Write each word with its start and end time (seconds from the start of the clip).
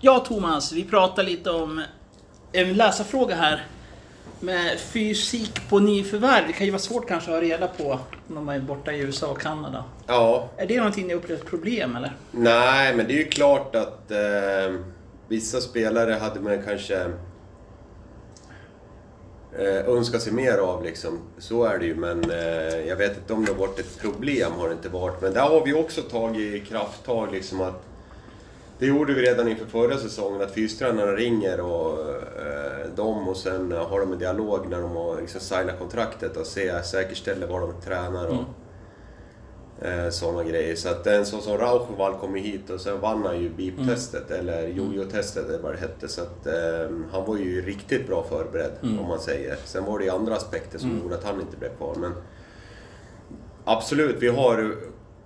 Ja, 0.00 0.18
Thomas, 0.28 0.72
vi 0.72 0.84
pratar 0.84 1.22
lite 1.22 1.50
om 1.50 1.82
en 2.52 2.74
läsarfråga 2.74 3.34
här. 3.34 3.66
Med 4.40 4.78
fysik 4.80 5.68
på 5.68 5.78
nyförvärv. 5.78 6.46
Det 6.46 6.52
kan 6.52 6.66
ju 6.66 6.72
vara 6.72 6.80
svårt 6.82 7.08
kanske 7.08 7.30
att 7.30 7.36
ha 7.36 7.42
reda 7.42 7.68
på 7.68 7.98
när 8.28 8.40
man 8.40 8.54
är 8.54 8.60
borta 8.60 8.92
i 8.92 9.00
USA 9.00 9.26
och 9.26 9.40
Kanada. 9.40 9.84
Ja, 10.06 10.48
Är 10.56 10.66
det 10.66 10.76
någonting 10.76 11.06
ni 11.06 11.14
upplevt 11.14 11.46
problem 11.46 11.96
eller? 11.96 12.16
nej 12.30 12.94
men 12.96 13.06
det 13.06 13.12
är 13.12 13.18
ju 13.18 13.24
klart 13.24 13.74
att 13.76 14.10
eh, 14.10 14.74
vissa 15.28 15.60
spelare 15.60 16.12
hade 16.12 16.40
man 16.40 16.62
kanske 16.62 16.96
eh, 19.58 19.88
önskat 19.88 20.22
sig 20.22 20.32
mer 20.32 20.58
av 20.58 20.84
liksom. 20.84 21.18
Så 21.38 21.64
är 21.64 21.78
det 21.78 21.84
ju, 21.86 21.94
men 21.94 22.30
eh, 22.30 22.88
jag 22.88 22.96
vet 22.96 23.16
inte 23.16 23.32
om 23.32 23.44
det 23.44 23.52
har 23.52 23.58
varit 23.58 23.78
ett 23.78 23.98
problem, 24.00 24.52
har 24.52 24.68
det 24.68 24.74
inte 24.74 24.88
varit. 24.88 25.20
Men 25.22 25.32
där 25.34 25.40
har 25.48 25.64
vi 25.64 25.74
också 25.74 26.02
tagit 26.02 26.68
krafttag 26.68 27.32
liksom 27.32 27.60
att 27.60 27.82
det 28.80 28.86
gjorde 28.86 29.14
vi 29.14 29.22
redan 29.22 29.48
inför 29.48 29.66
förra 29.66 29.98
säsongen, 29.98 30.42
att 30.42 30.50
fystränarna 30.50 31.12
ringer 31.12 31.60
och 31.60 31.98
eh, 32.00 32.86
dem 32.96 33.28
och 33.28 33.36
sen 33.36 33.72
har 33.72 34.00
de 34.00 34.12
en 34.12 34.18
dialog 34.18 34.68
när 34.68 34.80
de 34.80 34.90
har 34.96 35.20
liksom 35.20 35.40
signat 35.40 35.78
kontraktet 35.78 36.36
och 36.36 36.46
ser, 36.46 36.82
säkerställer 36.82 37.46
var 37.46 37.60
de 37.60 37.80
tränar 37.80 38.26
och 38.26 38.44
eh, 39.86 40.10
sådana 40.10 40.44
grejer. 40.44 40.76
Så 40.76 40.88
att 40.88 41.06
en 41.06 41.26
sån 41.26 41.42
som 41.42 41.58
Rauchwald 41.58 42.20
kom 42.20 42.34
hit 42.34 42.70
och 42.70 42.80
sen 42.80 43.00
vann 43.00 43.24
han 43.24 43.40
ju 43.40 43.50
BIP-testet, 43.50 44.30
eller 44.30 44.66
jojo-testet 44.68 45.48
eller 45.48 45.62
vad 45.62 45.72
det 45.72 45.78
hette. 45.78 46.08
Så 46.08 46.22
att 46.22 46.46
eh, 46.46 46.90
han 47.12 47.24
var 47.26 47.36
ju 47.36 47.62
riktigt 47.62 48.06
bra 48.06 48.24
förberedd, 48.28 48.72
om 48.82 49.08
man 49.08 49.20
säger. 49.20 49.56
Sen 49.64 49.84
var 49.84 49.98
det 49.98 50.04
ju 50.04 50.10
andra 50.10 50.36
aspekter 50.36 50.78
som 50.78 51.00
gjorde 51.02 51.14
att 51.14 51.24
han 51.24 51.40
inte 51.40 51.56
blev 51.56 51.76
kvar. 51.76 51.94
Men 51.98 52.12
absolut, 53.64 54.16
vi 54.20 54.28
har 54.28 54.74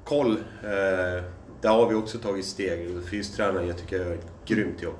koll. 0.04 0.36
Eh, 0.62 1.24
där 1.64 1.70
har 1.70 1.88
vi 1.88 1.94
också 1.94 2.18
tagit 2.18 2.46
steg. 2.46 2.88
Fystränaren, 3.10 3.68
jag 3.68 3.78
tycker 3.78 3.96
jag 3.96 4.06
gör 4.06 4.14
ett 4.14 4.26
grymt 4.46 4.82
jobb. 4.82 4.94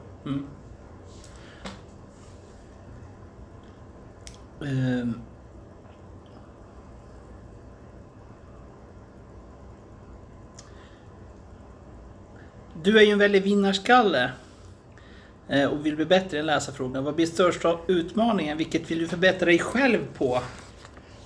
Ehm. 4.62 5.20
Du 12.82 12.98
är 12.98 13.02
ju 13.02 13.10
en 13.10 13.18
väldig 13.18 13.42
vinnarskalle 13.42 14.30
eh, 15.48 15.64
och 15.64 15.86
vill 15.86 15.96
bli 15.96 16.06
bättre 16.06 16.36
i 16.36 16.40
en 16.40 16.46
läsarfråga. 16.46 17.00
Vad 17.00 17.14
blir 17.14 17.26
största 17.26 17.78
utmaningen? 17.86 18.58
Vilket 18.58 18.90
vill 18.90 18.98
du 18.98 19.08
förbättra 19.08 19.46
dig 19.46 19.58
själv 19.58 20.06
på 20.18 20.40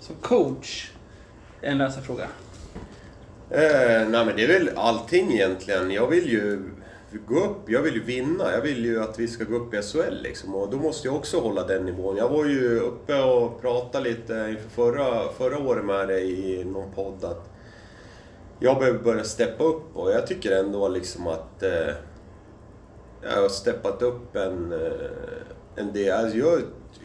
som 0.01 0.17
coach? 0.17 0.91
En 1.61 1.79
läsarfråga. 1.79 2.29
Eh, 3.51 4.09
nej 4.09 4.27
men 4.27 4.37
det 4.37 4.45
är 4.45 4.49
väl 4.49 4.71
allting 4.77 5.33
egentligen. 5.33 5.91
Jag 5.91 6.07
vill 6.07 6.29
ju 6.33 6.63
gå 7.27 7.41
upp, 7.41 7.71
jag 7.71 7.83
vill 7.83 7.95
ju 7.95 8.03
vinna. 8.03 8.53
Jag 8.53 8.61
vill 8.61 8.85
ju 8.85 9.03
att 9.03 9.19
vi 9.19 9.29
ska 9.29 9.45
gå 9.45 9.57
upp 9.57 9.75
i 9.75 9.83
SHL 9.83 10.23
liksom. 10.23 10.55
Och 10.55 10.71
då 10.71 10.77
måste 10.77 11.09
jag 11.09 11.17
också 11.17 11.41
hålla 11.41 11.67
den 11.67 11.85
nivån. 11.85 12.17
Jag 12.17 12.29
var 12.29 12.45
ju 12.45 12.79
uppe 12.79 13.23
och 13.23 13.61
pratade 13.61 14.11
lite 14.11 14.47
inför 14.51 14.69
förra, 14.69 15.33
förra 15.33 15.59
året 15.59 15.85
med 15.85 16.09
dig 16.09 16.55
i 16.55 16.65
någon 16.65 16.93
podd 16.93 17.25
att 17.25 17.51
jag 18.61 18.79
behöver 18.79 18.99
börja 18.99 19.25
steppa 19.25 19.65
upp 19.65 19.97
och 19.97 20.11
jag 20.11 20.27
tycker 20.27 20.53
ändå 20.53 20.89
liksom 20.89 21.27
att 21.27 21.63
eh, 21.63 21.95
jag 23.23 23.43
har 23.43 23.49
steppat 23.49 24.03
upp 24.03 24.37
en, 24.37 24.73
eh, 24.73 25.11
en 25.77 25.93
del. 25.93 26.13
Alltså 26.13 26.39
jag 26.39 26.63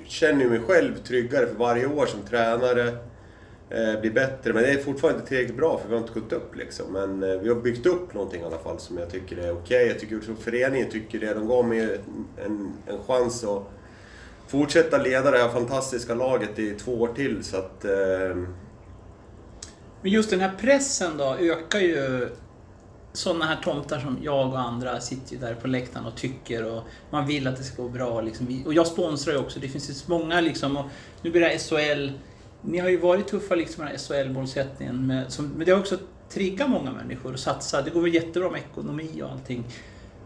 känner 0.08 0.42
ju 0.44 0.50
mig 0.50 0.60
själv 0.60 1.04
tryggare 1.04 1.48
för 1.48 1.56
varje 1.56 1.88
år 1.88 2.06
som 2.06 2.22
tränare. 2.22 2.98
Eh, 3.70 4.00
bli 4.02 4.10
bättre, 4.10 4.54
men 4.54 4.64
det 4.64 4.70
är 4.70 4.78
fortfarande 4.78 5.20
inte 5.20 5.30
tillräckligt 5.30 5.58
bra 5.58 5.78
för 5.78 5.90
vi 5.90 5.96
har 5.96 6.02
inte 6.02 6.20
gått 6.20 6.34
upp 6.34 6.56
liksom. 6.56 6.94
Men 6.94 7.24
eh, 7.24 7.40
vi 7.40 7.50
har 7.50 7.56
byggt 7.56 7.86
upp 7.86 8.14
någonting 8.14 8.42
i 8.42 8.46
alla 8.46 8.58
fall 8.58 8.80
som 8.80 8.98
jag 8.98 9.10
tycker 9.10 9.38
är 9.38 9.52
okej. 9.52 9.88
Jag 9.88 10.00
tycker 10.00 10.18
också 10.18 10.36
föreningen 10.36 10.90
tycker 10.90 11.20
det. 11.20 11.34
De 11.34 11.48
gav 11.48 11.68
mig 11.68 12.00
en, 12.46 12.74
en 12.88 13.04
chans 13.08 13.44
att 13.44 13.64
fortsätta 14.48 14.98
leda 14.98 15.32
det 15.32 15.38
här 15.38 15.50
fantastiska 15.50 16.16
laget 16.16 16.60
i 16.60 16.72
två 16.74 17.02
år 17.02 17.08
till. 17.08 17.44
Så 17.44 17.58
att... 17.58 17.86
Eh, 17.86 18.36
Men 20.02 20.12
just 20.12 20.30
den 20.30 20.40
här 20.40 20.52
pressen 20.60 21.18
då 21.18 21.36
ökar 21.40 21.80
ju 21.80 22.30
sådana 23.14 23.46
här 23.46 23.62
tomtar 23.64 24.00
som 24.00 24.18
jag 24.22 24.48
och 24.48 24.60
andra 24.60 25.00
sitter 25.00 25.34
ju 25.34 25.40
där 25.40 25.56
på 25.56 25.68
läktaren 25.68 26.06
och 26.06 26.16
tycker 26.16 26.66
och 26.66 26.84
man 27.10 27.28
vill 27.28 27.48
att 27.48 27.58
det 27.58 27.64
ska 27.64 27.84
gå 27.84 27.90
bra. 27.90 28.22
Liksom. 28.22 28.64
Och 28.66 28.74
jag 28.74 28.88
sponsrar 28.88 29.34
ju 29.34 29.40
också. 29.40 29.60
Det 29.60 29.68
finns 29.68 29.90
ju 29.90 29.94
många 30.06 30.42
liksom. 30.42 30.78
Och 30.78 30.86
nu 31.22 31.32
blir 31.32 31.42
det 31.42 31.60
SHL. 31.60 32.12
Ni 32.66 32.78
har 32.78 32.90
ju 32.90 32.98
varit 32.98 33.28
tuffa 33.28 33.56
liksom 33.56 33.84
med 33.84 33.94
den 33.94 34.00
här 34.00 34.24
SHL-målsättningen. 34.24 35.08
Med, 35.08 35.32
som, 35.32 35.48
men 35.48 35.66
det 35.66 35.72
har 35.72 35.80
också 35.80 35.98
triggat 36.30 36.70
många 36.70 36.92
människor 36.92 37.34
att 37.34 37.40
satsa. 37.40 37.82
Det 37.82 37.90
går 37.90 38.02
väl 38.02 38.14
jättebra 38.14 38.50
med 38.50 38.62
ekonomi 38.72 39.22
och 39.24 39.32
allting. 39.32 39.64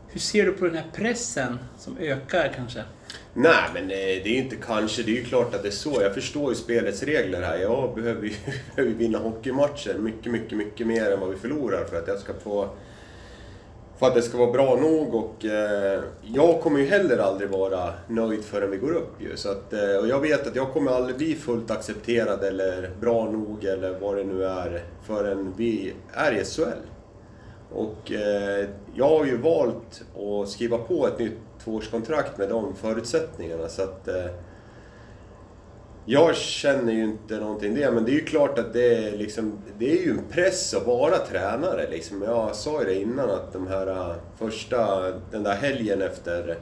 Hur 0.08 0.20
ser 0.20 0.46
du 0.46 0.52
på 0.52 0.66
den 0.66 0.76
här 0.76 0.86
pressen 0.94 1.60
som 1.78 1.98
ökar 1.98 2.54
kanske? 2.56 2.84
Nej, 3.34 3.70
men 3.74 3.84
eh, 3.84 3.90
det 3.90 4.26
är 4.26 4.34
ju 4.34 4.38
inte 4.38 4.56
kanske. 4.56 5.04
Det 5.04 5.12
är 5.12 5.16
ju 5.16 5.24
klart 5.24 5.56
att 5.56 5.62
det 5.62 5.70
är 5.70 5.72
så. 5.72 6.02
Jag 6.02 6.14
förstår 6.14 6.50
ju 6.50 6.56
spelets 6.56 7.04
regler 7.04 7.42
här. 7.42 7.58
Jag 7.58 7.96
behöver 7.96 8.24
ju 8.24 8.34
behöver 8.76 8.94
ju 8.94 8.98
vinna 8.98 9.18
hockeymatcher 9.18 9.98
mycket, 10.00 10.32
mycket, 10.32 10.58
mycket 10.58 10.88
mer 10.88 11.12
än 11.12 11.20
vad 11.20 11.30
vi 11.30 11.36
förlorar 11.36 11.86
för 11.86 11.98
att 11.98 12.08
jag 12.08 12.20
ska 12.20 12.34
få... 12.34 12.70
För 14.00 14.08
att 14.08 14.16
det 14.16 14.22
ska 14.22 14.38
vara 14.38 14.52
bra 14.52 14.76
nog 14.76 15.16
och 15.16 15.46
eh, 15.46 16.02
jag 16.22 16.62
kommer 16.62 16.80
ju 16.80 16.86
heller 16.86 17.18
aldrig 17.18 17.50
vara 17.50 17.94
nöjd 18.08 18.44
förrän 18.44 18.72
vi 18.72 18.78
går 18.78 18.92
upp 18.92 19.22
ju. 19.22 19.38
Så 19.38 19.52
att, 19.52 19.74
eh, 19.74 19.96
och 20.02 20.08
jag 20.08 20.20
vet 20.20 20.48
att 20.48 20.56
jag 20.56 20.74
kommer 20.74 20.92
aldrig 20.92 21.18
bli 21.18 21.36
fullt 21.36 21.72
accepterad 21.72 22.44
eller 22.44 22.92
bra 23.00 23.32
nog 23.32 23.64
eller 23.66 24.00
vad 24.00 24.18
det 24.18 24.24
nu 24.24 24.46
är 24.46 24.84
förrän 25.04 25.54
vi 25.58 25.94
är 26.14 26.32
i 26.32 26.46
SHL. 26.46 26.88
Och 27.72 28.12
eh, 28.12 28.68
jag 28.96 29.10
har 29.10 29.26
ju 29.26 29.38
valt 29.38 30.04
att 30.16 30.50
skriva 30.50 30.78
på 30.78 31.08
ett 31.08 31.20
nytt 31.20 31.38
tvåårskontrakt 31.64 32.38
med 32.38 32.50
de 32.50 32.76
förutsättningarna 32.76 33.68
så 33.68 33.82
att... 33.82 34.08
Eh, 34.08 34.26
jag 36.10 36.36
känner 36.36 36.94
ju 36.94 37.04
inte 37.04 37.40
någonting 37.40 37.76
det, 37.76 37.92
men 37.92 38.06
det 38.06 38.12
är 38.12 38.14
ju 38.14 38.26
klart 38.26 38.60
att 38.60 38.74
det 38.74 38.96
är 38.96 39.18
liksom... 39.18 39.60
Det 39.78 39.92
är 39.92 40.06
ju 40.06 40.12
en 40.12 40.24
press 40.32 40.74
att 40.74 40.86
vara 40.86 41.18
tränare 41.18 41.90
liksom. 41.90 42.22
Jag 42.22 42.56
sa 42.56 42.80
ju 42.82 42.86
det 42.86 43.02
innan 43.02 43.30
att 43.30 43.54
de 43.54 43.68
här 43.68 43.88
äh, 43.88 44.16
första... 44.38 45.02
Den 45.32 45.44
där 45.44 45.56
helgen 45.56 46.02
efter... 46.02 46.58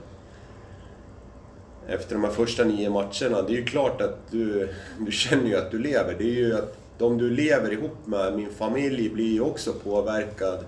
Efter 1.88 2.16
de 2.16 2.24
här 2.24 2.32
första 2.32 2.64
nio 2.64 2.90
matcherna, 2.90 3.42
det 3.48 3.54
är 3.54 3.58
ju 3.58 3.66
klart 3.66 4.02
att 4.02 4.18
du... 4.32 4.70
Du 5.00 5.12
känner 5.12 5.50
ju 5.50 5.56
att 5.56 5.72
du 5.72 5.80
lever. 5.80 6.16
Det 6.18 6.24
är 6.24 6.36
ju 6.36 6.56
att 6.56 6.78
de 6.98 7.18
du 7.18 7.30
lever 7.30 7.74
ihop 7.74 7.98
med, 8.06 8.36
min 8.36 8.50
familj, 8.50 9.10
blir 9.10 9.34
ju 9.34 9.42
också 9.42 9.74
påverkad. 9.74 10.66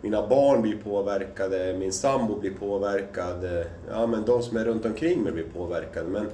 Mina 0.00 0.26
barn 0.26 0.62
blir 0.62 0.76
påverkade, 0.84 1.76
min 1.78 1.92
sambo 1.92 2.40
blir 2.40 2.54
påverkad. 2.54 3.64
Ja, 3.90 4.06
men 4.06 4.24
de 4.24 4.42
som 4.42 4.56
är 4.56 4.64
runt 4.64 4.86
omkring 4.86 5.22
mig 5.22 5.32
blir 5.32 5.46
påverkade. 5.54 6.08
Men 6.08 6.26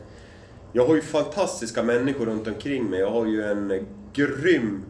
jag 0.77 0.87
har 0.87 0.95
ju 0.95 1.01
fantastiska 1.01 1.83
människor 1.83 2.27
runt 2.27 2.47
omkring 2.49 2.85
mig. 2.85 3.01
Jag 3.01 3.11
har 3.11 3.27
ju 3.27 3.45
en 3.45 3.87
grym, 4.12 4.85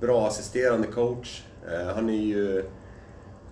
bra 0.00 0.26
assisterande 0.26 0.86
coach. 0.86 1.42
Eh, 1.72 1.94
han 1.94 2.08
är 2.08 2.22
ju 2.22 2.64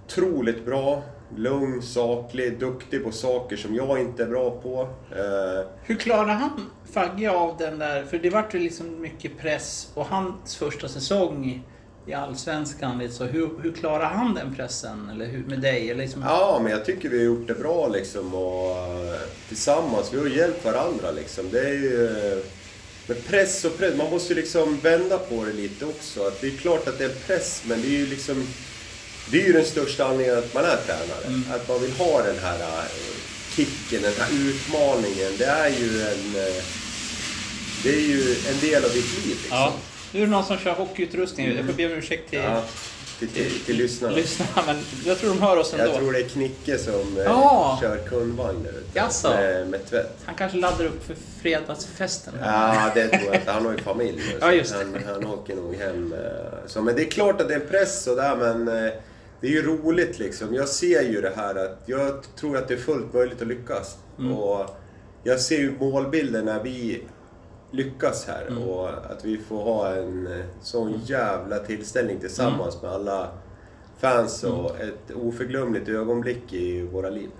otroligt 0.07 0.65
bra, 0.65 1.03
lugn, 1.37 1.83
saklig, 1.83 2.59
duktig 2.59 3.05
på 3.05 3.13
saker 3.13 3.57
som 3.57 3.75
jag 3.75 4.01
inte 4.01 4.23
är 4.23 4.29
bra 4.29 4.51
på. 4.51 4.89
Eh, 5.13 5.67
Hur 5.83 5.95
klarar 5.95 6.35
han 6.35 6.51
Fagge 6.93 7.31
av 7.31 7.57
den 7.59 7.79
där? 7.79 8.03
För 8.05 8.19
det 8.19 8.31
vart 8.31 8.55
ju 8.55 8.59
liksom 8.59 9.01
mycket 9.01 9.39
press 9.39 9.93
och 9.95 10.07
hans 10.07 10.57
första 10.57 10.89
säsong 10.89 11.63
i 12.11 12.15
Allsvenskan. 12.15 13.09
Så. 13.13 13.25
Hur, 13.25 13.51
hur 13.63 13.73
klarar 13.73 14.05
han 14.07 14.35
den 14.35 14.55
pressen? 14.55 15.11
Eller 15.13 15.27
hur, 15.27 15.45
med 15.45 15.61
dig? 15.61 15.91
Eller 15.91 16.03
liksom, 16.03 16.23
Ja, 16.23 16.61
men 16.63 16.73
jag 16.73 16.85
tycker 16.85 17.09
vi 17.09 17.19
har 17.19 17.25
gjort 17.25 17.47
det 17.49 17.55
bra 17.55 17.89
liksom 17.89 18.35
och 18.35 18.77
eh, 18.77 19.21
tillsammans. 19.49 20.13
Vi 20.13 20.19
har 20.19 20.27
hjälpt 20.27 20.65
varandra 20.65 21.11
liksom. 21.11 21.45
Det 21.51 21.61
är 21.61 21.73
ju... 21.73 22.07
eh, 22.33 22.39
Med 23.07 23.27
press 23.27 23.65
och 23.65 23.79
press, 23.79 23.95
man 23.97 24.11
måste 24.11 24.35
ju 24.35 24.41
liksom 24.41 24.79
vända 24.83 25.19
på 25.19 25.45
det 25.45 25.53
lite 25.53 25.85
också. 25.87 26.27
Att 26.27 26.41
det 26.41 26.47
är 26.47 26.57
klart 26.57 26.89
att 26.89 26.99
det 26.99 27.05
är 27.05 27.15
press, 27.27 27.63
men 27.67 27.83
det 27.83 27.89
är 27.89 27.99
ju 27.99 28.07
liksom... 28.07 28.47
Det 29.31 29.43
är 29.43 29.47
ju 29.47 29.53
den 29.53 29.65
största 29.65 30.05
anledningen 30.05 30.39
att 30.39 30.55
man 30.55 30.65
är 30.65 30.77
tränare. 30.87 31.43
Att 31.57 31.69
man 31.69 31.81
vill 31.81 31.93
ha 31.93 32.23
den 32.23 32.39
här 32.39 32.59
eh, 32.61 32.87
kicken, 33.57 34.03
den 34.03 34.13
här 34.19 34.29
utmaningen. 34.49 35.33
Det 35.39 35.45
är 35.45 35.69
ju 35.69 36.03
en... 36.03 36.33
Det 37.83 37.91
är 37.95 38.01
ju 38.01 38.37
en 38.51 38.61
del 38.61 38.85
av 38.85 38.91
ditt 38.91 39.25
liv 39.27 39.37
liksom. 39.43 39.49
ja. 39.59 39.73
Nu 40.13 40.23
är 40.23 40.25
det 40.27 40.31
någon 40.33 40.45
som 40.45 40.57
kör 40.59 40.73
hockeyutrustning. 40.73 41.57
Jag 41.57 41.67
får 41.67 41.73
be 41.73 41.87
om 41.87 41.93
ursäkt 41.93 42.31
till 42.31 42.39
Ja, 42.39 42.63
till, 43.19 43.29
till, 43.29 43.61
till 43.67 43.77
lyssnarna. 43.77 44.15
lyssnarna, 44.17 44.63
men 44.67 44.77
jag 45.05 45.19
tror 45.19 45.31
de 45.31 45.43
hör 45.43 45.57
oss 45.57 45.73
ändå. 45.73 45.85
Jag 45.87 45.95
tror 45.97 46.13
det 46.13 46.19
är 46.19 46.29
Knicke 46.29 46.79
som 46.79 47.17
eh, 47.19 47.25
Ja. 47.25 47.79
kör 47.81 47.97
kundvagn 48.09 48.63
där 48.63 48.71
ute. 48.71 48.99
Jaså? 48.99 49.29
Med, 49.31 49.69
med 49.69 49.87
tvätt. 49.91 50.17
Han 50.25 50.35
kanske 50.35 50.59
laddar 50.59 50.85
upp 50.85 51.07
för 51.07 51.17
fredagsfesten. 51.43 52.35
Ja, 52.43 52.91
det 52.95 53.09
tror 53.09 53.25
jag 53.27 53.35
inte. 53.35 53.51
Han 53.51 53.65
har 53.67 53.73
ju 53.73 53.79
familj 53.79 54.17
nu. 54.17 54.37
Ja, 54.41 54.53
just 54.53 54.75
han, 54.75 54.97
han 55.07 55.27
åker 55.27 55.57
nog 55.57 55.75
hem. 55.75 56.13
eh, 56.13 56.21
Så, 56.67 56.83
men 56.83 56.97
det 56.97 57.03
är 57.03 57.11
klart 57.11 57.41
att 57.41 57.49
det 57.49 57.55
är 57.55 57.61
en 57.61 57.69
press 57.69 58.03
sådär, 58.05 58.37
men 58.37 58.69
eh, 58.69 58.93
det 59.41 59.47
är 59.47 59.51
ju 59.51 59.63
roligt 59.67 60.19
liksom. 60.19 60.55
Jag 60.55 60.69
ser 60.69 61.03
ju 61.03 61.21
det 61.21 61.33
här 61.37 61.55
att 61.55 61.83
jag 61.87 62.23
tror 62.41 62.57
att 62.57 62.69
det 62.69 62.75
är 62.75 62.79
fullt 62.79 63.15
möjligt 63.15 63.43
att 63.43 63.49
lyckas. 63.49 63.97
Mm. 64.19 64.33
Och 64.33 64.77
jag 65.23 65.41
ser 65.41 65.59
ju 65.59 65.73
målbilden 65.79 66.45
när 66.45 66.63
vi 66.63 67.03
lyckas 67.71 68.27
här 68.27 68.47
Mm. 68.47 68.63
och 68.63 68.89
att 68.89 69.25
vi 69.25 69.39
får 69.39 69.63
ha 69.63 69.95
en 69.97 70.27
eh, 70.27 70.45
sån 70.63 71.01
jävla 71.05 71.59
tillställning 71.59 72.21
tillsammans 72.21 72.75
Mm. 72.75 72.87
med 72.87 72.93
alla 72.93 73.29
fans 73.99 74.45
och 74.45 74.81
ett 74.81 75.11
oförglömligt 75.15 75.89
ögonblick 75.89 76.53
i 76.53 76.83
våra 76.83 77.11
liv. 77.11 77.31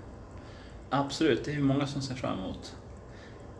Absolut, 0.89 1.45
det 1.45 1.51
är 1.51 1.55
ju 1.55 1.61
många 1.61 1.87
som 1.87 2.01
ser 2.01 2.15
fram 2.15 2.39
emot. 2.39 2.75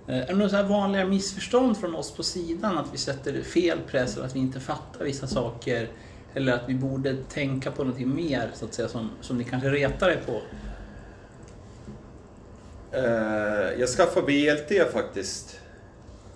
Eh, 0.08 0.18
Är 0.18 0.28
det 0.28 0.34
några 0.36 0.50
så 0.50 0.64
vanliga 0.64 1.06
missförstånd 1.06 1.78
från 1.78 1.96
oss 1.96 2.12
på 2.12 2.24
sidan? 2.24 2.78
Att 2.78 2.94
vi 2.94 2.98
sätter 2.98 3.42
fel 3.42 3.78
press 3.88 4.16
eller 4.18 4.26
att 4.26 4.36
vi 4.36 4.40
inte 4.40 4.60
fattar 4.60 5.06
vissa 5.06 5.28
saker? 5.28 5.90
Eller 6.34 6.54
att 6.54 6.64
vi 6.68 6.74
borde 6.76 7.16
tänka 7.30 7.72
på 7.72 7.84
någonting 7.84 8.16
mer 8.16 8.52
så 8.54 8.66
att 8.66 8.74
säga 8.74 8.88
som, 8.88 9.10
som 9.22 9.38
ni 9.38 9.44
kanske 9.44 9.70
retar 9.70 10.10
er 10.10 10.22
på? 10.26 10.42
Eh, 12.98 13.80
jag 13.80 13.90
skaffade 13.90 14.26
BLT 14.26 14.92
faktiskt 14.94 15.60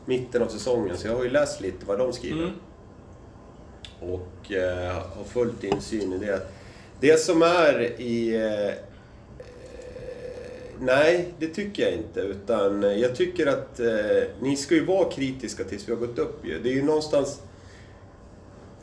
mitten 0.06 0.42
av 0.42 0.48
säsongen, 0.48 0.98
så 0.98 1.07
jag 1.07 1.16
har 1.16 1.24
ju 1.24 1.30
läst 1.30 1.62
lite 1.62 1.86
vad 1.86 2.00
de 2.00 2.13
skriver. 2.13 2.44
Mm. 2.44 2.54
Och 4.02 4.52
eh, 4.52 4.94
har 4.94 5.24
fullt 5.24 5.63
insyn 5.63 6.13
i 6.13 6.18
det. 6.18 6.42
Det 7.00 7.19
som 7.19 7.42
är 7.42 8.02
i... 8.02 8.36
Eh, 8.36 8.68
eh, 8.68 8.74
nej, 10.80 11.34
det 11.40 11.48
tycker 11.48 11.84
jag 11.84 11.94
inte. 11.94 12.19
Utan 12.19 13.00
jag 13.00 13.16
tycker 13.16 13.48
att 13.48 13.80
eh, 13.80 14.24
ni 14.40 14.56
ska 14.56 14.75
ju 14.75 14.86
vara 14.86 15.10
kritiska 15.12 15.63
tills 15.63 15.88
vi 15.90 15.94
har 15.94 16.00
gått 16.00 16.19
upp 16.19 16.46
ju. 16.46 16.60
Det 16.60 16.69
är 16.69 16.74
ju 16.74 16.84
någonstans... 16.84 17.42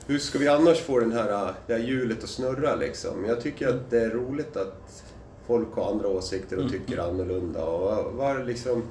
Hur 0.07 0.19
ska 0.19 0.39
vi 0.39 0.49
annars 0.49 0.81
få 0.81 0.99
den 1.01 1.13
här, 1.13 1.53
det 1.67 1.73
här 1.73 1.81
hjulet 1.81 2.25
att 2.25 2.31
snurra 2.31 2.75
liksom? 2.75 3.25
Jag 3.25 3.41
tycker 3.41 3.69
att 3.69 3.91
det 3.91 4.01
är 4.01 4.11
roligt 4.11 4.57
att 4.57 5.03
folk 5.47 5.69
har 5.75 5.91
andra 5.91 6.09
åsikter 6.09 6.57
och 6.57 6.63
Mm. 6.63 6.73
tycker 6.73 6.99
annorlunda. 6.99 7.65
Och 7.65 8.13
var 8.13 8.45
liksom... 8.45 8.83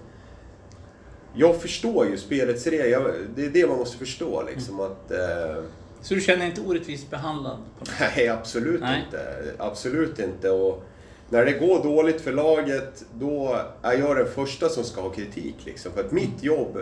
Jag 1.34 1.62
förstår 1.62 2.08
ju 2.08 2.18
spelets 2.18 2.68
regler. 2.68 3.14
Det 3.36 3.46
är 3.46 3.50
det 3.50 3.68
man 3.68 3.78
måste 3.78 3.98
förstå 3.98 4.44
liksom. 4.44 4.80
Att, 4.80 5.12
eh, 5.12 5.64
Så 6.02 6.14
du 6.14 6.22
känner 6.22 6.40
dig 6.40 6.48
inte 6.50 6.62
orättvist 6.62 7.10
behandlad? 7.10 7.58
Nej, 8.00 8.28
absolut 8.28 8.82
Nej. 8.82 9.04
inte. 9.06 9.44
Absolut 9.58 10.20
inte. 10.20 10.50
Och 10.50 10.84
när 11.30 11.46
det 11.46 11.52
går 11.52 11.84
dåligt 11.84 12.22
för 12.22 12.32
laget, 12.34 13.06
då 13.14 13.60
är 13.82 13.94
jag 14.00 14.16
den 14.16 14.28
första 14.28 14.70
som 14.70 14.84
ska 14.84 15.02
ha 15.02 15.10
kritik. 15.10 15.56
Liksom. 15.66 15.92
För 15.92 16.00
att 16.04 16.12
mitt 16.12 16.44
jobb 16.44 16.78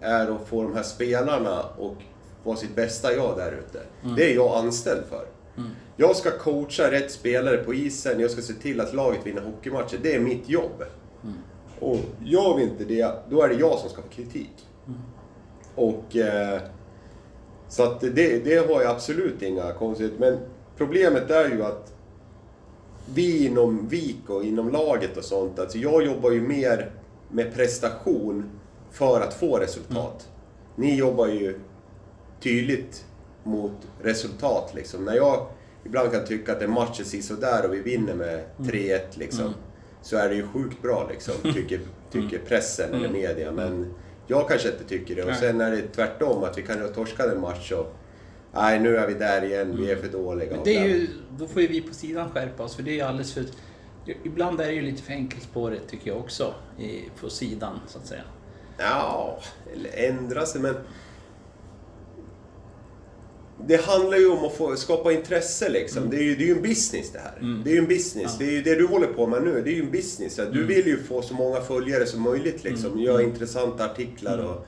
är 0.00 0.36
att 0.36 0.48
få 0.48 0.62
de 0.62 0.74
här 0.74 0.82
spelarna 0.82 1.62
och 1.62 1.96
vara 2.44 2.56
sitt 2.56 2.76
bästa 2.76 3.12
jag 3.12 3.36
där 3.36 3.52
ute. 3.52 3.80
Det 4.16 4.30
är 4.30 4.34
jag 4.34 4.56
anställd 4.56 5.02
för. 5.10 5.26
Jag 5.96 6.16
ska 6.16 6.30
coacha 6.30 6.90
rätt 6.90 7.10
spelare 7.10 7.56
på 7.56 7.74
isen, 7.74 8.20
jag 8.20 8.30
ska 8.30 8.42
se 8.42 8.52
till 8.52 8.80
att 8.80 8.94
laget 8.94 9.26
vinner 9.26 9.42
hockeymatcher. 9.42 9.98
Det 10.02 10.14
är 10.14 10.20
mitt 10.20 10.48
jobb. 10.48 10.82
Och 11.80 11.98
gör 12.24 12.56
vi 12.56 12.62
inte 12.62 12.84
det, 12.84 13.14
då 13.30 13.42
är 13.42 13.48
det 13.48 13.54
jag 13.54 13.78
som 13.78 13.90
ska 13.90 14.02
få 14.02 14.08
kritik. 14.08 14.66
Och... 15.74 16.16
Eh, 16.16 16.60
så 17.68 17.82
att 17.82 18.00
det, 18.00 18.44
det 18.44 18.68
har 18.68 18.82
jag 18.82 18.90
absolut 18.90 19.42
inga 19.42 19.72
konstigheter. 19.72 20.18
Men 20.20 20.38
problemet 20.76 21.30
är 21.30 21.48
ju 21.48 21.62
att 21.62 21.92
vi 23.14 23.46
inom 23.46 23.88
VIK 23.88 24.30
och 24.30 24.44
inom 24.44 24.70
laget 24.70 25.16
och 25.16 25.24
sånt, 25.24 25.58
alltså 25.58 25.78
jag 25.78 26.04
jobbar 26.04 26.30
ju 26.30 26.40
mer 26.40 26.90
med 27.28 27.54
prestation 27.54 28.50
för 28.90 29.20
att 29.20 29.34
få 29.34 29.58
resultat. 29.58 30.28
Ni 30.76 30.96
jobbar 30.96 31.26
ju 31.26 31.60
tydligt 32.40 33.04
mot 33.42 33.72
resultat 34.02 34.72
liksom. 34.74 35.04
När 35.04 35.14
jag 35.14 35.46
ibland 35.84 36.12
kan 36.12 36.24
tycka 36.24 36.52
att 36.52 36.62
en 36.62 36.70
match 36.70 37.00
är 37.00 37.04
sisådär 37.04 37.66
och 37.68 37.74
vi 37.74 37.80
vinner 37.80 38.14
med 38.14 38.44
3-1 38.58 39.00
liksom. 39.14 39.54
Så 40.06 40.16
är 40.16 40.28
det 40.28 40.34
ju 40.34 40.46
sjukt 40.46 40.82
bra 40.82 41.08
liksom, 41.10 41.34
tycker, 41.54 41.80
tycker 42.10 42.38
pressen 42.38 42.94
eller 42.94 43.08
media. 43.08 43.52
Men 43.52 43.94
jag 44.26 44.48
kanske 44.48 44.68
inte 44.68 44.84
tycker 44.84 45.16
det. 45.16 45.24
Och 45.24 45.34
sen 45.34 45.60
är 45.60 45.70
det 45.70 45.82
tvärtom, 45.82 46.44
att 46.44 46.58
vi 46.58 46.62
kan 46.62 46.80
ha 46.80 46.88
torskat 46.88 47.26
en 47.26 47.40
match 47.40 47.72
och 47.72 47.94
Nej, 48.54 48.80
nu 48.80 48.96
är 48.96 49.06
vi 49.06 49.14
där 49.14 49.44
igen, 49.44 49.76
vi 49.78 49.90
är 49.90 49.96
för 49.96 50.08
dåliga. 50.08 50.50
Men 50.50 50.64
det 50.64 50.76
är 50.76 50.84
ju, 50.84 51.08
då 51.38 51.46
får 51.46 51.62
ju 51.62 51.68
vi 51.68 51.80
på 51.80 51.94
sidan 51.94 52.30
skärpa 52.30 52.62
oss 52.62 52.76
för 52.76 52.82
det 52.82 52.90
är 52.90 52.94
ju 52.94 53.00
alldeles 53.00 53.34
för... 53.34 53.44
Ibland 54.24 54.60
är 54.60 54.66
det 54.66 54.72
ju 54.72 54.82
lite 54.82 55.02
för 55.02 55.12
enkelspårigt 55.12 55.88
tycker 55.88 56.10
jag 56.10 56.18
också. 56.18 56.54
På 57.20 57.30
sidan 57.30 57.80
så 57.86 57.98
att 57.98 58.06
säga. 58.06 58.22
Ja, 58.78 59.38
eller 59.72 59.90
ändra 59.94 60.46
sig 60.46 60.60
men... 60.60 60.74
Det 63.66 63.84
handlar 63.84 64.18
ju 64.18 64.30
om 64.30 64.44
att 64.44 64.56
få 64.56 64.76
skapa 64.76 65.12
intresse 65.12 65.68
liksom. 65.68 66.10
Det, 66.10 66.16
är 66.16 66.22
ju, 66.22 66.36
det 66.36 66.42
är 66.44 66.46
ju 66.46 66.52
en 66.52 66.62
business 66.62 67.12
det 67.12 67.18
här. 67.18 67.62
Det 67.64 67.70
är 67.70 67.74
ju 67.74 67.78
en 67.78 67.88
business. 67.88 68.38
Det 68.38 68.44
är 68.44 68.52
ju 68.52 68.62
det 68.62 68.74
du 68.74 68.86
håller 68.86 69.06
på 69.06 69.26
med 69.26 69.42
nu. 69.42 69.62
Det 69.62 69.70
är 69.70 69.74
ju 69.74 69.82
en 69.82 69.90
business. 69.90 70.40
Du 70.52 70.64
vill 70.64 70.86
ju 70.86 71.02
få 71.02 71.22
så 71.22 71.34
många 71.34 71.60
följare 71.60 72.06
som 72.06 72.22
möjligt 72.22 72.64
liksom. 72.64 73.00
Göra 73.00 73.22
intressanta 73.22 73.84
artiklar 73.84 74.38
och... 74.38 74.66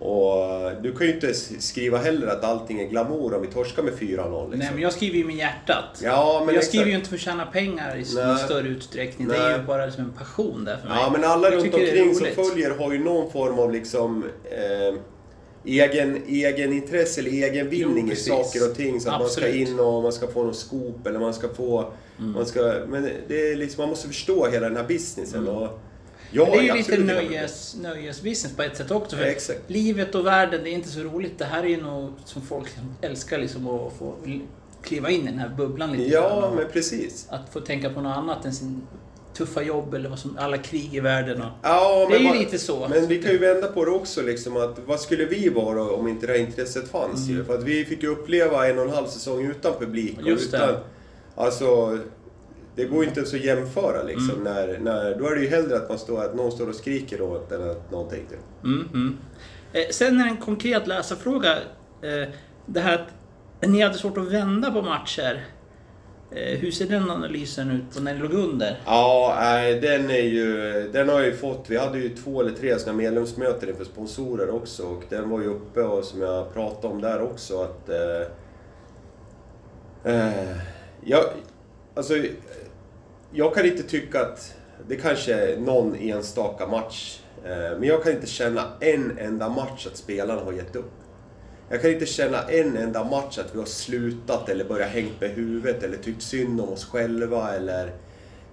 Och 0.00 0.72
du 0.82 0.94
kan 0.94 1.06
ju 1.06 1.14
inte 1.14 1.34
skriva 1.34 1.98
heller 1.98 2.26
att 2.26 2.44
allting 2.44 2.80
är 2.80 2.88
glamour 2.88 3.34
om 3.34 3.42
vi 3.42 3.48
torskar 3.48 3.82
med 3.82 3.92
4-0 3.92 4.00
liksom. 4.00 4.58
Nej 4.58 4.68
men 4.72 4.82
jag 4.82 4.92
skriver 4.92 5.18
ju 5.18 5.24
med 5.24 5.36
hjärtat. 5.36 6.00
Ja, 6.02 6.42
men 6.46 6.54
jag 6.54 6.64
skriver 6.64 6.86
ju 6.86 6.94
inte 6.94 7.08
för 7.08 7.16
att 7.16 7.20
tjäna 7.20 7.46
pengar 7.46 7.96
i 7.96 8.04
Nej. 8.14 8.38
större 8.38 8.68
utsträckning. 8.68 9.28
Det 9.28 9.36
är 9.36 9.48
Nej. 9.48 9.58
ju 9.58 9.66
bara 9.66 9.90
som 9.90 10.04
en 10.04 10.12
passion 10.12 10.64
där 10.64 10.76
för 10.76 10.88
mig. 10.88 10.98
Ja, 11.00 11.10
men 11.12 11.24
alla 11.24 11.50
Jag 11.50 11.64
runt 11.64 11.74
omkring 11.74 12.14
som 12.14 12.26
följer 12.26 12.70
har 12.70 12.92
ju 12.92 13.04
någon 13.04 13.32
form 13.32 13.58
av 13.58 13.72
liksom 13.72 14.24
eh, 14.44 15.00
egen, 15.64 16.22
egen 16.28 16.72
intresse 16.72 17.20
eller 17.20 17.30
egen 17.30 17.70
vinning 17.70 18.06
i 18.06 18.10
precis. 18.10 18.26
saker 18.28 18.70
och 18.70 18.76
ting. 18.76 19.00
Så 19.00 19.10
att 19.10 19.20
man 19.20 19.28
ska 19.28 19.40
Absolut. 19.44 19.68
in 19.68 19.80
och 19.80 20.02
man 20.02 20.12
ska 20.12 20.26
få 20.26 20.44
någon 20.44 20.54
scoop 20.54 21.06
eller 21.06 21.18
man 21.18 21.34
ska 21.34 21.48
få... 21.48 21.92
Man 22.16 22.46
ska, 22.46 22.74
men 22.88 23.08
det 23.28 23.52
är 23.52 23.56
liksom, 23.56 23.82
man 23.82 23.88
måste 23.88 24.08
förstå 24.08 24.46
hela 24.46 24.68
den 24.68 24.76
här 24.76 24.84
businessen. 24.84 25.48
Och 25.48 25.80
jag 26.30 26.48
Men 26.48 26.56
det 26.56 26.58
är 26.58 26.62
ju 26.62 26.72
lite 26.72 26.92
absolut 26.92 27.06
nöjes, 27.06 27.76
nöjesbusiness 27.82 28.56
på 28.56 28.62
ett 28.62 28.76
sätt 28.76 28.90
också. 28.90 29.16
För 29.16 29.24
Ja, 29.24 29.54
livet 29.66 30.14
och 30.14 30.26
världen, 30.26 30.64
det 30.64 30.70
är 30.70 30.72
inte 30.72 30.88
så 30.88 31.00
roligt. 31.00 31.38
Det 31.38 31.44
här 31.44 31.62
är 31.62 31.68
ju 31.68 31.82
något 31.82 32.12
som 32.24 32.42
folk 32.42 32.68
älskar 33.00 33.38
liksom 33.38 33.66
att 33.68 33.92
få 33.98 34.14
kliva 34.82 35.10
in 35.10 35.22
i 35.22 35.30
den 35.30 35.38
här 35.38 35.48
bubblan 35.48 35.92
lite 35.92 36.10
Ja, 36.10 36.46
och 36.46 36.56
men 36.56 36.64
precis. 36.72 37.26
Att 37.30 37.52
få 37.52 37.60
tänka 37.60 37.90
på 37.90 38.00
något 38.00 38.16
annat 38.16 38.44
än 38.44 38.52
sin 38.52 38.82
tuffa 39.38 39.62
jobb 39.62 39.94
eller 39.94 40.08
vad 40.08 40.18
som, 40.18 40.36
alla 40.38 40.58
krig 40.58 40.94
i 40.94 41.00
världen. 41.00 41.42
Och, 41.42 41.48
Ja, 41.62 42.06
Det 42.10 42.16
är 42.16 42.18
ju 42.20 42.28
man- 42.28 42.38
lite 42.38 42.58
så. 42.58 42.88
Men 42.88 43.06
vi 43.06 43.22
kan 43.22 43.32
ju 43.32 43.38
vända 43.38 43.66
på 43.66 43.84
det 43.84 43.90
också 43.90 44.22
liksom 44.22 44.56
att 44.56 44.78
vad 44.86 45.00
skulle 45.00 45.24
vi 45.24 45.48
vara 45.48 45.82
om 45.82 46.08
inte 46.08 46.26
det 46.26 46.32
här 46.32 46.40
intresset 46.40 46.88
fanns 46.88 47.28
Mm. 47.28 47.44
För 47.44 47.54
att 47.54 47.62
vi 47.64 47.84
fick 47.84 48.02
ju 48.02 48.08
uppleva 48.08 48.68
en 48.68 48.78
och 48.78 48.84
en 48.84 48.90
halv 48.90 49.06
säsong 49.06 49.46
utan 49.46 49.72
publik. 49.78 50.18
och 50.18 50.28
Just 50.28 50.50
det. 50.50 50.56
utan, 50.56 50.74
Alltså, 51.34 51.98
det 52.76 52.84
går 52.84 53.02
ju 53.02 53.08
inte 53.08 53.20
ens 53.20 53.34
att 53.34 53.44
jämföra 53.44 54.02
liksom. 54.02 54.30
Mm. 54.30 54.42
När, 54.44 54.78
när, 54.78 55.18
då 55.18 55.26
är 55.26 55.34
det 55.34 55.40
ju 55.40 55.48
hellre 55.48 55.76
att, 55.76 55.88
man 55.88 55.98
står, 55.98 56.24
att 56.24 56.34
någon 56.34 56.52
står 56.52 56.68
och 56.68 56.74
skriker 56.74 57.20
åt 57.22 57.52
än 57.52 57.70
att 57.70 57.90
någonting. 57.90 58.26
Mm, 58.64 58.88
mm. 58.92 59.16
Eh, 59.72 59.82
sen 59.90 60.20
är 60.20 60.24
det 60.24 60.30
en 60.30 60.36
konkret 60.36 60.86
läsarfråga. 60.86 61.52
Eh, 62.02 62.28
det 62.66 62.80
här 62.80 62.94
att 63.60 63.68
ni 63.68 63.80
hade 63.82 63.94
svårt 63.98 64.18
att 64.18 64.32
vända 64.32 64.70
på 64.70 64.82
matcher. 64.82 65.44
Eh, 66.30 66.58
hur 66.58 66.70
ser 66.70 66.86
den 66.86 67.10
analysen 67.10 67.70
ut 67.70 67.94
på 67.94 68.02
när 68.02 68.14
ni 68.14 68.20
låg 68.20 68.32
under? 68.32 68.80
Ja, 68.86 69.34
den 69.82 70.10
är 70.10 70.22
ju... 70.22 70.82
Den 70.92 71.08
har 71.08 71.18
jag 71.18 71.26
ju 71.26 71.36
fått. 71.36 71.64
Vi 71.70 71.76
hade 71.76 71.98
ju 71.98 72.08
två 72.08 72.40
eller 72.40 72.52
tre 72.52 72.78
sådana 72.78 72.98
medlemsmöten 72.98 73.68
inför 73.68 73.84
sponsorer 73.84 74.50
också. 74.50 74.82
Och 74.82 75.02
den 75.08 75.30
var 75.30 75.40
ju 75.40 75.46
uppe 75.46 75.82
och 75.82 76.04
som 76.04 76.20
jag 76.20 76.54
pratade 76.54 76.94
om 76.94 77.00
där 77.00 77.22
också 77.22 77.62
att... 77.62 77.88
Eh, 77.88 78.22
eh, 80.14 80.56
jag, 81.04 81.24
alltså, 81.94 82.14
jag 83.32 83.54
kan 83.54 83.66
inte 83.66 83.82
tycka 83.82 84.20
att... 84.20 84.54
Det 84.88 84.96
kanske 84.96 85.34
är 85.34 85.56
någon 85.60 85.94
enstaka 85.94 86.66
match. 86.66 87.20
Eh, 87.44 87.78
men 87.78 87.82
jag 87.82 88.02
kan 88.02 88.12
inte 88.12 88.26
känna 88.26 88.62
en 88.80 89.18
enda 89.18 89.48
match 89.48 89.86
att 89.86 89.96
spelarna 89.96 90.40
har 90.40 90.52
gett 90.52 90.76
upp. 90.76 90.92
Jag 91.70 91.82
kan 91.82 91.90
inte 91.90 92.06
känna 92.06 92.42
en 92.42 92.76
enda 92.76 93.04
match 93.04 93.38
att 93.38 93.54
vi 93.54 93.58
har 93.58 93.66
slutat 93.66 94.48
eller 94.48 94.64
börjat 94.64 94.90
hängt 94.90 95.20
med 95.20 95.30
huvudet 95.30 95.82
eller 95.82 95.96
tyckt 95.96 96.22
synd 96.22 96.60
om 96.60 96.68
oss 96.68 96.84
själva 96.84 97.54
eller 97.54 97.92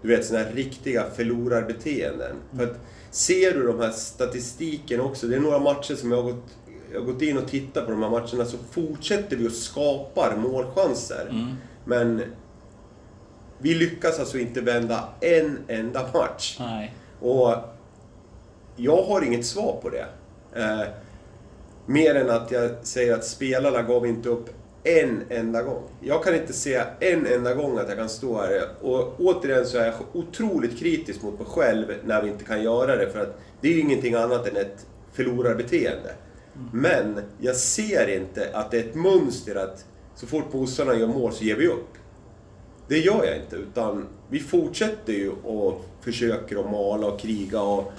du 0.02 0.08
vet 0.08 0.26
sådana 0.26 0.46
här 0.46 0.54
riktiga 0.54 1.06
förlorarbeteenden. 1.16 2.36
För 2.58 2.64
att 2.64 2.80
ser 3.12 3.54
du 3.54 3.68
de 3.68 3.80
här 3.80 3.92
statistiken 3.92 5.02
också, 5.02 5.28
det 5.28 5.36
är 5.36 5.40
några 5.40 5.60
matcher 5.60 5.96
som 5.96 6.12
jag 6.12 6.22
har 6.22 6.32
gått, 6.32 6.58
jag 6.94 7.00
har 7.00 7.06
gått 7.06 7.22
in 7.22 7.38
och 7.38 7.48
tittat 7.48 7.86
på 7.86 7.92
de 7.92 8.04
här 8.04 8.10
matcherna 8.10 8.46
så 8.46 8.58
fortsätter 8.72 9.38
vi 9.38 9.48
och 9.48 9.52
skapar 9.52 10.36
målchanser. 10.38 11.26
Men 11.86 12.22
vi 13.58 13.74
lyckas 13.74 14.20
alltså 14.20 14.38
inte 14.38 14.62
vända 14.62 15.10
en 15.22 15.60
enda 15.68 16.06
match. 16.14 16.58
Nej. 16.60 16.96
Och 17.20 17.56
jag 18.76 19.04
har 19.04 19.22
inget 19.22 19.46
svar 19.46 19.80
på 19.82 19.90
det. 19.90 20.06
Eh, 20.56 20.82
mer 21.86 22.16
än 22.16 22.30
att 22.30 22.52
jag 22.52 22.72
säger 22.84 23.14
att 23.14 23.26
spelarna 23.26 23.82
gav 23.82 24.08
inte 24.08 24.30
upp 24.30 24.50
en 24.84 25.24
enda 25.30 25.64
gång. 25.64 25.84
Jag 26.02 26.24
kan 26.24 26.36
inte 26.36 26.54
se 26.54 26.84
en 27.00 27.26
enda 27.26 27.54
gång 27.54 27.78
att 27.78 27.90
jag 27.90 27.98
kan 27.98 28.10
stå 28.10 28.42
här. 28.42 28.70
Och 28.82 29.20
återigen 29.20 29.66
så 29.66 29.78
är 29.78 29.86
jag 29.86 29.96
otroligt 30.14 30.80
kritisk 30.80 31.22
mot 31.22 31.40
mig 31.40 31.48
själv 31.48 31.94
när 32.06 32.22
vi 32.22 32.30
inte 32.30 32.44
kan 32.44 32.64
göra 32.64 32.96
det. 32.96 33.10
För 33.10 33.20
att 33.20 33.40
det 33.62 33.68
är 33.68 33.74
ju 33.74 33.80
ingenting 33.80 34.14
annat 34.14 34.48
än 34.48 34.58
ett 34.58 34.86
förlorarbeteende. 35.14 36.14
Men 36.74 37.22
jag 37.40 37.56
ser 37.56 38.08
inte 38.08 38.50
att 38.54 38.72
det 38.72 38.78
är 38.78 38.84
ett 38.84 38.96
mönster 38.96 39.56
att 39.56 39.86
så 40.16 40.28
fort 40.28 40.52
bossarna 40.52 40.96
gör 40.96 41.08
mål 41.08 41.34
så 41.34 41.44
ger 41.44 41.56
vi 41.56 41.68
upp. 41.68 41.90
Det 42.88 42.98
gör 42.98 43.26
jag 43.26 43.38
inte, 43.38 43.56
utan 43.56 44.08
vi 44.30 44.40
fortsätter 44.40 45.14
ju 45.14 45.32
och 45.44 45.86
försöker 46.02 46.60
att 46.60 46.72
mala 46.72 47.08
och 47.08 47.20
kriga 47.20 47.62
och... 47.62 47.94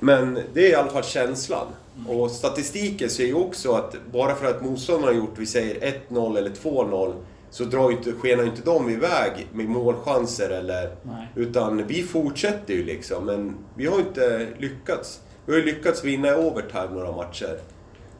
Men 0.00 0.38
det 0.54 0.66
är 0.66 0.70
i 0.70 0.74
alla 0.74 0.90
fall 0.90 1.04
känslan. 1.04 1.66
Och 2.08 2.30
statistiken 2.30 3.10
säger 3.10 3.28
ju 3.28 3.34
också 3.34 3.72
att 3.72 3.96
bara 4.12 4.34
för 4.34 4.46
att 4.46 4.62
motståndarna 4.64 5.06
har 5.12 5.18
gjort, 5.18 5.34
vi 5.38 5.46
säger 5.46 5.92
1-0 6.10 6.38
eller 6.38 6.50
2-0, 6.50 7.12
så 7.50 7.64
drar 7.64 7.90
inte, 7.90 8.12
skenar 8.12 8.44
inte 8.44 8.62
de 8.62 8.90
iväg 8.90 9.46
med 9.52 9.68
målchanser 9.68 10.50
eller... 10.50 10.96
Nej. 11.02 11.28
Utan 11.34 11.86
vi 11.86 12.02
fortsätter 12.02 12.74
ju 12.74 12.84
liksom, 12.84 13.24
men 13.26 13.54
vi 13.74 13.86
har 13.86 13.98
inte 13.98 14.48
lyckats. 14.58 15.20
Vi 15.46 15.52
har 15.52 15.58
ju 15.60 15.64
lyckats 15.66 16.04
vinna 16.04 16.28
i 16.28 16.34
overtime 16.34 16.88
några 16.92 17.12
matcher. 17.12 17.58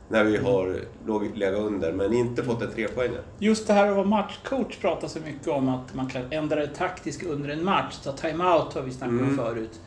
När 0.09 0.25
vi 0.25 0.37
har 0.37 0.77
låg- 1.07 1.37
legat 1.37 1.61
under, 1.61 1.93
men 1.93 2.13
inte 2.13 2.43
fått 2.45 2.63
en 2.63 2.71
trepoängare. 2.75 3.21
Just 3.39 3.67
det 3.67 3.73
här 3.73 3.89
att 3.89 3.97
vara 3.97 4.07
matchcoach 4.07 4.77
pratar 4.81 5.09
så 5.09 5.19
mycket 5.21 5.49
om 5.49 5.69
att 5.69 5.95
man 5.95 6.07
kan 6.09 6.23
ändra 6.31 6.57
det 6.61 6.67
taktiskt 6.75 7.23
under 7.27 7.49
en 7.51 7.65
match. 7.65 7.95
Ta 8.05 8.13
time-out 8.13 8.75
har 8.75 8.83
vi 8.83 8.91
snackat 8.91 9.13
om 9.13 9.19
Mm. 9.25 9.37
förut. 9.37 9.81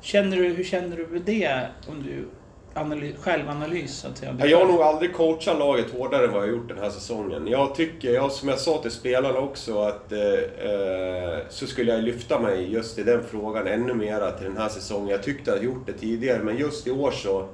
Känner 0.00 0.36
du, 0.36 0.48
hur 0.48 0.64
känner 0.64 0.96
du 0.96 1.06
med 1.06 1.22
det? 1.22 1.66
Om 1.88 2.02
du 2.02 2.28
analys, 2.76 3.16
självanalys 3.20 3.98
så 3.98 4.08
att 4.08 4.18
säga. 4.18 4.36
Ja, 4.38 4.46
Jag 4.46 4.58
har 4.58 4.66
nog 4.66 4.82
aldrig 4.82 5.14
coachat 5.14 5.58
laget 5.58 5.90
hårdare 5.90 6.24
än 6.24 6.32
vad 6.32 6.42
jag 6.42 6.46
har 6.46 6.56
gjort 6.56 6.68
den 6.68 6.78
här 6.78 6.90
säsongen. 6.90 7.46
Jag 7.46 7.74
tycker, 7.74 8.10
jag, 8.10 8.32
som 8.32 8.48
jag 8.48 8.58
sa 8.58 8.82
till 8.82 8.90
spelarna 8.90 9.38
också, 9.38 9.82
att 9.82 10.12
eh, 10.12 10.20
eh 10.20 11.38
så 11.48 11.66
skulle 11.66 11.92
jag 11.92 12.04
lyfta 12.04 12.40
mig 12.40 12.72
just 12.72 12.98
i 12.98 13.02
den 13.02 13.24
frågan 13.24 13.66
ännu 13.66 13.94
mera 13.94 14.30
till 14.30 14.46
den 14.46 14.56
här 14.56 14.68
säsongen. 14.68 15.08
Jag 15.08 15.22
tyckte 15.22 15.52
att 15.52 15.56
jag 15.56 15.64
gjort 15.64 15.86
det 15.86 15.92
tidigare, 15.92 16.42
men 16.42 16.56
just 16.56 16.86
i 16.86 16.90
år 16.90 17.10
så 17.10 17.48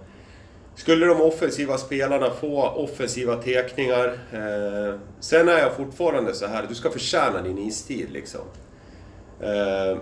skulle 0.74 1.06
de 1.06 1.20
offensiva 1.20 1.78
spelarna 1.78 2.30
få 2.30 2.62
offensiva 2.68 3.36
tekningar. 3.36 4.18
Eh, 4.32 4.98
sen 5.20 5.48
är 5.48 5.58
jag 5.58 5.76
fortfarande 5.76 6.34
så 6.34 6.46
här, 6.46 6.66
du 6.68 6.74
ska 6.74 6.90
förtjäna 6.90 7.42
din 7.42 7.58
istid 7.58 8.10
liksom. 8.10 8.40
Eh, 9.40 9.98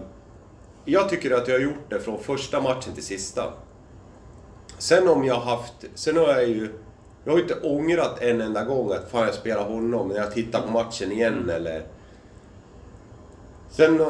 jag 0.84 1.08
tycker 1.08 1.30
att 1.30 1.48
jag 1.48 1.54
har 1.54 1.62
gjort 1.62 1.90
det 1.90 2.00
från 2.00 2.18
första 2.18 2.60
matchen 2.60 2.94
till 2.94 3.04
sista. 3.04 3.52
Sen 4.80 5.08
om 5.08 5.24
jag 5.24 5.40
haft... 5.40 5.84
Sen 5.94 6.16
har 6.16 6.28
jag 6.28 6.48
ju... 6.48 6.70
Jag 7.24 7.32
har 7.32 7.38
ju 7.38 7.42
inte 7.42 7.60
ångrat 7.60 8.22
en 8.22 8.40
enda 8.40 8.64
gång 8.64 8.92
att 8.92 9.10
fan 9.10 9.24
jag 9.24 9.34
spelar 9.34 9.64
honom 9.64 10.08
när 10.08 10.16
jag 10.16 10.34
tittar 10.34 10.60
på 10.60 10.70
matchen 10.70 11.12
igen 11.12 11.50
eller... 11.50 11.82
Sen... 13.70 14.00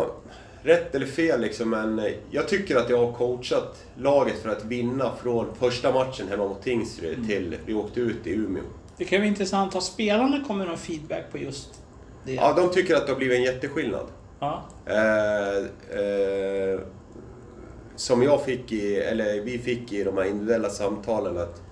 Rätt 0.62 0.94
eller 0.94 1.06
fel 1.06 1.40
liksom, 1.40 1.70
men 1.70 1.98
eh, 1.98 2.12
jag 2.30 2.48
tycker 2.48 2.76
att 2.76 2.90
jag 2.90 3.06
har 3.06 3.12
coachat 3.12 3.84
laget 3.96 4.42
för 4.42 4.48
att 4.48 4.64
vinna 4.64 5.12
från 5.22 5.54
första 5.54 5.92
matchen 5.92 6.28
hemma 6.28 6.48
mot 6.48 6.62
Tingsryd 6.62 7.26
till 7.26 7.56
vi 7.66 7.74
åkte 7.74 8.00
ut 8.00 8.26
i 8.26 8.30
Umeå. 8.30 8.62
Det 8.96 9.04
kan 9.04 9.18
vara 9.18 9.28
intressant. 9.28 9.74
Har 9.74 9.80
spelarna 9.80 10.44
kommit 10.46 10.68
någon 10.68 10.78
feedback 10.78 11.24
på 11.32 11.38
just 11.38 11.82
det? 12.24 12.32
Ja, 12.34 12.52
de 12.56 12.70
tycker 12.70 12.96
att 12.96 13.06
det 13.06 13.12
har 13.12 13.18
blivit 13.18 13.38
en 13.38 13.42
jätteskillnad. 13.42 14.06
Ja. 14.40 14.62
Eh, 14.86 15.56
eh, 15.98 16.80
som 18.00 18.22
jag 18.22 18.44
fick 18.44 18.72
i, 18.72 18.96
eller 18.96 19.40
vi 19.40 19.58
fick 19.58 19.92
i 19.92 20.04
de 20.04 20.16
här 20.16 20.24
individuella 20.24 20.70
samtalen 20.70 21.38
att 21.38 21.62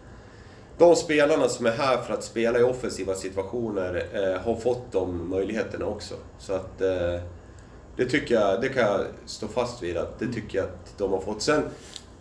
de 0.78 0.96
spelarna 0.96 1.48
som 1.48 1.66
är 1.66 1.70
här 1.70 1.96
för 1.96 2.14
att 2.14 2.24
spela 2.24 2.58
i 2.58 2.62
offensiva 2.62 3.14
situationer 3.14 4.06
eh, 4.12 4.40
har 4.40 4.56
fått 4.56 4.92
de 4.92 5.30
möjligheterna 5.30 5.86
också. 5.86 6.14
Så 6.38 6.52
att 6.52 6.80
eh, 6.80 7.20
det 7.96 8.04
tycker 8.04 8.34
jag, 8.34 8.60
det 8.60 8.68
kan 8.68 8.82
jag 8.82 9.00
stå 9.26 9.48
fast 9.48 9.82
vid 9.82 9.96
att 9.96 10.18
det 10.18 10.32
tycker 10.32 10.58
jag 10.58 10.64
att 10.64 10.98
de 10.98 11.12
har 11.12 11.20
fått. 11.20 11.42
Sen, 11.42 11.62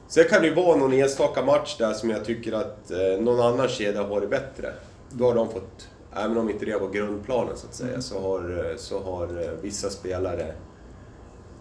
sen 0.08 0.24
kan 0.24 0.42
det 0.42 0.48
ju 0.48 0.54
vara 0.54 0.78
någon 0.78 0.94
enstaka 0.94 1.46
match 1.46 1.78
där 1.78 1.94
som 1.94 2.10
jag 2.10 2.26
tycker 2.26 2.54
att 2.54 2.92
eh, 2.92 3.22
någon 3.22 3.40
annan 3.40 3.68
kedja 3.68 4.04
har 4.04 4.22
det 4.22 4.28
bättre. 4.28 4.74
Då 5.10 5.26
har 5.26 5.36
de 5.36 5.50
fått, 5.50 5.90
även 6.16 6.38
om 6.38 6.50
inte 6.50 6.66
det 6.66 6.78
var 6.78 6.90
grundplanen 6.90 7.58
så 7.58 7.68
att 7.68 7.76
säga, 7.76 8.02
så 8.02 8.22
har, 8.22 8.74
så 8.78 9.04
har 9.04 9.44
eh, 9.44 9.52
vissa 9.62 9.90
spelare 9.90 10.54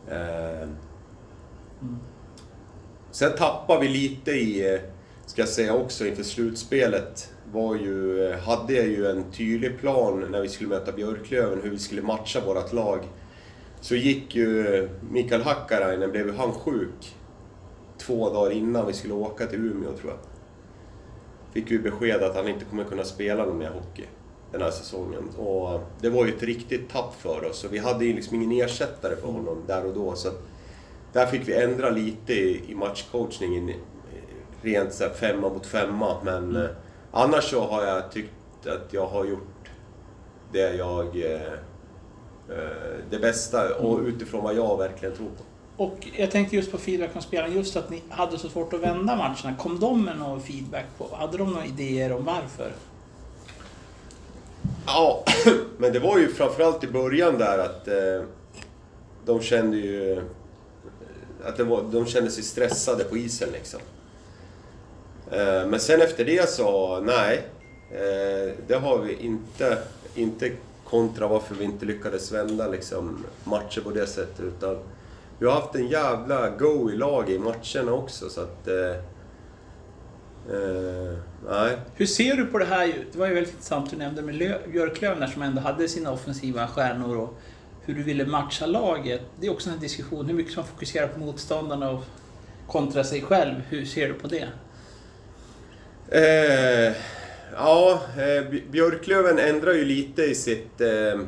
eh, 0.09 0.69
Sen 3.17 3.33
tappar 3.33 3.81
vi 3.81 3.89
lite 3.89 4.31
i, 4.31 4.75
eh, 4.75 4.81
ska 5.27 5.43
jag 5.43 5.49
säga 5.49 5.75
också, 5.75 6.07
inför 6.07 6.23
slutspelet. 6.23 7.33
Var 7.53 7.75
ju, 7.75 8.27
eh, 8.27 8.39
hade 8.39 8.73
jag 8.73 8.87
ju 8.87 9.07
en 9.07 9.25
tydlig 9.33 9.79
plan 9.79 10.27
när 10.31 10.41
vi 10.41 10.49
skulle 10.49 10.69
möta 10.69 10.93
Björklöven, 10.93 11.61
hur 11.63 11.71
vi 11.71 11.79
skulle 11.79 12.03
matcha 12.03 12.41
vårt 12.41 12.73
lag. 12.73 13.01
Så 13.81 13.95
gick 13.95 14.35
ju 14.35 14.75
eh, 14.75 14.91
Mikael 15.11 15.43
Hakkarainen, 15.43 16.11
blev 16.11 16.37
han 16.37 16.53
sjuk 16.53 17.17
två 17.99 18.31
dagar 18.31 18.51
innan 18.51 18.87
vi 18.87 18.93
skulle 18.93 19.15
åka 19.15 19.47
till 19.47 19.59
Umeå 19.59 19.93
tror 19.93 20.11
jag. 20.11 20.19
Fick 21.53 21.71
ju 21.71 21.79
besked 21.79 22.23
att 22.23 22.37
han 22.37 22.49
inte 22.49 22.65
kommer 22.65 22.85
kunna 22.85 23.05
spela 23.05 23.45
någon 23.45 23.59
mer 23.59 23.71
hockey 23.71 24.05
den 24.53 24.63
här 24.63 24.71
säsongen. 24.71 25.29
Och 25.29 25.81
det 26.01 26.09
var 26.09 26.27
ju 26.27 26.33
ett 26.33 26.43
riktigt 26.43 26.91
tapp 26.91 27.15
för 27.21 27.45
oss. 27.51 27.65
Och 27.65 27.75
vi 27.75 27.79
hade 27.79 28.05
ju 28.05 28.13
liksom 28.13 28.43
ingen 28.43 28.65
ersättare 28.65 29.17
för 29.17 29.27
honom 29.27 29.63
där 29.67 29.87
och 29.87 29.95
då. 29.95 30.15
Så 30.15 30.29
att 30.29 30.43
där 31.17 31.27
fick 31.27 31.49
vi 31.49 31.63
ändra 31.63 31.91
lite 31.91 32.33
i, 32.33 32.75
matchcoachningen. 32.75 33.69
eh, 33.69 33.75
Rent 34.63 34.95
så 34.95 35.09
femma 35.09 35.49
mot 35.49 35.67
femma. 35.67 36.17
Men 36.25 36.57
eh, 36.57 36.69
annars 37.13 37.45
så 37.45 37.67
har 37.67 37.85
jag 37.85 38.13
tyckt 38.13 38.67
att 38.67 38.93
jag 38.93 39.07
har 39.07 39.25
gjort 39.25 39.71
det 40.53 40.77
jag... 40.77 41.07
Eh, 41.07 41.53
det 43.11 43.19
bästa 43.19 43.75
och 43.75 44.01
utifrån 44.01 44.45
vad 44.45 44.55
jag 44.55 44.79
verkligen 44.79 45.17
tror 45.17 45.27
på. 45.27 45.45
Och 45.85 46.07
jag 46.17 46.31
tänkte 46.31 46.57
just 46.57 46.73
på 46.73 46.79
feedback 46.79 47.13
från 47.13 47.23
spelarna, 47.23 47.55
just 47.55 47.77
att 47.77 47.91
ni 47.91 48.03
hade 48.09 48.39
så 48.39 48.49
svårt 48.49 48.73
att 48.73 48.81
vända 48.81 49.17
matcherna. 49.17 49.57
Kom 49.59 49.81
de 49.81 50.05
med 50.05 50.19
någon 50.19 50.41
feedback 50.41 50.85
på? 50.99 51.17
Hade 51.17 51.39
de 51.39 51.53
några 51.53 51.67
idéer 51.67 52.13
om 52.13 52.25
varför? 52.25 52.73
Ja, 54.87 55.25
men 55.79 55.93
det 55.93 55.99
var 55.99 56.19
ju 56.19 56.29
framförallt 56.29 56.85
i 56.85 56.87
början 56.87 57.39
där 57.39 57.59
att 57.59 57.89
eh, 57.89 58.29
de 59.25 59.41
kände 59.41 59.77
ju... 59.77 60.23
Att 61.47 61.57
det 61.57 61.65
var, 61.65 61.83
de 61.93 62.07
kände 62.07 62.31
sig 62.31 62.45
stressade 62.45 63.05
på 63.05 63.17
isen 63.17 63.49
liksom. 63.53 63.81
Eh, 65.31 65.67
men 65.67 65.81
sen 65.81 66.00
efter 66.00 66.25
det 66.25 66.50
så, 66.50 67.00
nej. 67.00 67.47
Eh, 67.91 68.55
det 68.67 68.75
har 68.75 68.99
vi 68.99 69.15
inte, 69.15 69.79
inte 70.15 70.50
kontra 70.85 71.26
varför 71.26 71.55
vi 71.55 71.65
inte 71.65 71.87
lyckades 71.87 72.33
vända 72.33 72.69
liksom, 72.69 73.25
matcher 73.45 73.81
på 73.81 73.91
det 73.91 74.07
sättet. 74.07 74.41
Utan 74.41 74.79
vi 75.38 75.47
har 75.47 75.53
haft 75.53 75.75
en 75.75 75.88
jävla 75.88 76.50
go 76.50 76.91
i 76.91 76.97
lag 76.97 77.31
i 77.31 77.38
matcherna 77.38 77.93
också 77.93 78.29
så 78.29 78.41
att... 78.41 78.69
Eh, 78.69 78.97
eh 80.57 81.19
nej. 81.49 81.79
Hur 81.95 82.07
ser 82.07 82.35
du 82.35 82.47
på 82.47 82.59
det 82.59 82.65
här? 82.65 83.05
Det 83.12 83.19
var 83.19 83.26
ju 83.26 83.35
väldigt 83.35 83.53
intressant 83.53 83.91
du 83.91 83.97
nämnde 83.97 84.23
med 84.23 84.59
Björklöven 84.73 85.31
som 85.31 85.43
ändå 85.43 85.61
hade 85.61 85.88
sina 85.88 86.12
offensiva 86.12 86.69
stjärnor 86.69 87.17
och 87.17 87.38
hur 87.87 87.95
du 87.95 88.02
ville 88.02 88.26
matcha 88.26 88.66
laget. 88.66 89.21
Det 89.40 89.47
är 89.47 89.50
också 89.50 89.71
en 89.71 89.81
diskussion, 89.81 90.26
hur 90.26 90.35
mycket 90.35 90.57
man 90.57 90.66
fokuserar 90.66 91.09
på 91.09 91.21
motståndarna 91.21 91.90
och 91.90 92.05
kontra 92.66 93.05
sig 93.05 93.23
själv. 93.23 93.55
Hur 93.69 93.85
ser 93.85 94.09
du 94.09 94.14
på 94.14 94.28
det? 94.28 94.49
Eh, 96.09 96.95
ja, 97.55 98.00
eh, 98.19 98.61
Björklöven 98.71 99.38
ändrar 99.38 99.73
ju 99.73 99.85
lite 99.85 100.23
i 100.23 100.35
sitt, 100.35 100.81
eh, 100.81 101.21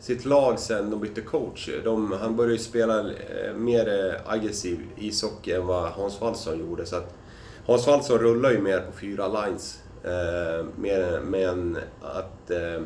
sitt 0.00 0.24
lag 0.24 0.58
sen 0.58 0.90
de 0.90 1.00
bytte 1.00 1.20
coach. 1.20 1.70
De, 1.84 2.12
han 2.12 2.36
började 2.36 2.54
ju 2.54 2.58
spela 2.58 2.98
eh, 3.00 3.54
mer 3.56 3.88
eh, 3.88 4.32
aggressiv 4.32 4.78
ishockey 4.96 5.52
än 5.52 5.66
vad 5.66 5.90
Hans 5.90 6.20
Wallson 6.20 6.58
gjorde. 6.58 6.86
Så 6.86 6.96
att 6.96 7.14
Hans 7.66 7.86
Wallson 7.86 8.18
rullar 8.18 8.50
ju 8.50 8.60
mer 8.60 8.78
på 8.80 8.92
fyra 8.92 9.28
lines. 9.28 9.78
Eh, 10.04 10.66
mer, 10.76 11.20
men 11.20 11.78
att 12.02 12.50
eh, 12.50 12.82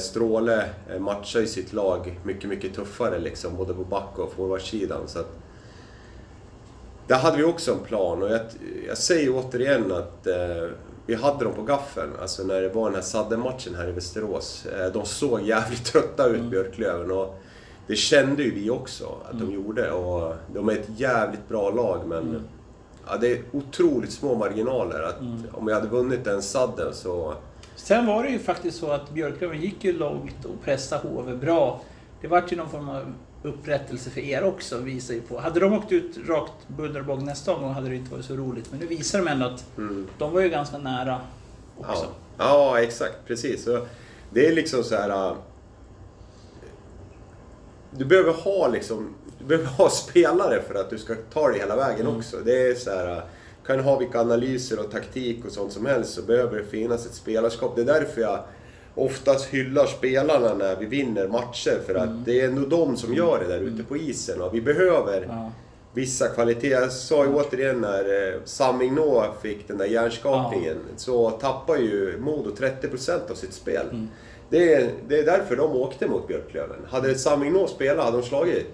Stråle 0.00 0.64
eh, 0.90 1.00
matchar 1.00 1.40
ju 1.40 1.46
sitt 1.46 1.72
lag 1.72 2.20
mycket, 2.24 2.50
mycket 2.50 2.74
tuffare 2.74 3.18
liksom, 3.18 3.56
både 3.56 3.74
på 3.74 3.84
back 3.84 4.18
och 4.18 4.32
forwardsidan. 4.32 5.00
Så 5.06 5.18
att, 5.18 5.38
där 7.06 7.16
hade 7.16 7.36
vi 7.36 7.44
också 7.44 7.72
en 7.72 7.80
plan 7.80 8.22
och 8.22 8.30
jag, 8.30 8.40
jag 8.88 8.98
säger 8.98 9.30
återigen 9.34 9.92
att 9.92 10.26
eh, 10.26 10.68
vi 11.06 11.14
hade 11.14 11.44
dem 11.44 11.54
på 11.54 11.62
gaffeln. 11.62 12.12
Alltså 12.20 12.42
när 12.42 12.62
det 12.62 12.68
var 12.68 12.84
den 12.84 12.94
här 12.94 13.02
sadden-matchen 13.02 13.74
här 13.74 13.88
i 13.88 13.92
Västerås. 13.92 14.66
Eh, 14.66 14.92
de 14.92 15.06
såg 15.06 15.42
jävligt 15.42 15.84
trötta 15.84 16.26
ut, 16.26 16.42
Björklöven. 16.42 17.10
Och 17.10 17.38
det 17.86 17.96
kände 17.96 18.42
ju 18.42 18.54
vi 18.54 18.70
också 18.70 19.16
att 19.30 19.38
de 19.38 19.52
gjorde. 19.52 19.90
Och 19.90 20.34
de 20.54 20.68
är 20.68 20.72
ett 20.72 20.88
jävligt 20.96 21.48
bra 21.48 21.70
lag 21.70 22.00
men 22.06 22.42
ja, 23.06 23.16
det 23.16 23.32
är 23.32 23.42
otroligt 23.52 24.12
små 24.12 24.34
marginaler. 24.34 25.02
Att 25.02 25.20
Om 25.52 25.66
vi 25.66 25.72
hade 25.72 25.88
vunnit 25.88 26.24
den 26.24 26.42
sadden 26.42 26.94
så... 26.94 27.34
Sen 27.82 28.06
var 28.06 28.22
det 28.22 28.30
ju 28.30 28.38
faktiskt 28.38 28.78
så 28.78 28.90
att 28.90 29.10
Björklöven 29.10 29.60
gick 29.60 29.84
ju 29.84 29.92
långt 29.92 30.44
och 30.44 30.64
pressade 30.64 31.08
HV 31.08 31.34
bra. 31.36 31.80
Det 32.20 32.28
vart 32.28 32.52
ju 32.52 32.56
någon 32.56 32.70
form 32.70 32.88
av 32.88 33.12
upprättelse 33.42 34.10
för 34.10 34.20
er 34.20 34.44
också, 34.44 34.78
visar 34.78 35.14
ju 35.14 35.20
på. 35.20 35.38
Hade 35.40 35.60
de 35.60 35.72
åkt 35.72 35.92
ut 35.92 36.18
rakt 36.28 36.52
buller 36.68 37.00
och 37.00 37.06
båg 37.06 37.22
nästa 37.22 37.54
omgång 37.54 37.72
hade 37.72 37.88
det 37.88 37.96
inte 37.96 38.12
varit 38.12 38.24
så 38.24 38.34
roligt. 38.34 38.70
Men 38.70 38.80
nu 38.80 38.86
visar 38.86 39.18
de 39.18 39.28
ändå 39.28 39.46
att 39.46 39.64
Mm. 39.78 40.06
de 40.18 40.32
var 40.32 40.40
ju 40.40 40.48
ganska 40.48 40.78
nära 40.78 41.20
också. 41.78 42.06
Ja, 42.38 42.74
ja 42.76 42.80
exakt. 42.80 43.16
Precis. 43.26 43.64
Så 43.64 43.86
det 44.30 44.46
är 44.46 44.52
liksom 44.54 44.84
så 44.84 44.94
här... 44.94 45.28
äh, 45.30 45.36
Du 47.90 48.04
behöver 48.04 48.32
ha 48.32 48.68
liksom... 48.68 49.14
Du 49.38 49.44
behöver 49.44 49.68
ha 49.68 49.90
spelare 49.90 50.62
för 50.62 50.74
att 50.74 50.90
du 50.90 50.98
ska 50.98 51.14
ta 51.32 51.48
dig 51.48 51.58
hela 51.58 51.76
vägen 51.76 52.06
också. 52.06 52.36
Det 52.44 52.66
är 52.70 52.74
så 52.74 52.90
här... 52.90 53.22
Kan 53.66 53.80
ha 53.80 53.98
vilka 53.98 54.20
analyser 54.20 54.80
och 54.80 54.90
taktik 54.90 55.44
och 55.44 55.52
sånt 55.52 55.72
som 55.72 55.86
helst 55.86 56.14
så 56.14 56.22
behöver 56.22 56.58
det 56.58 56.64
finnas 56.64 57.06
ett 57.06 57.14
spelarskap. 57.14 57.76
Det 57.76 57.82
är 57.82 57.86
därför 57.86 58.20
jag 58.20 58.38
oftast 58.94 59.44
hyllar 59.46 59.86
spelarna 59.86 60.54
när 60.54 60.76
vi 60.76 60.86
vinner 60.86 61.28
matcher. 61.28 61.78
För 61.86 61.94
att 61.94 62.24
det 62.24 62.40
är 62.40 62.48
ändå 62.48 62.66
de 62.76 62.96
som 62.96 63.14
gör 63.14 63.38
det 63.38 63.46
där 63.54 63.60
ute 63.60 63.82
på 63.82 63.96
isen. 63.96 64.40
Och 64.42 64.54
vi 64.54 64.60
behöver 64.60 65.26
Ja. 65.28 65.50
vissa 65.94 66.28
kvaliteter. 66.28 66.80
Jag 66.80 66.92
sa 66.92 67.24
ju 67.24 67.34
återigen 67.34 67.80
när 67.80 68.32
eh, 68.34 68.40
Sam 68.44 68.82
Ignå 68.82 69.24
fick 69.42 69.68
den 69.68 69.78
där 69.78 69.86
hjärnskakningen 69.86 70.76
så 70.96 71.30
tappar 71.30 71.76
ju 71.76 72.18
Modo 72.20 72.50
30% 72.50 73.30
av 73.30 73.34
sitt 73.34 73.52
spel. 73.52 73.86
Det 74.50 74.74
är, 74.74 74.90
det 75.08 75.18
är 75.18 75.24
därför 75.24 75.56
de 75.56 75.72
åkte 75.72 76.06
mot 76.08 76.28
Björklöven. 76.28 76.76
Hade 76.90 77.14
Sammingno 77.14 77.66
spelat 77.66 78.04
hade 78.04 78.16
de 78.16 78.22
slagit... 78.22 78.66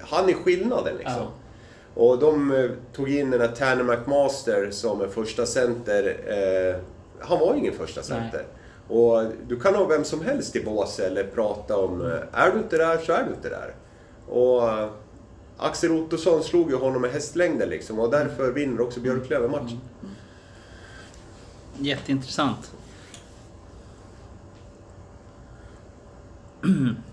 Han 0.00 0.28
är 0.28 0.32
skillnaden 0.32 0.94
liksom. 0.96 1.16
Ja. 1.22 1.32
Och 2.00 2.18
de 2.18 2.52
eh, 2.52 2.70
tog 2.92 3.08
in 3.10 3.30
den 3.30 3.40
här 3.40 3.48
Tanner 3.48 3.84
McMaster 3.84 4.70
som 4.70 5.02
en 5.02 5.10
första 5.10 5.46
center. 5.46 6.16
Eh, 6.26 6.76
han 7.26 7.38
var 7.38 7.54
ingen 7.54 7.74
första 7.74 8.02
center. 8.02 8.44
Och 8.88 9.24
du 9.48 9.60
kan 9.60 9.74
ha 9.74 9.86
vem 9.86 10.04
som 10.04 10.20
helst 10.20 10.56
i 10.56 10.64
båset 10.64 11.06
eller 11.06 11.24
prata 11.24 11.76
om, 11.76 12.00
eh, 12.00 12.40
är 12.40 12.52
du 12.52 12.58
inte 12.58 12.76
där 12.76 12.98
så 12.98 13.12
är 13.12 13.24
du 13.24 13.30
inte 13.30 13.48
där. 13.48 13.74
Och 14.28 14.68
eh, 14.68 14.90
Axel 15.56 15.92
Ottosson 15.92 16.42
slog 16.42 16.70
ju 16.70 16.76
honom 16.76 17.02
med 17.02 17.10
hästlängder 17.10 17.66
liksom 17.66 17.98
och 17.98 18.10
därför 18.10 18.52
vinner 18.52 18.80
också 18.80 19.00
Björklöven 19.00 19.50
matchen. 19.50 19.80
Jätteintressant. 21.78 22.72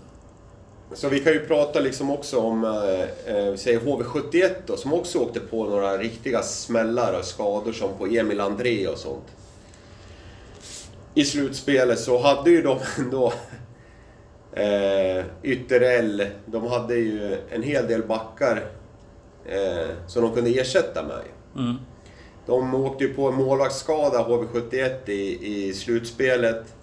Så 0.94 1.08
vi 1.08 1.20
kan 1.20 1.32
ju 1.32 1.46
prata 1.46 1.80
liksom 1.80 2.10
också 2.10 2.38
om, 2.40 2.64
eh, 2.64 3.36
eh, 3.36 3.50
vi 3.50 3.56
säger 3.56 3.80
HV71 3.80 4.50
då, 4.66 4.76
som 4.76 4.94
också 4.94 5.18
åkte 5.18 5.40
på 5.40 5.64
några 5.64 5.98
riktiga 5.98 6.42
smällar 6.42 7.18
och 7.18 7.24
skador 7.24 7.72
som 7.72 7.90
på 7.98 8.06
Emil 8.06 8.40
André 8.40 8.88
och 8.88 8.98
sånt. 8.98 9.26
I 11.14 11.24
slutspelet 11.24 11.98
så 11.98 12.18
hade 12.18 12.50
ju 12.50 12.62
de 12.62 12.78
ändå 12.98 13.32
eh, 14.52 15.24
Ytterell, 15.42 16.26
de 16.46 16.66
hade 16.66 16.94
ju 16.94 17.36
en 17.50 17.62
hel 17.62 17.86
del 17.86 18.02
backar 18.02 18.64
eh, 19.46 19.86
som 20.06 20.22
de 20.22 20.34
kunde 20.34 20.50
ersätta 20.50 21.02
med. 21.02 21.22
Mm. 21.56 21.76
De 22.46 22.74
åkte 22.74 23.04
ju 23.04 23.14
på 23.14 23.28
en 23.28 23.34
målvaktsskada, 23.34 24.18
HV71, 24.18 25.10
i, 25.10 25.66
i 25.68 25.74
slutspelet. 25.74 26.74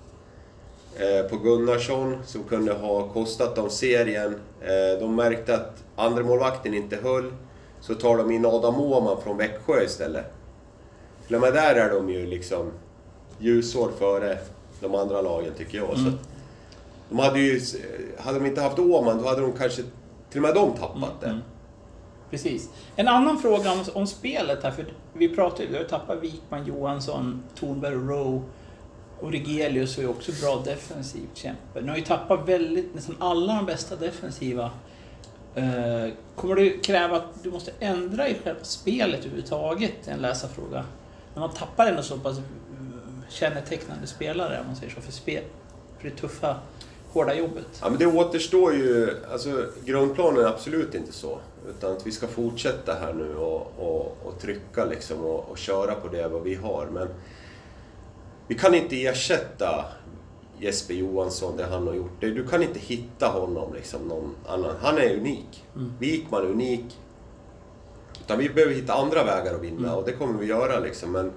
Eh, 0.98 1.30
på 1.30 1.38
Gunnarsson, 1.38 2.18
som 2.26 2.44
kunde 2.44 2.74
ha 2.74 3.08
kostat 3.08 3.56
dem 3.56 3.70
serien. 3.70 4.40
Eh, 4.62 5.00
de 5.00 5.16
märkte 5.16 5.56
att 5.56 5.84
andra 5.96 6.24
målvakten 6.24 6.74
inte 6.74 6.96
höll. 6.96 7.34
Så 7.82 7.96
tar 7.96 8.18
de 8.18 8.32
in 8.32 8.46
Adam 8.46 8.80
Åhman 8.80 9.22
från 9.24 9.38
Växjö 9.38 9.84
istället. 9.84 10.26
Till 11.28 11.36
och 11.36 11.42
med 11.42 11.54
där 11.54 11.76
är 11.76 11.90
de 11.94 12.10
ju 12.10 12.26
liksom 12.26 12.72
ljusår 13.40 13.92
före 14.00 14.38
de 14.80 14.96
andra 14.96 15.22
lagen, 15.22 15.54
tycker 15.58 15.78
jag. 15.78 15.98
Så 15.98 16.08
att 16.08 16.30
de 17.10 17.20
hade 17.20 17.40
ju... 17.40 17.62
Hade 18.18 18.40
de 18.40 18.46
inte 18.46 18.62
haft 18.62 18.80
Åhman, 18.80 19.18
då 19.18 19.28
hade 19.30 19.42
de 19.42 19.54
kanske... 19.54 19.82
Till 20.30 20.40
och 20.40 20.42
med 20.42 20.56
de 20.56 20.74
tappat 20.74 21.22
det. 21.22 21.28
Mm. 21.28 21.40
Precis. 22.30 22.70
En 22.96 23.08
annan 23.08 23.40
fråga 23.40 23.72
om, 23.72 23.84
om 23.94 24.08
spelet 24.08 24.64
här, 24.64 24.72
för 24.72 24.86
vi 25.14 25.36
pratade 25.36 25.64
ju, 25.64 25.78
ju 25.78 25.84
tappat 25.84 26.24
Wikman, 26.24 26.66
Johansson, 26.66 27.44
Thornberg 27.60 27.96
och 27.96 28.10
Rowe. 28.10 28.42
Och 29.20 29.32
Rigelius 29.32 29.98
är 29.98 30.02
ju 30.02 30.08
också 30.08 30.32
bra 30.42 30.62
defensivt 30.66 31.38
kämpe. 31.38 31.82
Ni 31.82 31.88
har 31.88 31.98
ju 31.98 32.04
tappat 32.04 32.50
väldigt, 32.50 32.96
nästan 32.96 33.16
alla 33.20 33.56
de 33.56 33.66
bästa 33.66 33.96
defensiva. 33.96 34.72
Eh, 35.56 36.14
kommer 36.36 36.56
det 36.56 36.70
kräva 36.70 37.18
att 37.18 37.44
du 37.44 37.52
måste 37.52 37.72
ändra 37.80 38.30
i 38.30 38.36
själva 38.44 38.64
spelet 38.64 39.20
överhuvudtaget? 39.20 39.94
Det 40.06 40.12
är 40.12 40.16
en 40.16 40.22
läsarfråga. 40.22 40.86
När 41.34 41.40
man 41.40 41.54
tappar 41.54 41.88
ändå 41.88 42.02
så 42.02 42.18
pass 42.18 42.38
kännetecknande 43.30 44.08
spelare, 44.08 44.60
om 44.60 44.68
man 44.68 44.76
säger 44.76 44.94
så, 44.94 45.02
för, 45.02 45.12
spel, 45.12 45.44
för 46.00 46.10
det 46.10 46.16
tuffa, 46.16 46.56
hårda 47.12 47.36
jobbet. 47.36 47.68
Ja, 47.82 47.90
men 47.90 48.00
det 48.00 48.06
återstår 48.06 48.74
ju... 48.74 49.10
Alltså, 49.32 49.66
grundplanen 49.86 50.46
är 50.46 50.48
absolut 50.48 50.96
inte 50.96 51.12
så. 51.12 51.40
Utan 51.70 51.94
att 51.94 52.08
vi 52.08 52.12
ska 52.12 52.28
fortsätta 52.28 52.94
här 52.94 53.14
nu 53.14 53.36
och, 53.36 53.74
och, 53.78 54.18
och 54.24 54.40
trycka 54.42 54.86
liksom 54.86 55.26
och, 55.26 55.50
och 55.50 55.58
köra 55.58 55.96
på 55.96 56.08
det 56.08 56.28
vad 56.28 56.44
vi 56.44 56.56
har. 56.56 56.88
Men 56.94 57.08
vi 58.48 58.56
kan 58.56 58.76
inte 58.76 59.06
ersätta 59.06 59.86
Jesper 60.60 60.94
Johansson, 60.94 61.58
det 61.58 61.66
han 61.66 61.88
har 61.88 61.94
gjort. 61.94 62.22
Du 62.22 62.48
kan 62.48 62.64
inte 62.64 62.80
hitta 62.80 63.28
honom 63.28 63.74
liksom 63.74 64.02
någon 64.08 64.36
annan. 64.48 64.76
Han 64.82 64.98
är 64.98 65.18
unik. 65.18 65.64
Wikman 66.00 66.42
är 66.42 66.50
unik. 66.50 66.86
Utan 68.22 68.38
vi 68.40 68.50
behöver 68.50 68.74
hitta 68.76 68.94
andra 68.94 69.24
vägar 69.24 69.54
att 69.56 69.62
vinna 69.62 69.96
och 69.96 70.06
det 70.06 70.12
kommer 70.12 70.40
vi 70.40 70.46
göra 70.46 70.80
liksom. 70.80 71.12
Men, 71.12 71.32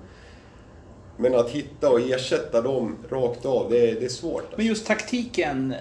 men 1.16 1.35
att 1.35 1.50
hitta 1.50 1.90
och 1.90 2.00
ersätta 2.00 2.61
dem 2.62 2.96
rakt 3.11 3.46
av, 3.46 3.70
det, 3.70 3.90
är- 3.90 3.94
det 4.00 4.04
är 4.04 4.09
svårt. 4.09 4.40
Alltså. 4.42 4.56
Men 4.56 4.66
just 4.66 4.87
taktiken, 4.87 5.74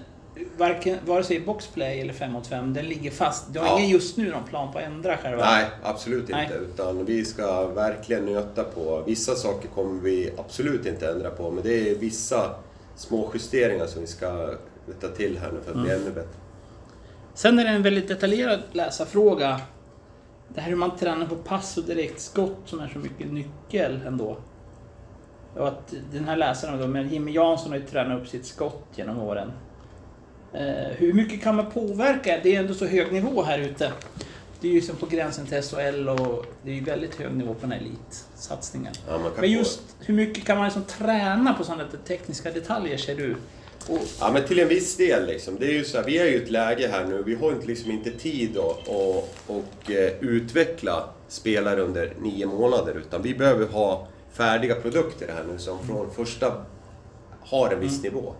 varken, 0.57 0.97
vare 1.05 1.23
sig 1.23 1.39
boxplay 1.39 2.01
eller 2.01 2.13
5 2.13 2.31
mot 2.31 2.47
5, 2.47 2.73
den 2.73 2.85
ligger 2.85 3.11
fast. 3.11 3.53
Du 3.53 3.59
har 3.59 3.65
Ja. 3.67 3.77
ingen 3.79 3.89
just 3.91 4.17
nu 4.17 4.31
någon 4.31 4.43
plan 4.43 4.71
på 4.73 4.79
att 4.79 4.85
ändra 4.85 5.17
själva... 5.17 5.45
Nej, 5.45 5.65
absolut 5.83 6.29
Nej. 6.29 6.43
inte. 6.43 6.55
Utan 6.57 7.05
vi 7.05 7.25
ska 7.25 7.67
verkligen 7.67 8.25
nöta 8.25 8.63
på. 8.63 9.03
Vissa 9.05 9.35
saker 9.35 9.67
kommer 9.67 10.01
vi 10.01 10.33
absolut 10.37 10.85
inte 10.85 11.09
ändra 11.11 11.29
på, 11.29 11.51
men 11.51 11.63
det 11.63 11.89
är 11.89 11.95
vissa 11.95 12.55
små 12.95 13.31
justeringar 13.33 13.85
som 13.85 14.01
vi 14.01 14.07
ska 14.07 14.49
rätta 14.87 15.07
till 15.15 15.37
här 15.37 15.51
nu 15.51 15.59
för 15.65 15.71
att 15.71 15.81
bli 15.83 15.91
ännu 15.91 16.11
bättre. 16.11 16.29
Sen 17.33 17.59
är 17.59 17.63
det 17.63 17.69
en 17.69 17.83
väldigt 17.83 18.07
detaljerad 18.07 18.59
läsarfråga. 18.71 19.61
Det 20.47 20.61
här 20.61 20.69
hur 20.69 20.75
man 20.75 20.97
tränar 20.97 21.25
på 21.25 21.35
pass 21.35 21.77
och 21.77 21.83
direktskott 21.83 22.57
som 22.65 22.79
är 22.79 22.87
så 22.87 22.99
mycket 22.99 23.31
nyckel 23.31 23.99
ändå. 24.07 24.37
Och 25.55 25.67
att 25.67 25.93
den 26.13 26.25
här 26.25 26.35
läsaren 26.37 26.79
då, 26.79 26.87
men 26.87 27.09
Jimmy 27.09 27.31
Jansson 27.31 27.71
har 27.71 27.79
ju 27.79 27.85
tränat 27.85 28.21
upp 28.21 28.27
sitt 28.27 28.45
skott 28.45 28.83
genom 28.95 29.19
åren. 29.19 29.51
Eh, 30.53 30.91
hur 30.97 31.13
mycket 31.13 31.43
kan 31.43 31.55
man 31.55 31.71
påverka? 31.71 32.39
Det 32.43 32.55
är 32.55 32.59
ändå 32.59 32.73
så 32.73 32.85
hög 32.85 33.13
nivå 33.13 33.43
här 33.43 33.59
ute. 33.59 33.91
Det 34.61 34.67
är 34.67 34.71
ju 34.71 34.81
som 34.81 34.95
på 34.95 35.05
gränsen 35.05 35.45
till 35.45 35.61
SHL 35.61 36.09
och 36.09 36.45
det 36.63 36.71
är 36.71 36.75
ju 36.75 36.83
väldigt 36.83 37.15
hög 37.15 37.33
nivå 37.33 37.53
på 37.53 37.61
den 37.61 37.71
här 37.71 37.79
elitsatsningen. 37.79 38.93
Ja, 39.07 39.19
Men 39.39 39.51
just 39.51 39.81
hur 39.99 40.13
mycket 40.13 40.45
kan 40.45 40.57
man 40.57 40.65
liksom 40.65 40.83
träna 40.83 41.53
på 41.53 41.63
sådana 41.63 41.83
tekniska 42.07 42.51
detaljer 42.51 42.97
ser 42.97 43.15
du? 43.15 43.35
Och, 43.87 43.99
Ja, 44.19 44.31
men 44.33 44.47
till 44.47 44.59
en 44.59 44.67
viss 44.67 44.97
del 44.97 45.25
liksom. 45.25 45.57
Det 45.59 45.65
är 45.65 45.73
ju 45.73 45.83
så 45.83 45.97
här, 45.97 46.05
vi 46.05 46.17
är 46.17 46.25
ju 46.25 46.31
i 46.31 46.43
ett 46.43 46.51
läge 46.51 46.87
här 46.87 47.05
nu, 47.05 47.23
vi 47.25 47.35
har 47.35 47.51
inte 47.51 47.67
liksom 47.67 47.91
inte 47.91 48.11
tid 48.11 48.57
att 48.57 48.87
och, 48.87 49.35
och, 49.47 49.91
eh, 49.91 50.11
utveckla 50.19 51.09
spelare 51.27 51.81
under 51.81 52.13
nio 52.21 52.45
månader. 52.45 52.97
Utan 52.97 53.21
vi 53.21 53.33
behöver 53.35 53.67
ha 53.67 54.07
färdiga 54.33 54.75
produkter 54.75 55.27
här 55.35 55.43
nu 55.51 55.59
som 55.59 55.87
från 55.87 56.11
första 56.11 56.65
har 57.39 57.71
en 57.71 57.79
viss 57.79 58.03
nivå. 58.03 58.33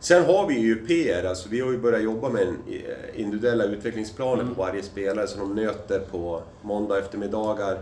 Sen 0.00 0.24
har 0.24 0.46
vi 0.46 0.58
ju 0.58 0.86
PR, 0.86 1.24
alltså 1.24 1.48
vi 1.48 1.60
har 1.60 1.72
ju 1.72 1.78
börjat 1.78 2.02
jobba 2.02 2.28
med 2.28 2.42
eh, 2.48 3.20
individuella 3.20 3.64
utvecklingsplaner 3.64 4.44
på 4.44 4.62
varje 4.62 4.82
spelare 4.82 5.26
som 5.26 5.40
de 5.40 5.62
nöter 5.62 6.00
på 6.10 6.42
måndag 6.62 6.98
eftermiddagar. 6.98 7.78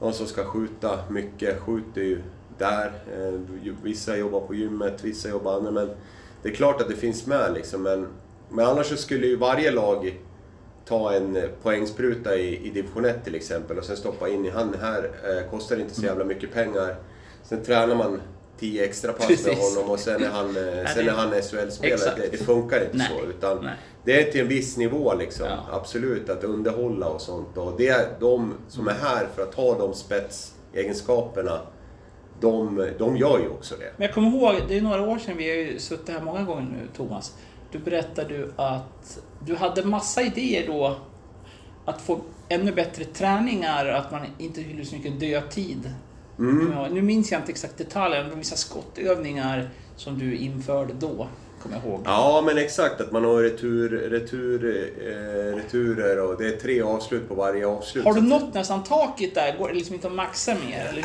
De 0.00 0.12
som 0.12 0.26
ska 0.26 0.44
skjuta 0.44 0.98
mycket 1.10 1.60
skjuter 1.60 2.00
ju 2.00 2.22
där. 2.58 2.92
Eh, 3.12 3.40
Vissa 3.82 4.16
jobbar 4.16 4.40
på 4.40 4.54
gymmet, 4.54 5.04
vissa 5.04 5.28
jobbar 5.28 5.56
andra. 5.56 5.70
Men 5.70 5.90
det 6.42 6.48
är 6.48 6.54
klart 6.54 6.80
att 6.80 6.88
det 6.88 6.96
finns 6.96 7.26
med 7.26 7.54
liksom. 7.54 7.82
Men, 7.82 8.06
men 8.50 8.66
annars 8.66 8.86
så 8.86 8.96
skulle 8.96 9.26
ju 9.26 9.36
varje 9.36 9.70
lag 9.70 10.20
ta 10.84 11.12
en 11.12 11.36
eh, 11.36 11.44
poängspruta 11.62 12.36
i, 12.36 12.66
i 12.66 12.70
division 12.70 13.04
1 13.04 13.24
till 13.24 13.34
exempel 13.34 13.78
och 13.78 13.84
sen 13.84 13.96
stoppa 13.96 14.28
in 14.28 14.44
i 14.44 14.50
han 14.50 14.74
här. 14.80 15.10
Eh, 15.24 15.50
kostar 15.50 15.80
inte 15.80 15.94
så 15.94 16.02
jävla 16.04 16.24
mycket 16.24 16.52
pengar. 16.52 16.96
Sen 17.42 17.62
tränar 17.62 17.94
man 17.94 18.20
10 18.60 18.84
extra 18.84 19.12
pass 19.12 19.46
med 19.46 19.56
honom 19.56 19.90
och 19.90 19.98
sen 19.98 20.24
är 20.24 20.28
han, 20.28 20.46
eh, 20.46 20.86
sen 20.94 21.08
är 21.08 21.12
han 21.12 21.30
SHL-spelare. 21.30 22.14
Det, 22.16 22.28
det 22.30 22.36
funkar 22.36 22.84
inte 22.84 22.96
Nej. 22.96 23.08
så. 23.10 23.26
Utan 23.26 23.64
Nej. 23.64 23.74
det 24.04 24.20
är 24.20 24.32
till 24.32 24.40
en 24.40 24.48
viss 24.48 24.76
nivå 24.76 25.14
liksom. 25.14 25.46
Ja. 25.46 25.66
Absolut, 25.72 26.30
att 26.30 26.44
underhålla 26.44 27.06
och 27.06 27.20
sånt. 27.20 27.56
Och 27.56 27.74
det 27.78 27.88
är 27.88 28.08
de 28.20 28.54
som 28.68 28.88
är 28.88 28.94
här 28.94 29.26
för 29.34 29.42
att 29.42 29.54
ha 29.54 29.78
de 29.78 29.94
spetsegenskaperna, 29.94 31.60
de, 32.40 32.88
de 32.98 33.16
gör 33.16 33.38
ju 33.38 33.48
också 33.48 33.74
det. 33.76 33.92
Men 33.96 34.06
jag 34.06 34.14
kommer 34.14 34.28
ihåg, 34.28 34.54
det 34.68 34.76
är 34.76 34.80
några 34.80 35.02
år 35.02 35.18
sedan, 35.18 35.36
vi 35.36 35.48
har 35.48 35.56
ju 35.56 35.78
suttit 35.78 36.08
här 36.08 36.20
många 36.20 36.42
gånger 36.42 36.62
nu 36.62 36.88
Thomas. 36.96 37.34
Då 37.72 37.78
berättade 37.78 38.28
du 38.28 38.52
att 38.56 39.18
du 39.46 39.54
hade 39.54 39.84
massa 39.84 40.22
idéer 40.22 40.66
då 40.66 40.96
att 41.84 42.00
få 42.00 42.20
ännu 42.48 42.72
bättre 42.72 43.04
träningar, 43.04 43.86
att 43.86 44.12
man 44.12 44.20
inte 44.38 44.60
hyller 44.60 44.84
så 44.84 44.96
mycket 44.96 45.20
dödtid. 45.20 45.90
Mm. 46.38 46.72
Ja, 46.76 46.88
nu 46.92 47.02
minns 47.02 47.32
jag 47.32 47.40
inte 47.40 47.52
exakt 47.52 47.78
detaljer, 47.78 48.26
men 48.28 48.38
vissa 48.38 48.56
skottövningar 48.56 49.70
som 49.96 50.18
du 50.18 50.36
införde 50.36 50.92
då, 50.92 51.28
kommer 51.62 51.76
jag 51.76 51.84
ihåg. 51.84 52.00
Ja, 52.04 52.42
men 52.46 52.58
exakt. 52.58 53.00
Att 53.00 53.12
man 53.12 53.24
har 53.24 53.42
retur, 53.42 53.88
retur, 53.88 54.64
eh, 55.00 55.56
returer 55.56 56.20
och 56.20 56.36
det 56.38 56.46
är 56.46 56.56
tre 56.56 56.82
avslut 56.82 57.28
på 57.28 57.34
varje 57.34 57.66
avslut. 57.66 58.04
Har 58.04 58.14
du 58.14 58.20
nått 58.20 58.54
nästan 58.54 58.82
taket 58.84 59.34
där? 59.34 59.56
Går 59.58 59.68
det 59.68 59.74
liksom 59.74 59.94
inte 59.94 60.06
att 60.06 60.12
maxa 60.12 60.54
mer? 60.68 60.86
Eller? 60.92 61.04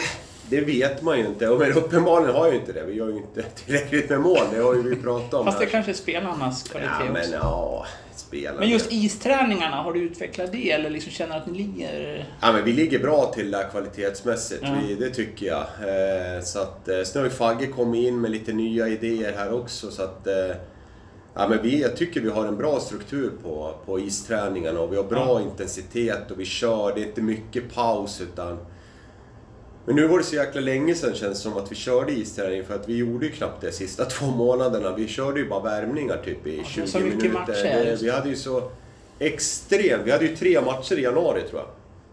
Det 0.49 0.61
vet 0.61 1.01
man 1.01 1.19
ju 1.19 1.25
inte. 1.25 1.49
Och 1.49 1.59
Men 1.59 1.73
uppenbarligen 1.73 2.35
har 2.35 2.45
jag 2.45 2.53
ju 2.53 2.59
inte 2.59 2.73
det. 2.73 2.83
Vi 2.85 2.93
gör 2.93 3.07
ju 3.09 3.15
inte 3.17 3.43
tillräckligt 3.65 4.09
med 4.09 4.21
mål. 4.21 4.39
Det 4.53 4.59
har 4.61 4.75
ju 4.75 4.81
vi 4.81 4.95
pratat 4.95 5.33
om 5.33 5.45
Fast 5.45 5.59
det 5.59 5.65
här. 5.65 5.71
kanske 5.71 5.91
är 5.91 5.95
spelarnas 5.95 6.63
kvalitet 6.63 6.91
Ja, 6.99 7.05
men 7.13 7.21
också. 7.21 7.33
ja, 7.33 7.85
spelarna. 8.29 8.59
Men 8.59 8.69
just 8.69 8.91
isträningarna, 8.91 9.75
har 9.75 9.93
du 9.93 9.99
utvecklat 9.99 10.51
det? 10.51 10.71
Eller 10.71 10.89
liksom 10.89 11.11
känner 11.11 11.37
att 11.37 11.47
ni 11.47 11.57
ligger... 11.57 12.25
Ja, 12.41 12.51
men 12.51 12.63
vi 12.65 12.73
ligger 12.73 12.99
bra 12.99 13.31
till 13.35 13.51
där 13.51 13.69
kvalitetsmässigt. 13.69 14.61
Ja. 14.63 14.75
Vi, 14.87 14.95
det 14.95 15.09
tycker 15.09 15.45
jag. 15.45 15.59
Eh, 15.59 16.43
så 16.43 16.59
att, 16.59 16.89
sen 17.07 17.21
har 17.21 17.23
ju 17.23 17.29
Fagge 17.29 17.67
kommit 17.67 18.07
in 18.07 18.21
med 18.21 18.31
lite 18.31 18.53
nya 18.53 18.87
idéer 18.87 19.33
här 19.37 19.53
också. 19.53 19.91
Så 19.91 20.03
att, 20.03 20.27
eh, 20.27 20.55
ja, 21.33 21.47
men 21.47 21.61
vi, 21.61 21.81
jag 21.81 21.97
tycker 21.97 22.21
vi 22.21 22.29
har 22.29 22.45
en 22.45 22.57
bra 22.57 22.79
struktur 22.79 23.31
på, 23.43 23.73
på 23.85 23.99
isträningarna 23.99 24.79
och 24.79 24.91
vi 24.91 24.97
har 24.97 25.03
bra 25.03 25.39
Ja. 25.39 25.41
intensitet 25.41 26.31
och 26.31 26.39
vi 26.39 26.45
kör. 26.45 26.95
Det 26.95 27.01
är 27.01 27.05
inte 27.05 27.21
mycket 27.21 27.73
paus 27.75 28.21
utan... 28.21 28.57
Men 29.89 29.95
nu 29.95 30.07
var 30.07 30.17
det 30.17 30.23
så 30.23 30.35
jäkla 30.35 30.61
länge 30.61 30.95
sedan 30.95 31.15
känns 31.15 31.37
det 31.43 31.49
som 31.49 31.57
att 31.57 31.71
vi 31.71 31.75
körde 31.75 32.11
isträning 32.11 32.65
för 32.65 32.75
att 32.75 32.89
vi 32.89 32.97
gjorde 32.97 33.25
ju 33.25 33.31
knappt 33.31 33.61
det 33.61 33.71
sista 33.71 34.05
två 34.09 34.25
månaderna. 34.25 34.95
Vi 34.95 35.07
körde 35.07 35.39
ju 35.39 35.49
bara 35.49 35.59
värmningar 35.63 36.17
typ 36.25 36.47
i 36.47 36.63
20 36.67 36.87
så 36.87 36.99
mycket 36.99 37.17
minuter. 37.21 37.39
matcher. 37.39 37.85
Det- 37.85 37.97
Vi 38.01 38.09
hade 38.09 38.29
ju 38.29 38.35
så 38.35 38.71
extremt... 39.19 40.01
Vi 40.05 40.11
hade 40.11 40.25
ju 40.25 40.35
tre 40.35 40.61
matcher 40.61 40.99
i 40.99 41.01
januari 41.03 41.41
tror 41.49 41.61
jag. 41.61 41.69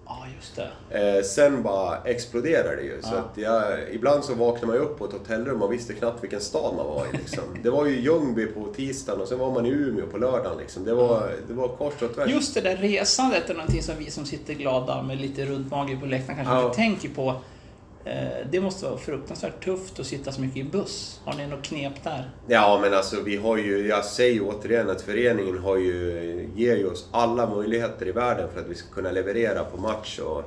Ja, 0.07 0.27
just 0.37 0.57
det. 0.91 1.17
Eh, 1.19 1.23
sen 1.23 1.63
bara 1.63 1.97
exploderade 2.05 2.77
det 2.77 2.83
ju. 2.83 3.03
Så 3.03 3.09
Ja. 3.15 3.19
att 3.19 3.39
jag, 3.39 3.79
ibland 3.93 4.25
så 4.25 4.35
vaknade 4.35 4.67
man 4.67 4.77
upp 4.77 4.99
på 4.99 5.05
ett 5.05 5.13
hotellrum 5.13 5.63
och 5.63 5.73
visste 5.73 5.93
knappt 5.93 6.23
vilken 6.25 6.41
stad 6.41 6.75
man 6.77 6.87
var 6.87 7.07
i. 7.07 7.17
Liksom. 7.17 7.43
Det 7.63 7.71
var 7.71 7.87
ju 7.87 8.01
Ljungby 8.01 8.47
på 8.47 8.67
tisdagen 8.77 9.21
och 9.21 9.29
sen 9.29 9.39
var 9.39 9.51
man 9.53 9.67
i 9.67 9.71
Umeå 9.71 10.07
på 10.07 10.19
lördagen. 10.19 10.59
Liksom. 10.59 10.85
Det, 10.85 10.95
var, 10.95 11.31
det 11.49 11.55
var 11.55 11.69
kors 11.69 12.03
och 12.03 12.15
tvärs. 12.15 12.31
Just 12.31 12.55
det 12.55 12.61
där 12.61 12.77
resandet 12.77 13.51
är 13.51 13.55
någonting 13.55 13.83
som 13.83 13.95
vi 13.99 14.11
som 14.11 14.25
sitter 14.27 14.55
glada 14.55 15.03
med 15.03 15.21
lite 15.21 15.45
runt 15.45 15.71
mage 15.71 15.97
på 15.97 16.07
läktaren 16.07 16.37
kanske 16.37 16.55
Ja. 16.55 16.65
inte 16.65 16.77
tänker 16.77 17.09
på. 17.09 17.35
Eh, 18.07 18.47
det 18.51 18.61
måste 18.61 18.85
vara 18.85 18.99
fruktansvärt 18.99 19.65
tufft 19.65 20.01
att 20.01 20.07
sitta 20.07 20.33
så 20.33 20.41
mycket 20.41 20.57
i 20.57 20.65
buss. 20.65 21.21
Har 21.25 21.35
ni 21.35 21.47
något 21.47 21.63
knep 21.63 22.05
där? 22.05 22.31
Ja 22.47 22.79
men 22.83 22.95
alltså 22.95 23.21
vi 23.21 23.37
har 23.37 23.57
ju, 23.57 23.87
jag 23.87 24.05
säger 24.05 24.41
återigen 24.43 24.91
att 24.91 25.03
föreningen 25.03 25.59
har 25.59 25.77
ju, 25.77 26.49
ger 26.57 26.77
ju 26.77 26.91
oss 26.91 27.09
alla 27.11 27.55
möjligheter 27.55 28.09
i 28.09 28.13
världen 28.13 28.49
för 28.53 28.61
att 28.61 28.67
vi 28.67 28.75
ska 28.75 28.95
kunna 28.95 29.11
leverera 29.11 29.65
på 29.65 29.77
match. 29.77 30.19
Och 30.19 30.43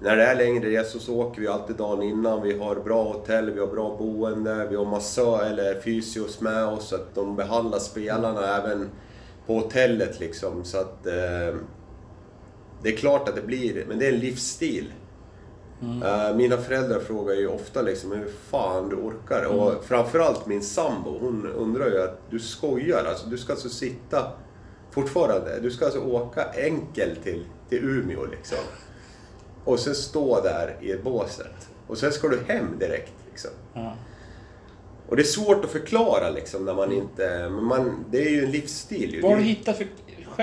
när 0.00 0.16
det 0.16 0.24
är 0.24 0.36
längre 0.36 0.70
resor 0.70 1.00
så 1.00 1.16
åker 1.16 1.40
vi 1.40 1.48
alltid 1.48 1.76
dagen 1.76 2.02
innan. 2.02 2.42
Vi 2.42 2.58
har 2.58 2.76
bra 2.76 3.12
hotell, 3.12 3.50
vi 3.50 3.60
har 3.60 3.66
bra 3.66 3.96
boende, 3.98 4.66
vi 4.70 4.76
har 4.76 4.84
massör 4.84 5.46
eller 5.46 5.80
fysios 5.80 6.40
med 6.40 6.64
oss 6.64 6.88
så 6.88 6.94
att 6.94 7.14
de 7.14 7.36
behandlar 7.36 7.78
spelarna 7.78 8.56
även 8.56 8.88
på 9.46 9.54
hotellet 9.54 10.20
liksom. 10.20 10.64
Så 10.64 10.78
att 10.78 11.06
eh, 11.06 11.56
det 12.82 12.88
är 12.88 12.96
klart 12.96 13.28
att 13.28 13.34
det 13.36 13.42
blir, 13.42 13.84
men 13.88 13.98
det 13.98 14.06
är 14.06 14.12
en 14.12 14.18
livsstil. 14.18 14.92
Eh, 15.82 16.36
Mina 16.36 16.56
föräldrar 16.56 17.00
frågar 17.00 17.34
ju 17.34 17.48
ofta 17.48 17.82
liksom 17.82 18.12
hur 18.12 18.30
fan 18.50 18.88
du 18.88 18.96
orkar. 18.96 19.44
Och 19.44 19.84
framförallt 19.84 20.46
min 20.46 20.62
sambo, 20.62 21.18
hon 21.18 21.46
undrar 21.46 21.86
ju 21.86 22.02
att 22.02 22.20
du 22.30 22.38
skojar. 22.38 23.04
Alltså, 23.04 23.26
du 23.26 23.38
ska 23.38 23.52
alltså 23.52 23.68
sitta 23.68 24.32
fortfarande, 24.90 25.60
du 25.60 25.70
ska 25.70 25.84
alltså 25.84 26.00
åka 26.00 26.44
enkel 26.44 27.16
till, 27.16 27.44
till 27.68 27.78
Umeå 27.78 28.26
liksom. 28.26 28.58
Och 29.64 29.78
sen 29.80 29.94
stå 29.94 30.40
där 30.40 30.76
i 30.80 30.96
båset. 30.96 31.68
Och 31.86 31.98
sen 31.98 32.12
ska 32.12 32.28
du 32.28 32.40
hem 32.46 32.78
direkt 32.78 33.12
liksom. 33.30 33.50
Ja. 33.74 33.94
Och 35.08 35.16
det 35.16 35.22
är 35.22 35.24
svårt 35.24 35.64
att 35.64 35.70
förklara 35.70 36.30
liksom 36.30 36.64
när 36.64 36.74
man 36.74 36.92
inte... 36.92 37.48
Men 37.50 37.64
man, 37.64 38.04
det 38.10 38.26
är 38.26 38.30
ju 38.30 38.44
en 38.44 38.50
livsstil 38.50 39.14
ju. 39.14 39.20
Vad 39.20 39.30
har 39.30 39.38
du 39.38 39.44
hittat 39.44 39.76
för... 39.76 39.86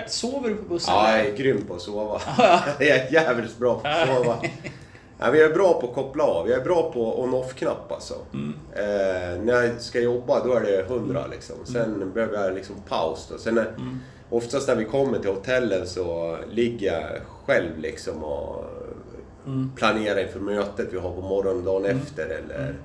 Sover 0.07 0.49
du 0.49 0.55
på 0.55 0.63
bussen? 0.63 0.93
Ja, 0.93 1.17
jag 1.17 1.27
är 1.27 1.37
grym 1.37 1.65
på 1.67 1.73
att 1.73 1.81
sova. 1.81 2.21
jag 2.79 2.87
är 2.87 3.13
jävligt 3.13 3.57
bra 3.57 3.79
på 3.79 3.87
att 3.87 4.07
sova. 4.07 4.41
Ja, 5.19 5.25
jag 5.35 5.39
är 5.51 5.53
bra 5.53 5.81
på 5.81 5.87
att 5.87 5.95
koppla 5.95 6.23
av. 6.23 6.49
Jag 6.49 6.59
är 6.59 6.63
bra 6.63 6.91
på 6.91 7.21
on-off-knapp 7.21 7.91
alltså. 7.91 8.13
Eh, 8.75 9.41
när 9.43 9.63
jag 9.63 9.81
ska 9.81 9.99
jobba 9.99 10.43
då 10.43 10.53
är 10.53 10.61
det 10.61 10.79
100 10.81 11.25
liksom. 11.31 11.55
Sen 11.65 12.11
behöver 12.13 12.43
jag 12.45 12.53
liksom 12.55 12.75
paus 12.89 13.27
då. 13.31 13.37
Sen 13.37 13.57
är, 13.57 13.65
Oftast 14.29 14.67
när 14.67 14.75
vi 14.75 14.85
kommer 14.85 15.19
till 15.19 15.29
hotellen 15.29 15.87
så 15.87 16.37
ligger 16.51 16.93
jag 16.93 17.21
själv 17.45 17.79
liksom 17.79 18.23
och 18.23 18.65
planerar 19.75 20.19
inför 20.21 20.39
mötet 20.39 20.87
vi 20.93 20.97
har 20.99 21.11
på 21.11 21.21
morgonen 21.21 21.65
dagen 21.65 21.85
efter. 21.85 22.25
Eller, 22.25 22.75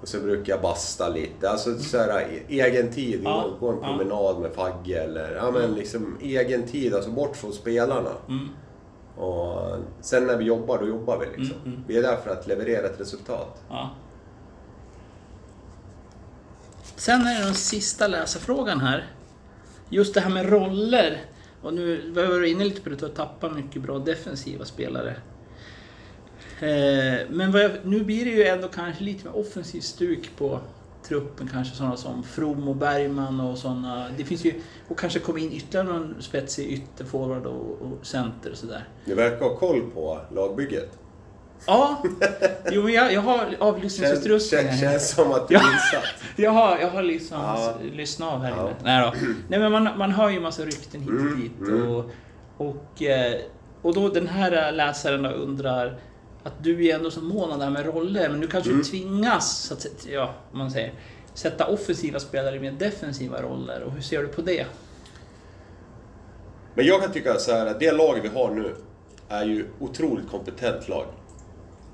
och 0.00 0.08
så 0.08 0.20
brukar 0.20 0.52
jag 0.52 0.62
basta 0.62 1.08
lite. 1.08 1.50
Alltså 1.50 1.78
så 1.78 1.98
här, 1.98 2.20
e- 2.20 2.42
egen 2.48 2.90
tid. 2.92 3.20
Ja, 3.24 3.50
Gå, 3.60 3.68
en 3.68 3.78
promenad 3.80 4.38
med 4.40 4.50
Fagge 4.52 5.00
eller 5.02 5.36
ja, 5.36 5.50
men 5.50 5.74
liksom 5.74 6.16
egen 6.22 6.62
tid. 6.62 6.94
Alltså 6.94 7.10
bort 7.10 7.36
från 7.36 7.52
spelarna. 7.52 8.10
Och 9.20 9.78
sen 10.00 10.26
när 10.26 10.36
vi 10.36 10.44
jobbar, 10.44 10.78
då 10.78 10.88
jobbar 10.88 11.18
vi 11.18 11.26
liksom. 11.38 11.56
Mm, 11.56 11.72
mm. 11.72 11.84
Vi 11.86 11.96
är 11.96 12.02
där 12.02 12.16
för 12.16 12.30
att 12.30 12.46
leverera 12.46 12.86
ett 12.86 13.00
resultat. 13.00 13.62
Ja. 13.68 13.90
Sen 16.96 17.20
är 17.26 17.38
det 17.38 17.44
den 17.44 17.54
sista 17.54 18.06
läsarfrågan 18.06 18.80
här. 18.80 19.06
Just 19.88 20.14
det 20.14 20.20
här 20.20 20.30
med 20.30 20.48
roller. 20.48 21.24
Och 21.62 21.74
nu 21.74 22.10
var 22.10 22.22
jag 22.22 22.46
inne 22.46 22.64
lite 22.64 22.80
på 22.80 22.88
det, 22.88 22.94
att 22.94 23.00
du 23.00 23.06
har 23.06 23.12
tappat 23.12 23.56
mycket 23.56 23.82
bra 23.82 23.98
defensiva 23.98 24.64
spelare. 24.64 25.16
Eh, 26.60 27.26
Men 27.30 27.52
jag, 27.52 27.70
nu 27.82 28.04
blir 28.04 28.24
det 28.24 28.30
ju 28.30 28.44
ändå 28.44 28.68
kanske 28.68 29.04
lite 29.04 29.24
mer 29.24 29.36
offensivt 29.36 29.84
stuk 29.84 30.30
på 30.38 30.60
truppen. 31.08 31.48
Kanske 31.52 31.76
sådana 31.76 31.96
som 31.96 32.22
From 32.22 32.68
och 32.68 32.76
Bergman 32.76 33.40
och 33.40 33.58
sådana. 33.58 34.06
Det 34.16 34.24
finns 34.24 34.44
ju, 34.44 34.54
och 34.88 34.98
kanske 34.98 35.18
komma 35.18 35.38
in 35.38 35.52
ytterligare 35.52 35.86
någon 35.98 36.14
spetsig 36.22 36.66
ytterforward 36.72 37.46
och, 37.46 37.82
och 37.82 38.06
center 38.06 38.50
och 38.50 38.56
sådär. 38.56 38.88
Ni 39.04 39.14
verkar 39.14 39.44
ha 39.48 39.56
koll 39.56 39.90
på 39.94 40.20
lagbygget. 40.34 40.98
Ja, 41.66 42.02
jo 42.72 42.82
men 42.82 42.92
jag, 42.92 43.12
jag 43.12 43.20
har 43.20 43.56
avlyssningsutrustning 43.58 44.60
känns, 44.62 44.80
känns 44.80 45.10
som 45.10 45.32
att 45.32 45.48
du 45.48 45.54
är 45.54 45.58
insatt. 45.60 46.04
Jag 46.36 46.50
har, 46.50 46.78
jag 46.78 46.90
har 46.90 47.02
liksom 47.02 47.38
Ja. 47.40 47.74
lyssnat 47.92 48.32
av 48.32 48.42
här 48.42 48.50
Ja. 48.56 48.62
inne. 48.62 48.74
Nej, 48.84 49.02
då. 49.02 49.26
Nej 49.48 49.58
men 49.60 49.72
man, 49.72 49.98
man 49.98 50.10
hör 50.12 50.28
ju 50.30 50.40
massa 50.40 50.62
rykten 50.64 51.00
hit 51.00 51.10
och 51.10 51.20
Mm, 51.20 51.40
dit. 51.40 51.60
mm. 51.60 51.88
Och, 51.90 52.04
och, 52.56 53.02
eh, 53.02 53.34
och 53.82 53.94
då 53.94 54.08
den 54.08 54.26
här 54.26 54.72
läsaren 54.72 55.22
då 55.22 55.28
undrar 55.30 55.98
att 56.42 56.52
du 56.64 56.86
är 56.86 56.94
ändå 56.94 57.10
så 57.10 57.20
mån 57.20 57.50
om 57.50 57.58
det 57.58 57.64
här 57.64 57.72
med 57.72 57.86
roller, 57.86 58.28
men 58.28 58.40
du 58.40 58.46
kanske 58.46 58.70
Mm. 58.70 58.82
tvingas, 58.82 59.58
så 59.58 59.74
att, 59.74 59.86
ja, 60.06 60.34
om 60.52 60.58
man 60.58 60.70
säger, 60.70 60.94
sätta 61.34 61.66
offensiva 61.66 62.18
spelare 62.18 62.56
i 62.56 62.60
mer 62.60 62.72
defensiva 62.72 63.42
roller. 63.42 63.82
Och 63.82 63.92
hur 63.92 64.00
ser 64.00 64.22
du 64.22 64.28
på 64.28 64.40
det? 64.42 64.66
Men 66.74 66.86
jag 66.86 67.02
kan 67.02 67.12
tycka 67.12 67.38
så 67.38 67.52
här 67.52 67.66
att 67.66 67.80
det 67.80 67.92
laget 67.92 68.24
vi 68.24 68.28
har 68.28 68.50
nu 68.50 68.74
är 69.28 69.44
ju 69.44 69.66
otroligt 69.80 70.30
kompetent 70.30 70.88
lag. 70.88 71.04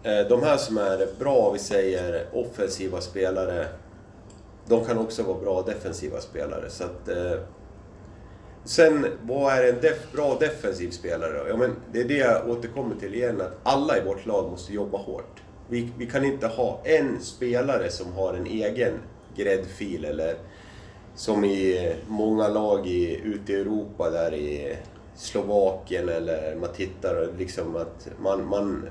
Eh, 0.03 0.29
De 0.29 0.43
här 0.43 0.57
som 0.57 0.79
är 0.79 1.07
bra, 1.19 1.51
vi 1.51 1.59
säger 1.59 2.27
offensiva 2.33 3.01
spelare, 3.01 3.67
de 4.69 4.85
kan 4.85 4.99
också 4.99 5.23
vara 5.23 5.39
bra 5.41 5.63
defensiva 5.63 6.21
spelare. 6.21 6.71
Så 6.71 6.85
att, 6.85 7.09
eh, 7.09 7.33
sen, 8.67 9.07
vad 9.23 9.53
är 9.53 9.73
en 9.73 9.81
def, 9.81 10.13
bra 10.13 10.37
defensiv 10.41 10.91
spelare 10.91 11.39
då? 11.39 11.49
Ja, 11.49 11.57
men 11.57 11.77
det 11.93 12.01
är 12.01 12.05
det 12.05 12.17
jag 12.17 12.49
återkommer 12.51 12.97
till 12.97 13.15
igen, 13.15 13.41
att 13.41 13.59
alla 13.63 13.99
i 13.99 14.05
vårt 14.05 14.27
lag 14.27 14.51
måste 14.51 14.73
jobba 14.73 14.99
hårt. 14.99 15.43
Vi, 15.69 15.91
vi 15.99 16.07
kan 16.07 16.25
inte 16.25 16.47
ha 16.47 16.81
en 16.85 17.21
spelare 17.21 17.91
som 17.91 18.13
har 18.13 18.35
en 18.35 18.47
egen 18.47 18.93
gräddfil 19.37 20.05
eller 20.05 20.35
som 21.15 21.45
i 21.45 21.95
många 22.07 22.49
lag 22.49 22.87
i, 22.87 23.21
ute 23.25 23.53
i 23.53 23.61
Europa 23.61 24.11
där 24.11 24.35
i 24.35 24.77
Slovakien 25.17 26.09
eller 26.09 26.57
man 26.57 26.73
tittar 26.73 27.29
liksom 27.39 27.77
att 27.77 28.09
man, 28.19 28.49
man... 28.49 28.89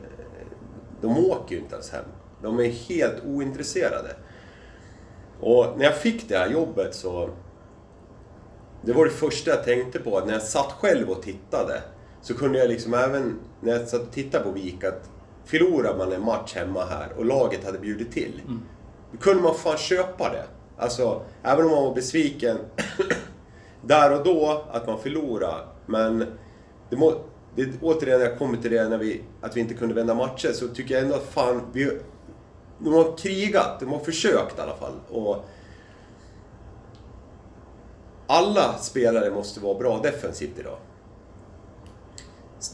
De 1.02 1.26
åker 1.26 1.56
ju 1.56 1.62
inte 1.62 1.76
ens 1.76 1.92
hem. 1.92 2.06
De 2.42 2.60
är 2.60 2.70
helt 2.70 3.26
ointresserade. 3.26 4.16
Och 5.40 5.66
när 5.78 5.86
jag 5.86 5.98
fick 5.98 6.30
det 6.30 6.38
här 6.38 6.50
jobbet 6.50 6.96
så... 6.96 7.30
Det 8.86 8.93
var 8.93 9.06
det 9.06 9.12
första 9.12 9.52
jag 9.52 9.63
tänkte 9.63 10.00
på, 10.00 10.17
att 10.17 10.26
när 10.26 10.34
jag 10.34 10.41
satt 10.41 10.71
själv 10.71 11.10
och 11.10 11.21
tittade 11.21 11.82
så 12.21 12.34
kunde 12.34 12.60
jag 12.60 12.69
liksom 12.69 12.93
även 12.93 13.39
när 13.62 13.71
jag 13.71 13.88
satt 13.88 14.02
och 14.02 14.12
tittade 14.12 14.43
på 14.43 14.52
Vik 14.52 14.84
att 14.84 15.10
förlorar 15.45 15.98
man 15.98 16.12
en 16.12 16.26
match 16.26 16.56
hemma 16.56 16.86
här 16.86 17.08
och 17.17 17.26
laget 17.26 17.65
hade 17.65 17.80
bjudit 17.80 18.12
till. 18.12 18.41
Då 19.12 19.17
kunde 19.17 19.43
man 19.43 19.56
fan 19.56 19.78
köpa 19.78 20.30
det. 20.30 20.43
Alltså, 20.78 21.21
även 21.43 21.65
om 21.65 21.71
man 21.71 21.84
var 21.84 21.95
besviken 21.95 22.58
där 23.82 24.19
och 24.19 24.24
då 24.24 24.65
att 24.71 24.88
man 24.88 25.00
förlorar. 25.00 25.67
Men 25.86 26.26
det 26.89 26.95
må, 26.98 27.13
det, 27.56 27.69
återigen, 27.82 28.21
jag 28.21 28.38
kommer 28.38 28.58
till 28.58 28.71
det 28.71 28.89
när 28.89 28.98
vi, 28.98 29.21
att 29.41 29.58
vi 29.58 29.62
inte 29.62 29.74
kunde 29.74 29.95
vända 29.95 30.13
matcher, 30.13 30.52
så 30.54 30.67
tycker 30.67 30.95
jag 30.95 31.04
ändå 31.04 31.15
att 31.15 31.34
fan, 31.34 31.62
vi, 31.74 32.00
de 32.80 32.93
har 32.93 33.17
krigat, 33.17 33.80
de 33.80 33.89
har 33.89 34.00
försökt 34.00 34.58
i 34.58 34.62
alla 34.62 34.76
fall. 34.76 34.93
Och 35.10 35.45
alla 38.28 38.78
spelare 38.78 39.32
måste 39.32 39.60
vara 39.60 39.78
bra 39.78 40.00
defensivt 40.04 40.60
idag. 40.60 40.78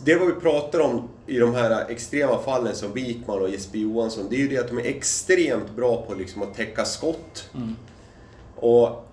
Det 0.03 0.15
vi 0.15 0.31
pratar 0.31 0.79
om 0.79 1.09
i 1.27 1.39
de 1.39 1.55
här 1.55 1.89
extrema 1.89 2.37
fallen 2.37 2.75
som 2.75 2.93
Wikman 2.93 3.41
och 3.41 3.49
Jesper 3.49 3.77
Johansson, 3.77 4.27
det 4.29 4.35
är 4.35 4.39
ju 4.39 4.47
det 4.47 4.57
att 4.57 4.67
de 4.67 4.77
är 4.77 4.85
extremt 4.85 5.75
bra 5.75 6.01
på 6.01 6.13
liksom 6.13 6.41
att 6.41 6.53
täcka 6.53 6.85
skott. 6.85 7.49
Och 8.55 9.07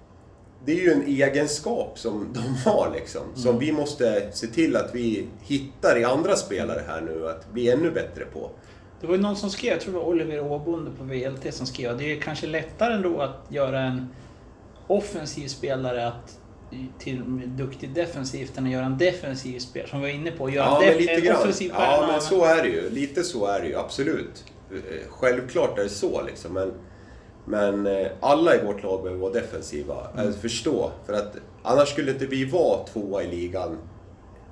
det 0.65 0.73
är 0.73 0.83
ju 0.83 0.93
en 0.93 1.07
egenskap 1.07 1.99
som 1.99 2.29
de 2.33 2.71
har 2.71 2.93
liksom, 2.95 3.23
som 3.35 3.59
vi 3.59 3.73
måste 3.73 4.29
se 4.33 4.47
till 4.47 4.77
att 4.77 4.95
vi 4.95 5.27
hittar 5.41 5.99
i 5.99 6.05
andra 6.05 6.37
spelare 6.37 6.83
här 6.87 7.01
nu, 7.01 7.29
att 7.29 7.53
bli 7.53 7.71
ännu 7.71 7.91
bättre 7.91 8.25
på. 8.25 8.51
Det 9.01 9.07
var 9.07 9.15
ju 9.15 9.21
någon 9.21 9.37
som 9.37 9.51
skrev, 9.51 9.73
jag 9.73 9.81
tror 9.81 9.93
det 9.93 9.99
var 9.99 10.07
Oliver 10.07 10.41
Åbonde 10.41 10.91
på 10.91 11.05
VLT 11.05 11.55
som 11.55 11.67
skrev 11.67 11.91
att 11.91 11.99
det 11.99 12.13
är 12.13 12.21
kanske 12.21 12.47
lättare 12.47 12.95
ändå 12.95 13.21
att 13.21 13.47
göra 13.49 13.81
en 13.81 14.09
offensiv 14.89 15.49
spelare 15.49 16.07
att 16.09 16.39
till 16.99 17.23
duktig 17.47 17.95
defensivt 17.95 18.59
än 18.59 18.65
att 18.67 18.71
göra 18.73 18.87
en 18.87 18.99
defensiv 18.99 19.59
spelare, 19.59 19.89
som 19.91 20.01
vi 20.01 20.07
var 20.07 20.15
inne 20.21 20.31
på. 20.31 20.51
Göra 20.51 20.67
Ja, 20.67 20.81
def- 20.83 20.87
men 20.89 20.97
lite 20.99 21.21
grann. 21.21 21.37
offensiv 21.37 21.71
Ja, 21.75 22.05
men 22.13 22.21
så 22.21 22.45
är 22.45 22.63
det 22.63 22.69
ju. 22.69 22.91
Lite 22.91 23.23
så 23.25 23.47
är 23.47 23.61
det 23.61 23.67
ju, 23.69 23.77
absolut. 23.77 24.45
Eh, 24.73 24.79
Självklart 25.11 25.79
är 25.79 25.83
det 25.83 25.89
så 25.89 26.23
liksom, 26.23 26.53
men... 26.53 26.73
Men 27.45 27.87
eh, 27.87 28.07
alla 28.21 28.55
i 28.55 28.65
vårt 28.65 28.83
lag 28.83 29.03
behöver 29.03 29.21
vara 29.23 29.33
defensiva. 29.33 30.11
Mm. 30.15 30.29
Att 30.29 30.37
förstå. 30.37 30.93
För 31.07 31.13
att 31.13 31.37
annars 31.63 31.89
skulle 31.89 32.11
inte 32.13 32.27
vi 32.27 32.45
vara 32.45 32.85
tvåa 32.87 33.23
i 33.23 33.27
ligan 33.37 33.79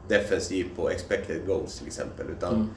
defensivt 0.08 0.76
på 0.76 0.90
expected 0.90 1.46
goals 1.46 1.78
till 1.78 1.86
exempel. 1.86 2.26
Utan 2.38 2.54
Mm. 2.54 2.68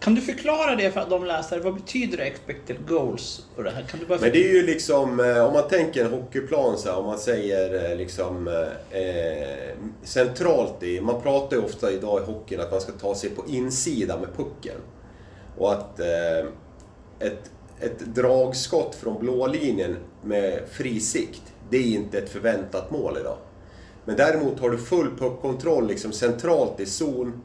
Kan 0.00 0.14
du 0.14 0.20
förklara 0.20 0.76
det 0.76 0.90
för 0.90 1.06
de 1.10 1.24
läsare? 1.24 1.60
Vad 1.60 1.74
betyder 1.74 2.18
expected 2.18 2.76
goals? 2.88 3.46
Och 3.56 3.64
det 3.64 3.70
här? 3.70 3.82
Kan 3.82 4.00
du 4.00 4.06
bara 4.06 4.18
Men 4.20 4.32
det 4.32 4.44
är 4.44 4.52
ju 4.52 4.62
liksom, 4.62 5.20
eh, 5.20 5.44
om 5.44 5.52
man 5.52 5.68
tänker 5.68 6.04
en 6.04 6.12
hockeyplan 6.12 6.78
så 6.78 6.88
här, 6.88 6.98
om 6.98 7.06
man 7.06 7.18
säger 7.18 7.90
eh, 7.90 7.96
liksom 7.96 8.48
eh, 8.90 9.76
centralt 10.02 10.82
i, 10.82 11.00
man 11.00 11.22
pratar 11.22 11.56
ju 11.56 11.62
ofta 11.62 11.92
idag 11.92 12.22
i 12.22 12.24
hockeyn 12.24 12.60
att 12.60 12.70
man 12.70 12.80
ska 12.80 12.92
ta 12.92 13.14
sig 13.14 13.30
på 13.30 13.44
insidan 13.48 14.20
med 14.20 14.36
pucken. 14.36 14.76
Och 15.58 15.72
att 15.72 16.00
eh, 16.00 16.46
ett, 17.18 17.50
ett 17.80 17.98
dragskott 17.98 18.94
från 18.94 19.18
blå 19.18 19.46
linjen 19.46 19.96
med 20.22 20.60
fri 20.70 21.00
sikt, 21.00 21.42
det 21.70 21.76
är 21.76 21.94
inte 21.94 22.18
ett 22.18 22.28
förväntat 22.28 22.90
mål 22.90 23.18
idag. 23.20 23.36
Men 24.04 24.16
däremot 24.16 24.60
har 24.60 24.70
du 24.70 24.78
full 24.78 25.16
puckkontroll 25.18 25.86
liksom 25.86 26.12
centralt 26.12 26.80
i 26.80 26.86
zon 26.86 27.42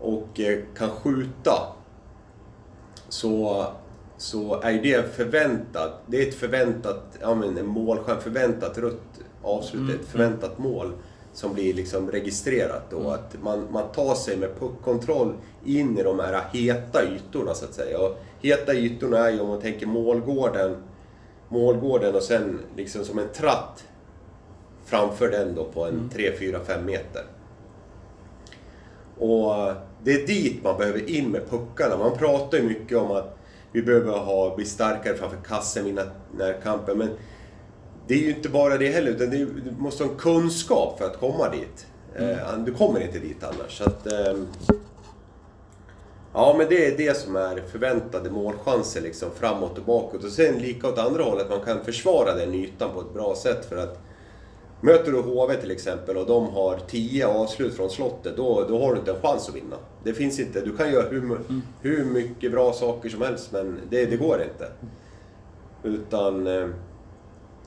och 0.00 0.40
eh, 0.40 0.58
kan 0.76 0.90
skjuta 0.90 1.76
så, 3.10 3.66
så 4.16 4.60
är 4.60 4.82
det 4.82 5.14
förväntat. 5.14 6.02
Det 6.06 6.22
är 6.22 6.28
ett 6.28 6.34
förväntat, 6.34 7.18
ja 7.20 7.34
men 7.34 7.58
en 7.58 7.66
målchans, 7.66 8.22
förväntat 8.22 8.78
rött 8.78 9.20
avslut, 9.42 9.82
Mm, 9.82 10.00
ett 10.00 10.06
förväntat 10.06 10.58
mål 10.58 10.92
som 11.32 11.54
blir 11.54 11.74
liksom 11.74 12.10
registrerat 12.10 12.90
då. 12.90 12.98
Mm. 12.98 13.10
Att 13.12 13.36
man, 13.42 13.66
man 13.72 13.92
tar 13.92 14.14
sig 14.14 14.36
med 14.36 14.58
puckkontroll 14.58 15.34
in 15.64 15.98
i 15.98 16.02
de 16.02 16.18
här 16.18 16.42
heta 16.52 17.04
ytorna 17.04 17.54
så 17.54 17.64
att 17.64 17.74
säga. 17.74 17.98
Och 17.98 18.18
heta 18.40 18.74
ytorna 18.74 19.18
är 19.18 19.32
ju 19.32 19.40
om 19.40 19.48
man 19.48 19.60
tänker 19.60 19.86
målgården, 19.86 20.76
målgården 21.48 22.14
och 22.14 22.22
sen 22.22 22.58
liksom 22.76 23.04
som 23.04 23.18
en 23.18 23.28
tratt 23.28 23.84
framför 24.84 25.30
den 25.30 25.54
då 25.54 25.64
på 25.64 25.84
en 25.84 25.94
Mm. 25.94 26.08
3, 26.08 26.32
4, 26.38 26.60
5 26.64 26.84
meter. 26.84 27.22
Och 29.18 29.72
det 30.04 30.12
är 30.12 30.26
dit 30.26 30.64
man 30.64 30.78
behöver 30.78 31.10
in 31.10 31.30
med 31.30 31.50
puckarna. 31.50 31.96
Man 31.96 32.18
pratar 32.18 32.58
ju 32.58 32.64
mycket 32.64 32.98
om 32.98 33.10
att 33.10 33.36
vi 33.72 33.82
behöver 33.82 34.18
ha, 34.18 34.56
bli 34.56 34.64
starkare 34.64 35.16
framför 35.16 35.38
kassen, 35.46 35.84
vinna 35.84 36.02
närkampen. 36.36 36.98
Men 36.98 37.08
det 38.06 38.14
är 38.14 38.18
ju 38.18 38.30
inte 38.30 38.48
bara 38.48 38.78
det 38.78 38.88
heller, 38.88 39.10
utan 39.10 39.30
du 39.30 39.62
måste 39.78 40.04
ha 40.04 40.10
en 40.10 40.16
kunskap 40.16 40.98
för 40.98 41.04
att 41.06 41.20
komma 41.20 41.48
dit. 41.48 41.86
Eh, 42.16 42.58
du 42.58 42.74
kommer 42.74 43.00
inte 43.00 43.18
dit 43.18 43.44
annars. 43.44 43.78
Så 43.78 43.84
att, 43.84 44.06
ehm, 44.06 44.46
ja, 46.32 46.54
men 46.58 46.68
det 46.68 46.86
är 46.86 46.96
det 46.96 47.16
som 47.16 47.36
är 47.36 47.62
förväntade 47.72 48.30
målchanser 48.30 49.00
liksom 49.00 49.28
framåt 49.34 49.78
och 49.78 49.84
bakåt. 49.84 50.24
Och 50.24 50.30
sen 50.30 50.58
lika 50.58 50.88
åt 50.88 50.98
andra 50.98 51.22
hållet, 51.22 51.50
man 51.50 51.60
kan 51.60 51.84
försvara 51.84 52.34
den 52.34 52.54
ytan 52.54 52.90
på 52.94 53.00
ett 53.00 53.14
bra 53.14 53.36
sätt 53.36 53.68
för 53.68 53.76
att 53.76 53.98
Möter 54.80 55.12
du 55.12 55.20
HV 55.22 55.54
till 55.56 55.70
exempel 55.70 56.16
och 56.16 56.26
de 56.26 56.46
har 56.54 56.78
10 56.88 57.26
avslut 57.26 57.74
från 57.74 57.90
slottet, 57.90 58.36
då, 58.36 58.64
då 58.68 58.82
har 58.84 58.92
du 58.92 58.98
inte 58.98 59.10
en 59.12 59.20
chans 59.20 59.48
att 59.48 59.54
vinna. 59.54 59.76
Det 60.04 60.14
finns 60.14 60.40
inte. 60.40 60.60
Du 60.60 60.76
kan 60.76 60.92
göra 60.92 61.08
hur, 61.08 61.38
hur 61.80 62.04
mycket 62.04 62.52
bra 62.52 62.72
saker 62.72 63.08
som 63.08 63.22
helst, 63.22 63.52
men 63.52 63.80
det, 63.90 64.04
det 64.06 64.16
går 64.16 64.42
inte. 64.42 64.68
Utan... 65.82 66.46
eh, 66.46 66.68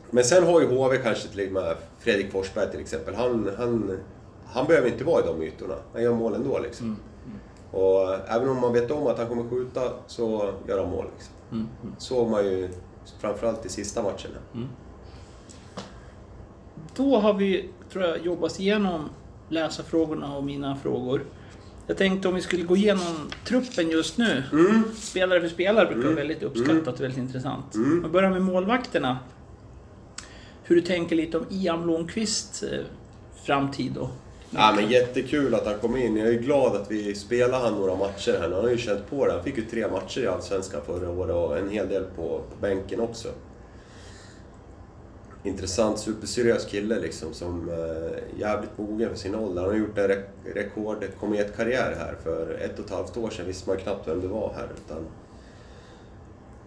Men 0.10 0.24
sen 0.24 0.44
har 0.44 0.62
ju 0.62 0.68
HV 0.68 0.98
kanske 0.98 1.28
till 1.28 1.52
med 1.52 1.76
Fredrik 2.00 2.32
Forsberg 2.32 2.72
till 2.72 2.80
exempel. 2.80 3.16
Han, 3.16 3.50
han, 3.58 4.00
han 4.46 4.66
behöver 4.68 4.88
inte 4.90 5.04
vara 5.04 5.24
i 5.24 5.28
de 5.28 5.44
ytorna. 5.44 5.76
Han 5.94 6.04
gör 6.04 6.14
mål 6.14 6.34
ändå 6.34 6.60
liksom. 6.60 6.98
Och 7.72 8.14
även 8.28 8.50
om 8.50 8.58
man 8.62 8.74
vet 8.74 8.92
om 8.92 9.08
att 9.08 9.18
han 9.18 9.28
kommer 9.28 9.50
skjuta 9.50 9.82
så 10.08 10.50
gör 10.68 10.80
han 10.80 10.90
mål. 10.92 11.06
Liksom. 11.16 11.34
Mm, 11.52 11.68
mm. 11.84 11.96
Såg 11.98 12.30
man 12.30 12.46
ju 12.46 12.70
framförallt 13.20 13.66
i 13.66 13.70
sista 13.70 14.02
matcherna. 14.04 14.40
Då 16.96 17.18
har 17.20 17.34
vi, 17.34 17.70
tror 17.92 18.04
jag, 18.04 18.26
jobbat 18.26 18.60
igenom 18.60 19.10
läsarfrågorna 19.50 20.38
och 20.38 20.44
mina 20.44 20.76
frågor. 20.76 21.26
Jag 21.88 21.98
tänkte 21.98 22.28
om 22.28 22.36
vi 22.36 22.42
skulle 22.42 22.64
gå 22.64 22.76
igenom 22.76 23.30
truppen 23.46 23.90
just 23.90 24.18
nu. 24.18 24.44
Mm. 24.52 24.84
Spelare 24.96 25.42
för 25.42 25.48
spelare 25.48 25.86
brukar 25.86 26.02
Mm. 26.02 26.16
vara 26.16 26.26
väldigt 26.28 26.44
uppskattat 26.44 26.94
och 26.94 27.02
väldigt 27.02 27.18
intressant. 27.20 27.76
Mm. 27.76 28.04
Vi 28.04 28.10
börjar 28.10 28.30
med 28.30 28.42
målvakterna. 28.42 29.18
Hur 30.64 30.76
du 30.76 30.82
tänker 30.82 31.16
lite 31.16 31.38
om 31.38 31.46
Ian 31.50 31.84
Blomqvists 31.84 32.64
eh, 32.64 32.80
framtid 33.46 33.92
då? 33.96 34.10
Ja, 34.50 34.74
men 34.76 34.90
jättekul 34.92 35.56
att 35.56 35.66
han 35.66 35.80
kom 35.80 35.98
in. 35.98 36.18
Jag 36.18 36.28
är 36.28 36.34
glad 36.40 36.76
att 36.76 36.92
vi 36.92 37.16
spelar 37.16 37.60
han 37.60 37.74
några 37.74 37.96
matcher 37.96 38.32
här. 38.42 38.50
Han 38.52 38.64
har 38.64 38.70
ju 38.70 38.78
känt 38.78 39.10
på 39.10 39.26
det. 39.26 39.34
Han 39.34 39.44
fick 39.44 39.58
ju 39.58 39.66
tre 39.66 39.88
matcher 39.88 40.22
i 40.22 40.28
Allsvenskan 40.28 40.82
förra 40.86 41.10
året 41.10 41.36
och 41.36 41.58
en 41.58 41.70
hel 41.70 41.88
del 41.90 42.04
på, 42.04 42.22
på 42.24 42.56
bänken 42.62 43.00
också. 43.00 43.28
Intressant, 45.46 46.00
superseriös 46.00 46.66
kille 46.66 47.00
liksom 47.00 47.34
som 47.34 47.70
eh, 47.70 48.40
jävligt 48.40 48.78
mogen 48.78 49.10
för 49.10 49.18
sin 49.18 49.36
ålder. 49.36 49.62
Han 49.62 49.72
har 49.72 49.78
gjort 49.78 49.98
en 49.98 50.08
re 50.08 50.24
rekord 50.54 51.06
kometkarriär 51.20 51.96
här. 52.00 52.16
För 52.24 52.58
ett 52.62 52.80
och 52.80 52.86
ett 52.86 52.92
halvt 52.92 53.18
år 53.18 53.30
sedan 53.30 53.46
visste 53.46 53.70
man 53.70 53.78
knappt 53.78 54.08
vem 54.08 54.22
det 54.22 54.28
var 54.28 54.54
här. 54.54 54.68
Utan 54.86 55.06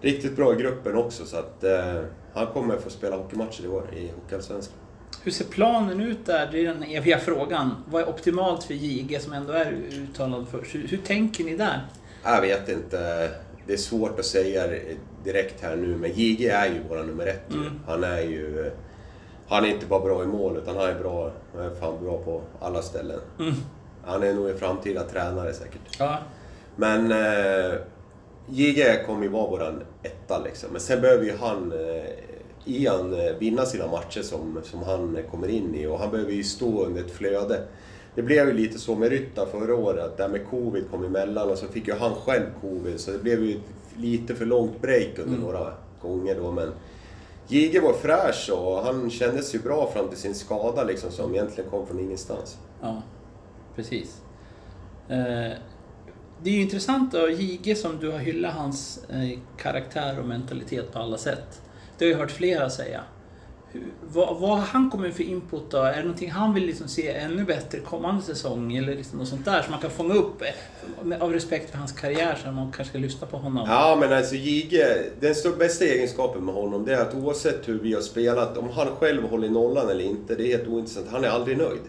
riktigt 0.00 0.36
bra 0.36 0.54
i 0.54 0.56
gruppen 0.56 0.96
också 0.96 1.24
så 1.24 1.36
att 1.36 1.64
eh, 1.64 2.02
han 2.34 2.46
kommer 2.46 2.78
få 2.78 2.90
spela 2.90 3.16
hockeymatcher 3.16 3.64
i 3.64 3.68
år 3.68 3.84
i 3.96 4.10
Hockeyallsvenskan. 4.22 4.76
Hur 5.22 5.32
ser 5.32 5.44
planen 5.44 6.00
ut 6.00 6.26
där? 6.26 6.48
Det 6.52 6.58
är 6.58 6.64
den 6.64 6.82
eviga 6.82 7.18
frågan. 7.18 7.70
Vad 7.90 8.02
är 8.02 8.08
optimalt 8.08 8.64
för 8.64 8.74
JG 8.74 9.20
som 9.20 9.32
ändå 9.32 9.52
är 9.52 9.72
uttalad 9.72 10.46
först? 10.50 10.74
Hur, 10.74 10.88
hur 10.88 10.98
tänker 10.98 11.44
ni 11.44 11.56
där? 11.56 11.86
Jag 12.24 12.40
vet 12.40 12.68
inte. 12.68 13.30
Det 13.66 13.72
är 13.72 13.76
svårt 13.76 14.18
att 14.18 14.26
säga 14.26 14.62
direkt 15.24 15.62
här 15.62 15.76
nu, 15.76 15.96
men 15.96 16.10
JG 16.10 16.46
är 16.46 16.66
ju 16.66 16.82
våra 16.88 17.02
nummer 17.02 17.26
ett. 17.26 17.52
Mm. 17.52 17.80
Han 17.86 18.04
är 18.04 18.20
ju... 18.20 18.70
Han 19.48 19.64
är 19.64 19.68
inte 19.68 19.86
bara 19.86 20.00
bra 20.00 20.22
i 20.22 20.26
mål, 20.26 20.56
utan 20.56 20.76
han 20.76 20.88
är 20.88 20.98
bra, 20.98 21.32
han 21.54 21.64
är 21.64 21.74
fan 21.74 22.04
bra 22.04 22.18
på 22.18 22.42
alla 22.60 22.82
ställen. 22.82 23.20
Mm. 23.38 23.54
Han 24.04 24.22
är 24.22 24.34
nog 24.34 24.50
en 24.50 24.58
framtida 24.58 25.02
tränare 25.02 25.52
säkert. 25.52 25.80
Ja. 25.98 26.18
Men 26.76 27.12
eh, 27.12 27.78
JG 28.48 29.06
kommer 29.06 29.22
ju 29.22 29.28
vara 29.28 29.50
våran 29.50 29.82
etta 30.02 30.38
liksom. 30.44 30.68
Men 30.72 30.80
sen 30.80 31.00
behöver 31.00 31.24
ju 31.24 31.36
han, 31.36 31.72
eh, 31.72 32.10
Ian, 32.64 33.14
eh, 33.14 33.32
vinna 33.38 33.64
sina 33.64 33.86
matcher 33.86 34.22
som, 34.22 34.60
som 34.64 34.82
han 34.82 35.18
kommer 35.30 35.48
in 35.48 35.74
i. 35.74 35.86
Och 35.86 35.98
han 35.98 36.10
behöver 36.10 36.32
ju 36.32 36.44
stå 36.44 36.84
under 36.84 37.00
ett 37.00 37.10
flöde. 37.10 37.60
Det 38.16 38.22
blev 38.22 38.46
ju 38.48 38.52
lite 38.52 38.78
så 38.78 38.94
med 38.94 39.08
Rytta 39.10 39.46
förra 39.46 39.74
året, 39.74 40.04
att 40.04 40.16
där 40.16 40.28
med 40.28 40.46
covid 40.50 40.84
kom 40.90 41.04
emellan 41.04 41.50
och 41.50 41.58
så 41.58 41.66
fick 41.66 41.88
ju 41.88 41.94
han 41.94 42.14
själv 42.14 42.46
covid. 42.60 43.00
Så 43.00 43.10
det 43.10 43.18
blev 43.18 43.44
ju 43.44 43.60
lite 43.96 44.34
för 44.34 44.46
långt 44.46 44.82
break 44.82 45.18
under 45.18 45.34
Mm. 45.36 45.40
några 45.40 45.72
gånger 46.02 46.34
då. 46.34 46.52
Men 46.52 46.72
JG 47.48 47.80
var 47.80 47.92
fräsch 47.92 48.50
och 48.52 48.78
han 48.82 49.10
kändes 49.10 49.54
ju 49.54 49.58
bra 49.58 49.90
fram 49.92 50.08
till 50.08 50.18
sin 50.18 50.34
skada 50.34 50.84
liksom, 50.84 51.10
som 51.10 51.34
egentligen 51.34 51.70
kom 51.70 51.86
från 51.86 52.00
ingenstans. 52.00 52.58
Ja, 52.82 53.02
precis. 53.76 54.20
Eh, 55.08 55.52
det 56.42 56.50
är 56.50 56.54
ju 56.54 56.60
intressant 56.62 57.12
då, 57.12 57.30
JG 57.30 57.74
som 57.76 57.98
du 58.00 58.10
har 58.10 58.18
hyllat 58.18 58.54
hans 58.54 59.04
eh, 59.08 59.38
karaktär 59.56 60.18
och 60.20 60.26
mentalitet 60.26 60.92
på 60.92 60.98
alla 60.98 61.18
sätt. 61.18 61.60
Det 61.98 62.04
har 62.04 62.12
jag 62.12 62.18
hört 62.18 62.30
flera 62.30 62.70
säga. 62.70 63.00
Vad, 64.12 64.36
vad 64.40 64.50
har 64.50 64.66
han 64.66 64.90
kommit 64.90 65.14
för 65.14 65.22
input 65.22 65.70
då? 65.70 65.78
Är 65.78 65.96
det 65.96 66.02
någonting 66.02 66.30
han 66.30 66.54
vill 66.54 66.66
liksom 66.66 66.88
se 66.88 67.08
ännu 67.08 67.44
bättre 67.44 67.78
kommande 67.78 68.22
säsong? 68.22 68.76
Eller 68.76 68.94
liksom 68.94 69.18
något 69.18 69.28
sånt 69.28 69.44
där 69.44 69.62
som 69.62 69.70
man 69.70 69.80
kan 69.80 69.90
fånga 69.90 70.14
upp 70.14 70.42
av 71.20 71.32
respekt 71.32 71.70
för 71.70 71.78
hans 71.78 71.92
karriär 71.92 72.38
så 72.42 72.48
att 72.48 72.54
man 72.54 72.72
kanske 72.72 72.84
ska 72.84 72.98
lyssna 72.98 73.26
på 73.26 73.36
honom? 73.36 73.66
Ja, 73.68 73.96
men 74.00 74.12
alltså 74.12 74.34
Jige, 74.34 75.02
den 75.20 75.34
bästa 75.58 75.84
egenskapen 75.84 76.44
med 76.44 76.54
honom 76.54 76.84
det 76.84 76.94
är 76.94 77.00
att 77.00 77.14
oavsett 77.14 77.68
hur 77.68 77.78
vi 77.78 77.94
har 77.94 78.02
spelat, 78.02 78.58
om 78.58 78.68
han 78.70 78.86
själv 78.86 79.28
håller 79.28 79.48
nollan 79.48 79.90
eller 79.90 80.04
inte, 80.04 80.34
det 80.34 80.52
är 80.52 80.58
helt 80.58 80.68
ointressant. 80.68 81.06
Han 81.10 81.24
är 81.24 81.28
aldrig 81.28 81.58
nöjd. 81.58 81.82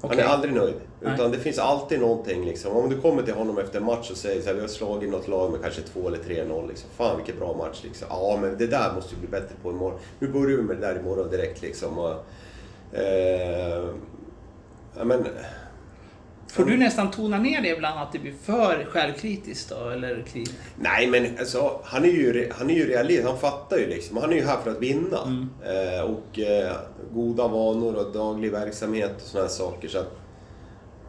Okej. 0.00 0.16
Han 0.16 0.30
är 0.30 0.34
aldrig 0.34 0.54
nöjd. 0.54 0.74
Nej. 1.00 1.14
Utan 1.14 1.30
det 1.30 1.38
finns 1.38 1.58
alltid 1.58 2.00
någonting 2.00 2.44
liksom. 2.44 2.76
Om 2.76 2.90
du 2.90 3.00
kommer 3.00 3.22
till 3.22 3.34
honom 3.34 3.58
efter 3.58 3.78
en 3.78 3.84
match 3.84 4.10
och 4.10 4.16
säger 4.16 4.40
så 4.40 4.46
här, 4.46 4.54
vi 4.54 4.60
har 4.60 4.68
slagit 4.68 5.10
något 5.10 5.28
lag 5.28 5.50
med 5.52 5.62
kanske 5.62 5.82
2 5.82 6.08
eller 6.08 6.18
3-0 6.18 6.68
liksom. 6.68 6.90
Fan 6.96 7.16
vilken 7.16 7.38
bra 7.38 7.56
match 7.56 7.80
liksom. 7.84 8.08
Ja, 8.10 8.38
men 8.40 8.58
det 8.58 8.66
där 8.66 8.92
måste 8.94 9.14
vi 9.14 9.20
bli 9.20 9.28
bättre 9.30 9.54
på 9.62 9.70
imorgon. 9.70 9.98
Nu 10.18 10.28
börjar 10.28 10.56
vi 10.56 10.62
med 10.62 10.76
det 10.76 10.86
där 10.86 10.98
imorgon 10.98 11.30
direkt 11.30 11.62
liksom. 11.62 11.98
Och, 11.98 12.12
eh, 12.98 13.84
men, 15.04 15.26
Får 16.56 16.64
du 16.64 16.76
nästan 16.76 17.10
tona 17.10 17.38
ner 17.38 17.62
det 17.62 17.68
ibland 17.68 18.00
att 18.00 18.12
det 18.12 18.18
blir 18.18 18.34
för 18.42 18.84
självkritiskt 18.90 19.70
då? 19.70 19.88
Eller 19.88 20.22
krig? 20.32 20.48
Nej, 20.76 21.06
men 21.06 21.38
alltså, 21.38 21.80
han 21.84 22.04
är 22.04 22.08
ju, 22.08 22.50
han 22.58 22.70
är 22.70 22.74
ju 22.74 22.88
realist. 22.88 23.24
Han 23.24 23.38
fattar 23.38 23.78
ju 23.78 23.86
liksom. 23.86 24.16
Han 24.16 24.32
är 24.32 24.36
ju 24.36 24.42
här 24.44 24.56
för 24.64 24.70
att 24.70 24.82
vinna. 24.82 25.22
Mm. 25.22 25.48
Eh, 25.64 26.00
och 26.00 26.38
eh, 26.38 26.72
goda 27.12 27.48
vanor 27.48 27.94
och 27.94 28.12
daglig 28.12 28.52
verksamhet 28.52 29.14
och 29.16 29.22
såna 29.28 29.42
här 29.42 29.50
saker. 29.50 29.88
Så 29.88 29.98
att, 29.98 30.12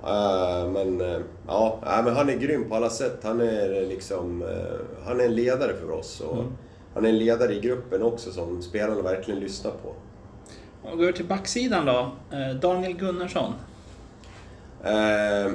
eh, 0.03 0.71
men 0.71 1.01
eh, 1.01 1.19
ja, 1.47 1.79
men 2.05 2.15
han 2.15 2.29
är 2.29 2.35
grym 2.37 2.69
på 2.69 2.75
alla 2.75 2.89
sätt. 2.89 3.19
Han 3.23 3.41
är 3.41 3.85
liksom, 3.89 4.41
eh, 4.41 5.05
han 5.05 5.19
är 5.19 5.25
en 5.25 5.35
ledare 5.35 5.73
för 5.73 5.91
oss. 5.91 6.21
Och 6.21 6.37
Mm. 6.37 6.51
Han 6.93 7.05
är 7.05 7.09
en 7.09 7.17
ledare 7.17 7.53
i 7.53 7.59
gruppen 7.59 8.03
också 8.03 8.31
som 8.31 8.61
spelarna 8.61 9.01
verkligen 9.01 9.39
lyssnar 9.39 9.71
på. 9.71 9.93
Om 10.83 10.97
vi 10.97 11.05
går 11.05 11.11
till 11.11 11.25
backsidan 11.25 11.85
då. 11.85 12.11
Eh, 12.37 12.55
Daniel 12.55 12.93
Gunnarsson. 12.93 13.53
Eh, 14.87 15.51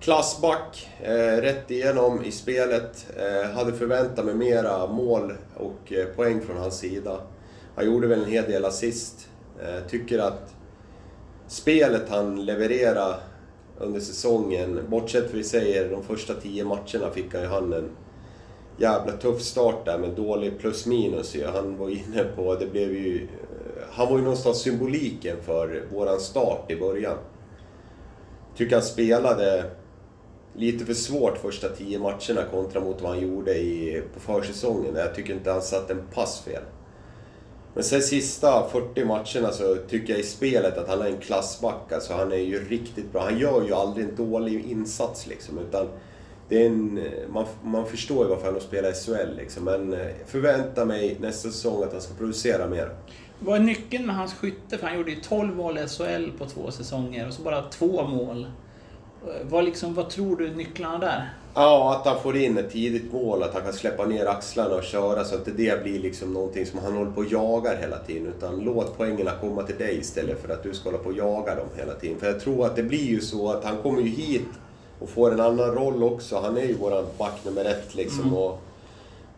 klassback, 0.00 0.88
eh, 1.02 1.40
rätt 1.40 1.70
igenom 1.70 2.24
i 2.24 2.32
spelet. 2.32 3.06
Eh, 3.16 3.50
hade 3.50 3.72
förväntat 3.72 4.24
mig 4.24 4.34
mera 4.34 4.86
mål 4.86 5.32
och 5.56 5.92
eh, 5.92 6.06
poäng 6.06 6.40
från 6.40 6.56
hans 6.56 6.78
sida. 6.78 7.20
Han 7.74 7.86
gjorde 7.86 8.06
väl 8.06 8.22
en 8.22 8.30
hel 8.30 8.44
del 8.44 8.64
assist. 8.64 9.28
Eh, 9.62 9.88
tycker 9.88 10.18
att 10.18 10.54
spelet 11.46 12.08
han 12.08 12.44
levererade 12.44 13.14
under 13.78 14.00
säsongen. 14.00 14.80
Bortsett 14.88 15.30
från 15.30 15.38
vi 15.38 15.44
säger 15.44 15.90
de 15.90 16.02
första 16.02 16.34
tio 16.34 16.64
matcherna 16.64 17.10
fick 17.14 17.34
han 17.34 17.42
ju 17.42 17.48
han 17.48 17.72
en 17.72 17.90
jävla 18.76 19.12
tuff 19.12 19.42
start 19.42 19.84
där 19.84 19.98
med 19.98 20.10
dålig 20.10 20.58
plus 20.58 20.86
minus 20.86 21.36
ju. 21.36 21.46
Han 21.46 21.78
var 21.78 21.88
inne 21.88 22.24
på, 22.36 22.54
det 22.54 22.66
blev 22.66 22.92
ju... 22.92 23.22
Eh, 23.22 23.84
han 23.90 24.08
var 24.08 24.18
ju 24.18 24.22
någonstans 24.22 24.60
symboliken 24.60 25.36
för 25.46 25.82
våran 25.92 26.20
start 26.20 26.70
i 26.70 26.76
början. 26.76 27.18
Tycker 28.58 28.76
han 28.76 28.84
spelade 28.84 29.64
lite 30.54 30.84
för 30.84 30.94
svårt 30.94 31.38
första 31.38 31.68
tio 31.68 31.98
matcherna 31.98 32.44
kontra 32.50 32.80
mot 32.80 33.00
vad 33.00 33.10
han 33.10 33.20
gjorde 33.20 33.58
i, 33.58 34.02
på 34.14 34.20
försäsongen. 34.20 34.96
Jag 34.96 35.14
tycker 35.14 35.34
inte 35.34 35.50
han 35.50 35.62
satt 35.62 35.90
en 35.90 36.02
pass 36.14 36.40
fel. 36.40 36.62
Men 37.74 37.84
sen 37.84 38.02
sista 38.02 38.68
40 38.68 39.04
matcherna 39.04 39.52
så 39.52 39.76
tycker 39.88 40.12
jag 40.12 40.20
i 40.20 40.22
spelet 40.22 40.78
att 40.78 40.88
han 40.88 41.02
är 41.02 41.06
en 41.06 41.20
klassback. 41.20 41.92
Alltså 41.92 42.12
han 42.12 42.32
är 42.32 42.36
ju 42.36 42.68
riktigt 42.68 43.12
bra. 43.12 43.22
Han 43.22 43.38
gör 43.38 43.64
ju 43.66 43.74
aldrig 43.74 44.08
en 44.08 44.16
dålig 44.16 44.70
insats 44.70 45.26
liksom. 45.26 45.58
Utan 45.58 45.86
det 46.48 46.62
är 46.62 46.66
en, 46.66 47.00
man, 47.28 47.46
man 47.64 47.86
förstår 47.86 48.24
ju 48.24 48.30
varför 48.30 48.44
han 48.44 48.54
har 48.54 48.60
spelat 48.60 48.96
i 48.96 49.00
SHL 49.00 49.36
liksom. 49.36 49.64
Men 49.64 49.92
eh, 49.92 50.06
förvänta 50.26 50.84
mig 50.84 51.16
nästa 51.20 51.48
säsong 51.48 51.82
att 51.82 51.92
han 51.92 52.00
ska 52.00 52.14
producera 52.14 52.68
mer. 52.68 52.90
Vad 53.40 53.56
är 53.56 53.64
nyckeln 53.64 54.06
med 54.06 54.16
hans 54.16 54.34
skytte? 54.34 54.78
För 54.78 54.86
han 54.86 54.96
gjorde 54.96 55.10
ju 55.10 55.20
12 55.20 55.56
mål 55.56 55.78
i 55.78 55.86
SHL 55.88 56.30
på 56.38 56.46
två 56.46 56.70
säsonger 56.70 57.26
och 57.26 57.34
så 57.34 57.42
bara 57.42 57.62
två 57.62 58.06
mål. 58.06 58.46
Vad, 59.42 59.64
liksom, 59.64 59.94
vad 59.94 60.10
tror 60.10 60.36
du 60.36 60.54
nycklarna 60.54 60.98
där? 60.98 61.30
Ja, 61.54 61.96
att 61.96 62.06
han 62.06 62.22
får 62.22 62.36
in 62.36 62.58
ett 62.58 62.70
tidigt 62.70 63.12
mål, 63.12 63.42
att 63.42 63.54
han 63.54 63.62
kan 63.62 63.72
släppa 63.72 64.06
ner 64.06 64.26
axlarna 64.26 64.74
och 64.74 64.82
köra 64.82 65.24
så 65.24 65.34
att 65.34 65.44
det, 65.44 65.50
det 65.50 65.82
blir 65.82 65.98
liksom 65.98 66.32
någonting 66.32 66.66
som 66.66 66.78
han 66.78 66.92
håller 66.92 67.10
på 67.10 67.20
och 67.20 67.32
jagar 67.32 67.76
hela 67.76 67.98
tiden. 67.98 68.26
Utan 68.36 68.60
låt 68.60 68.98
poängerna 68.98 69.30
komma 69.40 69.62
till 69.62 69.78
dig 69.78 69.98
istället 69.98 70.42
för 70.42 70.54
att 70.54 70.62
du 70.62 70.74
ska 70.74 70.90
hålla 70.90 71.02
på 71.02 71.08
och 71.08 71.16
jaga 71.16 71.54
dem 71.54 71.66
hela 71.76 71.94
tiden. 71.94 72.20
För 72.20 72.26
jag 72.26 72.40
tror 72.40 72.66
att 72.66 72.76
det 72.76 72.82
blir 72.82 73.06
ju 73.06 73.20
så 73.20 73.50
att 73.50 73.64
han 73.64 73.76
kommer 73.82 74.02
ju 74.02 74.08
hit 74.08 74.48
och 75.00 75.08
får 75.08 75.32
en 75.32 75.40
annan 75.40 75.74
roll 75.74 76.02
också. 76.02 76.40
Han 76.40 76.56
är 76.56 76.64
ju 76.64 76.74
våran 76.74 77.04
back 77.18 77.44
nummer 77.44 77.64
ett 77.64 77.94
liksom. 77.94 78.22
Mm. 78.22 78.34
Och 78.34 78.60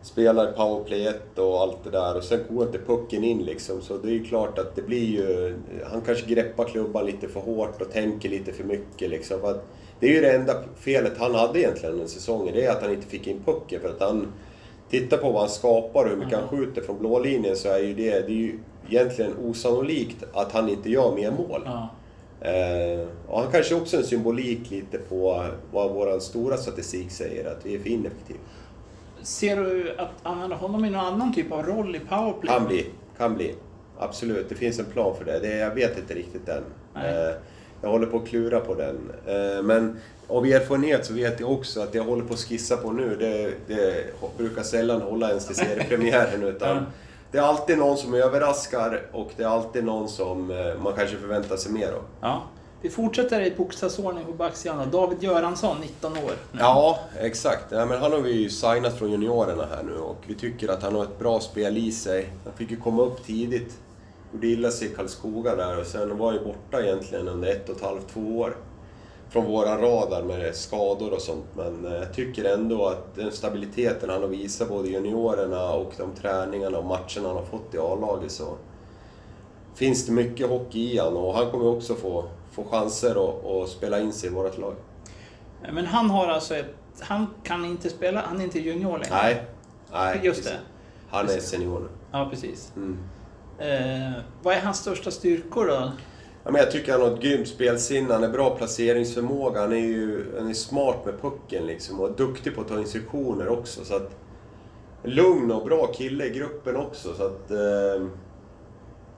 spelar 0.01 0.51
powerplay 0.51 1.07
1 1.07 1.39
och 1.39 1.61
allt 1.61 1.83
det 1.83 1.89
där. 1.89 2.17
Och 2.17 2.23
sen 2.23 2.39
går 2.49 2.65
inte 2.65 2.79
pucken 2.79 3.23
in 3.23 3.43
liksom. 3.43 3.81
Så 3.81 3.97
det 3.97 4.09
är 4.09 4.13
ju 4.13 4.23
klart 4.23 4.59
att 4.59 4.75
det 4.75 4.81
blir 4.81 5.05
ju... 5.05 5.55
Han 5.91 6.01
kanske 6.01 6.25
greppar 6.25 6.65
klubban 6.65 7.05
lite 7.05 7.27
för 7.27 7.39
hårt 7.39 7.81
och 7.81 7.91
tänker 7.91 8.29
lite 8.29 8.53
för 8.53 8.63
mycket 8.63 9.09
liksom. 9.09 9.39
För 9.41 9.51
att 9.51 9.65
det 9.99 10.07
är 10.07 10.13
ju 10.13 10.21
det 10.21 10.31
enda 10.31 10.53
felet 10.79 11.13
han 11.17 11.35
hade 11.35 11.59
egentligen 11.59 11.97
den 11.97 12.07
säsongen. 12.07 12.53
Det 12.55 12.65
är 12.65 12.71
att 12.71 12.81
han 12.81 12.91
inte 12.91 13.07
fick 13.07 13.27
in 13.27 13.41
pucken. 13.45 13.81
För 13.81 13.89
att 13.89 14.01
han... 14.01 14.27
Titta 14.89 15.17
på 15.17 15.31
vad 15.31 15.41
han 15.41 15.49
skapar 15.49 16.03
och 16.03 16.09
hur 16.09 16.17
mycket 16.17 16.33
mm. 16.33 16.45
han 16.49 16.57
skjuter 16.57 16.81
från 16.81 16.99
blå 16.99 17.19
linjen 17.19 17.55
så 17.55 17.69
är 17.69 17.79
ju 17.79 17.93
det... 17.93 18.11
Det 18.11 18.25
är 18.25 18.29
ju 18.29 18.59
egentligen 18.89 19.33
osannolikt 19.43 20.23
att 20.33 20.51
han 20.51 20.69
inte 20.69 20.89
gör 20.89 21.15
mer 21.15 21.31
mål. 21.31 21.61
Mm. 21.65 21.87
Eh, 22.41 23.07
och 23.27 23.41
han 23.41 23.51
kanske 23.51 23.75
också 23.75 23.97
är 23.97 24.01
en 24.01 24.07
symbolik 24.07 24.71
lite 24.71 24.97
på 24.97 25.45
vad 25.71 25.91
vår 25.91 26.19
stora 26.19 26.57
statistik 26.57 27.11
säger, 27.11 27.51
att 27.51 27.65
vi 27.65 27.75
är 27.75 27.79
för 27.79 27.89
ineffektiva. 27.89 28.39
Ser 29.23 29.57
du 29.57 29.95
att 29.97 30.09
använda 30.23 30.55
honom 30.55 30.85
i 30.85 30.89
någon 30.89 31.05
annan 31.05 31.33
typ 31.33 31.51
av 31.51 31.63
roll 31.63 31.95
i 31.95 31.99
powerplay? 31.99 32.57
Kan 32.57 32.67
bli, 32.67 32.85
kan 33.17 33.35
bli. 33.35 33.55
Absolut, 33.99 34.49
det 34.49 34.55
finns 34.55 34.79
en 34.79 34.85
plan 34.85 35.15
för 35.17 35.25
det. 35.25 35.39
det 35.39 35.57
jag 35.57 35.75
vet 35.75 35.97
inte 35.97 36.13
riktigt 36.13 36.49
än. 36.49 36.63
Eh, 36.95 37.35
jag 37.81 37.89
håller 37.89 38.07
på 38.07 38.17
att 38.17 38.27
klura 38.27 38.59
på 38.59 38.75
den. 38.75 39.11
Eh, 39.25 39.63
men 39.63 39.99
av 40.27 40.45
erfarenhet 40.45 41.05
så 41.05 41.13
vet 41.13 41.39
jag 41.39 41.51
också 41.51 41.81
att 41.81 41.91
det 41.91 41.97
jag 41.97 42.05
håller 42.05 42.23
på 42.23 42.33
att 42.33 42.39
skissa 42.39 42.77
på 42.77 42.91
nu, 42.91 43.15
det, 43.19 43.53
det 43.67 44.05
brukar 44.37 44.63
sällan 44.63 45.01
hålla 45.01 45.29
ens 45.29 45.47
till 45.47 45.55
seriepremiären. 45.55 46.43
utan 46.47 46.85
det 47.31 47.37
är 47.37 47.41
alltid 47.41 47.77
någon 47.77 47.97
som 47.97 48.13
överraskar 48.13 49.01
och 49.11 49.31
det 49.37 49.43
är 49.43 49.47
alltid 49.47 49.83
någon 49.83 50.09
som 50.09 50.51
eh, 50.51 50.81
man 50.83 50.93
kanske 50.93 51.17
förväntar 51.17 51.57
sig 51.57 51.71
mer 51.71 51.87
av. 51.87 52.03
Ja. 52.21 52.43
Vi 52.83 52.89
fortsätter 52.89 53.41
i 53.41 53.51
bokstavsordning 53.51 54.25
på 54.25 54.31
backsidan. 54.31 54.91
David 54.91 55.23
Göransson, 55.23 55.77
19 55.81 56.11
år. 56.11 56.31
Nu. 56.51 56.59
Ja, 56.59 56.99
exakt. 57.19 57.65
Ja, 57.69 57.85
men 57.85 58.01
han 58.01 58.11
har 58.11 58.19
vi 58.19 58.31
ju 58.31 58.49
signat 58.49 58.97
från 58.97 59.11
juniorerna 59.11 59.65
här 59.75 59.83
nu 59.83 59.97
och 59.97 60.17
vi 60.27 60.35
tycker 60.35 60.67
att 60.67 60.83
han 60.83 60.95
har 60.95 61.03
ett 61.03 61.19
bra 61.19 61.39
spel 61.39 61.77
i 61.77 61.91
sig. 61.91 62.29
Han 62.43 62.53
fick 62.53 62.71
ju 62.71 62.77
komma 62.77 63.01
upp 63.01 63.25
tidigt. 63.25 63.77
Gjorde 64.33 64.47
illa 64.47 64.71
sig 64.71 64.87
i 64.87 64.95
Karlskoga 64.95 65.55
där 65.55 65.79
och 65.79 65.85
sen 65.85 66.17
var 66.17 66.25
han 66.25 66.35
ju 66.35 66.45
borta 66.45 66.81
egentligen 66.81 67.27
under 67.27 67.51
ett 67.51 67.69
och 67.69 67.75
ett 67.75 67.81
halvt, 67.81 68.13
två 68.13 68.39
år 68.39 68.55
från 69.29 69.45
våra 69.45 69.81
radar 69.81 70.23
med 70.23 70.55
skador 70.55 71.13
och 71.13 71.21
sånt. 71.21 71.45
Men 71.53 71.85
eh, 71.85 71.93
jag 71.93 72.13
tycker 72.13 72.43
ändå 72.43 72.87
att 72.87 73.15
den 73.15 73.31
stabiliteten 73.31 74.09
han 74.09 74.21
har 74.21 74.29
visat 74.29 74.69
både 74.69 74.89
juniorerna 74.89 75.73
och 75.73 75.93
de 75.97 76.11
träningarna 76.21 76.77
och 76.77 76.85
matcherna 76.85 77.27
han 77.27 77.35
har 77.35 77.45
fått 77.45 77.73
i 77.73 77.77
A-laget 77.77 78.31
så 78.31 78.57
finns 79.75 80.05
det 80.05 80.11
mycket 80.11 80.49
hockey 80.49 80.93
i 80.93 80.97
han 80.97 81.17
och 81.17 81.33
han 81.33 81.51
kommer 81.51 81.67
också 81.67 81.95
få, 81.95 82.25
få 82.51 82.63
chanser 82.63 83.15
att 83.63 83.69
spela 83.69 83.99
in 83.99 84.13
sig 84.13 84.29
i 84.29 84.33
vårt 84.33 84.57
lag. 84.57 84.75
Men 85.71 85.85
han 85.85 86.09
har 86.09 86.27
alltså 86.27 86.55
ett... 86.55 86.75
Han 86.99 87.27
kan 87.43 87.65
inte 87.65 87.89
spela, 87.89 88.21
han 88.21 88.39
är 88.39 88.43
inte 88.43 88.59
junior 88.59 88.97
längre? 88.97 89.15
Nej. 89.15 89.43
Nej 89.91 90.19
Just 90.23 90.39
precis. 90.43 90.51
det. 90.51 90.59
Han 91.09 91.29
är 91.29 91.39
senior 91.39 91.79
nu. 91.79 91.87
Ja, 92.11 92.27
precis. 92.31 92.71
Mm. 92.75 92.97
Eh, 93.57 94.21
vad 94.43 94.55
är 94.55 94.61
hans 94.61 94.77
största 94.77 95.11
styrkor 95.11 95.65
då? 95.65 95.91
Ja, 96.43 96.51
men 96.51 96.55
jag 96.55 96.71
tycker 96.71 96.91
han 96.91 97.01
har 97.01 97.11
ett 97.11 97.21
grymt 97.21 97.47
spelsinne, 97.47 98.13
han 98.13 98.23
är 98.23 98.29
bra 98.29 98.55
placeringsförmåga, 98.55 99.61
han 99.61 99.71
är 99.71 99.77
ju 99.77 100.25
han 100.37 100.49
är 100.49 100.53
smart 100.53 101.05
med 101.05 101.21
pucken 101.21 101.65
liksom 101.65 101.99
och 101.99 102.15
duktig 102.15 102.55
på 102.55 102.61
att 102.61 102.67
ta 102.67 102.79
instruktioner 102.79 103.47
också. 103.47 103.85
Så 103.85 103.95
att, 103.95 104.11
lugn 105.03 105.51
och 105.51 105.65
bra 105.65 105.87
kille 105.87 106.25
i 106.25 106.29
gruppen 106.29 106.75
också. 106.75 107.13
Så 107.13 107.25
att, 107.25 107.51
eh, 107.51 108.07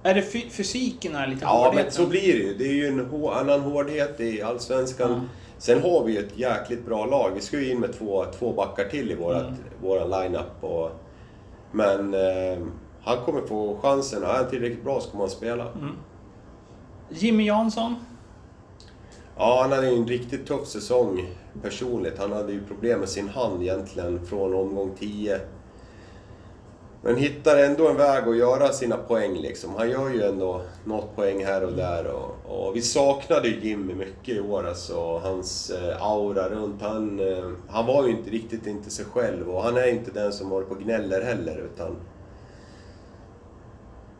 är 0.03 0.13
det 0.13 0.21
fysiken 0.51 1.15
eller 1.15 1.27
lite 1.27 1.45
Ja, 1.45 1.71
men 1.75 1.91
så 1.91 2.05
blir 2.05 2.21
det 2.21 2.43
ju. 2.43 2.53
Det 2.53 2.63
är 2.63 2.73
ju 2.73 2.87
en 2.87 3.25
annan 3.25 3.61
hårdhet 3.61 4.19
i 4.19 4.41
Allsvenskan. 4.41 5.13
Mm. 5.13 5.29
Sen 5.57 5.81
har 5.81 6.03
vi 6.03 6.13
ju 6.13 6.19
ett 6.19 6.37
jäkligt 6.37 6.85
bra 6.85 7.05
lag. 7.05 7.31
Vi 7.35 7.41
ska 7.41 7.59
ju 7.59 7.71
in 7.71 7.79
med 7.79 7.93
två, 7.93 8.25
två 8.39 8.53
backar 8.53 8.89
till 8.89 9.11
i 9.11 9.15
vårat, 9.15 9.47
mm. 9.47 9.59
våran 9.81 10.09
line-up. 10.09 10.63
Och, 10.63 10.91
men 11.71 12.13
eh, 12.13 12.59
han 13.03 13.17
kommer 13.25 13.41
få 13.41 13.77
chansen. 13.81 14.23
Är 14.23 14.27
han 14.27 14.49
tillräckligt 14.49 14.83
bra 14.83 15.01
så 15.01 15.09
kommer 15.09 15.23
han 15.23 15.31
spela. 15.31 15.63
Mm. 15.63 15.95
Jimmy 17.09 17.45
Jansson? 17.45 17.95
Ja, 19.37 19.59
han 19.61 19.71
hade 19.71 19.87
en 19.87 20.07
riktigt 20.07 20.47
tuff 20.47 20.67
säsong 20.67 21.25
personligt. 21.61 22.19
Han 22.19 22.31
hade 22.31 22.51
ju 22.51 22.63
problem 22.63 22.99
med 22.99 23.09
sin 23.09 23.29
hand 23.29 23.61
egentligen 23.61 24.25
från 24.25 24.53
omgång 24.53 24.91
10. 24.99 25.39
Men 27.05 27.17
hittar 27.17 27.57
ändå 27.57 27.87
en 27.87 27.97
väg 27.97 28.27
att 28.27 28.37
göra 28.37 28.73
sina 28.73 28.97
poäng 28.97 29.33
liksom. 29.33 29.75
Han 29.77 29.89
gör 29.89 30.09
ju 30.09 30.23
ändå 30.23 30.61
något 30.85 31.15
poäng 31.15 31.45
här 31.45 31.63
och 31.63 31.73
där. 31.73 32.05
Och, 32.05 32.67
och 32.67 32.75
vi 32.75 32.81
saknade 32.81 33.47
ju 33.47 33.69
Jimmy 33.69 33.93
mycket 33.93 34.35
i 34.35 34.39
år 34.39 34.67
alltså. 34.67 35.17
Hans 35.23 35.69
eh, 35.69 36.03
aura 36.05 36.49
runt. 36.49 36.81
Han, 36.81 37.19
eh, 37.19 37.49
han 37.67 37.85
var 37.85 38.05
ju 38.05 38.11
inte 38.11 38.29
riktigt 38.29 38.67
inte 38.67 38.89
sig 38.89 39.05
själv 39.05 39.49
och 39.49 39.63
han 39.63 39.77
är 39.77 39.85
ju 39.85 39.91
inte 39.91 40.11
den 40.11 40.33
som 40.33 40.51
håller 40.51 40.65
på 40.65 40.73
och 40.75 40.81
gnäller 40.81 41.21
heller. 41.21 41.57
Utan 41.73 41.95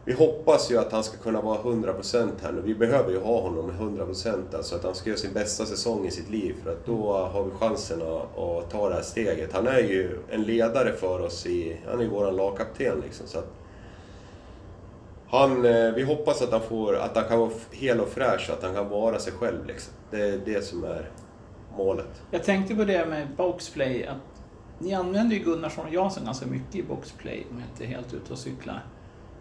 vi 0.06 0.14
hoppas 0.14 0.72
ju 0.72 0.78
att 0.78 0.92
han 0.92 1.04
ska 1.04 1.18
kunna 1.18 1.42
vara 1.42 1.58
100% 1.58 2.32
här 2.42 2.52
nu. 2.52 2.62
Vi 2.62 2.76
behöver 2.76 3.12
ju 3.12 3.20
ha 3.20 3.42
honom 3.42 3.72
100% 3.72 4.56
alltså 4.56 4.76
att 4.76 4.84
han 4.84 4.96
ska 4.96 5.10
göra 5.10 5.20
sin 5.20 5.34
bästa 5.34 5.66
säsong 5.66 6.06
i 6.06 6.12
sitt 6.12 6.30
liv 6.30 6.56
för 6.64 6.72
att 6.72 6.86
då 6.86 7.14
har 7.14 7.44
vi 7.44 7.52
chansen 7.52 8.02
att, 8.02 8.38
att 8.38 8.70
ta 8.70 8.90
det 8.90 8.96
här 8.96 9.02
steget. 9.02 9.54
Han 9.54 9.68
är 9.68 9.80
ju 9.80 10.20
en 10.30 10.44
ledare 10.44 10.94
för 10.94 11.20
oss 11.20 11.46
i... 11.46 11.78
Han 11.90 12.00
är 12.00 12.04
ju 12.04 12.10
vår 12.10 12.32
lagkapten 12.32 13.00
liksom 13.04 13.28
så 13.28 13.40
att... 13.40 13.54
Han, 15.28 15.66
eh, 15.66 15.92
vi 15.92 16.04
hoppas 16.04 16.42
att 16.42 16.52
han, 16.52 16.62
får, 16.62 16.96
att 16.96 17.16
han 17.16 17.26
kan 17.26 17.40
vara 17.40 17.52
hel 17.72 18.00
och 18.00 18.10
fräsch, 18.10 18.50
att 18.50 18.64
han 18.64 18.74
kan 18.74 18.90
vara 18.90 19.20
sig 19.20 19.34
själv 19.34 19.66
liksom. 19.66 19.94
Det 20.12 20.22
är 20.22 20.42
det 20.46 20.66
som 20.66 20.84
är 20.84 21.10
målet. 21.78 22.22
Jag 22.32 22.44
tänkte 22.44 22.76
på 22.76 22.84
det 22.84 23.06
med 23.06 23.28
boxplay, 23.38 24.06
att 24.06 24.18
ni 24.80 24.94
använder 24.94 25.36
ju 25.36 25.44
Gunnarsson 25.44 25.86
och 25.86 25.94
Jansson 25.94 26.26
ganska 26.26 26.46
mycket 26.46 26.76
i 26.76 26.84
boxplay 26.84 27.46
om 27.52 27.60
jag 27.60 27.68
inte 27.74 27.84
är 27.84 27.98
helt 27.98 28.14
ute 28.14 28.34
och 28.34 28.40
cyklar. 28.40 28.84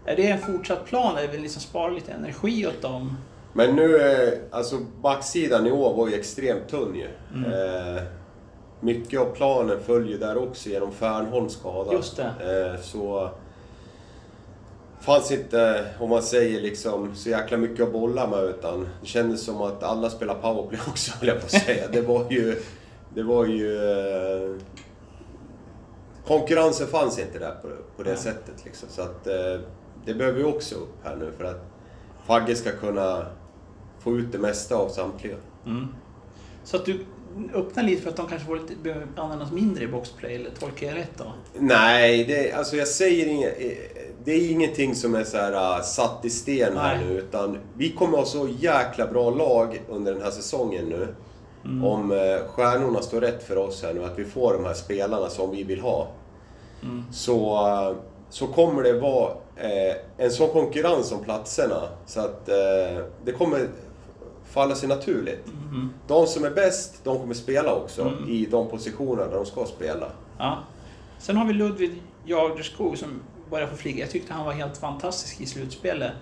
Är 0.04 0.16
det 0.16 0.28
en 0.28 0.38
fortsatt 0.38 0.84
plan? 0.84 1.16
Är 1.18 1.28
det 1.28 1.38
liksom 1.38 1.62
spara 1.62 1.90
lite 1.90 2.12
energi 2.12 2.66
åt 2.66 2.82
dem? 2.82 3.16
Men 3.52 3.76
nu, 3.76 4.48
alltså 4.50 4.78
backsidan 5.02 5.66
i 5.66 5.72
år 5.72 5.94
var 5.94 6.08
ju 6.08 6.14
extremt 6.14 6.68
tunn 6.68 6.94
ju. 6.94 7.08
Mm. 7.34 7.52
Eh, 7.52 8.02
mycket 8.80 9.20
av 9.20 9.24
planen 9.24 9.80
följer 9.80 10.18
där 10.18 10.38
också 10.38 10.68
genom 10.68 10.92
Fernholms 10.92 11.52
skada. 11.52 11.92
Just 11.92 12.16
det. 12.16 12.74
Eh, 12.74 12.80
så 12.80 13.30
fanns 15.00 15.30
inte, 15.30 15.86
om 16.00 16.10
man 16.10 16.22
säger 16.22 16.60
liksom, 16.60 17.14
så 17.14 17.30
jäkla 17.30 17.56
mycket 17.56 17.80
att 17.80 17.92
bolla 17.92 18.26
med 18.26 18.44
utan 18.44 18.88
det 19.00 19.06
kändes 19.06 19.44
som 19.44 19.62
att 19.62 19.82
alla 19.82 20.10
spelar 20.10 20.34
powerplay 20.34 20.80
också, 20.88 21.12
höll 21.18 21.28
jag 21.28 21.40
på 21.40 21.44
att 21.44 21.50
säga. 21.50 21.88
Det 21.92 22.00
var 22.00 22.26
ju... 22.30 22.62
Det 23.14 23.22
var 23.22 23.46
ju... 23.46 23.76
Eh, 23.76 24.56
konkurrensen 26.26 26.86
fanns 26.86 27.18
inte 27.18 27.38
där 27.38 27.54
på, 27.62 27.68
på 27.96 28.02
det 28.02 28.10
ja. 28.10 28.16
sättet 28.16 28.64
liksom. 28.64 28.88
Så 28.88 29.02
att, 29.02 29.26
eh, 29.26 29.60
det 30.04 30.14
behöver 30.14 30.38
vi 30.38 30.44
också 30.44 30.74
upp 30.74 30.94
här 31.04 31.16
nu 31.16 31.32
för 31.38 31.44
att 31.44 31.64
Fagge 32.26 32.56
ska 32.56 32.72
kunna 32.72 33.26
få 34.00 34.16
ut 34.18 34.32
det 34.32 34.38
mesta 34.38 34.76
av 34.76 34.88
samtliga. 34.88 35.36
Mm. 35.66 35.88
Så 36.64 36.76
att 36.76 36.84
du 36.84 37.04
öppnar 37.54 37.82
lite 37.82 38.02
för 38.02 38.10
att 38.10 38.16
de 38.16 38.26
kanske 38.26 38.46
får 38.46 38.56
lite, 38.56 38.74
behöver 38.82 39.06
användas 39.16 39.52
mindre 39.52 39.84
i 39.84 39.88
boxplay, 39.88 40.34
eller 40.34 40.50
tolkar 40.50 40.86
jag 40.86 40.96
rätt 40.96 41.18
då? 41.18 41.32
Nej, 41.58 42.24
det, 42.24 42.52
alltså 42.52 42.76
jag 42.76 42.88
säger 42.88 43.26
inget. 43.26 43.58
Det 44.24 44.32
är 44.32 44.50
ingenting 44.50 44.94
som 44.94 45.14
är 45.14 45.24
så 45.24 45.36
här, 45.36 45.78
uh, 45.78 45.82
satt 45.82 46.24
i 46.24 46.30
sten 46.30 46.76
här 46.76 46.96
Nej. 46.96 47.06
nu, 47.06 47.18
utan 47.18 47.58
vi 47.76 47.92
kommer 47.92 48.18
ha 48.18 48.24
så 48.24 48.48
jäkla 48.58 49.06
bra 49.06 49.30
lag 49.30 49.82
under 49.88 50.12
den 50.12 50.22
här 50.22 50.30
säsongen 50.30 50.84
nu. 50.84 51.14
Mm. 51.64 51.84
Om 51.84 52.12
eh, 52.12 52.48
stjärnorna 52.48 53.02
står 53.02 53.20
rätt 53.20 53.42
för 53.42 53.58
oss 53.58 53.82
här 53.82 53.94
nu, 53.94 54.04
att 54.04 54.18
vi 54.18 54.24
får 54.24 54.52
de 54.52 54.64
här 54.64 54.74
spelarna 54.74 55.28
som 55.28 55.50
vi 55.50 55.62
vill 55.62 55.80
ha. 55.80 56.08
Mm. 56.82 57.04
Så, 57.12 57.96
så 58.30 58.46
kommer 58.46 58.82
det 58.82 59.00
vara 59.00 59.32
en 60.16 60.30
sån 60.30 60.50
konkurrens 60.50 61.12
om 61.12 61.24
platserna 61.24 61.88
så 62.06 62.20
att 62.20 62.48
eh, 62.48 63.04
det 63.24 63.32
kommer 63.32 63.68
falla 64.52 64.74
sig 64.74 64.88
naturligt. 64.88 65.46
Mm. 65.46 65.90
De 66.06 66.26
som 66.26 66.44
är 66.44 66.50
bäst, 66.50 67.00
de 67.04 67.18
kommer 67.18 67.34
spela 67.34 67.74
också 67.74 68.02
mm. 68.02 68.28
i 68.28 68.46
de 68.46 68.68
positioner 68.68 69.24
där 69.24 69.36
de 69.36 69.46
ska 69.46 69.64
spela. 69.64 70.06
Ja. 70.38 70.58
Sen 71.18 71.36
har 71.36 71.46
vi 71.46 71.52
Ludvig 71.52 72.02
Jagerskog 72.24 72.98
som 72.98 73.08
börjar 73.50 73.66
få 73.66 73.76
flyga. 73.76 74.00
Jag 74.00 74.10
tyckte 74.10 74.32
han 74.32 74.46
var 74.46 74.52
helt 74.52 74.76
fantastisk 74.76 75.40
i 75.40 75.46
slutspelet. 75.46 76.12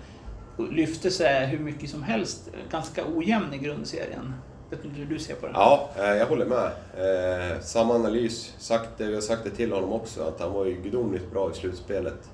Lyfte 0.57 1.11
sig 1.11 1.45
hur 1.45 1.59
mycket 1.59 1.89
som 1.89 2.03
helst. 2.03 2.49
Ganska 2.71 3.03
ojämn 3.15 3.53
i 3.53 3.57
grundserien. 3.57 4.33
Vet 4.69 4.85
inte 4.85 4.99
hur 4.99 5.05
du 5.05 5.19
ser 5.19 5.35
på 5.35 5.47
det? 5.47 5.53
Ja, 5.55 5.89
eh, 5.97 6.03
jag 6.03 6.25
håller 6.25 6.45
med. 6.45 6.71
Eh, 6.97 7.59
samma 7.61 7.93
analys. 7.93 8.53
Sagt 8.57 8.89
det, 8.97 9.07
vi 9.07 9.13
har 9.13 9.21
sagt 9.21 9.43
det 9.43 9.49
till 9.49 9.71
honom 9.71 9.93
också, 9.93 10.23
att 10.23 10.39
han 10.39 10.53
var 10.53 10.65
ju 10.65 10.81
gudomligt 10.81 11.31
bra 11.31 11.51
i 11.51 11.53
slutspelet. 11.53 12.29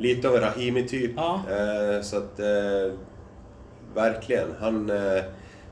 Lite 0.00 0.28
av 0.28 0.36
en 0.36 0.40
Rahimi-typ. 0.40 1.12
Ja. 1.16 1.42
Eh, 1.50 2.02
så 2.02 2.16
att... 2.16 2.40
Eh, 2.40 2.92
verkligen. 3.94 4.48
Han... 4.60 4.90
Eh, 4.90 5.22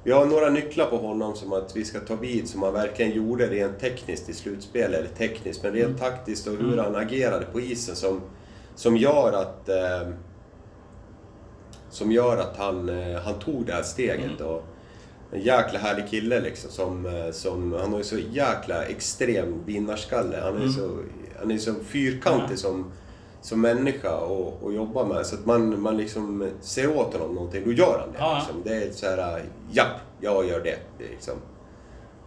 vi 0.05 0.13
har 0.13 0.27
några 0.27 0.51
nycklar 0.51 0.87
på 0.87 0.97
honom 0.97 1.37
som 1.37 1.53
att 1.53 1.77
vi 1.77 1.85
ska 1.85 2.01
ta 2.01 2.15
vid 2.15 2.49
som 2.49 2.63
han 2.63 2.73
verkligen 2.73 3.13
gjorde 3.13 3.47
rent 3.47 3.81
tekniskt 3.81 4.29
i 4.29 4.33
slutspel. 4.33 4.95
Eller 4.95 5.09
tekniskt, 5.09 5.63
men 5.63 5.73
rent 5.73 5.87
mm. 5.87 5.99
taktiskt 5.99 6.47
och 6.47 6.53
hur 6.53 6.73
mm. 6.73 6.85
han 6.85 6.97
agerade 6.97 7.45
på 7.45 7.61
isen 7.61 7.97
som, 7.97 8.21
som 8.75 8.97
gör 8.97 9.33
att... 9.33 9.69
Som 11.91 12.13
gör 12.13 12.37
att 12.37 12.57
han, 12.57 12.89
han 13.25 13.39
tog 13.39 13.67
det 13.67 13.73
här 13.73 13.83
steget. 13.83 14.41
Mm. 14.41 14.47
Och, 14.47 14.63
en 15.33 15.41
jäkla 15.41 15.79
härlig 15.79 16.09
kille 16.09 16.41
liksom. 16.41 16.71
Som, 16.71 17.31
som, 17.33 17.73
han 17.73 17.91
har 17.91 17.99
ju 17.99 18.05
så 18.05 18.19
jäkla 18.19 18.85
extrem 18.85 19.65
vinnarskalle. 19.65 20.37
Han 20.43 20.57
är 20.57 20.61
mm. 20.61 20.73
så, 20.73 20.99
han 21.39 21.51
är 21.51 21.59
så 21.59 21.75
fyrkantig 21.75 22.55
ja. 22.55 22.57
som, 22.57 22.93
som 23.41 23.61
människa 23.61 24.11
att 24.67 24.75
jobba 24.75 25.05
med. 25.05 25.27
Så 25.27 25.35
att 25.35 25.47
man, 25.47 25.81
man 25.81 25.97
liksom 25.97 26.51
ser 26.61 26.97
åt 26.97 27.13
honom 27.13 27.35
någonting, 27.35 27.65
då 27.65 27.73
gör 27.73 27.99
han 27.99 28.13
det. 28.13 28.19
Ja. 28.19 28.39
Liksom. 28.39 28.63
Det 28.65 28.85
är 28.85 28.93
så 28.93 29.07
här, 29.07 29.45
ja, 29.73 29.85
jag 30.21 30.49
gör 30.49 30.61
det. 30.61 30.79
liksom. 31.11 31.35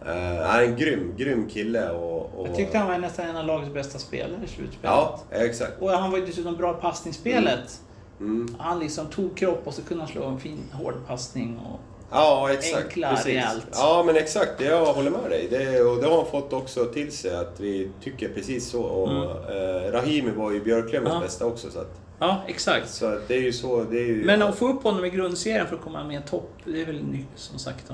Uh, 0.02 0.42
han 0.42 0.60
är 0.60 0.62
en 0.62 0.76
grym, 0.76 1.14
grym 1.16 1.48
kille. 1.48 1.90
Och, 1.90 2.40
och... 2.40 2.48
Jag 2.48 2.56
tyckte 2.56 2.78
han 2.78 2.88
var 2.88 2.98
nästan 2.98 3.26
en 3.26 3.36
av 3.36 3.46
lagets 3.46 3.74
bästa 3.74 3.98
spelare 3.98 4.40
i 4.44 4.48
slutspelet. 4.48 4.80
Ja, 4.82 5.20
exakt. 5.30 5.72
Och 5.80 5.90
han 5.90 6.10
var 6.10 6.18
ju 6.18 6.26
dessutom 6.26 6.56
bra 6.56 6.78
i 6.78 6.80
passningsspelet. 6.80 7.80
Mm. 8.20 8.40
Mm. 8.40 8.54
Han 8.58 8.78
liksom 8.78 9.06
tog 9.06 9.36
kropp 9.36 9.62
och 9.64 9.74
så 9.74 9.82
kunde 9.82 10.02
han 10.02 10.12
slå 10.12 10.24
en 10.24 10.40
fin 10.40 10.60
hård 10.72 10.94
passning. 11.06 11.58
Och... 11.58 11.80
Ja, 12.12 12.50
exakt. 12.52 12.84
Enkla, 12.84 13.10
Precis. 13.10 13.26
rejält. 13.26 13.66
Ja, 13.72 14.02
men 14.06 14.16
exakt. 14.16 14.60
Jag 14.60 14.84
håller 14.86 15.10
med 15.10 15.30
dig. 15.30 15.48
Det, 15.50 15.80
och 15.80 16.00
det 16.02 16.08
har 16.08 16.16
han 16.16 16.26
fått 16.26 16.52
också 16.52 16.84
till 16.84 17.12
sig 17.12 17.36
att 17.36 17.60
vi 17.60 17.90
tycker 18.00 18.28
precis 18.28 18.70
så. 18.70 18.82
Och, 18.82 19.10
mm. 19.10 19.86
eh, 19.86 19.92
Rahimi 19.92 20.30
var 20.30 20.52
ju 20.52 20.60
Björklövens 20.60 21.14
ja. 21.14 21.20
bästa 21.20 21.46
också. 21.46 21.70
Så 21.70 21.78
att, 21.78 22.00
ja, 22.18 22.42
exakt. 22.46 22.88
Så 22.88 23.18
det 23.28 23.34
är 23.34 23.42
ju 23.42 23.52
så. 23.52 23.84
Det 23.90 23.98
är 23.98 24.06
ju, 24.06 24.24
men 24.24 24.42
att 24.42 24.58
få 24.58 24.68
upp 24.68 24.82
honom 24.82 25.04
i 25.04 25.10
grundserien 25.10 25.66
för 25.66 25.76
att 25.76 25.82
komma 25.82 26.04
med 26.04 26.26
topp, 26.26 26.50
det 26.64 26.82
är 26.82 26.86
väl 26.86 27.00
som 27.36 27.58
sagt 27.58 27.90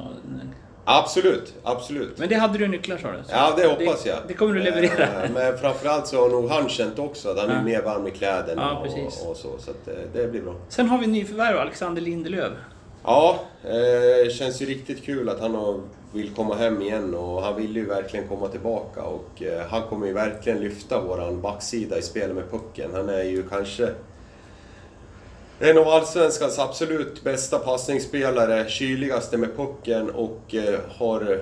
Absolut, 0.90 1.54
absolut. 1.62 2.18
Men 2.18 2.28
det 2.28 2.34
hade 2.34 2.58
du 2.58 2.68
nycklar 2.68 2.98
sa 2.98 3.12
du? 3.12 3.18
Ja, 3.30 3.54
det 3.56 3.66
hoppas 3.66 4.06
jag. 4.06 4.18
Det 4.28 4.34
kommer 4.34 4.54
du 4.54 4.60
leverera. 4.60 5.24
Eh, 5.24 5.30
men 5.30 5.58
framförallt 5.58 6.06
så 6.06 6.20
har 6.20 6.28
nog 6.28 6.48
han 6.50 6.68
känt 6.68 6.98
också 6.98 7.30
att 7.30 7.38
han 7.38 7.50
är 7.50 7.62
mer 7.62 7.82
varm 7.82 8.06
i 8.06 8.10
kläderna 8.10 8.62
ja, 8.62 8.78
och, 8.78 9.30
och, 9.30 9.36
så. 9.36 9.58
Så 9.58 9.70
att, 9.70 9.88
eh, 9.88 9.94
det 10.12 10.28
blir 10.28 10.42
bra. 10.42 10.54
Sen 10.68 10.88
har 10.88 10.98
vi 10.98 11.06
nyförvärv, 11.06 11.58
Alexander 11.58 12.02
Lindelöf. 12.02 12.52
Ja, 13.04 13.40
det 13.62 14.22
eh, 14.22 14.30
känns 14.30 14.62
ju 14.62 14.66
riktigt 14.66 15.04
kul 15.04 15.28
att 15.28 15.40
han 15.40 15.82
vill 16.12 16.34
komma 16.34 16.54
hem 16.54 16.82
igen 16.82 17.14
och 17.14 17.42
han 17.42 17.56
vill 17.56 17.76
ju 17.76 17.86
verkligen 17.86 18.28
komma 18.28 18.48
tillbaka 18.48 19.02
och 19.02 19.42
eh, 19.42 19.66
han 19.66 19.82
kommer 19.82 20.06
ju 20.06 20.12
verkligen 20.12 20.60
lyfta 20.60 21.00
våran 21.00 21.40
backsida 21.40 21.98
i 21.98 22.02
spelet 22.02 22.36
med 22.36 22.50
pucken. 22.50 22.90
Han 22.94 23.08
är 23.08 23.22
ju 23.22 23.48
kanske 23.48 23.94
en 25.60 25.78
av 25.78 25.88
Allsvenskans 25.88 26.58
absolut 26.58 27.24
bästa 27.24 27.58
passningsspelare, 27.58 28.68
kyligaste 28.68 29.36
med 29.36 29.56
pucken 29.56 30.10
och 30.10 30.54
eh, 30.54 30.80
har 30.88 31.32
eh, 31.32 31.38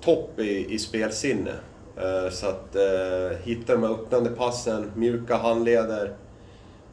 topp 0.00 0.38
i, 0.38 0.74
i 0.74 0.78
spelsinne. 0.78 1.52
Eh, 1.96 2.30
så 2.30 2.46
att 2.46 2.76
eh, 2.76 3.38
hitta 3.44 3.72
de 3.72 3.82
här 3.82 3.90
öppnande 3.90 4.30
passen, 4.30 4.92
mjuka 4.94 5.36
handleder, 5.36 6.12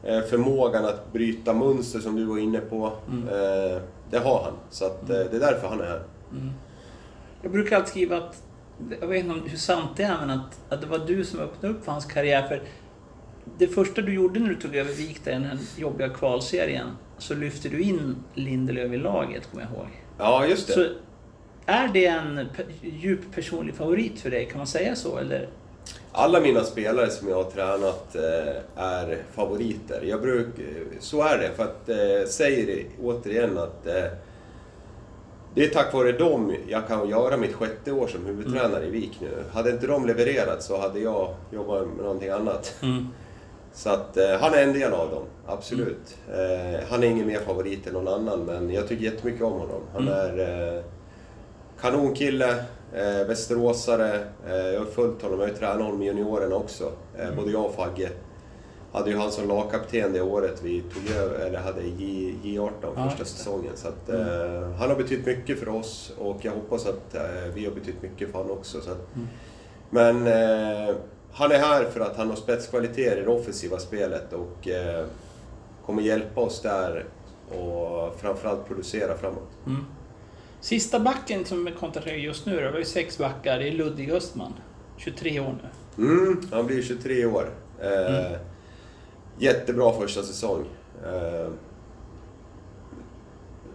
förmågan 0.02 0.84
att 0.84 1.12
bryta 1.12 1.52
mönster 1.52 2.00
som 2.00 2.16
du 2.16 2.24
var 2.24 2.38
inne 2.38 2.60
på, 2.60 2.92
mm. 3.08 3.28
Eh, 3.28 3.82
det 4.10 4.18
har 4.18 4.42
han. 4.42 4.52
Så 4.70 4.86
att, 4.86 5.10
mm. 5.10 5.26
det 5.30 5.36
är 5.36 5.40
därför 5.40 5.68
han 5.68 5.80
är 5.80 5.84
här. 5.84 6.02
Mm. 6.32 6.50
Jag 7.42 7.52
brukar 7.52 7.76
alltid 7.76 7.90
skriva 7.90 8.16
att, 8.16 8.42
jag 9.00 9.06
vet 9.08 9.24
inte 9.24 9.50
hur 9.50 9.58
sant 9.58 9.90
det 9.96 10.02
är, 10.02 10.18
men 10.20 10.30
att, 10.30 10.60
att 10.68 10.80
det 10.80 10.86
var 10.86 10.98
du 10.98 11.24
som 11.24 11.40
öppnade 11.40 11.74
upp 11.74 11.84
för 11.84 11.92
hans 11.92 12.04
karriär. 12.04 12.48
För 12.48 12.62
det 13.58 13.66
första 13.66 14.02
du 14.02 14.14
gjorde 14.14 14.40
när 14.40 14.48
du 14.48 14.54
tog 14.54 14.76
över 14.76 14.92
Vik, 14.92 15.24
den 15.24 15.44
här 15.44 15.58
jobbiga 15.76 16.08
kvalserien, 16.08 16.88
så 17.18 17.34
lyfte 17.34 17.68
du 17.68 17.80
in 17.80 18.16
Lindelöf 18.34 18.92
i 18.92 18.96
laget, 18.96 19.50
kommer 19.50 19.64
jag 19.64 19.72
ihåg. 19.72 19.88
Ja, 20.18 20.46
just 20.46 20.66
det. 20.66 20.72
Så 20.72 20.86
är 21.66 21.88
det 21.88 22.06
en 22.06 22.48
djup 22.82 23.34
personlig 23.34 23.74
favorit 23.74 24.20
för 24.20 24.30
dig, 24.30 24.46
kan 24.46 24.58
man 24.58 24.66
säga 24.66 24.96
så? 24.96 25.18
Eller 25.18 25.48
alla 26.18 26.40
mina 26.40 26.64
spelare 26.64 27.10
som 27.10 27.28
jag 27.28 27.36
har 27.36 27.50
tränat 27.50 28.16
eh, 28.16 28.82
är 28.84 29.18
favoriter. 29.34 30.02
Jag 30.02 30.20
bruk, 30.20 30.48
så 31.00 31.22
är 31.22 31.38
det, 31.38 31.50
för 31.56 31.62
att 31.62 31.82
jag 31.86 32.20
eh, 32.20 32.26
säger 32.26 32.84
återigen 33.02 33.58
att 33.58 33.86
eh, 33.86 34.04
det 35.54 35.64
är 35.64 35.68
tack 35.68 35.94
vare 35.94 36.12
dem 36.12 36.54
jag 36.68 36.88
kan 36.88 37.08
göra 37.08 37.36
mitt 37.36 37.54
sjätte 37.54 37.92
år 37.92 38.06
som 38.06 38.26
huvudtränare 38.26 38.84
mm. 38.84 38.88
i 38.88 38.90
Vik 38.90 39.20
nu. 39.20 39.28
Hade 39.52 39.70
inte 39.70 39.86
de 39.86 40.06
levererat 40.06 40.62
så 40.62 40.80
hade 40.80 41.00
jag 41.00 41.34
jobbat 41.50 41.86
med 41.88 42.04
någonting 42.04 42.28
annat. 42.28 42.74
Mm. 42.82 43.08
Så 43.72 43.90
att 43.90 44.18
han 44.40 44.54
är 44.54 44.62
en 44.62 44.72
del 44.72 44.92
av 44.92 45.10
dem, 45.10 45.24
absolut. 45.46 46.16
Mm. 46.34 46.80
han 46.90 47.02
är 47.02 47.06
ingen 47.06 47.26
mer 47.26 47.40
favorit 47.40 47.86
än 47.86 47.92
någon 47.92 48.08
annan, 48.08 48.40
men 48.40 48.70
jag 48.70 48.88
tycker 48.88 49.04
jättemycket 49.04 49.42
om 49.42 49.52
honom. 49.52 49.80
Han 49.92 50.08
mm. 50.08 50.14
är 50.14 50.82
kanonkille, 51.80 52.64
Eh, 52.92 53.26
Västeråsare, 53.26 54.14
eh, 54.46 54.56
jag 54.56 54.80
har 54.80 54.86
följt 54.86 55.22
honom, 55.22 55.38
jag 55.40 55.46
har 55.46 55.52
ju 55.52 55.58
tränat 55.58 55.82
honom 55.82 56.02
i 56.02 56.06
juniorerna 56.06 56.56
också. 56.56 56.92
Eh, 57.16 57.24
mm. 57.24 57.36
Både 57.36 57.50
jag 57.50 57.64
och 57.64 57.74
Fagge 57.74 58.10
hade 58.92 59.10
ju 59.10 59.16
han 59.16 59.32
som 59.32 59.48
lagkapten 59.48 60.12
det 60.12 60.20
året 60.20 60.60
vi 60.62 60.82
tog 60.82 61.16
över, 61.16 61.38
eller 61.38 61.58
hade 61.58 61.82
J, 61.82 62.34
J18 62.42 62.70
ja, 62.96 63.08
första 63.10 63.24
säsongen. 63.24 63.72
Så 63.74 63.88
att, 63.88 64.08
mm. 64.08 64.22
eh, 64.22 64.70
han 64.70 64.88
har 64.88 64.96
betytt 64.96 65.26
mycket 65.26 65.58
för 65.58 65.68
oss 65.68 66.12
och 66.18 66.36
jag 66.42 66.52
hoppas 66.52 66.86
att 66.86 67.14
eh, 67.14 67.22
vi 67.54 67.64
har 67.64 67.72
betytt 67.72 68.02
mycket 68.02 68.30
för 68.30 68.38
honom 68.38 68.58
också. 68.58 68.80
Så 68.80 68.90
att, 68.90 69.14
mm. 69.14 69.28
Men 69.90 70.26
eh, 70.26 70.94
han 71.32 71.52
är 71.52 71.58
här 71.58 71.84
för 71.84 72.00
att 72.00 72.16
han 72.16 72.28
har 72.28 72.36
spetskvaliteter 72.36 73.16
i 73.16 73.24
det 73.24 73.30
offensiva 73.30 73.78
spelet 73.78 74.32
och 74.32 74.68
kommer 75.86 76.02
hjälpa 76.02 76.40
oss 76.40 76.62
där 76.62 77.04
och 77.48 78.20
framförallt 78.20 78.66
producera 78.66 79.16
framåt. 79.16 79.48
Sista 80.60 81.00
backen 81.00 81.44
som 81.44 81.66
är 81.66 81.70
kontrakterad 81.70 82.18
just 82.18 82.46
nu, 82.46 82.60
det 82.60 82.70
var 82.70 82.78
ju 82.78 82.84
sex 82.84 83.18
backar, 83.18 83.58
det 83.58 83.68
är 83.68 83.72
Ludvig 83.72 84.10
Östman. 84.10 84.52
23 84.96 85.40
år 85.40 85.58
nu. 85.62 86.04
Mm, 86.04 86.40
han 86.50 86.66
blir 86.66 86.82
23 86.82 87.26
år. 87.26 87.50
Eh, 87.80 88.26
mm. 88.26 88.40
Jättebra 89.38 89.92
första 89.92 90.22
säsong. 90.22 90.64
Eh, 91.04 91.42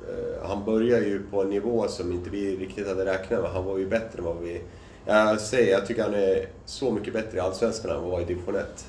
eh, 0.09 0.47
han 0.47 0.65
börjar 0.65 0.99
ju 0.99 1.23
på 1.31 1.41
en 1.41 1.49
nivå 1.49 1.88
som 1.88 2.11
inte 2.11 2.29
vi 2.29 2.57
riktigt 2.57 2.88
hade 2.88 3.05
räknat 3.05 3.41
med. 3.41 3.51
Han 3.51 3.65
var 3.65 3.77
ju 3.77 3.88
bättre 3.88 4.19
än 4.19 4.25
vad 4.25 4.38
vi... 4.38 4.61
Jag 5.05 5.41
säger, 5.41 5.71
jag 5.71 5.86
tycker 5.86 6.03
han 6.03 6.13
är 6.13 6.47
så 6.65 6.91
mycket 6.91 7.13
bättre 7.13 7.38
i 7.38 7.39
Allsvenskan 7.39 7.91
än 7.91 7.95
vad 7.95 8.03
han 8.03 8.11
var 8.11 8.21
i 8.21 8.25
division 8.25 8.55
1. 8.55 8.86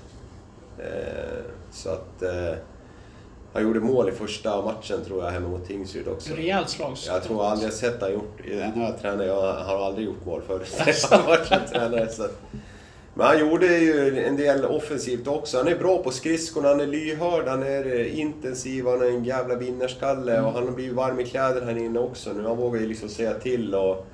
Eh, 0.78 1.44
så 1.70 1.90
att... 1.90 2.22
Eh, 3.54 3.60
han 3.60 3.62
gjorde 3.62 3.80
mål 3.80 4.08
i 4.08 4.12
första 4.12 4.62
matchen 4.62 5.04
tror 5.04 5.24
jag 5.24 5.30
hemma 5.30 5.48
mot 5.48 5.66
Tingsryd 5.66 6.08
också. 6.08 6.34
Rejält 6.34 6.68
slags. 6.68 7.06
Jag 7.06 7.22
tror 7.22 7.44
aldrig 7.44 7.66
jag 7.66 7.74
sett 7.74 8.00
han 8.00 8.12
gjort... 8.12 8.40
Nu 8.44 8.72
har 8.74 8.84
jag 8.84 9.00
tränat, 9.00 9.26
jag 9.26 9.52
har 9.52 9.86
aldrig 9.86 10.06
gjort 10.06 10.26
mål 10.26 10.42
förut. 10.46 10.74
han 11.10 11.20
har 11.20 11.28
varit 11.28 11.72
tränare. 11.72 12.08
Så. 12.08 12.26
Men 13.14 13.26
han 13.26 13.38
gjorde 13.38 13.66
ju 13.66 14.24
en 14.24 14.36
del 14.36 14.64
offensivt 14.64 15.26
också. 15.26 15.58
Han 15.58 15.68
är 15.68 15.78
bra 15.78 16.02
på 16.02 16.10
skridskorna, 16.10 16.68
han 16.68 16.80
är 16.80 16.86
lyhörd, 16.86 17.48
han 17.48 17.62
är 17.62 18.04
intensiv, 18.04 18.86
han 18.86 19.02
är 19.02 19.06
en 19.06 19.24
jävla 19.24 19.54
vinnarskalle 19.54 20.32
mm. 20.32 20.44
och 20.44 20.52
han 20.52 20.64
har 20.64 20.70
blivit 20.70 20.94
varm 20.94 21.20
i 21.20 21.24
kläderna 21.24 21.66
här 21.66 21.76
inne 21.76 21.98
också 21.98 22.32
nu. 22.32 22.42
Han 22.42 22.56
vågar 22.56 22.80
ju 22.80 22.86
liksom 22.86 23.08
säga 23.08 23.34
till 23.34 23.74
och 23.74 24.06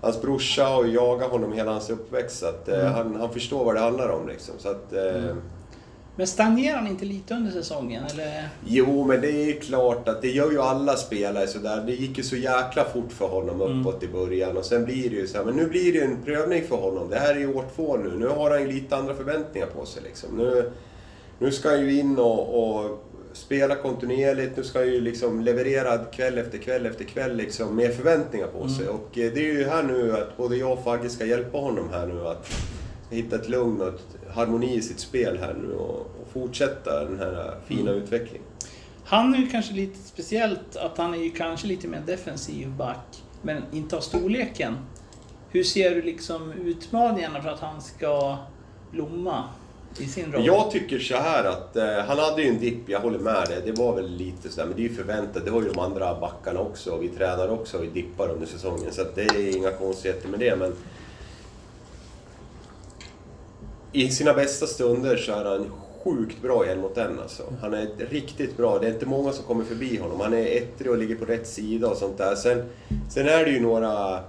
hans 0.00 0.22
brorsa 0.22 0.64
har 0.64 0.84
ju 0.84 0.92
jagat 0.92 1.30
honom 1.30 1.52
hela 1.52 1.70
hans 1.70 1.90
uppväxt 1.90 2.38
så 2.38 2.46
att, 2.46 2.68
eh, 2.68 2.80
mm. 2.80 2.92
han, 2.92 3.16
han 3.20 3.32
förstår 3.32 3.64
vad 3.64 3.74
det 3.74 3.80
handlar 3.80 4.08
om 4.08 4.28
liksom. 4.28 4.54
Så 4.58 4.68
att, 4.68 4.92
eh, 4.92 5.24
mm. 5.24 5.42
Men 6.16 6.26
stagnerar 6.26 6.76
han 6.76 6.86
inte 6.86 7.04
lite 7.04 7.34
under 7.34 7.50
säsongen? 7.50 8.04
Eller? 8.12 8.48
Jo, 8.66 9.04
men 9.04 9.20
det 9.20 9.30
är 9.30 9.60
klart 9.60 10.08
att 10.08 10.22
det 10.22 10.28
gör 10.28 10.50
ju 10.50 10.60
alla 10.60 10.96
spelare 10.96 11.46
sådär. 11.46 11.82
Det 11.86 11.92
gick 11.92 12.18
ju 12.18 12.24
så 12.24 12.36
jäkla 12.36 12.84
fort 12.84 13.12
för 13.12 13.28
honom 13.28 13.62
mm. 13.62 13.80
uppåt 13.80 14.02
mm. 14.02 14.14
i 14.14 14.18
början 14.18 14.56
och 14.56 14.64
sen 14.64 14.84
blir 14.84 15.10
det 15.10 15.16
ju 15.16 15.26
så 15.26 15.38
här, 15.38 15.44
men 15.44 15.56
nu 15.56 15.66
blir 15.66 15.92
det 15.92 15.98
ju 15.98 16.04
en 16.04 16.22
prövning 16.24 16.62
för 16.68 16.76
honom. 16.76 17.10
Det 17.10 17.18
här 17.18 17.34
är 17.34 17.38
ju 17.38 17.54
år 17.54 17.64
två 17.76 17.96
nu. 17.96 18.18
Nu 18.18 18.26
har 18.26 18.50
han 18.50 18.60
ju 18.60 18.72
lite 18.72 18.96
andra 18.96 19.14
förväntningar 19.14 19.66
på 19.66 19.86
sig 19.86 20.02
liksom. 20.02 20.36
Nu, 20.36 20.72
nu 21.38 21.52
ska 21.52 21.68
han 21.68 21.80
ju 21.80 21.98
in 21.98 22.18
och, 22.18 22.78
och 22.78 23.06
spela 23.32 23.74
kontinuerligt. 23.74 24.56
Nu 24.56 24.64
ska 24.64 24.78
han 24.78 24.88
ju 24.88 25.00
liksom 25.00 25.40
leverera 25.40 25.98
kväll 25.98 26.38
efter 26.38 26.58
kväll 26.58 26.86
efter 26.86 27.04
kväll 27.04 27.36
liksom, 27.36 27.76
med 27.76 27.94
förväntningar 27.94 28.46
på 28.46 28.68
sig. 28.68 28.88
Och 28.88 29.18
eh, 29.18 29.32
det 29.34 29.40
är 29.40 29.54
ju 29.54 29.64
här 29.64 29.82
nu 29.82 30.12
att 30.12 30.36
både 30.36 30.56
jag 30.56 30.72
och 30.72 30.84
Fagge 30.84 31.10
ska 31.10 31.26
hjälpa 31.26 31.58
honom 31.58 31.88
här 31.92 32.06
nu 32.06 32.26
att 32.26 32.50
hitta 33.10 33.36
ett 33.36 33.48
lugn 33.48 33.80
och 33.80 33.88
ett 33.88 34.16
harmoni 34.36 34.74
i 34.74 34.82
sitt 34.82 35.00
spel 35.00 35.38
här 35.38 35.54
nu 35.62 35.74
och, 35.74 36.00
och 36.00 36.28
fortsätta 36.32 37.04
den 37.04 37.18
här 37.18 37.54
fina 37.66 37.90
utvecklingen. 37.90 38.42
Han 39.04 39.34
är 39.34 39.38
ju 39.38 39.46
kanske 39.46 39.74
lite 39.74 39.98
speciellt 39.98 40.76
att 40.76 40.98
han 40.98 41.14
är 41.14 41.18
ju 41.18 41.30
kanske 41.30 41.66
lite 41.66 41.88
mer 41.88 42.02
defensiv 42.06 42.68
back, 42.68 43.22
men 43.42 43.62
inte 43.72 43.96
har 43.96 44.00
storleken. 44.00 44.74
Hur 45.50 45.64
ser 45.64 45.94
du 45.94 46.02
liksom 46.02 46.52
utmaningarna 46.52 47.42
för 47.42 47.48
att 47.48 47.60
han 47.60 47.82
ska 47.82 48.36
blomma 48.90 49.44
i 49.98 50.06
sin 50.06 50.32
roll? 50.32 50.46
Jag 50.46 50.70
tycker 50.70 50.98
så 50.98 51.16
här 51.16 51.44
att 51.44 51.76
eh, 51.76 51.98
han 52.06 52.18
hade 52.18 52.42
ju 52.42 52.48
en 52.48 52.58
dipp, 52.58 52.88
jag 52.88 53.00
håller 53.00 53.18
med 53.18 53.46
dig. 53.48 53.62
Det 53.64 53.72
var 53.72 53.96
väl 53.96 54.16
lite 54.16 54.48
sådär, 54.48 54.66
men 54.66 54.76
det 54.76 54.82
är 54.82 54.88
ju 54.88 54.94
förväntat. 54.94 55.44
Det 55.44 55.50
har 55.50 55.62
ju 55.62 55.68
de 55.68 55.78
andra 55.78 56.20
backarna 56.20 56.60
också. 56.60 56.90
Och 56.90 57.02
vi 57.02 57.08
tränar 57.08 57.48
också 57.48 57.84
i 57.84 57.86
dippar 57.86 58.28
under 58.28 58.46
säsongen. 58.46 58.92
Så 58.92 59.02
att 59.02 59.14
det 59.14 59.22
är 59.22 59.56
inga 59.56 59.70
konstigheter 59.70 60.28
med 60.28 60.40
det. 60.40 60.56
Men 60.56 60.72
i 63.92 64.08
sina 64.10 64.34
bästa 64.34 64.66
stunder 64.66 65.16
så 65.16 65.32
är 65.32 65.44
han 65.44 65.70
sjukt 66.04 66.42
bra 66.42 66.66
en 66.66 66.80
mot 66.80 66.98
en 66.98 67.18
alltså. 67.20 67.42
Han 67.60 67.74
är 67.74 67.88
riktigt 68.10 68.56
bra. 68.56 68.78
Det 68.78 68.86
är 68.86 68.92
inte 68.92 69.06
många 69.06 69.32
som 69.32 69.44
kommer 69.44 69.64
förbi 69.64 69.96
honom. 69.96 70.20
Han 70.20 70.32
är 70.32 70.46
ettrig 70.56 70.90
och 70.90 70.98
ligger 70.98 71.16
på 71.16 71.24
rätt 71.24 71.46
sida 71.46 71.88
och 71.88 71.96
sånt 71.96 72.18
där. 72.18 72.34
Sen, 72.34 72.64
sen 73.10 73.28
är 73.28 73.44
det 73.44 73.50
ju 73.50 73.60
några... 73.60 74.20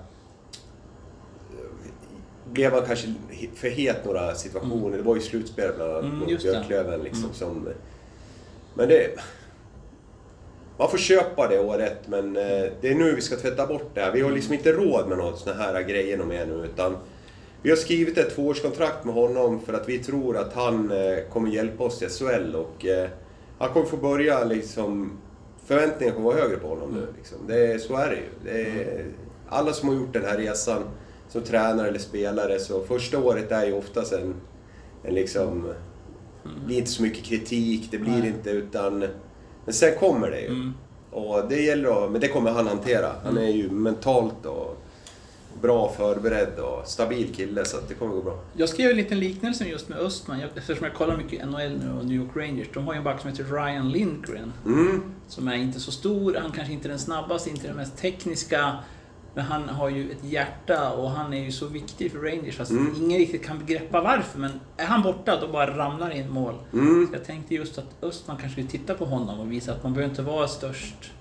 Blev 2.52 2.74
han 2.74 2.86
kanske 2.86 3.14
för 3.56 3.70
het 3.70 4.06
några 4.06 4.36
situationer. 4.36 4.98
Det 4.98 5.04
var 5.04 5.16
ju 5.16 5.22
slutspel 5.22 5.72
bland 5.76 5.92
annat 5.92 6.04
Mm, 6.04 6.20
mot. 6.20 6.42
Björklöven 6.42 7.00
liksom 7.04 7.24
Mm. 7.24 7.34
som... 7.36 7.70
Men 8.74 8.90
det... 8.90 9.20
Man 10.80 10.90
får 10.90 10.98
köpa 10.98 11.48
det 11.48 11.60
året, 11.60 11.98
men 12.08 12.36
eh, 12.38 12.66
det 12.82 12.90
är 12.90 12.96
nu 12.96 13.16
vi 13.16 13.22
ska 13.22 13.36
tvätta 13.36 13.68
bort 13.68 13.90
det 13.94 14.02
här. 14.02 14.12
Vi 14.12 14.22
har 14.22 14.32
liksom 14.32 14.54
inte 14.54 14.72
råd 14.72 15.08
med 15.08 15.18
något 15.18 15.40
såna 15.40 15.56
här 15.56 15.82
grejer 15.82 16.18
mer 16.18 16.46
nu, 16.46 16.54
utan 16.74 16.98
vi 17.62 17.70
har 17.70 17.78
skrivit 17.78 18.18
ett 18.18 18.36
tvåårskontrakt 18.36 19.06
med 19.06 19.14
honom 19.14 19.60
för 19.62 19.74
att 19.74 19.90
vi 19.90 20.00
tror 20.00 20.38
att 20.38 20.54
han 20.54 20.92
eh, 20.92 21.18
kommer 21.34 21.50
hjälpa 21.50 21.84
oss 21.84 22.00
till 22.00 22.10
SHL 22.10 22.56
och 22.56 22.86
eh, 22.86 23.10
han 23.58 23.70
kommer 23.74 23.86
få 23.86 23.98
börja 23.98 24.44
liksom... 24.44 25.12
Förväntningarna 25.66 26.16
kommer 26.16 26.30
vara 26.34 26.42
högre 26.42 26.58
på 26.58 26.68
honom 26.68 26.92
nu. 26.92 27.08
Liksom. 27.18 27.38
Det, 27.48 27.74
är- 27.74 27.78
så 27.78 27.96
är 27.96 28.10
det 28.10 28.16
ju. 28.16 28.30
Det 28.44 28.62
är, 28.62 29.06
alla 29.50 29.74
som 29.74 29.90
har 29.90 29.96
gjort 29.96 30.14
den 30.14 30.26
här 30.26 30.38
resan 30.38 30.84
som 31.30 31.42
tränare 31.42 31.88
eller 31.88 32.00
spelare, 32.00 32.60
så 32.60 32.82
första 32.84 33.20
året 33.20 33.52
är 33.52 33.66
ju 33.66 33.74
oftast 33.74 34.14
en, 34.14 34.36
en 35.04 35.14
liksom... 35.16 35.74
Det 36.44 36.66
blir 36.66 36.78
inte 36.78 36.90
så 36.92 37.02
mycket 37.02 37.24
kritik, 37.24 37.88
det 37.92 37.98
blir 37.98 38.18
Nej. 38.20 38.28
inte 38.28 38.50
utan... 38.50 39.00
Men 39.66 39.74
sen 39.74 39.96
kommer 40.00 40.32
det 40.32 40.40
ju. 40.40 40.48
Mm. 40.48 40.74
Och 41.12 41.48
det 41.50 41.62
gäller 41.62 42.06
att, 42.06 42.12
men 42.12 42.22
det 42.22 42.28
kommer 42.28 42.52
han 42.52 42.68
hantera. 42.68 43.12
Han 43.24 43.38
är 43.38 43.50
ju 43.50 43.70
mentalt 43.70 44.46
och 44.46 44.78
bra 45.62 45.90
förberedd 45.98 46.60
och 46.60 46.88
stabil 46.88 47.36
kille 47.36 47.66
så 47.66 47.78
det 47.88 47.94
kommer 47.94 48.16
gå 48.16 48.22
bra. 48.22 48.40
Jag 48.54 48.70
skrev 48.70 48.92
en 48.92 48.98
liten 48.98 49.20
liknelse 49.20 49.66
just 49.66 49.90
med 49.90 49.98
Östman, 49.98 50.40
jag, 50.40 50.50
eftersom 50.56 50.86
jag 50.86 50.94
kollar 50.94 51.18
mycket 51.18 51.48
NHL 51.48 51.80
nu 51.84 51.92
och 52.00 52.06
New 52.06 52.16
York 52.16 52.36
Rangers. 52.36 52.68
De 52.74 52.86
har 52.88 52.94
ju 52.94 52.98
en 52.98 53.04
back 53.04 53.22
som 53.22 53.30
heter 53.30 53.44
Ryan 53.44 53.90
Lindgren. 53.92 54.54
Mm. 54.66 55.02
Som 55.28 55.48
är 55.48 55.56
inte 55.56 55.80
så 55.80 55.92
stor, 55.92 56.36
han 56.42 56.52
kanske 56.52 56.74
inte 56.74 56.88
är 56.88 56.90
den 56.90 57.00
snabbaste, 57.00 57.50
inte 57.50 57.68
den 57.68 57.76
mest 57.76 57.98
tekniska. 57.98 58.76
Men 59.34 59.46
han 59.46 59.70
har 59.70 59.90
ju 59.90 60.12
ett 60.12 60.24
hjärta 60.24 60.92
och 60.92 61.10
han 61.10 61.34
är 61.34 61.44
ju 61.44 61.52
så 61.52 61.68
viktig 61.68 62.12
för 62.12 62.20
Rangers 62.20 62.56
fast 62.58 62.72
Mm. 62.72 62.94
ingen 62.98 63.20
riktigt 63.20 63.46
kan 63.46 63.66
greppa 63.66 64.02
varför. 64.02 64.40
Men 64.40 64.52
är 64.78 64.86
han 64.86 65.02
borta 65.02 65.40
då 65.42 65.48
bara 65.48 65.78
ramlar 65.78 66.12
in 66.12 66.30
mål. 66.30 66.56
Mm. 66.74 67.08
Så 67.08 67.14
jag 67.16 67.26
tänkte 67.26 67.56
just 67.56 67.78
att 67.78 67.86
Östman 68.04 68.38
kanske 68.38 68.52
skulle 68.52 68.68
titta 68.68 68.94
på 68.94 69.06
honom 69.06 69.40
och 69.40 69.52
visa 69.52 69.72
att 69.72 69.84
man 69.84 69.94
behöver 69.94 70.10
inte 70.10 70.22
vara 70.22 70.48
störst. 70.48 71.12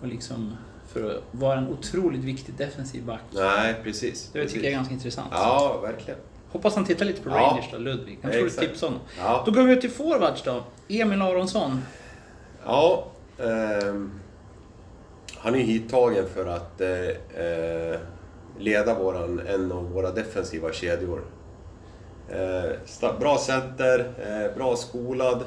Och 0.00 0.06
liksom 0.08 0.56
för 0.92 1.10
att 1.16 1.22
vara 1.30 1.58
en 1.58 1.68
otroligt 1.68 2.20
viktig 2.24 2.54
defensiv 2.54 3.04
back. 3.04 3.20
Nej, 3.30 3.74
precis. 3.84 4.30
Det 4.32 4.38
precis. 4.40 4.52
tycker 4.54 4.64
jag 4.66 4.72
är 4.72 4.76
ganska 4.76 4.94
intressant. 4.94 5.28
Ja, 5.32 5.80
verkligen. 5.82 6.20
Hoppas 6.50 6.74
han 6.74 6.84
tittar 6.84 7.04
lite 7.04 7.22
på 7.22 7.30
Ja. 7.30 7.36
Rangers 7.36 7.68
då, 7.72 7.78
Ludvig. 7.78 8.18
Jag 8.22 8.32
tror 8.32 8.44
du 8.44 8.50
tipsa 8.50 8.86
honom. 8.86 9.00
Ja. 9.18 9.42
Då 9.46 9.52
går 9.52 9.62
vi 9.62 9.80
till 9.80 9.90
forwards 9.90 10.42
då. 10.42 10.62
Emil 10.88 11.22
Aronsson. 11.22 11.80
Ja, 12.64 13.04
ehm, 13.38 14.20
han 15.36 15.54
är 15.54 15.58
ju 15.58 15.64
hittagen 15.64 16.24
för 16.34 16.46
att 16.46 16.80
eh, 16.80 18.00
leda 18.58 18.94
våran, 18.98 19.40
en 19.46 19.72
av 19.72 19.90
våra 19.90 20.10
defensiva 20.10 20.72
kedjor. 20.72 21.22
Sta- 22.86 23.18
bra 23.20 23.38
center, 23.38 24.12
eh, 24.26 24.56
bra 24.56 24.76
skolad. 24.76 25.44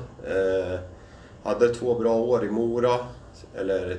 Hade 1.44 1.70
två 1.74 2.00
bra 2.00 2.14
år 2.16 2.46
i 2.46 2.50
Mora, 2.50 2.98
eller 3.56 3.98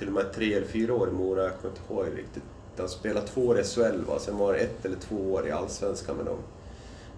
till 0.00 0.08
och 0.08 0.14
med 0.14 0.32
tre 0.32 0.54
eller 0.54 0.66
fyra 0.66 0.94
år 0.94 1.08
i 1.08 1.12
Mora, 1.12 1.42
jag 1.42 1.52
kommer 1.60 1.74
inte 1.74 1.92
ihåg 1.92 2.18
riktigt. 2.18 2.42
Han 2.78 2.88
spelade 2.88 3.26
två 3.26 3.40
år 3.40 3.60
i 3.60 3.64
SHL, 3.64 4.04
va? 4.08 4.18
sen 4.18 4.38
var 4.38 4.52
det 4.52 4.58
ett 4.58 4.84
eller 4.84 4.96
två 4.96 5.16
år 5.16 5.48
i 5.48 5.50
Allsvenskan 5.50 6.16
med 6.16 6.26
dem. 6.26 6.38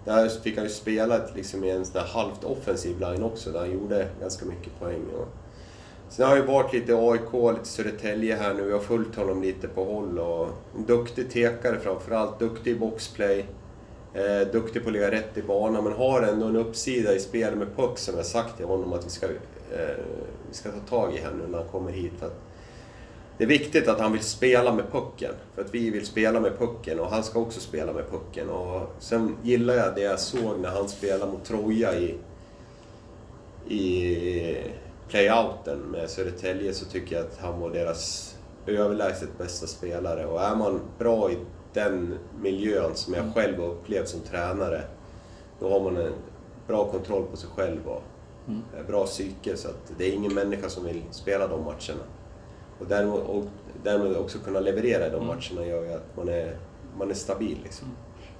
Där 0.04 0.28
fick 0.28 0.56
han 0.56 0.64
ju 0.64 0.70
spela 0.70 1.20
liksom 1.34 1.64
i 1.64 1.70
en 1.70 1.84
sån 1.84 1.94
där 1.94 2.08
halvt 2.08 2.44
offensiv 2.44 3.00
line 3.00 3.22
också, 3.22 3.50
där 3.50 3.58
han 3.58 3.72
gjorde 3.72 4.08
ganska 4.20 4.46
mycket 4.46 4.78
poäng. 4.78 5.02
Och 5.16 5.28
sen 6.08 6.26
har 6.26 6.36
han 6.36 6.40
ju 6.40 6.52
varit 6.52 6.72
lite 6.72 6.92
i 6.92 6.94
AIK, 6.94 7.52
lite 7.52 7.68
Södertälje 7.68 8.36
här 8.36 8.54
nu. 8.54 8.68
Jag 8.68 8.76
har 8.76 8.84
följt 8.84 9.16
honom 9.16 9.42
lite 9.42 9.68
på 9.68 9.84
håll 9.84 10.18
och 10.18 10.48
en 10.76 10.84
duktig 10.86 11.30
tekare 11.30 11.80
framförallt. 11.80 12.38
Duktig 12.38 12.70
i 12.70 12.78
boxplay. 12.78 13.46
Eh, 14.14 14.52
duktig 14.52 14.82
på 14.82 14.88
att 14.88 14.92
ligga 14.92 15.10
rätt 15.10 15.38
i 15.38 15.42
banan, 15.42 15.84
men 15.84 15.92
har 15.92 16.22
ändå 16.22 16.46
en 16.46 16.56
uppsida 16.56 17.14
i 17.14 17.20
spel 17.20 17.56
med 17.56 17.76
puck 17.76 17.98
som 17.98 18.16
jag 18.16 18.26
sagt 18.26 18.56
till 18.56 18.66
honom 18.66 18.92
att 18.92 19.06
vi 19.06 19.10
ska, 19.10 19.26
eh, 19.26 19.96
vi 20.48 20.54
ska 20.54 20.70
ta 20.70 20.78
tag 20.88 21.14
i 21.14 21.18
här 21.18 21.32
nu 21.32 21.46
när 21.48 21.58
han 21.58 21.68
kommer 21.68 21.92
hit. 21.92 22.12
För 22.18 22.26
att 22.26 22.40
det 23.42 23.46
är 23.46 23.58
viktigt 23.58 23.88
att 23.88 24.00
han 24.00 24.12
vill 24.12 24.22
spela 24.22 24.72
med 24.72 24.92
pucken. 24.92 25.34
För 25.54 25.62
att 25.62 25.74
vi 25.74 25.90
vill 25.90 26.06
spela 26.06 26.40
med 26.40 26.58
pucken 26.58 27.00
och 27.00 27.10
han 27.10 27.24
ska 27.24 27.40
också 27.40 27.60
spela 27.60 27.92
med 27.92 28.10
pucken. 28.10 28.50
Och 28.50 28.90
sen 28.98 29.36
gillar 29.42 29.74
jag 29.74 29.94
det 29.94 30.00
jag 30.00 30.20
såg 30.20 30.60
när 30.60 30.68
han 30.68 30.88
spelade 30.88 31.32
mot 31.32 31.44
Troja 31.44 31.94
i, 31.98 32.14
i 33.68 34.56
playouten 35.08 35.78
med 35.78 36.10
Södertälje 36.10 36.74
så 36.74 36.84
tycker 36.84 37.16
jag 37.16 37.24
att 37.24 37.38
han 37.38 37.60
var 37.60 37.70
deras 37.70 38.34
överlägset 38.66 39.38
bästa 39.38 39.66
spelare. 39.66 40.26
Och 40.26 40.42
är 40.42 40.56
man 40.56 40.80
bra 40.98 41.30
i 41.30 41.38
den 41.72 42.18
miljön 42.40 42.94
som 42.94 43.14
jag 43.14 43.34
själv 43.34 43.60
har 43.60 43.68
upplevt 43.68 44.08
som 44.08 44.20
tränare, 44.20 44.82
då 45.60 45.70
har 45.70 45.80
man 45.80 45.96
en 45.96 46.12
bra 46.66 46.90
kontroll 46.90 47.24
på 47.30 47.36
sig 47.36 47.48
själv 47.56 47.88
och 47.88 48.02
Mm. 48.48 48.62
bra 48.86 49.06
psyke. 49.06 49.56
Så 49.56 49.68
att 49.68 49.92
det 49.98 50.04
är 50.04 50.12
ingen 50.12 50.34
människa 50.34 50.68
som 50.68 50.84
vill 50.84 51.02
spela 51.10 51.46
de 51.46 51.64
matcherna. 51.64 52.04
Och 52.82 52.88
därmed, 52.88 53.12
och 53.14 53.44
därmed 53.82 54.16
också 54.16 54.38
kunna 54.38 54.60
leverera 54.60 55.06
i 55.06 55.10
de 55.10 55.16
Mm. 55.16 55.26
matcherna 55.26 55.66
gör 55.66 55.82
ju 55.84 55.92
att 55.92 56.16
man 56.16 56.28
är, 56.28 56.56
man 56.98 57.10
är 57.10 57.14
stabil. 57.14 57.58
Liksom. 57.62 57.88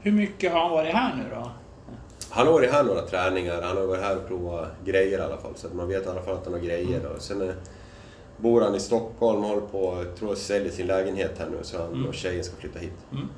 Hur 0.01 0.13
mycket 0.13 0.53
har 0.53 0.61
han 0.61 0.71
varit 0.71 0.95
här 0.95 1.15
nu 1.17 1.25
då? 1.37 1.51
Han 2.31 2.47
har 2.47 2.53
varit 2.55 2.71
här 2.73 2.85
några 2.85 3.03
träningar, 3.03 3.63
han 3.63 3.77
har 3.77 3.87
varit 3.87 4.03
här 4.03 4.17
och 4.17 4.29
provat 4.29 4.69
grejer 4.85 5.19
i 5.19 5.23
alla 5.23 5.37
fall. 5.37 5.53
Så 5.57 5.67
att 5.67 5.75
man 5.75 5.89
vet 5.89 6.07
i 6.07 6.09
alla 6.09 6.23
fall 6.23 6.35
att 6.35 6.45
han 6.45 6.53
har 6.55 6.61
grejer. 6.61 7.07
Och 7.17 7.23
sen 7.23 7.41
är, 7.43 7.55
bor 8.37 8.61
han 8.61 8.75
i 8.75 8.81
Stockholm 8.81 9.43
och 9.45 9.49
håller 9.49 9.61
på, 9.67 10.05
tror 10.19 10.31
jag 10.31 10.39
säljer 10.39 10.71
sin 10.73 10.87
lägenhet 10.87 11.39
här 11.39 11.47
nu 11.51 11.57
så 11.63 11.79
han 11.79 11.93
Mm. 11.93 12.07
och 12.07 12.15
tjejen 12.15 12.45
ska 12.45 12.57
flytta 12.57 12.79
hit. 12.79 12.93
Mm. 13.13 13.29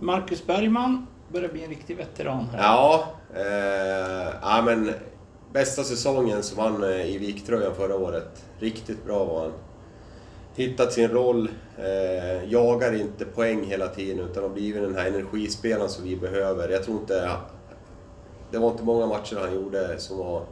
Marcus 0.00 0.46
Bergman 0.46 1.06
börjar 1.32 1.48
bli 1.48 1.62
en 1.64 1.70
riktig 1.70 1.96
veteran 1.96 2.44
här. 2.52 2.62
Ja, 2.62 3.04
eh, 3.34 4.34
ja 4.42 4.62
men 4.64 4.92
bästa 5.52 5.84
säsongen 5.84 6.42
som 6.42 6.58
han 6.58 6.82
eh, 6.82 7.06
i 7.14 7.18
Viktröjan 7.18 7.74
förra 7.74 7.96
året. 7.96 8.44
Riktigt 8.58 9.04
bra 9.04 9.24
var 9.24 9.40
han. 9.40 9.52
Hittat 10.56 10.92
sin 10.92 11.08
roll, 11.08 11.48
eh, 11.78 12.52
jagar 12.52 12.94
inte 12.94 13.24
poäng 13.24 13.64
hela 13.64 13.88
tiden 13.88 14.20
utan 14.30 14.42
har 14.42 14.50
blivit 14.50 14.82
den 14.82 14.94
här 14.94 15.06
energispelaren 15.06 15.88
som 15.88 16.04
vi 16.04 16.16
behöver. 16.16 16.68
Jag 16.68 16.84
tror 16.84 17.00
inte... 17.00 17.30
Det 18.50 18.58
var 18.58 18.70
inte 18.70 18.84
många 18.84 19.06
matcher 19.06 19.36
han 19.40 19.54
gjorde 19.54 19.98
som 19.98 20.18
var, 20.18 20.42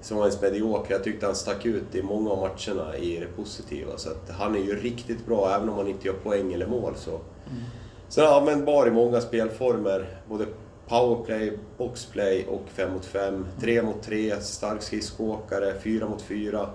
som 0.00 0.16
var 0.16 0.24
ens 0.24 0.42
medioker. 0.42 0.92
Jag 0.94 1.04
tyckte 1.04 1.26
han 1.26 1.34
stack 1.34 1.66
ut 1.66 1.94
i 1.94 2.02
många 2.02 2.30
av 2.30 2.38
matcherna 2.38 2.96
i 2.96 3.20
det 3.20 3.26
positiva. 3.36 3.96
Så 3.96 4.10
att 4.10 4.30
han 4.30 4.54
är 4.54 4.60
ju 4.60 4.76
riktigt 4.76 5.26
bra, 5.26 5.54
även 5.54 5.68
om 5.68 5.76
han 5.76 5.88
inte 5.88 6.06
gör 6.06 6.14
poäng 6.14 6.52
eller 6.52 6.66
mål. 6.66 6.94
Så. 6.96 7.10
Mm. 7.10 7.62
Sen 8.08 8.24
är 8.24 8.28
han 8.28 8.38
användbar 8.38 8.88
i 8.88 8.90
många 8.90 9.20
spelformer. 9.20 10.06
Både 10.28 10.46
powerplay, 10.88 11.58
boxplay 11.78 12.46
och 12.46 12.62
5 12.68 12.92
mot 12.92 13.04
5. 13.04 13.46
3 13.60 13.82
mot 13.82 14.02
3, 14.02 14.40
stark 14.40 14.82
skridskoåkare, 14.82 15.74
4 15.82 16.08
mot 16.08 16.22
4. 16.22 16.68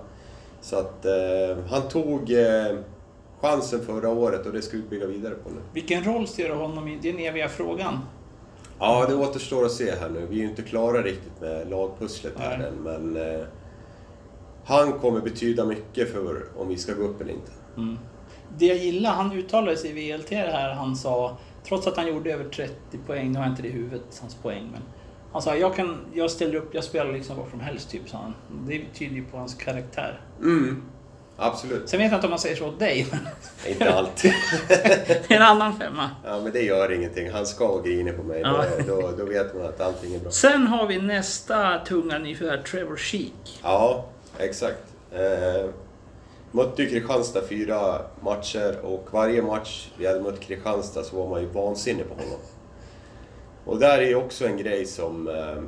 Så 0.62 0.76
att 0.76 1.04
eh, 1.04 1.64
han 1.70 1.88
tog 1.88 2.32
eh, 2.32 2.78
chansen 3.40 3.84
förra 3.86 4.08
året 4.08 4.46
och 4.46 4.52
det 4.52 4.62
ska 4.62 4.76
vi 4.76 4.82
bygga 4.82 5.06
vidare 5.06 5.34
på 5.34 5.50
nu. 5.50 5.60
Vilken 5.72 6.04
roll 6.04 6.28
ser 6.28 6.48
du 6.48 6.54
honom 6.54 6.88
i? 6.88 6.98
Det 7.02 7.08
är 7.08 7.12
den 7.12 7.22
eviga 7.22 7.48
frågan. 7.48 7.98
Ja, 8.78 9.06
det 9.08 9.14
återstår 9.14 9.64
att 9.64 9.72
se 9.72 9.90
här 9.90 10.08
nu. 10.08 10.26
Vi 10.30 10.36
är 10.36 10.42
ju 10.42 10.48
inte 10.48 10.62
klara 10.62 11.02
riktigt 11.02 11.40
med 11.40 11.70
lagpusslet 11.70 12.32
här 12.38 12.58
än, 12.58 12.74
men 12.74 13.16
eh, 13.16 13.46
han 14.64 14.92
kommer 14.92 15.20
betyda 15.20 15.64
mycket 15.64 16.12
för 16.12 16.42
om 16.56 16.68
vi 16.68 16.76
ska 16.76 16.94
gå 16.94 17.02
upp 17.02 17.20
eller 17.20 17.32
inte. 17.32 17.52
Mm. 17.76 17.98
Det 18.58 18.66
jag 18.66 18.76
gillar, 18.76 19.12
han 19.12 19.32
uttalade 19.32 19.76
sig 19.76 19.90
i 19.90 20.12
VLT 20.12 20.30
här, 20.30 20.74
han 20.74 20.96
sa, 20.96 21.36
trots 21.68 21.86
att 21.86 21.96
han 21.96 22.06
gjorde 22.06 22.32
över 22.32 22.44
30 22.44 22.74
poäng, 23.06 23.32
nu 23.32 23.38
har 23.38 23.44
jag 23.44 23.52
inte 23.52 23.62
det 23.62 23.68
i 23.68 23.72
huvudet, 23.72 24.18
hans 24.20 24.34
poäng, 24.34 24.68
men 24.72 24.82
Han 25.32 25.42
sa, 25.42 25.56
jag, 25.56 25.76
kan, 25.76 25.98
jag 26.14 26.30
ställer 26.30 26.54
upp, 26.54 26.74
jag 26.74 26.84
spelar 26.84 27.12
liksom 27.12 27.36
var 27.36 27.46
som 27.50 27.60
helst, 27.60 27.90
typ, 27.90 28.08
sa 28.08 28.18
han. 28.18 28.34
Det 28.66 28.82
tyder 28.94 29.14
ju 29.14 29.24
på 29.24 29.36
hans 29.36 29.54
karaktär. 29.54 30.20
Mm. 30.40 30.82
Absolut. 31.36 31.88
Sen 31.88 31.98
vet 31.98 32.10
jag 32.10 32.18
inte 32.18 32.26
om 32.26 32.30
man 32.30 32.38
säger 32.38 32.56
så 32.56 32.68
åt 32.68 32.78
dig, 32.78 33.06
men 33.10 33.20
Inte 33.72 33.94
alltid. 33.94 34.32
det 34.68 35.30
är 35.30 35.36
en 35.36 35.42
annan 35.42 35.78
femma. 35.78 36.10
Ja, 36.24 36.40
men 36.40 36.52
det 36.52 36.62
gör 36.62 36.92
ingenting. 36.92 37.30
Han 37.30 37.46
ska 37.46 37.80
grinig 37.80 38.16
på 38.16 38.22
mig. 38.22 38.40
Ja. 38.40 38.64
Då, 38.86 39.10
då, 39.18 39.24
vet 39.24 39.54
man 39.54 39.66
att 39.66 39.80
allting 39.80 40.14
är 40.14 40.18
bra. 40.18 40.30
Sen 40.30 40.66
har 40.66 40.86
vi 40.86 40.98
nästa 40.98 41.78
tunga 41.78 42.18
nyförvärv, 42.18 42.62
Trevor 42.62 42.96
Sheek. 42.96 43.60
Ja, 43.62 44.04
exakt. 44.38 44.84
Eh, 45.12 45.70
mötte 46.50 46.82
ju 46.82 46.88
Kristianstad 46.88 47.42
fyra 47.48 47.98
matcher 48.20 48.76
och 48.82 49.08
varje 49.10 49.42
match 49.42 49.88
vi 49.98 50.06
hade 50.06 50.20
mött 50.20 50.40
Kristianstad 50.40 51.02
så 51.02 51.16
var 51.16 51.28
man 51.28 51.40
ju 51.40 51.46
vansinnig 51.46 52.08
på 52.08 52.14
honom. 52.14 52.38
Och 53.64 53.78
där 53.78 53.98
är 53.98 54.08
ju 54.08 54.14
också 54.14 54.46
en 54.46 54.56
grej 54.56 54.86
som... 54.86 55.28
Eh, 55.28 55.62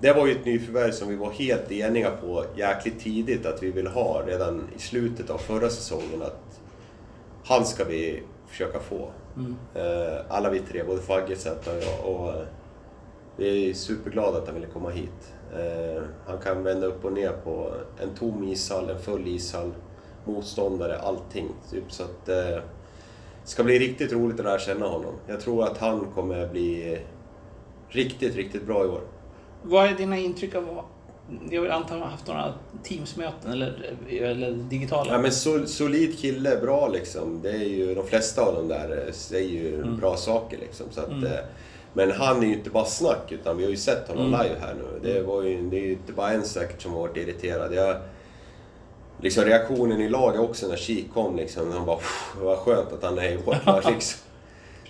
det 0.00 0.12
var 0.12 0.26
ju 0.26 0.32
ett 0.32 0.44
nyförvärv 0.44 0.90
som 0.90 1.08
vi 1.08 1.16
var 1.16 1.30
helt 1.30 1.72
eniga 1.72 2.10
på 2.10 2.44
jäkligt 2.56 3.00
tidigt 3.00 3.46
att 3.46 3.62
vi 3.62 3.70
ville 3.70 3.90
ha 3.90 4.22
redan 4.26 4.68
i 4.76 4.78
slutet 4.78 5.30
av 5.30 5.38
förra 5.38 5.70
säsongen 5.70 6.22
att 6.22 6.60
han 7.44 7.64
ska 7.64 7.84
vi 7.84 8.22
försöka 8.46 8.80
få. 8.80 9.10
Mm. 9.36 9.56
Eh, 9.74 10.18
alla 10.28 10.50
vi 10.50 10.58
tre, 10.58 10.84
både 10.84 11.02
Fagge, 11.02 11.36
Zäta 11.36 11.70
och 11.70 11.82
jag. 11.82 12.14
Och 12.14 12.28
eh, 12.28 12.46
vi 13.36 13.70
är 13.70 13.74
superglada 13.74 14.38
att 14.38 14.46
han 14.46 14.54
ville 14.54 14.66
komma 14.66 14.90
hit. 14.90 15.34
Han 16.26 16.38
kan 16.38 16.62
vända 16.62 16.86
upp 16.86 17.04
och 17.04 17.12
ner 17.12 17.32
på 17.44 17.74
en 18.02 18.14
tom 18.14 18.44
ishall, 18.44 18.90
en 18.90 18.98
full 18.98 19.28
ishall, 19.28 19.72
motståndare, 20.24 20.98
allting. 20.98 21.48
Typ, 21.70 21.92
så 21.92 22.02
att, 22.02 22.26
det 22.26 22.62
ska 23.44 23.64
bli 23.64 23.78
riktigt 23.78 24.12
roligt 24.12 24.40
att 24.40 24.44
lära 24.44 24.58
känna 24.58 24.86
honom. 24.86 25.14
Jag 25.26 25.40
tror 25.40 25.64
att 25.64 25.78
han 25.78 26.06
kommer 26.14 26.48
bli 26.48 26.98
riktigt, 27.92 28.36
riktigt 28.36 28.66
bra 28.66 28.84
i 28.84 28.88
år. 28.88 29.00
Vad 29.62 29.86
är 29.86 29.94
dina 29.94 30.18
intryck 30.18 30.54
av... 30.54 30.84
Jag 31.50 31.68
antar 31.68 31.96
att 31.96 32.02
har 32.02 32.08
haft 32.08 32.26
några 32.26 32.54
Teams-möten 32.82 33.52
eller, 33.52 33.94
eller 34.10 34.52
digitala? 34.52 35.12
Ja, 35.12 35.18
men 35.18 35.32
sol, 35.32 35.66
solid 35.68 36.18
kille, 36.18 36.56
bra 36.56 36.88
liksom. 36.88 37.40
Det 37.42 37.50
är 37.50 37.68
ju, 37.68 37.94
de 37.94 38.06
flesta 38.06 38.42
av 38.42 38.54
dem 38.54 38.68
där 38.68 39.04
eh, 39.06 39.12
säger 39.12 39.50
ju 39.50 39.74
Mm. 39.74 39.96
bra 39.96 40.16
saker 40.16 40.58
liksom. 40.58 40.86
Så 40.90 41.00
att, 41.00 41.08
Mm. 41.10 41.24
eh, 41.24 41.38
Men 41.94 42.10
han 42.10 42.42
är 42.42 42.46
ju 42.46 42.52
inte 42.52 42.70
bara 42.70 42.84
snack, 42.84 43.32
utan 43.32 43.56
vi 43.56 43.62
har 43.64 43.70
ju 43.70 43.76
sett 43.76 44.08
honom 44.08 44.26
Mm. 44.34 44.40
live 44.42 44.54
här 44.60 44.74
nu. 44.74 45.12
Det, 45.12 45.22
var 45.22 45.42
ju, 45.42 45.62
det 45.70 45.76
är 45.76 45.80
ju 45.84 45.92
inte 45.92 46.12
bara 46.12 46.30
en 46.30 46.44
säkert 46.44 46.82
som 46.82 46.92
har 46.92 47.00
varit 47.00 47.16
irriterad. 47.16 47.74
Jag, 47.74 47.96
liksom 49.20 49.44
reaktionen 49.44 50.00
i 50.00 50.08
laget 50.08 50.40
också 50.40 50.68
när 50.68 50.76
Kik 50.76 51.12
kom 51.14 51.36
liksom. 51.36 51.72
Han 51.72 51.86
bara 51.86 51.96
"Pff, 51.96 52.34
vad 52.40 52.58
skönt 52.58 52.92
att 52.92 53.02
han 53.02 53.18
är 53.18 53.32
i 53.32 53.36
vårt 53.36 53.66
lag 53.66 53.82
liksom. 53.94 54.20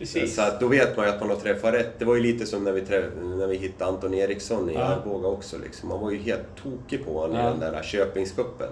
Precis. 0.03 0.34
Så 0.34 0.42
att 0.42 0.61
då 0.61 0.68
vet 0.68 0.96
man 0.96 1.07
ju 1.07 1.12
att 1.12 1.20
man 1.20 1.28
har 1.30 1.36
träffat 1.36 1.74
rätt. 1.74 1.98
Det 1.98 2.05
var 2.05 2.14
ju 2.14 2.22
lite 2.22 2.46
som 2.46 2.64
när 2.64 2.72
vi, 2.72 2.80
träff, 2.80 3.05
när 3.22 3.46
vi 3.46 3.57
hittade 3.57 3.90
Anton 3.90 4.14
Eriksson 4.14 4.70
i 4.70 4.74
Ja. 4.74 4.80
Arboga 4.80 5.28
också. 5.28 5.57
Liksom. 5.64 5.88
Man 5.88 6.00
var 6.00 6.11
ju 6.11 6.18
helt 6.18 6.57
tokig 6.62 7.05
på 7.05 7.20
honom 7.20 7.36
Ja. 7.36 7.48
i 7.48 7.61
den 7.61 7.72
där 7.72 7.82
Köpingscupen. 7.82 8.68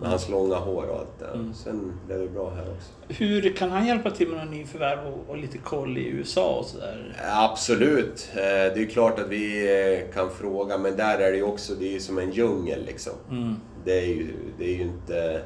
Med 0.00 0.08
hans 0.10 0.28
långa 0.28 0.54
hår 0.56 0.82
och 0.90 0.98
allt 0.98 1.18
det 1.18 1.24
Mm. 1.34 1.54
Sen 1.54 1.92
blev 2.06 2.18
det 2.20 2.28
bra 2.28 2.50
här 2.50 2.62
också. 2.62 3.22
Hur 3.22 3.52
kan 3.56 3.70
han 3.70 3.86
hjälpa 3.86 4.10
till 4.10 4.28
med 4.28 4.36
några 4.36 4.50
nyförvärv 4.50 4.98
och, 5.06 5.30
och 5.30 5.36
lite 5.38 5.58
koll 5.58 5.98
i 5.98 6.06
USA 6.08 6.56
och 6.60 6.66
sådär? 6.66 7.16
Absolut. 7.32 8.28
Eh, 8.34 8.40
Det 8.42 8.82
är 8.82 8.86
klart 8.90 9.18
att 9.18 9.28
vi 9.28 9.66
eh, 10.08 10.14
kan 10.14 10.30
fråga, 10.30 10.78
men 10.78 10.96
där 10.96 11.18
är 11.18 11.30
det 11.30 11.36
ju 11.36 11.42
också, 11.42 11.74
det 11.74 11.86
är 11.88 11.92
ju 11.92 12.00
som 12.00 12.18
en 12.18 12.30
djungel 12.30 12.84
liksom. 12.86 13.12
Mm. 13.30 13.56
Det 13.84 13.98
är 13.98 14.06
ju, 14.06 14.26
det 14.58 14.64
är 14.64 14.74
ju 14.74 14.82
inte... 14.82 15.40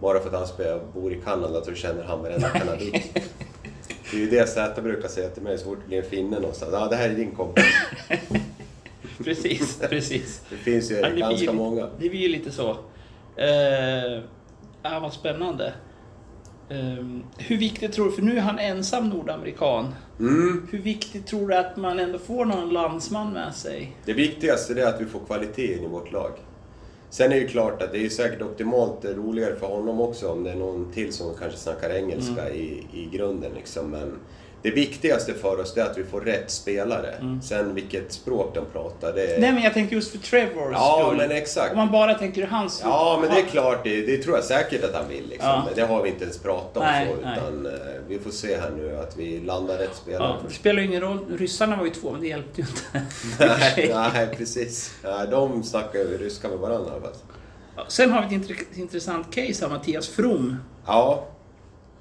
Bara 0.00 0.20
för 0.20 0.28
att 0.36 0.58
han 0.58 0.80
bor 0.94 1.12
i 1.12 1.20
Kanada 1.24 1.64
så 1.64 1.74
känner 1.74 2.04
han 2.04 2.22
varenda 2.22 2.48
kanadit. 2.48 3.18
Det 4.10 4.16
är 4.16 4.20
ju 4.20 4.30
det 4.30 4.46
Zäta 4.48 4.82
brukar 4.82 5.08
säga 5.08 5.28
till 5.28 5.42
mig 5.42 5.58
så 5.58 5.64
fort 5.64 5.78
det 5.82 5.88
blir 5.88 5.98
en 5.98 6.10
finne 6.10 6.38
någonstans. 6.40 6.72
Ja, 6.72 6.88
det 6.88 6.96
här 6.96 7.10
är 7.10 7.14
din 7.14 7.30
kompis. 7.30 7.64
Precis, 9.24 9.78
precis. 9.90 10.42
Det 10.50 10.56
finns 10.56 10.90
ju 10.90 10.94
Ja, 10.94 11.06
det 11.06 11.12
blir 11.12 11.22
ganska 11.22 11.44
ju- 11.44 11.52
många. 11.52 11.88
Det 11.98 12.08
blir 12.08 12.20
ju 12.20 12.28
lite 12.28 12.50
så. 12.50 12.70
Eh, 13.36 14.22
ja, 14.82 15.00
vad 15.00 15.12
spännande. 15.12 15.74
Eh, 16.68 17.04
hur 17.38 17.56
viktigt 17.58 17.92
tror 17.92 18.04
du, 18.06 18.12
för 18.12 18.22
nu 18.22 18.36
är 18.36 18.40
han 18.40 18.58
ensam 18.58 19.08
nordamerikan. 19.08 19.94
Mm. 20.18 20.68
Hur 20.70 20.78
viktigt 20.78 21.26
tror 21.26 21.48
du 21.48 21.54
att 21.54 21.76
man 21.76 21.98
ändå 21.98 22.18
får 22.18 22.44
någon 22.44 22.70
landsman 22.70 23.32
med 23.32 23.54
sig? 23.54 23.96
Det 24.04 24.12
viktigaste 24.12 24.80
är 24.82 24.86
att 24.86 25.00
vi 25.00 25.06
får 25.06 25.20
kvalitet 25.26 25.76
in 25.76 25.84
i 25.84 25.88
vårt 25.88 26.12
lag. 26.12 26.30
Sen 27.10 27.32
är 27.32 27.36
det 27.36 27.40
ju 27.42 27.48
klart 27.48 27.82
att 27.82 27.92
det 27.92 28.04
är 28.04 28.08
säkert 28.08 28.42
optimalt 28.42 29.04
roligare 29.04 29.56
för 29.56 29.66
honom 29.66 30.00
också 30.00 30.28
om 30.32 30.44
det 30.44 30.50
är 30.50 30.56
någon 30.56 30.92
till 30.92 31.12
som 31.12 31.34
kanske 31.38 31.58
snackar 31.58 31.90
engelska 31.90 32.42
Mm. 32.42 32.54
i, 32.54 32.86
i 32.92 33.08
grunden. 33.12 33.52
Liksom. 33.56 33.90
Men 33.90 34.16
det 34.62 34.70
viktigaste 34.70 35.34
för 35.34 35.60
oss 35.60 35.76
är 35.76 35.82
att 35.82 35.98
vi 35.98 36.04
får 36.04 36.20
rätt 36.20 36.50
spelare. 36.50 37.12
Mm. 37.20 37.42
Sen 37.42 37.74
vilket 37.74 38.12
språk 38.12 38.54
de 38.54 38.64
pratar, 38.72 39.12
det 39.12 39.22
är... 39.34 39.40
Nej 39.40 39.52
men 39.52 39.62
jag 39.62 39.74
tänker 39.74 39.96
just 39.96 40.10
för 40.10 40.18
Trevors 40.18 40.72
Ja, 40.72 41.02
skull. 41.06 41.16
men 41.16 41.30
exakt. 41.30 41.70
Om 41.72 41.76
man 41.78 41.90
bara 41.90 42.14
tänker 42.14 42.46
hans... 42.46 42.80
Ja, 42.84 43.18
men 43.22 43.30
det 43.34 43.40
är 43.40 43.44
klart. 43.46 43.84
Det, 43.84 44.06
det 44.06 44.18
tror 44.18 44.36
jag 44.36 44.44
säkert 44.44 44.84
att 44.84 44.94
han 44.94 45.08
vill. 45.08 45.28
Liksom. 45.28 45.48
Ja. 45.48 45.62
Men 45.66 45.74
det 45.74 45.82
har 45.94 46.02
vi 46.02 46.08
inte 46.08 46.24
ens 46.24 46.38
pratat 46.38 46.76
om 46.76 46.82
Nej, 46.82 47.08
så. 47.14 47.20
Utan 47.20 47.66
eh, 47.66 47.72
vi 48.08 48.18
får 48.18 48.30
se 48.30 48.56
här 48.60 48.70
nu 48.76 48.96
att 48.96 49.16
vi 49.16 49.40
landar 49.40 49.78
rätt 49.78 49.96
spelare 49.96 50.28
Ja, 50.28 50.48
det 50.48 50.54
spelar 50.54 50.80
ju 50.80 50.86
ingen 50.86 51.00
roll. 51.00 51.18
Ryssarna 51.38 51.76
var 51.76 51.84
ju 51.84 51.90
två, 51.90 52.10
men 52.12 52.20
det 52.20 52.26
hjälpte 52.26 52.60
ju 52.60 52.66
inte. 52.66 53.06
nej, 53.74 53.92
nej, 54.14 54.28
precis. 54.36 54.94
Ja, 55.02 55.26
de 55.26 55.62
snackar 55.62 55.98
ju 55.98 56.18
ryska 56.18 56.48
med 56.48 56.58
varandra. 56.58 56.92
Ja, 57.76 57.82
Sen 57.88 58.12
har 58.12 58.20
vi 58.28 58.36
ett 58.36 58.42
intre- 58.42 58.78
intressant 58.80 59.34
case 59.34 59.64
av 59.64 59.70
Mattias 59.72 60.08
From. 60.08 60.56
Ja, 60.86 61.26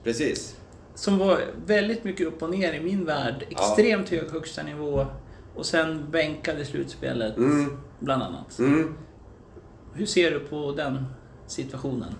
precis. 0.04 0.56
Som 1.00 1.18
var 1.18 1.42
väldigt 1.66 2.04
mycket 2.04 2.28
upp 2.28 2.44
och 2.44 2.50
ner 2.50 2.74
i 2.74 2.80
min 2.80 3.06
värld. 3.06 3.46
Extremt 3.50 4.10
hög 4.10 4.30
högsta 4.32 4.64
nivå. 4.64 5.06
Och 5.56 5.66
sen 5.66 6.12
bänkade 6.12 6.62
i 6.62 6.66
slutspelet, 6.66 7.38
Mm. 7.38 7.78
bland 8.00 8.24
annat. 8.24 8.60
Mm. 8.60 8.94
Hur 9.94 10.06
ser 10.06 10.32
du 10.32 10.40
på 10.40 10.72
den 10.78 11.06
situationen? 11.48 12.14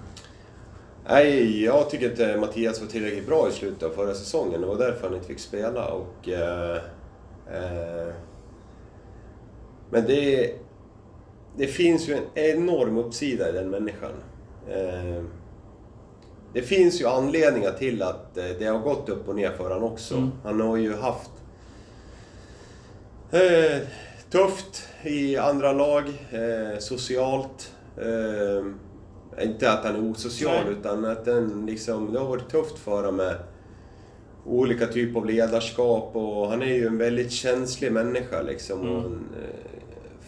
Nej, 1.10 1.64
jag 1.64 1.90
tycker 1.90 2.10
inte 2.12 2.38
Mattias 2.38 2.82
var 2.82 2.88
tillräckligt 2.88 3.28
bra 3.28 3.50
i 3.50 3.52
slutet 3.52 3.84
av 3.84 3.90
förra 3.90 4.14
säsongen. 4.14 4.62
Det 4.62 4.68
var 4.68 4.78
därför 4.78 5.08
han 5.08 5.16
inte 5.16 5.28
fick 5.28 5.40
spela. 5.40 5.86
Och, 5.92 6.30
eh, 6.30 6.76
eh, 7.52 8.14
men 9.90 10.06
det, 10.06 10.54
det 11.58 11.68
finns 11.68 12.10
ju 12.10 12.14
en 12.14 12.24
enorm 12.34 12.98
uppsida 12.98 13.50
i 13.50 13.52
den 13.52 13.70
människan. 13.70 14.12
Eh, 14.70 15.24
det 16.54 16.62
finns 16.62 17.02
ju 17.02 17.06
anledningar 17.08 17.72
till 17.72 18.02
att 18.02 18.38
eh, 18.38 18.46
det 18.60 18.66
har 18.66 18.80
gått 18.80 19.10
upp 19.10 19.28
och 19.30 19.36
ner 19.36 19.52
för 19.52 19.64
honom 19.70 19.84
också. 19.84 20.16
Mm. 20.16 20.32
Han 20.44 20.62
har 20.62 20.78
ju 20.78 20.96
haft 20.96 21.32
eh, 23.32 23.78
tufft 24.32 24.88
i 25.04 25.38
andra 25.38 25.74
lag, 25.74 26.04
eh, 26.32 26.80
socialt. 26.80 27.74
Eh, 27.98 28.66
inte 29.44 29.72
att 29.72 29.86
han 29.86 29.96
är 29.96 30.12
osocial, 30.12 30.66
Nej. 30.66 30.74
utan 30.80 31.06
att 31.06 31.26
den 31.26 31.66
liksom, 31.66 32.14
det 32.14 32.20
har 32.20 32.28
varit 32.28 32.50
tufft 32.50 32.78
för 32.80 32.92
honom 32.92 33.16
med 33.16 33.36
olika 34.46 34.88
typer 34.88 35.20
av 35.20 35.26
ledarskap 35.26 36.16
och 36.16 36.48
han 36.50 36.62
är 36.62 36.74
ju 36.74 36.88
en 36.88 36.98
väldigt 36.98 37.32
känslig 37.32 37.92
människa 37.92 38.42
liksom. 38.42 38.82
Mm. 38.82 38.96
Och 38.96 39.06
en, 39.06 39.28
eh, 39.42 39.56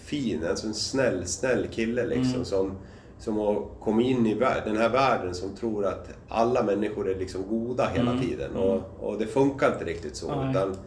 fin, 0.04 0.46
alltså 0.50 0.68
en 0.68 0.74
snäll, 0.74 1.26
snäll 1.28 1.68
kille 1.72 2.06
liksom 2.06 2.34
Mm. 2.34 2.46
som, 2.46 2.78
som 3.22 3.38
har 3.38 3.66
kommit 3.80 4.08
in 4.08 4.26
i 4.28 4.34
den 4.66 4.78
här 4.78 4.90
världen 4.90 5.36
som 5.36 5.56
tror 5.56 5.86
att 5.86 6.10
alla 6.30 6.64
människor 6.64 7.10
är 7.10 7.16
liksom 7.16 7.48
goda 7.50 7.88
hela 7.94 8.12
Mm. 8.12 8.24
tiden. 8.24 8.56
Och, 8.56 8.82
och 9.00 9.18
det 9.20 9.26
funkar 9.28 9.72
inte 9.74 9.86
riktigt 9.86 10.16
så. 10.16 10.26
Utan, 10.26 10.78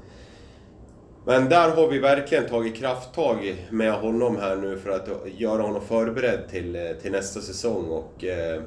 men 1.26 1.48
där 1.48 1.70
har 1.76 1.88
vi 1.88 1.98
verkligen 1.98 2.46
tagit 2.46 2.74
krafttag 2.76 3.66
med 3.70 3.92
honom 3.92 4.36
här 4.36 4.56
nu 4.56 4.78
för 4.78 4.90
att 4.90 5.08
göra 5.38 5.62
honom 5.62 5.82
förberedd 5.82 6.48
till, 6.50 6.94
till 7.02 7.12
nästa 7.12 7.40
säsong. 7.40 7.84
Och, 7.88 8.24
eh, 8.24 8.62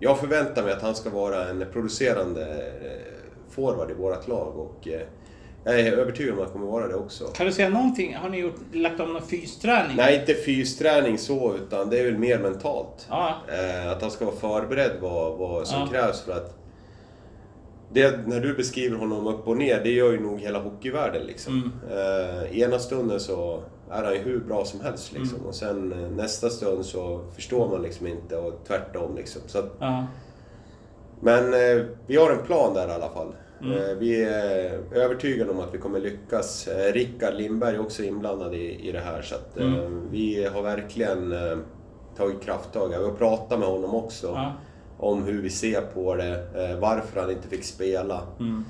jag 0.00 0.18
förväntar 0.18 0.62
mig 0.62 0.72
att 0.72 0.82
han 0.82 0.94
ska 0.94 1.10
vara 1.10 1.48
en 1.48 1.64
producerande 1.72 2.42
eh, 2.82 3.12
forward 3.50 3.90
i 3.90 3.94
vårt 3.94 4.28
lag 4.28 4.58
och 4.58 4.88
eh, 4.88 5.00
jag 5.64 5.80
är 5.80 5.92
övertygad 5.92 6.32
om 6.34 6.38
att 6.38 6.44
han 6.44 6.52
kommer 6.52 6.66
vara 6.72 6.88
det 6.88 6.94
också. 6.94 7.24
Kan 7.24 7.46
du 7.46 7.52
säga 7.52 7.68
någonting? 7.68 8.14
Har 8.14 8.28
ni 8.28 8.38
gjort, 8.38 8.54
lagt 8.72 9.00
om 9.00 9.12
någon 9.12 9.22
fysträning? 9.22 9.96
Nej, 9.96 10.20
inte 10.20 10.34
fysträning 10.34 11.18
så, 11.18 11.54
utan 11.56 11.90
det 11.90 11.98
är 11.98 12.04
väl 12.04 12.18
mer 12.18 12.38
mentalt. 12.38 13.06
Ja. 13.08 13.34
Eh, 13.48 13.90
att 13.92 14.02
han 14.02 14.10
ska 14.10 14.24
vara 14.24 14.36
förberedd 14.36 14.90
vad, 15.00 15.38
vad 15.38 15.66
som 15.66 15.80
Ja. 15.80 15.86
krävs 15.86 16.20
för 16.20 16.32
att... 16.32 16.54
Det, 17.92 18.26
när 18.26 18.40
du 18.40 18.54
beskriver 18.54 18.96
honom 18.96 19.26
upp 19.26 19.48
och 19.48 19.56
ner, 19.56 19.80
det 19.84 19.90
gör 19.90 20.12
ju 20.12 20.20
nog 20.20 20.40
hela 20.40 20.58
hockeyvärlden 20.58 21.22
liksom. 21.26 21.72
Mm. 21.88 21.98
Eh, 21.98 22.58
ena 22.60 22.78
stunden 22.78 23.20
så 23.20 23.62
är 23.90 24.04
han 24.04 24.12
ju 24.14 24.18
hur 24.20 24.38
bra 24.40 24.64
som 24.64 24.80
helst 24.80 25.12
liksom. 25.12 25.36
Mm. 25.36 25.48
Och 25.48 25.54
sen 25.54 25.92
eh, 25.92 26.10
nästa 26.10 26.50
stund 26.50 26.84
så 26.84 27.20
förstår 27.34 27.68
man 27.68 27.82
liksom 27.82 28.06
inte 28.06 28.36
och 28.36 28.60
tvärtom 28.66 29.16
liksom. 29.16 29.42
Så 29.46 29.58
att, 29.58 29.72
Ja. 29.80 30.06
men 31.20 31.54
eh, 31.54 31.84
vi 32.06 32.16
har 32.16 32.30
en 32.30 32.46
plan 32.46 32.74
där 32.74 32.88
i 32.88 32.92
alla 32.92 33.08
fall. 33.10 33.34
Mm. 33.62 33.72
Eh, 33.72 33.96
vi 33.98 34.24
är 34.24 34.80
övertygade 34.94 35.50
om 35.50 35.60
att 35.60 35.74
vi 35.74 35.78
kommer 35.78 36.00
lyckas. 36.00 36.68
Eh, 36.68 36.92
Rickard 36.92 37.34
Lindberg 37.34 37.74
är 37.74 37.80
också 37.80 38.02
inblandad 38.02 38.54
i, 38.54 38.88
i 38.88 38.92
det 38.92 39.00
här 39.00 39.22
så 39.22 39.34
att 39.34 39.58
eh, 39.58 39.66
Mm. 39.66 40.08
vi 40.10 40.44
har 40.44 40.62
verkligen 40.62 41.34
tagit 42.16 42.42
krafttag. 42.42 42.92
Jag 42.92 43.02
har 43.02 43.12
pratat 43.14 43.58
med 43.58 43.68
honom 43.68 43.94
också 43.94 44.26
Ja. 44.26 44.52
om 44.98 45.22
hur 45.22 45.42
vi 45.42 45.50
ser 45.50 45.80
på 45.80 46.14
det, 46.14 46.46
varför 46.80 47.20
han 47.20 47.30
inte 47.30 47.48
fick 47.48 47.64
spela. 47.64 48.20
Mm. 48.40 48.64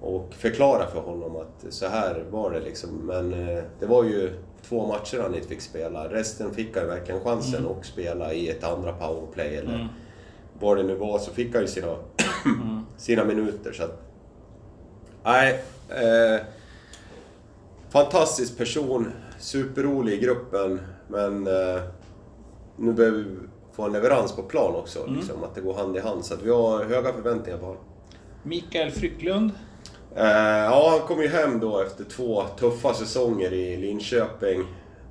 och 0.00 0.34
förklara 0.34 0.86
för 0.86 1.00
honom 1.00 1.36
att 1.36 1.72
så 1.72 1.86
här 1.86 2.24
var 2.30 2.50
det 2.50 2.60
liksom. 2.60 2.90
Men 2.90 3.30
det 3.80 3.86
var 3.86 4.04
ju 4.04 4.30
två 4.68 4.86
matcher 4.86 5.18
han 5.22 5.34
inte 5.34 5.48
fick 5.48 5.60
spela. 5.60 6.08
Resten 6.08 6.54
fick 6.54 6.76
han 6.76 6.86
verkligen 6.86 7.20
chansen 7.20 7.60
Mm. 7.60 7.72
att 7.78 7.86
spela 7.86 8.32
i 8.32 8.48
ett 8.48 8.64
andra 8.64 8.92
powerplay 8.92 9.56
eller 9.56 9.74
Mm. 9.74 9.86
vad 10.60 10.76
det 10.76 10.82
nu 10.82 10.94
var, 10.94 11.18
så 11.18 11.30
fick 11.30 11.52
han 11.54 11.62
ju 11.62 11.68
sina, 11.68 11.86
Mm. 12.44 12.80
sina 12.96 13.24
minuter. 13.24 13.72
Så 13.72 13.82
att, 13.84 14.02
nej, 15.28 15.62
eh, 15.88 16.40
fantastisk 17.90 18.58
person, 18.58 19.12
superrolig 19.38 20.12
i 20.12 20.18
gruppen, 20.18 20.80
men 21.08 21.46
eh, 21.46 21.82
nu 22.76 22.92
behöver 22.92 23.18
vi 23.18 23.24
få 23.72 23.82
en 23.82 23.92
leverans 23.92 24.32
på 24.36 24.42
plan 24.42 24.74
också, 24.74 25.02
Mm. 25.02 25.14
liksom, 25.14 25.44
att 25.44 25.54
det 25.54 25.60
går 25.60 25.74
hand 25.74 25.96
i 25.96 26.00
hand. 26.00 26.24
Så 26.24 26.34
vi 26.42 26.50
har 26.50 26.84
höga 26.84 27.12
förväntningar 27.12 27.58
på 27.58 27.66
honom. 27.66 27.82
Mikael 28.42 28.90
Frycklund. 28.90 29.50
Eh, 30.16 30.24
ja, 30.58 30.88
han 30.98 31.08
kom 31.08 31.22
ju 31.22 31.28
hem 31.28 31.60
då 31.60 31.80
efter 31.80 32.04
två 32.04 32.42
tuffa 32.58 32.94
säsonger 32.94 33.52
i 33.52 33.76
Linköping. 33.76 34.60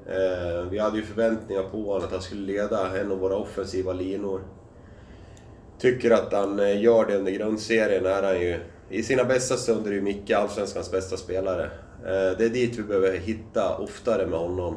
Eh, 0.05 0.61
vi 0.69 0.79
hade 0.79 0.97
ju 0.97 1.03
förväntningar 1.03 1.63
på 1.63 1.77
honom 1.77 2.03
att 2.05 2.11
han 2.11 2.21
skulle 2.21 2.41
leda 2.53 2.99
en 2.99 3.11
av 3.11 3.17
våra 3.19 3.35
offensiva 3.35 3.93
linor. 3.93 4.41
Tycker 5.79 6.11
att 6.11 6.33
han 6.33 6.59
eh, 6.59 6.81
gör 6.81 7.05
det 7.05 7.17
under 7.17 7.31
grundserien 7.31 8.05
är 8.05 8.23
han 8.23 8.41
ju... 8.41 8.59
I 8.89 9.03
sina 9.03 9.23
bästa 9.23 9.57
stunder 9.57 9.91
är 9.91 9.95
ju 9.95 10.01
Micke 10.01 10.31
Allsvenskans 10.31 10.91
bästa 10.91 11.17
spelare. 11.17 11.63
Eh, 12.05 12.37
det 12.37 12.45
är 12.45 12.49
dit 12.49 12.79
vi 12.79 12.83
behöver 12.83 13.17
hitta 13.17 13.77
oftare 13.77 14.25
med 14.25 14.39
honom. 14.39 14.75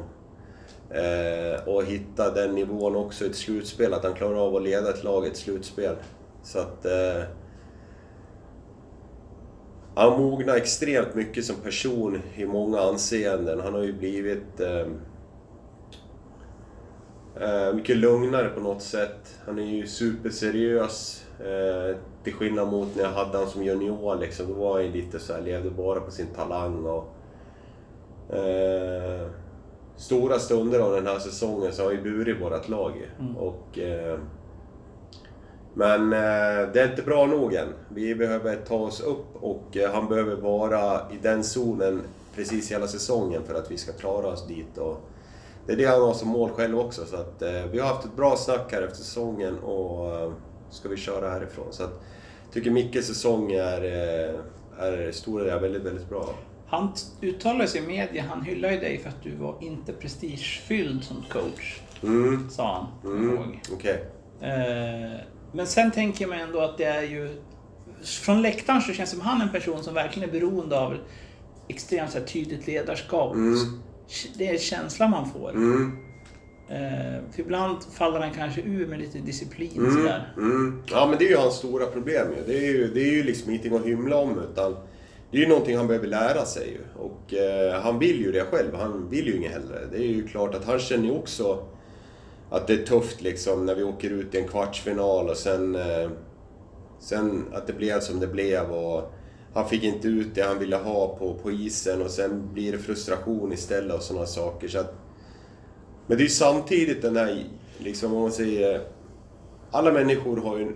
Eh, 0.89 1.67
och 1.67 1.83
hitta 1.83 2.33
den 2.33 2.55
nivån 2.55 2.95
också 2.95 3.25
i 3.25 3.27
ett 3.27 3.35
slutspel, 3.35 3.93
att 3.93 4.03
han 4.03 4.13
klarar 4.13 4.47
av 4.47 4.55
att 4.55 4.63
leda 4.63 4.89
ett 4.89 5.03
lag 5.03 5.25
i 5.25 5.29
ett 5.29 5.37
slutspel. 5.37 5.95
Så 6.43 6.59
att... 6.59 6.85
Han 9.95 10.21
mognar 10.21 10.55
extremt 10.55 11.15
mycket 11.15 11.45
som 11.45 11.55
person 11.55 12.21
i 12.35 12.45
många 12.45 12.79
anseenden. 12.79 13.59
Han 13.59 13.73
har 13.73 13.83
ju 13.83 13.93
blivit 13.93 14.61
eh, 17.41 17.73
mycket 17.73 17.97
lugnare 17.97 18.49
på 18.49 18.59
något 18.59 18.81
sätt. 18.81 19.39
Han 19.45 19.59
är 19.59 19.63
ju 19.63 19.87
superseriös. 19.87 21.25
Eh, 21.39 21.97
till 22.23 22.33
skillnad 22.33 22.67
mot 22.67 22.95
när 22.95 23.03
jag 23.03 23.11
hade 23.11 23.37
han 23.37 23.47
som 23.47 23.63
junior 23.63 24.15
liksom. 24.15 24.47
Då 24.47 24.53
var 24.53 24.73
han 24.73 24.85
ju 24.85 24.91
lite 24.91 25.19
så 25.19 25.33
här, 25.33 25.41
levde 25.41 25.69
bara 25.69 25.99
på 25.99 26.11
sin 26.11 26.27
talang 26.27 26.85
och... 26.85 27.15
Eh, 28.35 29.27
stora 29.97 30.39
stunder 30.39 30.79
av 30.79 30.93
den 30.93 31.07
här 31.07 31.19
säsongen 31.19 31.73
så 31.73 31.83
har 31.83 31.91
ju 31.91 32.01
burit 32.01 32.41
vårt 32.41 32.69
lag. 32.69 33.09
Mm. 33.19 33.37
Och... 33.37 33.79
Eh, 33.79 34.19
men 35.73 36.13
eh, 36.13 36.71
det 36.73 36.81
är 36.81 36.89
inte 36.89 37.01
bra 37.01 37.25
nog 37.25 37.53
än. 37.53 37.73
Vi 37.89 38.15
behöver 38.15 38.55
ta 38.55 38.75
oss 38.75 39.01
upp 39.01 39.43
och 39.43 39.77
eh, 39.77 39.93
han 39.93 40.07
behöver 40.07 40.35
vara 40.35 41.11
i 41.11 41.17
den 41.21 41.43
zonen 41.43 42.01
precis 42.35 42.71
hela 42.71 42.87
säsongen 42.87 43.43
för 43.43 43.53
att 43.53 43.71
vi 43.71 43.77
ska 43.77 43.91
klara 43.91 44.27
oss 44.27 44.47
dit. 44.47 44.77
Och 44.77 44.97
det 45.71 45.83
är 45.83 45.87
det 45.87 45.91
han 45.93 46.01
har 46.01 46.13
som 46.13 46.27
mål 46.27 46.49
själv 46.49 46.79
också. 46.79 47.05
Så 47.05 47.15
att, 47.15 47.41
eh, 47.41 47.65
vi 47.71 47.79
har 47.79 47.87
haft 47.87 48.05
ett 48.05 48.15
bra 48.15 48.35
snack 48.37 48.71
här 48.71 48.81
efter 48.81 48.97
säsongen 48.97 49.59
och 49.59 50.15
eh, 50.21 50.31
ska 50.69 50.89
vi 50.89 50.97
köra 50.97 51.29
härifrån. 51.29 51.67
Så 51.71 51.83
att, 51.83 52.01
jag 52.43 52.53
tycker 52.53 52.71
Mickes 52.71 53.07
säsong 53.07 53.51
är, 53.51 53.83
eh, 53.83 54.39
är 54.85 55.11
stora 55.11 55.43
delar 55.43 55.59
väldigt, 55.59 55.81
väldigt 55.81 56.09
bra. 56.09 56.29
Han 56.67 56.93
uttalade 57.21 57.67
sig 57.67 57.83
i 57.83 57.87
media, 57.87 58.23
han 58.29 58.41
hyllade 58.41 58.77
dig 58.77 58.97
för 58.97 59.09
att 59.09 59.23
du 59.23 59.35
var 59.35 59.55
inte 59.61 59.93
prestigefylld 59.93 61.03
som 61.03 61.23
coach. 61.29 61.81
Mm, 62.03 62.49
Sa 62.49 62.87
han, 63.03 63.11
mm, 63.13 63.39
okej. 63.73 64.05
Eh, 64.41 65.19
Men 65.51 65.67
sen 65.67 65.91
tänker 65.91 66.21
jag 66.23 66.29
mig 66.29 66.41
ändå 66.41 66.59
att 66.59 66.77
det 66.77 66.85
är 66.85 67.01
ju... 67.01 67.41
Från 68.03 68.41
läktaren 68.41 68.81
så 68.81 68.93
känns 68.93 69.09
det 69.09 69.15
som 69.15 69.25
han 69.25 69.41
är 69.41 69.45
en 69.45 69.51
person 69.51 69.83
som 69.83 69.93
verkligen 69.93 70.29
är 70.29 70.33
beroende 70.33 70.79
av 70.79 70.97
extremt 71.67 72.11
så 72.11 72.19
här, 72.19 72.25
tydligt 72.25 72.67
ledarskap. 72.67 73.33
Mm. 73.33 73.81
Det 74.37 74.47
är 74.47 74.57
känslan 74.57 75.11
man 75.11 75.29
får. 75.29 75.49
Mm, 75.49 75.97
Eh, 76.71 77.19
för 77.31 77.41
ibland 77.41 77.77
faller 77.83 78.19
han 78.19 78.31
kanske 78.31 78.61
ur 78.61 78.87
med 78.87 78.99
lite 78.99 79.17
disciplin 79.17 79.77
mm, 79.77 79.91
sådär. 79.91 80.33
mm. 80.37 80.83
Ja 80.91 81.07
men 81.09 81.19
det 81.19 81.25
är 81.25 81.29
ju 81.29 81.37
hans 81.37 81.55
stora 81.55 81.85
problem 81.85 82.27
ju. 82.37 82.53
Det 82.53 82.57
är 82.57 82.71
ju, 82.71 82.87
det 82.93 83.01
är 83.01 83.11
ju 83.11 83.23
liksom 83.23 83.49
ingenting 83.49 83.75
att 83.75 83.85
hymla 83.85 84.15
om 84.17 84.39
utan 84.51 84.75
det 85.31 85.37
är 85.37 85.41
ju 85.41 85.47
någonting 85.47 85.77
han 85.77 85.87
behöver 85.87 86.07
lära 86.07 86.45
sig 86.45 86.69
ju. 86.69 87.01
Och 87.01 87.33
eh, 87.33 87.81
han 87.81 87.99
vill 87.99 88.21
ju 88.21 88.31
det 88.31 88.43
själv. 88.51 88.75
Han 88.75 89.09
vill 89.09 89.27
ju 89.27 89.37
inget 89.37 89.51
hellre. 89.51 89.79
Det 89.91 89.97
är 89.97 90.07
ju 90.07 90.27
klart 90.27 90.55
att 90.55 90.65
han 90.65 90.79
känner 90.79 91.05
ju 91.05 91.11
också 91.11 91.65
att 92.49 92.67
det 92.67 92.73
är 92.73 92.85
tufft 92.85 93.21
liksom 93.21 93.65
när 93.65 93.75
vi 93.75 93.83
åker 93.83 94.09
ut 94.09 94.35
i 94.35 94.37
en 94.37 94.47
kvartsfinal 94.47 95.29
och 95.29 95.37
sen... 95.37 95.75
Eh, 95.75 96.09
sen 96.99 97.45
att 97.53 97.67
det 97.67 97.73
blev 97.73 97.99
som 97.99 98.19
det 98.19 98.27
blev 98.27 98.71
och 98.71 99.13
han 99.53 99.69
fick 99.69 99.83
inte 99.83 100.07
ut 100.07 100.35
det 100.35 100.41
han 100.41 100.59
ville 100.59 100.75
ha 100.75 101.15
på, 101.15 101.33
på 101.33 101.51
isen 101.51 102.01
och 102.01 102.09
sen 102.11 102.49
blir 102.53 102.71
det 102.71 102.77
frustration 102.77 103.53
istället 103.53 103.95
och 103.95 104.01
sådana 104.03 104.25
saker. 104.25 104.67
Så 104.67 104.79
att, 104.79 104.93
men 106.07 106.17
det 106.17 106.21
är 106.21 106.25
ju 106.25 106.29
samtidigt 106.29 107.01
den 107.01 107.17
här, 107.17 107.43
liksom 107.77 108.13
om 108.13 108.21
man 108.21 108.31
säger... 108.31 108.81
Alla 109.71 109.91
människor 109.91 110.37
har 110.37 110.57
ju 110.57 110.63
en, 110.63 110.75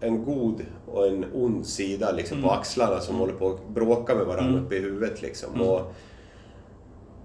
en 0.00 0.24
god 0.24 0.62
och 0.86 1.06
en 1.06 1.24
ond 1.34 1.66
sida 1.66 2.12
liksom, 2.12 2.42
på 2.42 2.48
Mm. 2.48 2.60
axlarna 2.60 3.00
som 3.00 3.16
håller 3.16 3.32
på 3.32 3.48
att 3.48 3.68
bråka 3.68 4.14
med 4.14 4.26
varandra 4.26 4.52
Mm. 4.52 4.64
uppe 4.66 4.76
i 4.76 4.78
huvudet. 4.80 5.22
Liksom. 5.22 5.54
Mm. 5.54 5.66
Och 5.68 5.92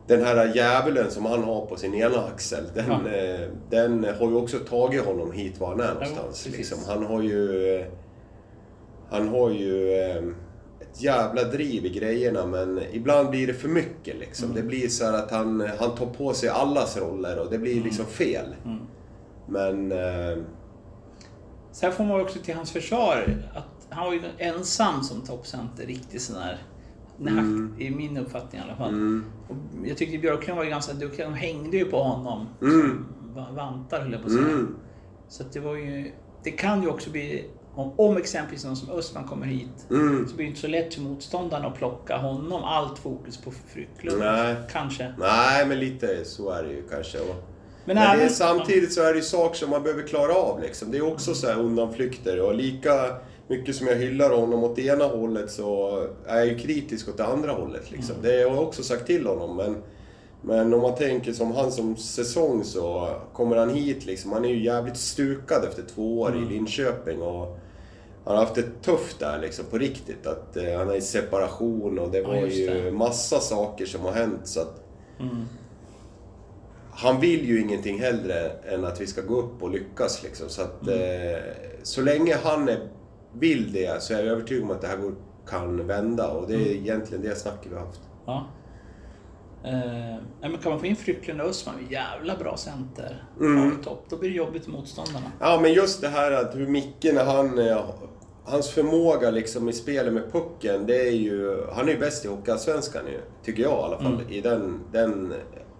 den 0.07 0.23
här 0.23 0.55
djävulen 0.55 1.11
som 1.11 1.25
han 1.25 1.43
har 1.43 1.65
på 1.65 1.75
sin 1.75 1.93
ena 1.93 2.19
axel, 2.33 2.63
den, 2.75 2.85
Ja. 2.87 3.09
eh, 3.17 3.49
den 3.69 4.03
har 4.19 4.27
ju 4.29 4.35
också 4.35 4.57
tagit 4.59 5.05
honom 5.05 5.31
hit 5.31 5.59
var 5.59 5.67
han 5.67 5.79
är 5.79 5.85
Ja, 5.85 5.93
någonstans. 5.93 6.43
precis. 6.43 6.57
Liksom. 6.57 6.77
Han 6.87 7.05
har 7.05 7.21
ju... 7.21 7.69
eh, 7.75 7.85
Han 9.09 9.27
har 9.27 9.49
ju 9.49 9.91
eh, 9.93 10.23
ett 10.95 11.01
jävla 11.01 11.43
driv 11.43 11.85
i 11.85 11.89
grejerna 11.89 12.45
men 12.45 12.81
ibland 12.91 13.29
blir 13.29 13.47
det 13.47 13.53
för 13.53 13.67
mycket 13.69 14.15
liksom. 14.19 14.45
Mm. 14.45 14.55
Det 14.61 14.67
blir 14.67 14.87
så 14.87 15.05
här 15.05 15.13
att 15.13 15.31
han, 15.31 15.61
han 15.79 15.95
tar 15.95 16.05
på 16.05 16.33
sig 16.33 16.49
allas 16.49 16.97
roller 16.97 17.39
och 17.39 17.49
det 17.51 17.57
blir 17.57 17.83
liksom 17.83 18.05
fel. 18.05 18.55
Mm. 18.65 18.79
Men... 19.47 19.91
Eh, 19.91 20.37
Sen 21.71 21.91
får 21.91 22.03
man 22.03 22.21
också 22.21 22.39
till 22.39 22.55
hans 22.55 22.71
försvar 22.71 23.37
att 23.53 23.87
han 23.89 24.05
var 24.05 24.13
ju 24.13 24.21
ensam 24.37 25.03
som 25.03 25.21
toppcenter, 25.21 25.85
riktigt 25.85 26.21
sån 26.21 26.35
där 26.35 26.61
Mm. 27.19 27.75
i 27.79 27.89
min 27.89 28.17
uppfattning 28.17 28.61
i 28.61 28.63
alla 28.63 28.75
fall. 28.75 28.89
mm, 28.89 29.25
Och 29.47 29.55
jag 29.87 29.97
tyckte 29.97 30.17
Björklund 30.17 30.57
var 30.57 30.63
ju 30.63 30.69
ganska 30.69 30.93
duktig, 30.93 31.25
de 31.25 31.33
hängde 31.33 31.77
ju 31.77 31.85
på 31.85 32.03
honom. 32.03 32.47
Mm. 32.61 33.05
Vantar 33.55 33.99
höll 34.01 34.11
jag 34.11 34.21
på 34.21 34.27
att 34.27 34.33
säga. 34.33 34.43
mm, 34.45 34.75
Så 35.27 35.43
att 35.43 35.53
det 35.53 35.59
var 35.59 35.75
ju... 35.75 36.11
Det 36.43 36.51
kan 36.51 36.81
ju 36.81 36.87
också 36.89 37.09
bli... 37.09 37.45
Om, 37.75 37.91
om 37.95 38.17
exempelvis 38.17 38.65
någon 38.65 38.75
som 38.75 38.89
Östman 38.89 39.23
kommer 39.23 39.45
hit 39.45 39.89
mm. 39.89 40.27
så 40.27 40.35
blir 40.35 40.45
det 40.45 40.49
inte 40.49 40.61
så 40.61 40.67
lätt 40.67 40.93
för 40.93 41.01
motståndarna 41.01 41.67
att 41.67 41.75
plocka 41.75 42.17
honom 42.17 42.63
allt 42.63 42.99
fokus 42.99 43.37
på 43.37 43.51
Frycklund. 43.73 44.19
Nej. 44.19 44.55
Kanske. 44.71 45.13
Nej, 45.19 45.65
men 45.65 45.79
lite 45.79 46.25
så 46.25 46.49
är 46.49 46.63
det 46.63 46.69
ju 46.69 46.83
kanske. 46.91 47.19
Och, 47.19 47.35
Men, 47.85 47.95
Men 47.95 48.17
det 48.17 48.23
är, 48.23 48.29
samtidigt 48.29 48.93
så 48.93 49.01
är 49.01 49.13
det 49.13 49.19
ju 49.19 49.23
saker 49.23 49.55
som 49.55 49.69
man 49.69 49.83
behöver 49.83 50.03
klara 50.03 50.33
av 50.33 50.61
liksom. 50.61 50.91
Det 50.91 50.97
är 50.97 51.13
också 51.13 51.33
så 51.33 51.47
här 51.47 51.59
undanflykter 51.59 52.41
och 52.41 52.55
lika 52.55 53.15
mycket 53.47 53.75
som 53.75 53.87
jag 53.87 53.95
hyllar 53.95 54.29
honom 54.29 54.63
åt 54.63 54.75
det 54.75 54.85
ena 54.85 55.05
hållet 55.05 55.51
så 55.51 55.99
är 56.27 56.37
jag 56.37 56.47
ju 56.47 56.57
kritisk 56.57 57.09
åt 57.09 57.17
det 57.17 57.25
andra 57.25 57.51
hållet 57.51 57.91
liksom. 57.91 58.15
Det 58.21 58.29
har 58.29 58.55
jag 58.55 58.63
också 58.63 58.83
sagt 58.83 59.05
till 59.05 59.27
honom 59.27 59.57
men 59.57 59.83
men 60.47 60.73
om 60.73 60.81
man 60.81 60.95
tänker 60.95 61.33
som 61.33 61.51
han 61.51 61.71
som 61.71 61.95
säsong 61.95 62.63
så 62.63 63.15
kommer 63.33 63.55
han 63.57 63.69
hit 63.69 64.05
liksom. 64.05 64.31
Han 64.31 64.45
är 64.45 64.49
ju 64.49 64.63
jävligt 64.63 64.97
stukad 64.97 65.63
efter 65.63 65.83
två 65.83 66.21
år 66.21 66.37
i 66.37 66.53
Linköping 66.53 67.21
och 67.21 67.57
han 68.25 68.35
har 68.35 68.43
haft 68.43 68.55
det 68.55 68.81
tufft 68.81 69.19
där 69.19 69.39
liksom 69.39 69.65
på 69.65 69.77
riktigt. 69.77 70.27
Att 70.27 70.57
eh, 70.57 70.77
han 70.77 70.89
är 70.89 70.95
i 70.95 71.01
separation 71.01 71.99
och 71.99 72.11
det 72.11 72.17
Ja, 72.19 72.27
var 72.27 72.35
ju 72.35 72.67
det. 72.83 72.91
massa 72.91 73.39
saker 73.39 73.85
som 73.85 74.01
har 74.01 74.11
hänt 74.11 74.41
så 74.47 74.61
att 74.61 74.81
Mm. 75.19 75.45
han 76.91 77.19
vill 77.19 77.45
ju 77.45 77.61
ingenting 77.61 77.99
hellre 77.99 78.49
än 78.49 78.85
att 78.85 79.01
vi 79.01 79.07
ska 79.07 79.21
gå 79.21 79.35
upp 79.39 79.63
och 79.63 79.69
lyckas 79.71 80.23
liksom. 80.23 80.49
Så 80.49 80.61
att 80.61 80.87
eh, 80.87 81.39
så 81.83 82.01
länge 82.01 82.35
han 82.43 82.69
är, 82.69 82.79
vill 83.33 83.71
det 83.73 84.01
så 84.03 84.13
är 84.13 84.17
jag 84.17 84.27
övertygad 84.27 84.63
om 84.63 84.71
att 84.71 84.81
det 84.81 84.87
här 84.87 84.97
går, 84.97 85.13
kan 85.49 85.87
vända. 85.87 86.27
Och 86.31 86.47
det 86.47 86.55
är 86.55 86.67
egentligen 86.75 87.23
det 87.23 87.35
snacket 87.35 87.71
vi 87.71 87.75
har 87.75 87.85
haft. 87.85 88.01
Ja. 88.25 88.47
Eh, 89.63 90.15
men 90.41 90.57
kan 90.57 90.71
man 90.71 90.79
få 90.79 90.85
in 90.85 90.95
Frycklund 90.95 91.41
och 91.41 91.47
Östman, 91.47 91.75
jävla 91.89 92.35
bra 92.37 92.57
center. 92.57 93.23
Mm. 93.39 93.81
Topp. 93.83 94.05
Då 94.09 94.17
blir 94.17 94.29
det 94.29 94.35
jobbigt 94.35 94.63
för 94.63 94.71
motståndarna. 94.71 95.31
Ja, 95.39 95.59
men 95.61 95.73
just 95.73 96.01
det 96.01 96.07
här 96.07 96.31
att 96.31 96.55
hur 96.55 96.67
Micke 96.67 97.03
när 97.13 97.25
han... 97.25 97.59
eh, 97.59 97.85
Hans 98.45 98.69
förmåga 98.69 99.31
liksom 99.31 99.69
i 99.69 99.73
spelet 99.73 100.13
med 100.13 100.31
pucken, 100.31 100.85
det 100.85 101.07
är 101.07 101.11
ju... 101.11 101.65
Han 101.71 101.87
är 101.87 101.91
ju 101.91 101.99
bäst 101.99 102.25
i 102.25 102.27
Hockeyallsvenskan 102.27 103.07
ju, 103.07 103.19
tycker 103.43 103.63
jag 103.63 103.71
i 103.71 103.83
alla 103.83 103.97
fall. 103.97 104.13
Mm. 104.13 104.29
I 104.29 104.41
den, 104.41 104.79
den 104.91 105.33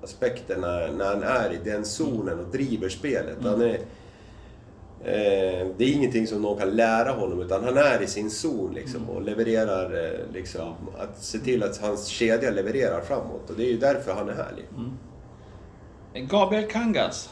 aspekten 0.03 0.61
när, 0.61 0.91
när 0.91 1.05
han 1.05 1.24
är 1.24 1.53
i 1.53 1.57
den 1.63 1.86
zonen 1.86 2.39
och 2.39 2.47
driver 2.51 2.89
spelet. 2.89 3.38
Han 3.43 3.61
är, 3.61 3.74
eh, 5.03 5.68
det 5.78 5.84
är 5.84 5.93
ingenting 5.93 6.28
som 6.28 6.41
någon 6.41 6.59
kan 6.59 6.70
lära 6.70 7.11
honom 7.11 7.41
utan 7.41 7.63
han 7.63 7.78
är 7.78 8.01
i 8.01 8.07
sin 8.07 8.32
zon 8.32 8.74
liksom 8.74 9.09
och 9.09 9.22
levererar 9.22 10.05
eh, 10.05 10.34
liksom... 10.34 10.74
Att 10.97 11.24
se 11.24 11.39
till 11.39 11.63
att 11.63 11.78
hans 11.78 12.07
kedja 12.07 12.51
levererar 12.51 13.01
framåt 13.01 13.49
och 13.49 13.55
det 13.57 13.63
är 13.63 13.72
ju 13.72 13.78
därför 13.78 14.13
han 14.13 14.30
är 14.30 14.34
härlig. 14.34 14.66
Eh, 16.13 16.24
Gabriel 16.24 16.72
Kangas. 16.72 17.30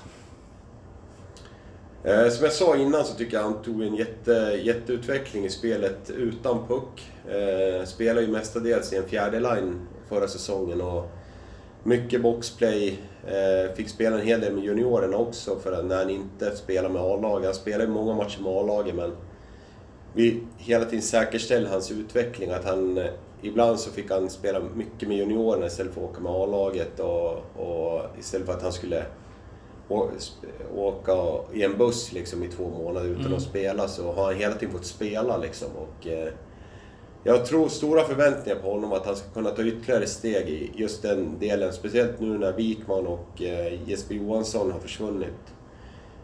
Eh, 2.05 2.29
som 2.29 2.43
jag 2.43 2.53
sa 2.53 2.77
innan 2.77 3.05
så 3.05 3.15
tycker 3.15 3.37
jag 3.37 3.43
han 3.43 3.61
tog 3.61 3.81
en 3.81 3.95
jätte, 3.95 4.59
jätteutveckling 4.63 5.45
i 5.45 5.49
spelet 5.49 6.09
utan 6.09 6.67
puck. 6.67 7.11
Eh, 7.27 7.85
spelade 7.85 8.25
ju 8.25 8.31
mestadels 8.31 8.93
i 8.93 8.97
en 8.97 9.07
fjärde 9.07 9.39
line 9.39 9.87
förra 10.09 10.27
säsongen 10.27 10.81
och 10.81 11.11
mycket 11.83 12.21
boxplay. 12.21 12.99
Eh, 13.27 13.75
fick 13.75 13.89
spela 13.89 14.19
en 14.19 14.27
hel 14.27 14.41
del 14.41 14.53
med 14.53 14.63
juniorerna 14.63 15.17
också 15.17 15.59
för 15.59 15.83
när 15.83 15.97
han 15.97 16.09
inte 16.09 16.55
spelar 16.55 16.89
med 16.89 17.01
A-laget. 17.01 17.45
Han 17.45 17.55
spelar 17.55 17.85
ju 17.85 17.91
många 17.91 18.13
matcher 18.13 18.41
med 18.41 18.51
A-laget 18.51 18.95
men 18.95 19.11
vi 20.13 20.43
hela 20.57 20.85
tiden 20.85 21.01
säkerställde 21.01 21.69
hans 21.69 21.91
utveckling. 21.91 22.51
Att 22.51 22.65
han, 22.65 22.97
eh, 22.97 23.05
ibland 23.41 23.79
så 23.79 23.91
fick 23.91 24.11
han 24.11 24.29
spela 24.29 24.59
mycket 24.75 25.07
med 25.07 25.17
juniorerna 25.17 25.65
istället 25.65 25.93
för 25.93 26.01
att 26.01 26.09
åka 26.09 26.21
med 26.21 26.31
A-laget 26.31 26.99
och, 26.99 27.31
och 27.55 28.01
istället 28.19 28.47
för 28.47 28.53
att 28.53 28.63
han 28.63 28.73
skulle 28.73 29.05
åka 30.75 31.13
i 31.53 31.63
en 31.63 31.77
buss 31.77 32.13
liksom 32.13 32.43
i 32.43 32.47
två 32.47 32.69
månader 32.69 33.07
utan 33.09 33.21
Mm. 33.25 33.33
att 33.37 33.41
spela 33.43 33.87
så 33.87 34.11
har 34.11 34.23
han 34.25 34.35
hela 34.35 34.55
tiden 34.55 34.73
fått 34.73 34.85
spela 34.85 35.37
liksom. 35.37 35.67
Och, 35.75 36.07
eh, 36.07 36.27
jag 37.23 37.45
tror 37.45 37.69
stora 37.69 38.03
förväntningar 38.03 38.59
på 38.59 38.71
honom 38.71 38.93
att 38.93 39.05
han 39.05 39.15
ska 39.15 39.29
kunna 39.29 39.49
ta 39.49 39.63
ytterligare 39.63 40.07
steg 40.07 40.49
i 40.49 40.71
just 40.75 41.01
den 41.01 41.39
delen. 41.39 41.73
Speciellt 41.73 42.19
nu 42.19 42.37
när 42.37 42.53
Wikman 42.53 43.07
och 43.07 43.41
eh, 43.41 43.89
Jesper 43.89 44.15
Johansson 44.15 44.71
har 44.71 44.79
försvunnit. 44.79 45.53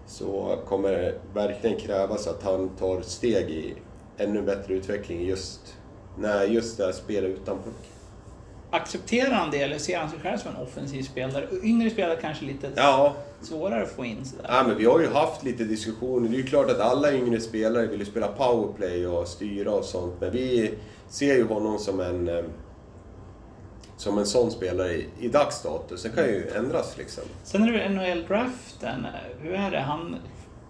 Så 0.08 0.58
kommer 0.68 0.92
det 0.92 1.16
verkligen 1.34 1.80
krävas 1.80 2.28
att 2.28 2.44
han 2.44 2.70
tar 2.70 3.02
steg 3.02 3.50
i 3.50 3.74
ännu 4.18 4.42
bättre 4.42 4.74
utveckling 4.74 5.26
just 5.26 5.76
när 6.18 6.44
just 6.44 6.78
det 6.78 6.86
här 6.86 6.92
spelet 6.92 7.30
utan 7.32 7.58
puck. 7.58 7.90
Accepterar 8.72 9.32
han 9.32 9.52
det 9.52 9.62
eller 9.62 9.78
ser 9.78 9.98
han 9.98 10.10
sig 10.10 10.20
själv 10.20 10.38
som 10.38 10.56
en 10.56 10.62
offensiv 10.62 11.04
spelare? 11.04 11.48
Yngre 11.64 11.90
spelare 11.90 12.18
kanske 12.22 12.46
lite 12.46 12.72
Ja, 12.76 13.16
svårare 13.42 13.84
att 13.84 13.92
få 13.92 14.06
in 14.06 14.26
sådär. 14.26 14.46
Ja, 14.50 14.64
men 14.68 14.78
vi 14.78 14.86
har 14.86 15.00
ju 15.00 15.08
haft 15.10 15.44
lite 15.44 15.64
diskussioner. 15.64 16.30
Det 16.30 16.36
är 16.36 16.38
ju 16.38 16.46
klart 16.46 16.70
att 16.70 16.80
alla 16.80 17.14
yngre 17.14 17.40
spelare 17.40 17.88
vill 17.88 18.00
ju 18.00 18.06
spela 18.06 18.28
powerplay 18.28 19.08
och 19.08 19.28
styra 19.28 19.72
och 19.72 19.86
sånt. 19.86 20.14
Men 20.20 20.32
vi 20.32 20.74
ser 21.10 21.36
ju 21.36 21.48
honom 21.48 21.80
som 21.80 22.00
en, 22.00 22.28
eh, 22.28 22.44
som 23.98 24.18
en 24.18 24.26
sån 24.26 24.52
spelare 24.52 24.92
i, 24.94 25.08
i 25.20 25.28
dags 25.28 25.64
dato. 25.64 25.98
Sen 25.98 26.12
kan 26.12 26.24
ju 26.26 26.50
ändras 26.56 26.98
liksom. 26.98 27.24
Sen 27.44 27.64
är 27.64 27.72
det 27.72 27.90
NHL-draften. 27.90 29.06
Hur 29.42 29.54
är 29.54 29.72
det? 29.72 29.80
Han 29.80 30.16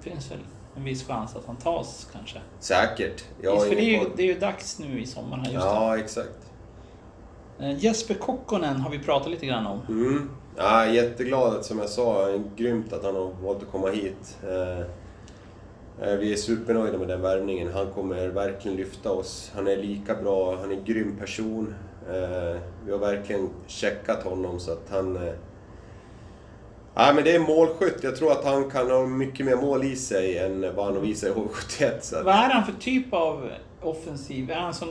finns 0.02 0.32
väl 0.32 0.40
en 0.76 0.84
viss 0.84 1.08
chans 1.08 1.36
att 1.36 1.46
han 1.46 1.56
tas 1.56 2.08
kanske? 2.14 2.40
Säkert. 2.60 3.24
Jag 3.42 3.56
har 3.56 3.66
För 3.66 3.76
det 3.76 3.82
är, 3.82 4.00
ju, 4.04 4.10
det 4.16 4.24
är 4.24 4.28
ju 4.28 4.40
dags 4.40 4.80
nu 4.80 5.02
i 5.02 5.06
sommar 5.06 5.38
just 5.38 5.54
Ja, 5.54 5.98
exakt. 5.98 6.28
det. 6.28 6.46
Eh, 6.46 6.49
Jesper 7.78 8.14
Kokkonen 8.14 8.76
har 8.82 8.90
vi 8.92 9.00
pratat 9.00 9.32
lite 9.32 9.46
grann 9.46 9.66
om. 9.68 9.80
Mm. 9.90 10.30
Ja, 10.58 10.86
jätteglad 10.88 11.54
att, 11.56 11.66
som 11.66 11.80
jag 11.80 11.90
sa, 11.90 12.28
grymt 12.56 12.94
att 12.94 13.04
han 13.04 13.16
har 13.16 13.32
valt 13.44 13.64
att 13.64 13.72
komma 13.72 13.90
hit. 13.90 14.38
Eh, 14.44 14.80
eh, 16.10 16.18
Vi 16.20 16.34
är 16.34 16.38
supernöjda 16.38 16.98
med 16.98 17.08
den 17.08 17.22
värvningen. 17.22 17.74
Han 17.74 17.92
kommer 17.92 18.28
verkligen 18.28 18.78
lyfta 18.78 19.12
oss. 19.12 19.52
Han 19.56 19.68
är 19.68 19.78
lika 19.78 20.16
bra, 20.16 20.56
han 20.62 20.72
är 20.72 20.76
en 20.76 20.84
grym 20.86 21.18
person. 21.20 21.76
Eh, 22.10 22.60
Vi 22.86 22.92
har 22.92 22.98
verkligen 23.00 23.50
checkat 23.68 24.24
honom 24.24 24.60
så 24.60 24.72
att 24.72 24.88
han... 24.90 25.16
eh, 25.28 25.34
Ja, 26.96 27.12
men 27.16 27.24
det 27.24 27.36
är 27.36 27.40
målskytt. 27.40 28.04
Jag 28.04 28.16
tror 28.16 28.32
att 28.32 28.46
han 28.46 28.70
kan 28.70 28.92
ha 28.92 29.06
mycket 29.06 29.46
mer 29.46 29.56
mål 29.56 29.84
i 29.84 29.96
sig 29.96 30.38
än 30.38 30.76
vad 30.76 30.86
han 30.86 30.94
har 30.96 31.02
visat 31.02 31.30
i 31.30 31.34
H71. 31.34 31.92
Så 32.02 32.16
att, 32.18 32.26
Vad 32.26 32.34
är 32.36 32.50
han 32.50 32.66
för 32.66 32.74
typ 32.82 33.14
av 33.14 33.50
offensiv? 33.82 34.52
Är 34.52 34.56
han 34.56 34.74
som 34.74 34.90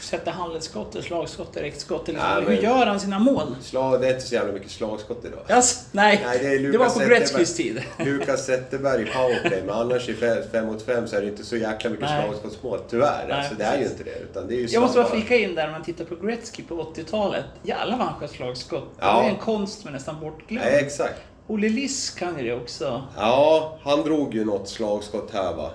sätter 0.00 0.30
handledsskott, 0.30 0.92
eller 0.94 1.04
slagskott, 1.04 1.54
direktskott? 1.54 2.08
Eller 2.08 2.18
Ja, 2.18 2.40
Hur 2.40 2.56
gör 2.56 2.86
han 2.86 3.00
sina 3.00 3.18
mål? 3.18 3.56
slag, 3.62 4.00
det 4.00 4.06
är 4.08 4.14
inte 4.14 4.26
så 4.26 4.34
jävla 4.34 4.52
mycket 4.52 4.70
slagskott 4.70 5.24
idag. 5.24 5.40
Yes, 5.56 5.86
nej, 5.92 6.22
Nej, 6.26 6.38
det 6.38 6.48
är 6.48 6.72
det, 6.72 6.78
var 6.78 6.88
på. 6.90 6.98
Gretzkys 7.00 7.56
tid. 7.56 7.82
Lukas 7.98 8.46
Zetterberg 8.46 9.02
i 9.02 9.06
powerplay, 9.06 9.62
men 9.66 9.74
annars 9.74 10.08
i 10.08 10.14
5 10.52 10.66
mot 10.66 10.82
5 10.82 11.08
så 11.08 11.16
är 11.16 11.20
det 11.20 11.28
inte 11.28 11.44
så 11.44 11.56
jäkla 11.56 11.90
mycket 11.90 12.06
Nej. 12.06 12.24
slagskottsmål. 12.28 12.78
Tyvärr. 12.90 13.24
Nej, 13.28 13.38
alltså, 13.38 13.54
det 13.54 13.64
är 13.64 13.78
ju 13.78 13.84
inte 13.84 14.04
det. 14.04 14.18
Utan 14.30 14.48
det 14.48 14.54
är 14.54 14.58
ju 14.58 14.66
Jag 14.66 14.80
måste 14.80 14.98
bara 15.02 15.10
flika 15.10 15.36
in 15.36 15.54
där, 15.54 15.66
om 15.66 15.72
man 15.72 15.82
tittar 15.82 16.04
på 16.04 16.16
Gretzky 16.16 16.62
på 16.62 16.92
80-talet. 16.96 17.44
Jävlar 17.62 17.98
vad 17.98 18.06
han 18.06 18.20
sköt 18.20 18.30
slagskott. 18.30 18.90
Det 18.98 19.06
Ja. 19.06 19.14
var 19.22 19.28
en 19.28 19.36
konst 19.36 19.84
men 19.84 19.92
nästan 19.92 20.20
bortglömd. 20.20 20.64
Nej, 20.66 20.84
exakt. 20.84 21.20
Olle 21.46 21.68
Liss 21.68 22.10
kan 22.10 22.38
ju 22.38 22.44
det 22.44 22.54
också. 22.54 23.02
Ja, 23.16 23.78
han 23.82 24.02
drog 24.02 24.34
ju 24.34 24.44
något 24.44 24.68
slagskott 24.68 25.30
här 25.32 25.54
va? 25.54 25.70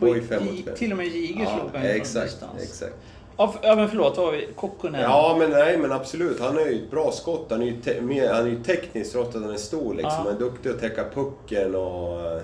På 0.00 0.16
i 0.16 0.20
5 0.20 0.44
mot 0.44 0.64
5. 0.64 0.74
Till 0.76 0.90
och 0.92 0.96
med 0.98 1.06
Jiger 1.06 1.46
slog 1.46 1.70
han 1.74 1.82
ju 1.82 1.88
exakt, 1.90 2.36
exakt. 2.62 2.94
Ja, 3.38 3.74
men 3.76 3.88
förlåt, 3.88 4.16
vad 4.16 4.26
var 4.26 4.32
vi? 4.32 4.48
Kokkonen? 4.56 5.00
Ja, 5.00 5.36
men 5.38 5.50
nej, 5.50 5.78
men 5.78 5.92
absolut. 5.92 6.40
Han 6.40 6.58
är 6.58 6.66
ju 6.66 6.84
ett 6.84 6.90
bra 6.90 7.10
skott. 7.12 7.46
Han 7.50 7.62
är 7.62 7.66
ju, 7.66 7.80
te- 7.80 8.00
mer, 8.00 8.32
han 8.32 8.44
är 8.44 8.50
ju 8.50 8.62
teknisk 8.62 9.12
trots 9.12 9.36
att 9.36 9.42
han 9.42 9.52
är 9.52 9.56
stor 9.56 9.94
liksom. 9.94 10.12
Ja. 10.16 10.22
Han 10.24 10.34
är 10.34 10.38
duktig 10.38 10.70
att 10.70 10.80
täcka 10.80 11.04
pucken 11.14 11.74
och... 11.74 12.20
eh, 12.20 12.40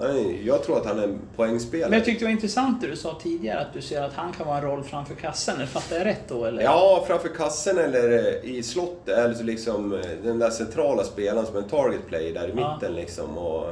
han 0.00 0.10
är- 0.10 0.46
Jag 0.46 0.62
tror 0.62 0.76
att 0.76 0.86
han 0.86 0.98
är 0.98 1.02
en 1.04 1.18
poängspelare. 1.36 1.90
Men 1.90 1.98
jag 1.98 2.06
tyckte 2.06 2.24
det 2.24 2.26
var 2.26 2.32
intressant 2.32 2.80
det 2.80 2.86
du 2.86 2.96
sa 2.96 3.18
tidigare, 3.22 3.60
att 3.60 3.72
du 3.74 3.80
ser 3.82 4.02
att 4.02 4.12
han 4.12 4.32
kan 4.32 4.46
vara 4.46 4.58
en 4.58 4.64
roll 4.64 4.82
framför 4.84 5.14
kassen. 5.14 5.54
Eller 5.56 5.66
Fattar 5.66 5.96
jag 5.96 6.06
rätt 6.06 6.28
då? 6.28 6.44
Eller? 6.44 6.62
Ja, 6.62 7.04
framför 7.06 7.28
kassen 7.28 7.78
eller 7.78 8.12
eh, 8.44 8.50
i 8.56 8.62
slottet, 8.62 9.18
eller 9.18 9.44
liksom 9.44 9.92
eh, 9.94 10.00
den 10.22 10.38
där 10.38 10.50
centrala 10.50 11.04
spelaren 11.04 11.46
som 11.46 11.56
en 11.56 11.68
target 11.68 12.06
play 12.06 12.32
där 12.32 12.48
i 12.48 12.52
Ja. 12.56 12.74
mitten 12.74 12.94
liksom. 12.96 13.38
Och, 13.38 13.66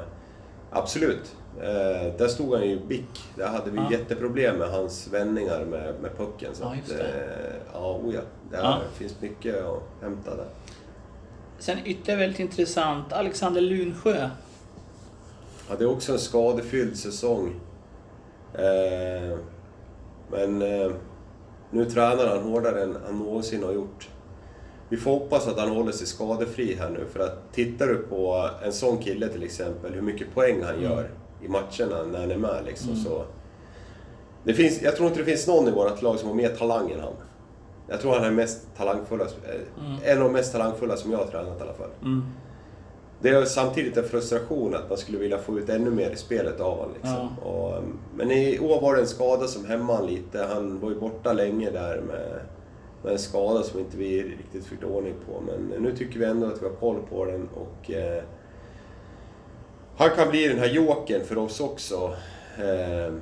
absolut. 0.71 1.35
Eh, 1.57 2.13
där 2.19 2.29
stod 2.29 2.55
han 2.55 2.69
ju 2.69 2.81
bick. 2.87 3.25
Där 3.37 3.47
hade 3.49 3.71
vi 3.71 3.77
Ja. 3.77 3.91
jätteproblem 3.93 4.57
med 4.57 4.69
hans 4.71 5.09
vändningar 5.13 5.65
med, 5.65 5.95
med 6.03 6.17
pucken. 6.17 6.55
Så 6.55 6.63
Ja, 6.65 6.75
just 6.77 6.91
att, 6.93 6.99
det. 6.99 7.05
eh, 7.05 7.55
ja, 7.73 8.01
oja. 8.05 8.21
Det 8.51 8.57
Ja. 8.57 8.79
finns 8.95 9.21
mycket 9.21 9.65
att 9.65 9.83
hämta 10.03 10.37
där. 10.37 10.47
Sen 11.59 11.79
ytterligare 11.85 12.21
väldigt 12.21 12.41
intressant, 12.41 13.13
Alexander 13.13 13.61
Lunsjö. 13.61 14.31
Ja, 15.69 15.75
det 15.79 15.85
är 15.85 15.91
också 15.91 16.13
en 16.13 16.19
skadefylld 16.19 16.97
säsong. 16.97 17.61
Eh, 18.55 19.39
men 20.31 20.63
eh, 20.63 20.91
nu 21.71 21.85
tränar 21.85 22.27
han 22.27 22.43
hårdare 22.43 22.83
än 22.83 22.97
han 23.07 23.19
någonsin 23.19 23.63
har 23.65 23.73
gjort. 23.73 24.09
Vi 24.89 24.97
får 24.97 25.11
hoppas 25.11 25.49
att 25.49 25.59
han 25.59 25.69
håller 25.71 25.93
sig 25.93 26.07
skadefri 26.07 26.75
här 26.75 26.91
nu, 26.91 27.07
för 27.13 27.21
att 27.21 27.53
tittar 27.53 27.87
du 27.87 27.97
på 27.97 28.51
en 28.65 28.73
sån 28.73 28.99
kille 28.99 29.29
till 29.29 29.43
exempel, 29.43 29.93
hur 29.95 30.03
mycket 30.03 30.35
poäng 30.35 30.63
han 30.63 30.83
gör 30.83 31.11
i 31.43 31.49
matcherna 31.49 32.03
när 32.13 32.21
han 32.21 32.31
är 32.31 32.39
med 32.39 32.63
liksom, 32.67 32.97
så... 32.97 33.25
Det 34.45 34.55
finns, 34.55 34.83
jag 34.83 34.97
tror 34.97 35.09
inte 35.09 35.21
det 35.21 35.25
finns 35.25 35.47
någon 35.47 35.69
i 35.69 35.71
vårt 35.71 36.03
lag 36.03 36.19
som 36.19 36.29
har 36.29 36.37
mer 36.37 36.49
talang 36.49 36.91
än 36.91 37.01
han. 37.01 37.13
Jag 37.89 38.01
tror 38.01 38.15
han 38.15 38.25
är 38.25 38.31
mest 38.31 38.77
talangfulla, 38.77 39.25
eh, 39.25 40.11
en 40.11 40.19
av 40.19 40.25
de 40.25 40.33
mest 40.33 40.53
talangfulla 40.53 40.97
som 40.97 41.13
jag 41.13 41.19
har 41.19 41.27
tränat 41.27 41.59
i 41.59 41.63
alla 41.63 41.73
fall. 41.73 41.91
Mm. 42.03 42.23
Det 43.21 43.29
är 43.29 43.45
samtidigt 43.45 43.97
en 43.97 44.05
frustration 44.05 44.75
att 44.75 44.89
man 44.89 44.99
skulle 44.99 45.19
vilja 45.19 45.39
få 45.39 45.59
ut 45.59 45.69
ännu 45.69 45.91
mer 45.91 46.11
i 46.11 46.17
spelet 46.17 46.61
av 46.61 46.79
honom. 46.79 46.95
Liksom. 46.95 47.39
Och, 47.39 47.79
um, 47.79 47.99
men 48.17 48.31
i 48.31 48.59
år 48.59 48.81
var 48.81 48.95
det 48.95 49.01
en 49.01 49.07
skada 49.07 49.47
som 49.47 49.65
hämmade 49.65 49.99
han 49.99 50.07
lite. 50.07 50.47
Han 50.53 50.81
var 50.81 50.91
ju 50.91 51.01
borta 51.01 51.33
länge 51.33 51.71
där 51.71 52.01
med, 52.01 52.41
med 53.03 53.13
en 53.13 53.19
skada 53.19 53.63
som 53.63 53.81
inte 53.81 53.97
vi 53.97 54.23
riktigt 54.23 54.67
fick 54.67 54.85
ordning 54.85 55.15
på. 55.27 55.41
Men 55.41 55.83
nu 55.83 55.97
tycker 55.97 56.19
vi 56.19 56.25
ändå 56.25 56.47
att 56.47 56.63
vi 56.63 56.67
har 56.67 56.75
koll 56.75 56.97
på 57.11 57.25
den 57.25 57.49
och 57.55 57.91
eh, 57.91 58.23
han 59.99 60.11
kan 60.11 60.31
bli 60.31 60.49
den 60.49 60.59
här 60.59 60.67
jokern 60.69 61.25
för 61.25 61.39
oss 61.39 61.61
också. 61.61 62.15
Eh, 62.59 63.13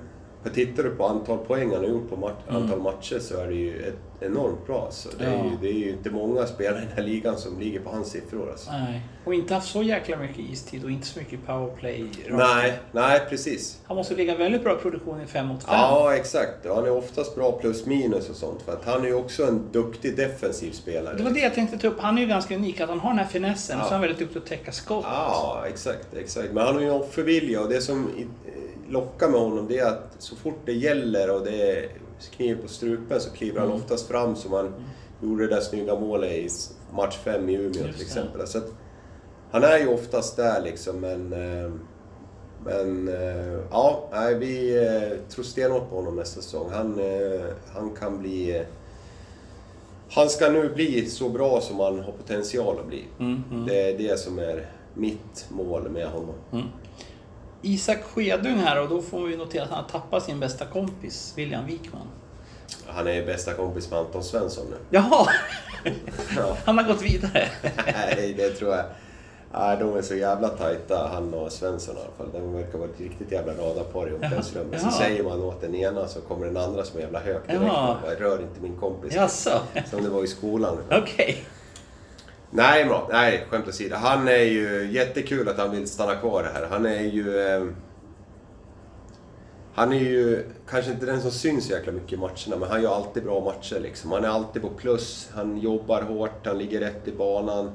för 0.42 0.50
tittar 0.54 0.82
du 0.82 0.90
på 0.90 1.06
antal 1.06 1.38
poäng 1.38 1.70
han 1.72 1.84
har 1.84 1.90
gjort 1.90 2.10
på 2.10 2.16
mat- 2.16 2.48
antal 2.48 2.80
matcher 2.80 3.18
så 3.18 3.40
är 3.40 3.46
det 3.46 3.54
ju 3.54 3.82
ett 3.82 4.05
enormt 4.20 4.66
bra. 4.66 4.88
Så 4.90 5.08
det, 5.18 5.24
är 5.24 5.32
Ja. 5.32 5.44
ju, 5.44 5.50
det 5.60 5.68
är 5.68 5.86
ju 5.86 5.90
inte 5.90 6.10
många 6.10 6.46
spelare 6.46 6.82
i 6.82 6.84
den 6.86 6.96
här 6.96 7.02
ligan 7.02 7.36
som 7.38 7.60
ligger 7.60 7.80
på 7.80 7.90
hans 7.90 8.08
siffror. 8.10 8.50
Alltså. 8.50 8.70
Nej. 8.70 9.00
Och 9.24 9.34
inte 9.34 9.54
haft 9.54 9.68
så 9.70 9.82
jäkla 9.82 10.16
mycket 10.16 10.38
istid 10.38 10.84
och 10.84 10.90
inte 10.90 11.06
så 11.06 11.18
mycket 11.18 11.46
powerplay. 11.46 12.06
Nej, 12.30 12.78
nej 12.92 13.20
precis. 13.28 13.80
Han 13.86 13.96
måste 13.96 14.14
ligga 14.14 14.36
väldigt 14.36 14.62
bra 14.64 14.74
produktion 14.76 15.20
i 15.20 15.26
5 15.26 15.46
mot 15.46 15.62
5. 15.64 15.74
Ja, 15.74 16.14
exakt. 16.16 16.66
Och 16.66 16.74
Han 16.76 16.84
är 16.84 16.90
oftast 16.90 17.34
bra 17.34 17.52
plus 17.52 17.86
minus 17.86 18.30
och 18.30 18.36
sånt. 18.36 18.62
För 18.62 18.72
att 18.72 18.84
han 18.84 19.02
är 19.02 19.06
ju 19.06 19.14
också 19.14 19.44
en 19.46 19.62
duktig 19.72 20.16
defensiv 20.16 20.70
spelare. 20.72 21.16
Det 21.16 21.22
var 21.22 21.30
det 21.30 21.40
jag 21.40 21.54
tänkte 21.54 21.78
ta 21.78 21.88
upp. 21.88 22.00
Han 22.00 22.18
är 22.18 22.22
ju 22.22 22.28
ganska 22.28 22.56
unik, 22.56 22.80
att 22.80 22.88
han 22.88 23.00
har 23.00 23.10
den 23.10 23.18
här 23.18 23.26
finessen 23.26 23.76
Ja. 23.78 23.82
och 23.82 23.88
så 23.88 23.90
är 23.90 23.98
han 23.98 24.00
väldigt 24.00 24.18
duktig 24.18 24.38
att 24.38 24.46
täcka 24.46 24.72
skott. 24.72 25.04
Ja, 25.08 25.64
exakt, 25.68 26.06
exakt. 26.16 26.52
Men 26.52 26.64
han 26.66 26.74
har 26.74 26.80
ju 26.82 26.88
en 26.88 26.92
offervilja 26.94 27.60
och 27.60 27.68
det 27.68 27.80
som 27.80 28.10
lockar 28.88 29.28
med 29.28 29.40
honom 29.40 29.66
det 29.68 29.78
är 29.78 29.86
att 29.86 30.14
så 30.18 30.36
fort 30.36 30.60
det 30.64 30.72
gäller 30.72 31.30
och 31.34 31.44
det 31.44 31.70
är 31.70 31.88
kniv 32.36 32.62
på 32.62 32.68
strupen 32.68 33.20
så 33.20 33.30
kliver 33.30 33.60
han 33.60 33.68
Mm. 33.68 33.80
oftast 33.82 34.08
fram 34.08 34.36
som 34.36 34.52
han 34.52 34.74
gjorde 35.22 35.46
det 35.46 35.54
där 35.54 35.60
snygga 35.60 35.94
målet 36.00 36.30
i 36.32 36.48
match 36.94 37.16
5 37.24 37.48
i 37.48 37.54
Umeå 37.54 37.66
Just 37.66 37.78
till 37.82 37.92
det. 37.98 38.02
exempel. 38.02 38.46
Så 38.46 38.58
att, 38.58 38.72
han 39.50 39.64
är 39.64 39.78
ju 39.78 39.88
oftast 39.88 40.36
där 40.36 40.62
liksom, 40.62 41.00
men... 41.00 41.32
eh, 41.32 41.70
Men 42.64 43.08
eh, 43.08 43.58
ja, 43.70 44.08
vi 44.38 44.76
eh, 44.86 45.28
tror 45.28 45.44
stenhårt 45.44 45.90
på 45.90 45.96
honom 45.96 46.16
nästa 46.16 46.40
säsong. 46.42 46.70
Han, 46.72 47.00
han 47.74 47.90
kan 47.90 48.18
bli... 48.18 48.64
Han 50.10 50.28
ska 50.28 50.50
nu 50.50 50.68
bli 50.74 51.06
så 51.06 51.28
bra 51.28 51.60
som 51.60 51.80
han 51.80 52.00
har 52.00 52.12
potential 52.12 52.78
att 52.80 52.86
bli. 52.86 53.04
Mm, 53.18 53.42
mm. 53.50 53.66
Det 53.66 53.90
är 53.90 53.98
det 53.98 54.20
som 54.20 54.38
är 54.38 54.66
mitt 54.94 55.46
mål 55.50 55.88
med 55.90 56.06
honom. 56.06 56.34
Isak 57.62 58.02
Skedung 58.02 58.56
här 58.58 58.82
och 58.82 58.88
då 58.88 59.02
får 59.02 59.26
vi 59.26 59.36
notera 59.36 59.62
att 59.62 59.70
han 59.70 59.84
har 59.84 59.90
tappat 59.90 60.22
sin 60.24 60.40
bästa 60.40 60.64
kompis, 60.66 61.32
William 61.36 61.66
Wikman. 61.66 62.06
Han 62.86 63.06
är 63.06 63.26
bästa 63.26 63.54
kompis 63.54 63.90
med 63.90 63.98
Anton 63.98 64.24
Svensson 64.24 64.64
nu. 64.70 64.76
Jaha! 64.90 65.26
Ja. 66.36 66.56
Han 66.64 66.78
har 66.78 66.84
gått 66.84 67.02
vidare. 67.02 67.48
Nej, 67.86 68.34
det 68.36 68.50
tror 68.50 68.70
jag. 68.74 68.84
Nej, 69.52 69.76
de 69.80 69.96
är 69.96 70.02
så 70.02 70.14
jävla 70.14 70.48
tajta, 70.48 71.10
han 71.12 71.34
och 71.34 71.52
Svensson 71.52 71.96
i 71.96 71.98
alla 72.00 72.10
fall. 72.32 72.40
De 72.40 72.52
verkar 72.54 72.78
vara 72.78 72.88
ett 72.88 73.00
riktigt 73.00 73.32
jävla 73.32 73.52
radarpar 73.52 74.08
i 74.08 74.12
omklädningsrummet. 74.14 74.80
Så 74.80 74.90
säger 74.90 75.22
man 75.24 75.42
åt 75.42 75.60
den 75.60 75.74
ena 75.74 76.08
så 76.08 76.20
kommer 76.20 76.46
den 76.46 76.56
andra 76.56 76.84
som 76.84 76.98
är 76.98 77.02
jävla 77.02 77.18
hög 77.20 77.36
direkt. 77.46 77.62
Jaha. 77.64 77.96
Bara, 78.02 78.14
Rör 78.14 78.42
inte 78.42 78.60
min 78.60 78.76
kompis. 78.76 79.14
Jaså? 79.14 79.60
Som 79.90 80.02
det 80.02 80.08
var 80.08 80.24
i 80.24 80.26
skolan. 80.26 80.78
Okej. 80.90 81.44
Nej, 82.50 82.84
men, 82.84 83.00
nej, 83.10 83.46
skämt 83.50 83.68
åsido. 83.68 83.96
Han 83.96 84.28
är 84.28 84.42
ju 84.42 84.90
jättekul 84.92 85.48
att 85.48 85.58
han 85.58 85.70
vill 85.70 85.88
stanna 85.88 86.14
kvar 86.14 86.50
här. 86.54 86.66
Han 86.70 86.86
är 86.86 87.02
ju... 87.02 87.38
Eh, 87.38 87.64
han 89.74 89.92
är 89.92 89.98
ju 89.98 90.44
kanske 90.68 90.90
inte 90.90 91.06
den 91.06 91.22
som 91.22 91.30
syns 91.30 91.66
så 91.66 91.72
jäkla 91.72 91.92
mycket 91.92 92.12
i 92.12 92.16
matcherna, 92.16 92.56
men 92.60 92.68
han 92.68 92.82
gör 92.82 92.94
alltid 92.94 93.24
bra 93.24 93.40
matcher. 93.40 93.80
Liksom. 93.80 94.12
Han 94.12 94.24
är 94.24 94.28
alltid 94.28 94.62
på 94.62 94.68
plus, 94.68 95.28
han 95.34 95.58
jobbar 95.58 96.02
hårt, 96.02 96.46
han 96.46 96.58
ligger 96.58 96.80
rätt 96.80 97.08
i 97.08 97.12
banan. 97.12 97.70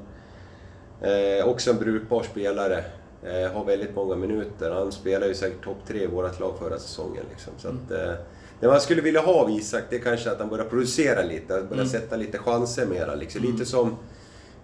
Eh, 1.00 1.48
också 1.48 1.70
en 1.70 1.78
brukbar 1.78 2.22
spelare. 2.22 2.84
Eh, 3.22 3.52
har 3.52 3.64
väldigt 3.64 3.94
många 3.94 4.16
minuter. 4.16 4.70
Han 4.70 4.92
spelar 4.92 5.26
ju 5.26 5.34
säkert 5.34 5.64
topp 5.64 5.76
tre 5.86 6.02
i 6.02 6.06
vårt 6.06 6.40
lag 6.40 6.54
förra 6.58 6.78
säsongen. 6.78 7.24
Liksom. 7.30 7.52
Så 7.58 7.68
att, 7.68 7.90
eh, 7.90 8.14
det 8.60 8.66
man 8.66 8.80
skulle 8.80 9.02
vilja 9.02 9.20
ha 9.20 9.32
av 9.32 9.50
Isak, 9.50 9.82
det 9.90 9.96
är 9.96 10.00
kanske 10.00 10.30
att 10.30 10.38
han 10.38 10.48
börjar 10.48 10.64
producera 10.64 11.22
lite, 11.22 11.54
att 11.54 11.68
börja 11.68 11.86
sätta 11.86 12.16
lite 12.16 12.38
chanser 12.38 12.86
mera. 12.86 13.14
Liksom. 13.14 13.42
Lite 13.42 13.64
som 13.64 13.96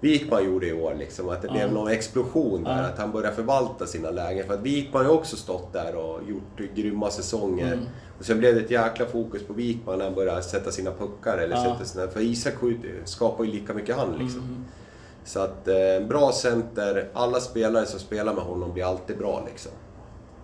Wikman 0.01 0.45
gjorde 0.45 0.67
i 0.67 0.73
år, 0.73 0.95
liksom, 0.95 1.29
att 1.29 1.43
det 1.43 1.49
blev 1.49 1.73
någon 1.73 1.89
explosion 1.89 2.65
där. 2.65 2.83
Ja. 2.83 2.89
Att 2.89 2.99
han 2.99 3.13
börjar 3.13 3.33
förvalta 3.33 3.87
sina 3.87 4.11
lägen. 4.11 4.47
För 4.47 4.55
att 4.55 4.61
Wikman 4.61 5.05
har 5.05 5.13
ju 5.13 5.19
också 5.19 5.37
stått 5.37 5.73
där 5.73 5.95
och 5.97 6.21
gjort 6.29 6.75
grymma 6.75 7.11
säsonger. 7.11 7.81
Och 8.19 8.25
sen 8.25 8.39
blev 8.39 8.55
det 8.55 8.61
ett 8.61 8.71
jäkla 8.71 9.07
fokus 9.07 9.43
på 9.43 9.53
Wikman 9.53 9.99
när 9.99 10.05
han 10.05 10.15
började 10.15 10.43
sätta 10.43 10.71
sina 10.71 10.91
puckar. 10.93 11.39
Eller 11.39 11.57
Ja. 11.57 11.63
sätta 11.63 11.85
sina, 11.85 12.07
för 12.09 12.21
Isak 12.21 12.55
skapar 13.05 13.45
ju 13.45 13.51
lika 13.53 13.75
mycket 13.75 13.97
han 13.97 14.17
liksom. 14.19 14.65
Så 15.25 15.41
att, 15.41 15.69
eh, 15.69 16.07
bra 16.09 16.33
center. 16.33 17.09
Alla 17.13 17.41
spelare 17.41 17.87
som 17.87 18.01
spelar 18.01 18.35
med 18.35 18.45
honom 18.45 18.73
blir 18.73 18.85
alltid 18.85 19.19
bra 19.19 19.43
liksom. 19.51 19.73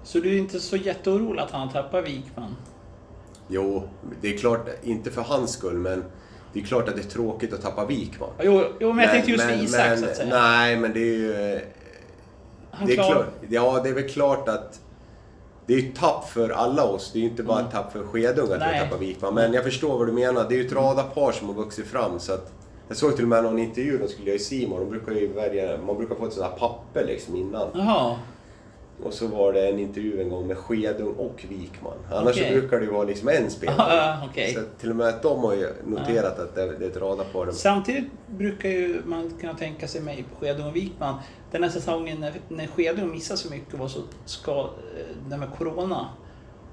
Så 0.03 0.19
du 0.19 0.35
är 0.35 0.39
inte 0.39 0.61
så 0.61 0.77
jätteorolig 0.77 1.41
att 1.43 1.51
han 1.51 1.73
tappar 1.73 2.03
Wikman? 2.03 2.57
Jo, 3.49 3.83
det 4.21 4.35
är 4.35 4.39
klart, 4.39 4.69
inte 4.83 5.11
för 5.11 5.23
hans 5.23 5.53
skull, 5.53 5.75
men 5.79 6.05
det 6.55 6.61
är 6.61 6.65
klart 6.65 6.89
att 6.89 6.95
det 6.97 7.01
är 7.03 7.11
tråkigt 7.11 7.53
att 7.53 7.63
tappa 7.63 7.85
Wikman. 7.87 8.29
Jo, 8.43 8.63
jo 8.81 8.93
men 8.93 9.03
jag 9.05 9.13
tänkte 9.13 9.31
just 9.31 9.45
för 9.45 9.63
Isak 9.65 9.81
men, 9.89 9.99
så 9.99 10.05
att 10.05 10.17
säga. 10.17 10.29
Nej, 10.41 10.77
men 10.77 10.93
det 10.93 11.01
är 11.01 11.05
ju... 11.19 11.61
han 12.71 12.87
det 12.87 12.93
är 12.93 12.97
klar- 12.97 13.13
klart, 13.13 13.27
ja, 13.49 13.81
det 13.85 13.89
är 13.89 13.95
väl 13.95 14.09
klart 14.09 14.49
att 14.49 14.81
det 15.67 15.75
är 15.75 15.79
ju 15.81 15.93
tapp 15.93 16.29
för 16.29 16.51
alla 16.51 16.85
oss. 16.85 17.11
Det 17.13 17.19
är 17.19 17.21
ju 17.23 17.29
inte 17.29 17.43
bara 17.43 17.59
Mm. 17.59 17.71
tapp 17.71 17.93
för 17.93 18.03
Skedung 18.07 18.53
att 18.53 18.75
vi 18.75 18.79
tappar 18.81 18.99
Wikman. 18.99 19.35
Men 19.35 19.53
jag 19.53 19.65
förstår 19.65 19.99
vad 19.99 20.07
du 20.07 20.13
menar. 20.13 20.47
Det 20.49 20.55
är 20.55 20.59
ju 20.59 20.67
ett 20.67 20.73
radarpar 20.73 21.33
som 21.33 21.47
har 21.49 21.55
vuxit 21.55 21.87
fram. 21.87 22.19
Så 22.21 22.33
att, 22.33 22.53
jag 22.89 22.97
såg 22.97 23.15
till 23.17 23.25
och 23.25 23.29
med 23.29 23.43
någon 23.45 23.59
intervju 23.59 23.99
de 23.99 24.09
skulle 24.09 24.27
göra 24.27 24.37
i 24.37 24.39
Simon. 24.39 24.81
De 24.81 24.91
brukar 24.91 25.13
ju 25.13 25.33
välja, 25.33 25.79
man 25.87 25.97
brukar 25.97 26.15
få 26.15 26.27
ett 26.27 26.33
sånt 26.33 26.51
här 26.51 26.59
papper 26.59 27.05
liksom 27.07 27.37
innan. 27.37 27.69
Jaha. 27.75 28.17
Och 29.03 29.13
så 29.13 29.27
var 29.27 29.53
det 29.53 29.69
en 29.69 29.79
intervju 29.79 30.21
en 30.21 30.29
gång 30.29 30.47
med 30.47 30.59
Skedung 30.59 31.15
och 31.15 31.45
Wikman. 31.49 31.97
Annars 32.13 32.37
så 32.37 32.45
brukar 32.45 32.79
det 32.79 32.85
ju 32.85 32.91
vara 32.91 33.05
liksom 33.05 33.29
en 33.29 33.51
spelare. 33.51 33.97
Ja, 33.97 34.29
okej. 34.31 34.55
Så 34.55 34.61
till 34.81 34.91
och 34.91 34.97
med 34.97 35.09
att 35.09 35.23
de 35.23 35.39
har 35.45 35.55
ju 35.55 35.69
noterat 35.87 36.39
att 36.39 36.55
det 36.55 36.79
det 36.79 36.85
är 36.85 36.91
ett 36.91 36.97
radarpar. 36.97 37.53
Samtidigt 37.53 38.05
brukar 38.27 38.69
ju 38.69 39.03
man 39.05 39.31
kunna 39.41 39.55
tänka 39.55 39.89
sig 39.89 40.01
mig 40.01 40.25
på 40.33 40.45
Skedung 40.45 40.67
och 40.67 40.77
Wikman. 40.77 41.15
Den 41.51 41.63
här 41.63 41.71
säsongen 41.71 42.21
när, 42.21 42.33
när 42.49 42.67
Skedung 42.67 43.11
missade 43.11 43.39
så 43.39 43.51
mycket 43.51 43.75
och 43.75 43.81
var 43.81 43.89
så 43.89 44.01
ska, 44.25 44.61
eh, 44.61 45.29
det 45.29 45.37
med 45.37 45.49
Corona. 45.59 46.09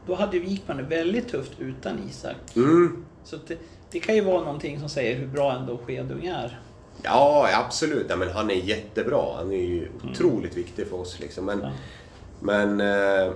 Då 0.08 0.16
hade 0.16 0.40
Wikman 0.40 0.78
det 0.78 0.84
väldigt 0.84 1.28
tufft 1.28 1.52
utan 1.60 2.00
Isak. 2.10 2.56
Mm. 2.56 3.06
Så 3.24 3.38
det, 3.48 3.58
det 3.92 4.00
kan 4.00 4.16
ju 4.16 4.22
vara 4.22 4.44
någonting 4.44 4.80
som 4.80 4.90
säger 4.90 5.16
hur 5.16 5.28
bra 5.28 5.52
ändå 5.54 5.78
Skedung 5.78 6.26
är. 6.26 6.60
Ja, 7.04 7.50
absolut. 7.66 8.06
Ja, 8.10 8.16
men 8.16 8.32
han 8.32 8.50
är 8.50 8.56
jättebra. 8.56 9.36
Han 9.38 9.52
är 9.52 9.58
ju 9.58 9.88
otroligt 10.12 10.58
viktig 10.58 10.88
för 10.88 11.00
oss. 11.00 11.20
Liksom. 11.20 11.46
Men, 11.46 11.60
Ja. 11.60 11.70
Men 12.42 12.82
eh, 12.82 13.32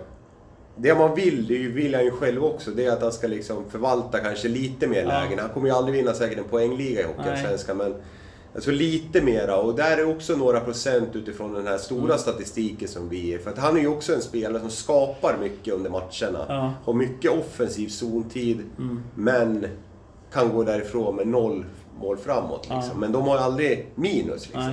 det 0.77 0.95
man 0.95 1.15
vill, 1.15 1.47
det 1.47 1.53
ju- 1.53 1.71
vill 1.71 1.95
han 1.95 2.03
ju 2.05 2.11
själv 2.11 2.43
också, 2.45 2.71
det 2.71 2.85
är 2.85 2.91
att 2.91 3.01
han 3.01 3.11
ska 3.11 3.27
liksom 3.27 3.69
förvalta 3.69 4.19
kanske 4.19 4.47
lite 4.47 4.87
mer 4.87 5.01
Ja. 5.01 5.07
lägen. 5.07 5.39
Han 5.39 5.49
kommer 5.49 5.67
ju 5.67 5.73
aldrig 5.75 5.95
vinna 5.97 6.13
säkert 6.13 6.37
en 6.37 6.43
poängliga 6.43 7.01
i. 7.01 7.03
Hockeyallsvenskan, 7.03 7.77
men 7.77 7.95
alltså 8.55 8.71
lite 8.71 9.21
mera. 9.21 9.57
Och 9.57 9.75
där 9.75 9.97
är 9.97 10.09
också 10.09 10.35
några 10.35 10.59
procent 10.59 11.09
utifrån 11.15 11.53
den 11.53 11.67
här 11.67 11.77
stora 11.77 12.03
Mm. 12.05 12.17
statistiken 12.17 12.87
som 12.87 13.09
vi 13.09 13.33
är. 13.33 13.37
För 13.39 13.51
att 13.51 13.57
han 13.57 13.77
är 13.77 13.81
ju 13.81 13.87
också 13.87 14.13
en 14.15 14.21
spelare 14.21 14.59
som 14.61 14.69
skapar 14.69 15.37
mycket 15.41 15.73
under 15.73 15.89
matcherna. 15.89 16.45
Ja. 16.47 16.73
Har 16.85 16.93
mycket 16.93 17.31
offensiv 17.31 17.87
zontid, 17.87 18.61
Mm. 18.77 19.03
men 19.15 19.65
kan 20.33 20.49
gå 20.53 20.63
därifrån 20.63 21.15
med 21.15 21.27
noll 21.27 21.65
mål 21.99 22.17
framåt. 22.17 22.61
Liksom. 22.61 22.81
Ja. 22.91 22.97
Men 22.97 23.11
de 23.11 23.27
har 23.27 23.37
aldrig 23.37 23.87
minus. 23.95 24.45
Liksom. 24.45 24.71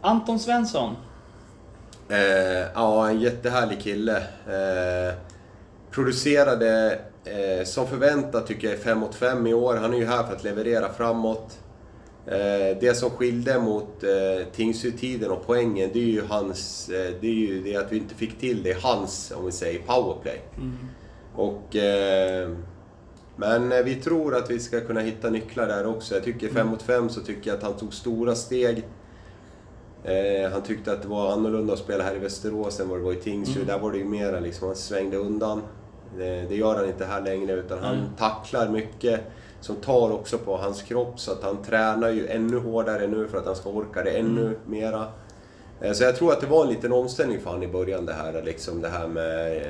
Anton 0.00 0.38
Svensson. 0.38 0.94
Eh, 2.14 2.66
ja, 2.74 3.08
en 3.08 3.20
jättehärlig 3.20 3.80
kille. 3.80 4.16
Eh, 4.46 5.14
producerade 5.90 6.98
eh, 7.24 7.64
som 7.64 7.86
förväntat 7.86 8.46
tycker 8.46 8.68
jag 8.68 8.76
i 8.76 8.80
5 8.80 8.98
mot 8.98 9.14
5 9.14 9.46
i 9.46 9.54
år. 9.54 9.76
Han 9.76 9.94
är 9.94 9.98
ju 9.98 10.06
här 10.06 10.22
för 10.22 10.32
att 10.32 10.44
leverera 10.44 10.92
framåt. 10.92 11.58
Eh, 12.26 12.78
det 12.80 12.96
som 12.96 13.10
skilde 13.10 13.58
mot 13.58 14.04
eh, 14.04 14.46
Tingsryd-tiden 14.52 15.30
och 15.30 15.46
poängen, 15.46 15.90
det 15.92 15.98
är 15.98 16.06
ju 16.06 16.22
hans... 16.28 16.88
Eh, 16.88 17.14
det 17.20 17.26
är 17.26 17.34
ju 17.34 17.62
det 17.62 17.76
att 17.76 17.92
vi 17.92 17.96
inte 17.96 18.14
fick 18.14 18.40
till 18.40 18.62
det, 18.62 18.82
hans, 18.82 19.32
om 19.36 19.46
vi 19.46 19.52
säger, 19.52 19.78
powerplay. 19.78 20.40
Mm. 20.56 20.78
Och... 21.34 21.76
Eh, 21.76 22.50
men 23.36 23.84
vi 23.84 23.94
tror 23.94 24.36
att 24.36 24.50
vi 24.50 24.58
ska 24.58 24.80
kunna 24.80 25.00
hitta 25.00 25.30
nycklar 25.30 25.66
där 25.66 25.86
också. 25.86 26.14
Jag 26.14 26.24
tycker 26.24 26.48
5 26.48 26.68
mot 26.68 26.82
5 26.82 27.08
så 27.08 27.20
tycker 27.20 27.50
jag 27.50 27.56
att 27.56 27.62
han 27.62 27.76
tog 27.76 27.94
stora 27.94 28.34
steg. 28.34 28.84
Eh, 30.04 30.50
han 30.52 30.62
tyckte 30.62 30.92
att 30.92 31.02
det 31.02 31.08
var 31.08 31.32
annorlunda 31.32 31.72
att 31.72 31.78
spela 31.78 32.04
här 32.04 32.14
i 32.16 32.18
Västerås 32.18 32.80
än 32.80 32.88
vad 32.88 32.98
det 32.98 33.04
var 33.04 33.12
i 33.12 33.16
Tingsryd. 33.16 33.66
Där 33.66 33.78
var 33.78 33.92
det 33.92 33.98
ju 33.98 34.04
mera 34.04 34.40
liksom, 34.40 34.66
han 34.66 34.76
svängde 34.76 35.16
undan. 35.16 35.62
Det, 36.18 36.24
det 36.48 36.54
gör 36.56 36.74
han 36.74 36.86
inte 36.86 37.04
här 37.04 37.20
längre 37.20 37.52
utan 37.52 37.78
han 37.78 37.94
Mm. 37.94 38.06
tacklar 38.18 38.68
mycket. 38.68 39.20
Som 39.60 39.76
tar 39.76 40.10
också 40.12 40.38
på 40.38 40.56
hans 40.56 40.82
kropp 40.82 41.20
så 41.20 41.32
att 41.32 41.42
han 41.42 41.62
tränar 41.62 42.10
ju 42.10 42.26
ännu 42.28 42.58
hårdare 42.58 43.06
nu 43.06 43.28
för 43.28 43.38
att 43.38 43.46
han 43.46 43.56
ska 43.56 43.70
orka 43.70 44.02
det 44.02 44.10
ännu 44.10 44.56
mera. 44.66 45.04
Eh, 45.80 45.92
Så 45.92 46.04
jag 46.04 46.16
tror 46.16 46.32
att 46.32 46.40
det 46.40 46.46
var 46.46 46.62
en 46.64 46.68
liten 46.70 46.92
omställning 46.92 47.40
för 47.40 47.50
han 47.50 47.62
i 47.62 47.68
början 47.68 48.06
det 48.06 48.12
här, 48.12 48.42
liksom 48.44 48.80
det 48.80 48.88
här 48.88 49.08
med 49.08 49.56
eh, 49.56 49.62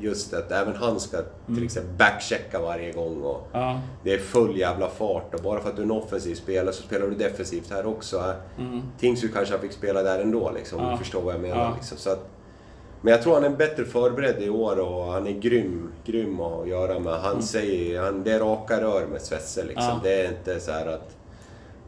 just 0.00 0.34
att 0.34 0.52
även 0.52 0.76
han 0.76 1.00
ska 1.00 1.18
till 1.46 1.64
exempel 1.64 1.92
backchecka 1.98 2.60
varje 2.60 2.92
gång 2.92 3.22
och 3.22 3.48
Ja. 3.52 3.80
det 4.04 4.14
är 4.14 4.18
full 4.18 4.56
jävla 4.58 4.88
fart 4.88 5.34
och 5.34 5.40
bara 5.42 5.60
för 5.60 5.68
att 5.70 5.76
du 5.76 5.82
är 5.82 5.86
en 5.86 5.90
offensiv 5.92 6.34
spelare 6.34 6.72
så 6.74 6.82
spelar 6.82 7.06
du 7.06 7.14
defensivt 7.14 7.70
här 7.70 7.86
också. 7.86 8.32
Mm. 8.58 8.82
Tingsryd 8.98 9.34
kanske 9.34 9.54
han 9.54 9.60
fick 9.62 9.72
spela 9.72 10.02
där 10.02 10.18
ändå 10.20 10.50
liksom, 10.54 10.78
om 10.78 10.84
Ja. 10.84 10.90
du 10.92 10.98
förstår 10.98 11.22
vad 11.22 11.34
jag 11.34 11.40
menar. 11.40 11.56
Ja. 11.64 11.72
Liksom. 11.76 11.98
Så 11.98 12.10
att, 12.10 12.28
men 13.02 13.10
jag 13.12 13.22
tror 13.22 13.34
han 13.34 13.44
är 13.44 13.50
bättre 13.50 13.84
förberedd 13.84 14.42
i 14.42 14.50
år 14.50 14.78
och 14.80 15.04
han 15.12 15.26
är 15.26 15.32
grym, 15.32 15.92
grym 16.06 16.40
att 16.40 16.68
göra 16.68 16.98
med. 16.98 17.12
Han 17.12 17.42
säger, 17.42 18.00
han, 18.02 18.22
det 18.22 18.32
är 18.32 18.40
raka 18.40 18.80
rör 18.80 19.06
med 19.06 19.22
Svetse 19.22 19.64
liksom. 19.64 19.84
Mm. 19.84 19.96
Ja. 19.96 20.00
Det 20.02 20.20
är 20.26 20.28
inte 20.28 20.60
så 20.60 20.70
att 20.72 21.16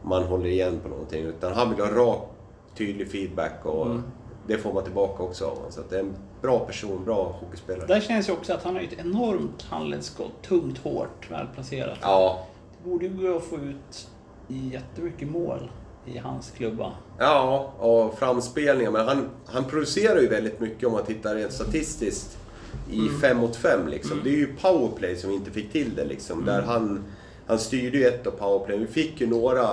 man 0.03 0.23
håller 0.23 0.45
igen 0.49 0.79
på 0.83 0.89
någonting 0.89 1.23
utan 1.25 1.53
han 1.53 1.69
vill 1.75 1.85
ha 1.85 1.91
rak, 1.91 2.29
tydlig 2.77 3.11
feedback 3.11 3.65
och 3.65 3.85
Mm. 3.85 4.03
Det 4.47 4.57
får 4.57 4.73
man 4.73 4.83
tillbaka 4.83 5.23
också 5.23 5.45
av 5.45 5.55
honom. 5.55 5.71
Så 5.71 5.79
att 5.79 5.89
det 5.89 5.95
är 5.95 5.99
en 5.99 6.15
bra 6.41 6.59
person, 6.59 7.05
bra 7.05 7.35
hockeyspelare. 7.41 7.87
Där 7.87 8.01
känns 8.01 8.29
ju 8.29 8.33
också 8.33 8.53
att 8.53 8.63
han 8.63 8.75
har 8.75 8.81
ett 8.81 8.99
enormt 8.99 9.61
handledsskott. 9.61 10.41
Tungt, 10.47 10.77
hårt, 10.77 11.31
välplacerat. 11.31 11.97
Ja, 12.01 12.47
Det 12.83 12.89
borde 12.89 13.05
ju 13.05 13.13
gå 13.31 13.37
att 13.37 13.43
få 13.43 13.55
ut 13.55 14.07
jättemycket 14.47 15.29
mål 15.29 15.71
i 16.05 16.17
hans 16.17 16.51
klubba. 16.51 16.91
Ja, 17.19 17.73
och 17.79 18.19
framspelningar. 18.19 18.91
Men 18.91 19.07
han, 19.07 19.29
han 19.45 19.63
producerar 19.63 20.19
ju 20.21 20.27
väldigt 20.27 20.59
mycket 20.59 20.87
om 20.87 20.93
man 20.93 21.03
tittar 21.03 21.35
rent 21.35 21.53
statistiskt 21.53 22.37
i 22.91 22.99
Mm. 22.99 23.19
5 23.21 23.37
mot 23.37 23.55
5 23.55 23.87
liksom. 23.87 24.19
Det 24.23 24.29
är 24.29 24.37
ju 24.37 24.55
powerplay 24.61 25.15
som 25.15 25.29
vi 25.29 25.35
inte 25.35 25.51
fick 25.51 25.71
till 25.71 25.95
det 25.95 26.05
liksom. 26.05 26.45
Där 26.45 26.57
Mm. 26.57 26.69
han, 26.69 27.03
han 27.47 27.59
styrde 27.59 27.97
ju 27.97 28.05
ett 28.07 28.27
av 28.27 28.31
powerplay. 28.31 28.77
Vi 28.77 28.87
fick 28.87 29.21
ju 29.21 29.27
några 29.27 29.67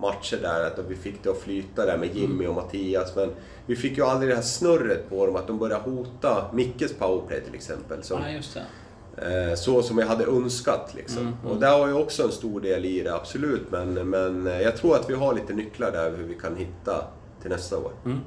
matcher 0.00 0.38
där 0.42 0.66
att 0.66 0.78
vi 0.88 0.96
fick 0.96 1.22
det 1.22 1.30
att 1.30 1.38
flyta 1.38 1.86
där 1.86 1.98
med 1.98 2.16
Jimmy 2.16 2.44
Mm. 2.44 2.48
och 2.48 2.54
Mattias. 2.64 3.16
Men 3.16 3.30
vi 3.68 3.76
fick 3.76 3.98
ju 3.98 4.04
aldrig 4.04 4.30
det 4.30 4.34
här 4.34 4.42
snurret 4.42 5.08
på 5.10 5.26
dem 5.26 5.36
att 5.36 5.46
de 5.46 5.58
började 5.58 5.90
hota 5.90 6.50
Mickes 6.52 6.92
powerplay 6.92 7.40
till 7.40 7.54
exempel. 7.54 8.02
Som, 8.02 8.20
Nej, 8.20 8.34
just 8.36 8.54
det. 8.54 9.50
Eh, 9.50 9.54
Så 9.54 9.82
som 9.82 9.98
jag 9.98 10.06
hade 10.06 10.24
önskat 10.24 10.94
liksom. 10.96 11.22
Mm, 11.22 11.34
mm. 11.42 11.52
Och 11.52 11.60
där 11.60 11.78
har 11.78 11.88
jag 11.88 12.00
också 12.00 12.22
en 12.22 12.32
stor 12.32 12.60
del 12.60 12.84
i 12.84 13.02
det, 13.02 13.14
absolut. 13.14 13.70
Men, 13.70 13.94
men 14.10 14.46
eh, 14.46 14.60
jag 14.60 14.76
tror 14.76 14.94
att 14.96 15.10
vi 15.10 15.14
har 15.14 15.34
lite 15.34 15.52
nycklar 15.52 15.92
där 15.92 16.16
hur 16.16 16.24
vi 16.24 16.34
kan 16.34 16.56
hitta 16.56 17.04
till 17.42 17.50
nästa 17.50 17.78
år. 17.78 17.92
Mm. 18.04 18.18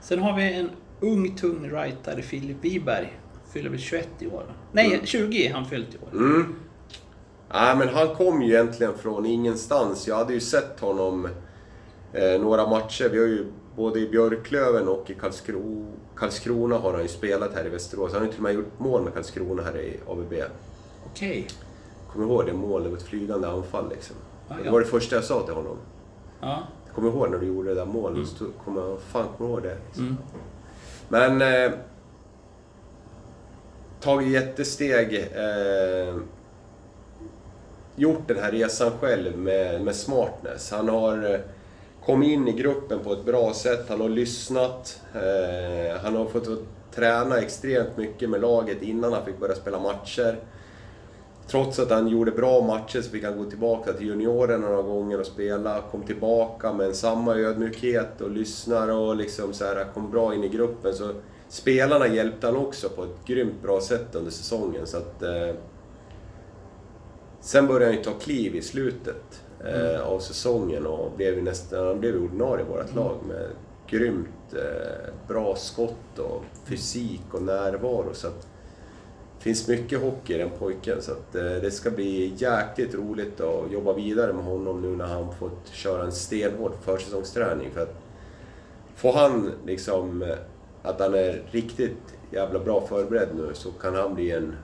Sen 0.00 0.18
har 0.18 0.36
vi 0.36 0.52
en 0.52 0.70
ung 1.00 1.36
tung 1.36 1.70
rightare, 1.70 2.22
Filip 2.22 2.56
Wiberg. 2.60 3.18
Fyller 3.52 3.70
väl 3.70 3.78
21 3.78 4.08
i 4.18 4.26
år? 4.26 4.44
Nej, 4.72 5.00
20 5.04 5.46
är 5.46 5.52
han 5.52 5.66
fyllt 5.66 5.94
i 5.94 5.98
år. 5.98 6.12
Mm. 6.12 6.54
Nej, 7.52 7.76
men 7.76 7.88
han 7.88 8.14
kom 8.14 8.42
ju 8.42 8.54
egentligen 8.54 8.92
från 8.98 9.26
ingenstans. 9.26 10.08
Jag 10.08 10.16
hade 10.16 10.32
ju 10.32 10.40
sett 10.40 10.80
honom 10.80 11.28
eh, 12.12 12.40
några 12.40 12.68
matcher. 12.68 13.08
Vi 13.12 13.18
har 13.18 13.26
ju 13.26 13.46
både 13.78 14.00
i 14.00 14.08
Björklöven 14.08 14.88
och 14.88 15.10
i 15.10 15.14
Karlskro 15.14 15.86
Karlskrona 16.14 16.78
har 16.78 16.92
han 16.92 17.02
ju 17.02 17.08
spelat 17.08 17.54
här 17.54 17.66
i 17.66 17.68
Västerås. 17.68 18.12
Han 18.12 18.20
har 18.20 18.26
ju 18.26 18.32
till 18.32 18.40
och 18.40 18.42
med 18.42 18.54
gjort 18.54 18.78
mål 18.78 19.02
med 19.02 19.14
Karlskrona 19.14 19.62
här 19.62 19.76
i 19.76 20.00
ABB. 20.08 20.34
Okej. 21.06 21.46
Kommer 22.12 22.26
du 22.26 22.32
ihåg 22.32 22.46
det 22.46 22.52
målet? 22.52 22.92
Ett 22.92 23.02
flygande 23.02 23.48
anfall 23.48 23.88
liksom. 23.88 24.16
Ja, 24.48 24.54
Det 24.64 24.70
var 24.70 24.80
det 24.80 24.86
första 24.86 25.14
jag 25.14 25.24
sa 25.24 25.42
till 25.42 25.54
honom. 25.54 25.76
Ja. 26.40 26.62
kommer 26.94 27.08
ihåg 27.08 27.30
när 27.30 27.38
du 27.38 27.46
gjorde 27.46 27.68
det 27.68 27.74
där 27.74 27.86
målet. 27.86 28.16
Mm. 28.16 28.26
Så 28.28 28.44
kommer 28.64 28.80
jag, 28.80 29.00
fan 29.00 29.26
kommer 29.36 29.50
ihåg 29.50 29.62
det. 29.62 29.76
Mm. 29.98 30.16
Men... 31.08 31.42
Eh, 31.42 31.72
tagit 34.00 34.28
jättesteg. 34.28 35.14
Eh, 35.14 36.16
gjort 37.96 38.28
den 38.28 38.38
här 38.38 38.52
resan 38.52 38.90
själv 39.00 39.38
med, 39.38 39.84
med 39.84 39.96
smartness. 39.96 40.70
Han 40.70 40.88
har 40.88 41.40
Kom 42.08 42.14
kommit 42.14 42.30
in 42.30 42.48
i 42.48 42.52
gruppen 42.52 42.98
på 43.04 43.12
ett 43.12 43.24
bra 43.24 43.54
sätt. 43.54 43.88
Han 43.88 44.00
har 44.00 44.08
lyssnat. 44.08 45.00
Eh, 45.14 46.00
han 46.02 46.16
har 46.16 46.26
fått 46.26 46.48
träna 46.94 47.38
extremt 47.38 47.96
mycket 47.96 48.30
med 48.30 48.40
laget 48.40 48.82
innan 48.82 49.12
han 49.12 49.24
fick 49.24 49.38
börja 49.38 49.54
spela 49.54 49.78
matcher. 49.78 50.38
Trots 51.46 51.78
att 51.78 51.90
han 51.90 52.08
gjorde 52.08 52.30
bra 52.30 52.60
matcher 52.60 53.00
så 53.00 53.10
fick 53.10 53.24
han 53.24 53.38
gå 53.38 53.44
tillbaka 53.44 53.92
till 53.92 54.06
juniorerna 54.06 54.68
några 54.68 54.82
gånger 54.82 55.20
och 55.20 55.26
spela. 55.26 55.82
Kom 55.90 56.02
tillbaka 56.02 56.72
med 56.72 56.96
samma 56.96 57.34
ödmjukhet 57.34 58.20
och 58.20 58.30
lyssnar 58.30 58.88
och 58.88 59.16
liksom 59.16 59.52
så 59.52 59.64
här, 59.64 59.86
kom 59.94 60.10
bra 60.10 60.34
in 60.34 60.44
i 60.44 60.48
gruppen. 60.48 60.94
Så 60.94 61.10
spelarna 61.48 62.06
hjälpte 62.06 62.46
han 62.46 62.56
också 62.56 62.88
på 62.88 63.02
ett 63.04 63.26
grymt 63.26 63.62
bra 63.62 63.80
sätt 63.80 64.14
under 64.14 64.30
säsongen. 64.30 64.86
Så 64.86 64.96
att, 64.96 65.22
eh, 65.22 65.54
sen 67.40 67.66
började 67.66 67.84
han 67.84 67.94
ju 67.94 68.02
ta 68.02 68.12
kliv 68.12 68.56
i 68.56 68.62
slutet 68.62 69.42
eh, 69.64 70.00
av 70.00 70.20
säsongen 70.20 70.86
och 70.86 71.12
blev 71.16 71.34
ju 71.34 71.42
nästan, 71.42 71.86
han 71.86 72.00
blev 72.00 72.22
ordinarie 72.22 72.64
i 72.64 72.68
vårt 72.68 72.94
lag 72.94 73.16
med 73.28 73.46
grymt 73.86 74.54
eh, 74.54 75.12
bra 75.28 75.56
skott 75.56 76.18
och 76.18 76.42
fysik 76.64 77.22
och 77.32 77.42
närvaro. 77.42 78.14
Så 78.14 78.26
att, 78.26 78.46
det 79.38 79.44
finns 79.44 79.68
mycket 79.68 80.00
hockey 80.00 80.34
i 80.34 80.38
den 80.38 80.50
pojken 80.58 81.02
så 81.02 81.12
att, 81.12 81.34
eh, 81.34 81.42
det 81.42 81.70
ska 81.70 81.90
bli 81.90 82.34
jäkligt 82.36 82.94
roligt 82.94 83.40
att 83.40 83.72
jobba 83.72 83.92
vidare 83.92 84.32
med 84.32 84.44
honom 84.44 84.82
nu 84.82 84.96
när 84.96 85.06
han 85.06 85.34
fått 85.34 85.68
köra 85.72 86.04
en 86.04 86.12
stenhård 86.12 86.72
försäsongsträning. 86.82 87.70
För 87.70 87.82
att 87.82 87.94
får 88.96 89.12
han 89.12 89.52
liksom 89.66 90.24
att 90.82 91.00
han 91.00 91.14
är 91.14 91.42
riktigt 91.50 92.16
jävla 92.30 92.58
bra 92.58 92.86
förberedd 92.86 93.28
nu 93.36 93.50
så 93.54 93.70
kan 93.70 93.94
han 93.94 94.14
bli 94.14 94.30
en, 94.30 94.56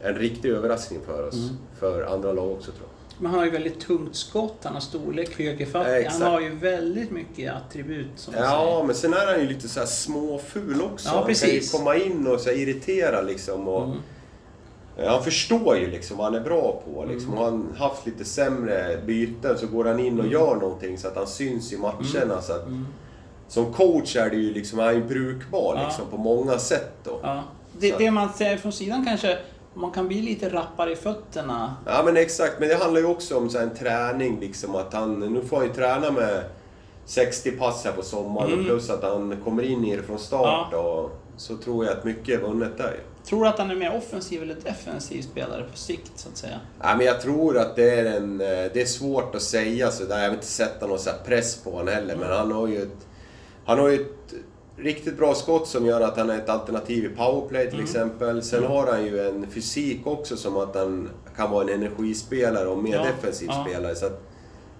en 0.00 0.14
riktig 0.14 0.50
överraskning 0.50 1.00
för 1.06 1.28
oss. 1.28 1.34
Mm. 1.34 1.56
För 1.78 2.02
andra 2.02 2.32
lag 2.32 2.52
också 2.52 2.72
tror 2.72 2.88
jag. 2.90 2.95
Men 3.18 3.30
han 3.30 3.38
har 3.38 3.44
ju 3.46 3.50
väldigt 3.52 3.80
tungt 3.80 4.16
skott, 4.16 4.56
han 4.62 4.74
har 4.74 4.80
storlek, 4.80 5.38
högerfattig. 5.38 6.04
Han 6.04 6.22
har 6.22 6.40
ju 6.40 6.54
väldigt 6.54 7.10
mycket 7.10 7.52
attribut 7.54 8.06
som 8.16 8.34
Ja, 8.36 8.40
säger. 8.40 8.82
men 8.86 8.94
sen 8.94 9.14
är 9.14 9.26
han 9.26 9.40
ju 9.40 9.46
lite 9.48 9.68
så 9.68 9.80
här 9.80 9.86
småful 9.86 10.82
också. 10.82 11.08
Ja, 11.08 11.14
han 11.24 11.34
kan 11.34 11.50
ju 11.50 11.60
komma 11.60 11.96
in 11.96 12.26
och 12.26 12.40
så 12.40 12.50
irritera 12.50 13.22
liksom. 13.22 13.68
Och, 13.68 13.84
Mm. 13.84 13.96
Ja, 14.98 15.10
Han 15.10 15.24
förstår 15.24 15.76
ju 15.78 15.90
liksom 15.90 16.16
vad 16.16 16.26
han 16.26 16.34
är 16.34 16.40
bra 16.40 16.82
på. 16.84 17.04
Liksom. 17.04 17.28
Mm. 17.32 17.38
Har 17.38 17.50
han 17.50 17.74
haft 17.78 18.06
lite 18.06 18.24
sämre 18.24 18.98
byten 19.06 19.58
så 19.58 19.66
går 19.66 19.84
han 19.84 20.00
in 20.00 20.20
och 20.20 20.26
gör 20.26 20.54
någonting 20.56 20.98
så 20.98 21.08
att 21.08 21.16
han 21.16 21.26
syns 21.26 21.72
i 21.72 21.76
matcherna. 21.78 22.42
Så 22.42 22.52
att, 22.52 22.66
Mm. 22.66 22.86
Som 23.48 23.72
coach 23.72 24.16
är 24.16 24.30
det 24.30 24.36
ju 24.36 24.52
liksom, 24.52 24.78
han 24.78 24.88
är 24.96 25.00
brukbar 25.00 25.74
Ja. 25.76 25.84
liksom, 25.86 26.04
på 26.10 26.16
många 26.16 26.58
sätt. 26.58 26.92
Då. 27.04 27.20
Ja. 27.22 27.42
Det, 27.78 27.98
det 27.98 28.10
man 28.10 28.32
ser 28.32 28.56
från 28.56 28.72
sidan 28.72 29.04
kanske, 29.06 29.38
man 29.76 29.90
kan 29.90 30.08
bli 30.08 30.22
lite 30.22 30.48
rappare 30.48 30.92
i 30.92 30.96
fötterna. 30.96 31.76
Ja 31.86 32.02
men 32.04 32.16
exakt, 32.16 32.60
men 32.60 32.68
det 32.68 32.74
handlar 32.76 33.00
ju 33.00 33.06
också 33.06 33.36
om 33.38 33.50
så 33.50 33.58
här, 33.58 33.64
en 33.64 33.74
träning 33.74 34.40
liksom 34.40 34.74
att 34.74 34.92
han, 34.94 35.20
nu 35.20 35.42
får 35.42 35.56
han 35.56 35.66
ju 35.66 35.72
träna 35.72 36.10
med 36.10 36.44
60 37.04 37.50
pass 37.50 37.84
här 37.84 37.92
på 37.92 38.02
sommaren 38.02 38.48
Mm. 38.52 38.60
och 38.60 38.66
plus 38.66 38.90
att 38.90 39.02
han 39.02 39.36
kommer 39.44 39.62
in 39.62 39.84
i 39.84 39.96
det 39.96 40.02
från 40.02 40.18
start 40.18 40.74
och 40.74 41.10
så 41.36 41.56
tror 41.56 41.84
jag 41.84 41.98
att 41.98 42.04
mycket 42.04 42.38
är 42.40 42.42
vunnet 42.42 42.78
där. 42.78 42.96
Tror 43.24 43.42
du 43.42 43.48
att 43.48 43.58
han 43.58 43.70
är 43.70 43.74
mer 43.74 43.96
offensiv 43.96 44.42
eller 44.42 44.54
defensiv 44.54 45.22
spelare 45.22 45.62
på 45.70 45.76
sikt, 45.76 46.12
så 46.16 46.28
att 46.28 46.36
säga? 46.36 46.60
Ja, 46.82 46.94
men 46.96 47.06
jag 47.06 47.20
tror 47.20 47.58
att 47.58 47.76
det 47.76 47.90
är, 47.90 48.04
en, 48.16 48.40
eh, 48.40 48.46
det 48.46 48.80
är 48.82 48.86
svårt 48.86 49.34
att 49.34 49.42
säga 49.42 49.90
så 49.90 50.04
där. 50.04 50.18
Jag 50.18 50.24
vill 50.30 50.34
inte 50.34 50.46
sätta 50.46 50.86
någon 50.86 50.98
så 50.98 51.10
press 51.26 51.56
på 51.56 51.70
honom 51.70 51.88
heller, 51.88 52.16
men 52.16 52.32
han 52.32 52.52
har 52.52 52.66
ju 52.66 52.82
ett, 52.82 53.06
han 53.64 53.78
har 53.78 53.88
ju 53.88 53.94
ett 53.94 54.34
riktigt 54.76 55.18
bra 55.18 55.34
skott 55.34 55.68
som 55.68 55.86
gör 55.86 56.00
att 56.00 56.16
han 56.16 56.30
är 56.30 56.38
ett 56.38 56.48
alternativ 56.48 57.04
i 57.04 57.08
powerplay 57.08 57.70
till 57.70 57.80
exempel. 57.80 58.42
Sen 58.42 58.64
har 58.64 58.86
han 58.86 59.04
ju 59.04 59.28
en 59.28 59.50
fysik 59.50 60.06
också 60.06 60.36
som 60.36 60.56
att 60.56 60.74
han 60.74 61.10
kan 61.36 61.50
vara 61.50 61.62
en 61.62 61.68
energispelare 61.68 62.68
och 62.68 62.78
mer 62.78 62.94
Ja, 62.94 63.02
defensiv 63.04 63.48
ja. 63.52 63.66
spelare. 63.68 63.94
Så 63.94 64.10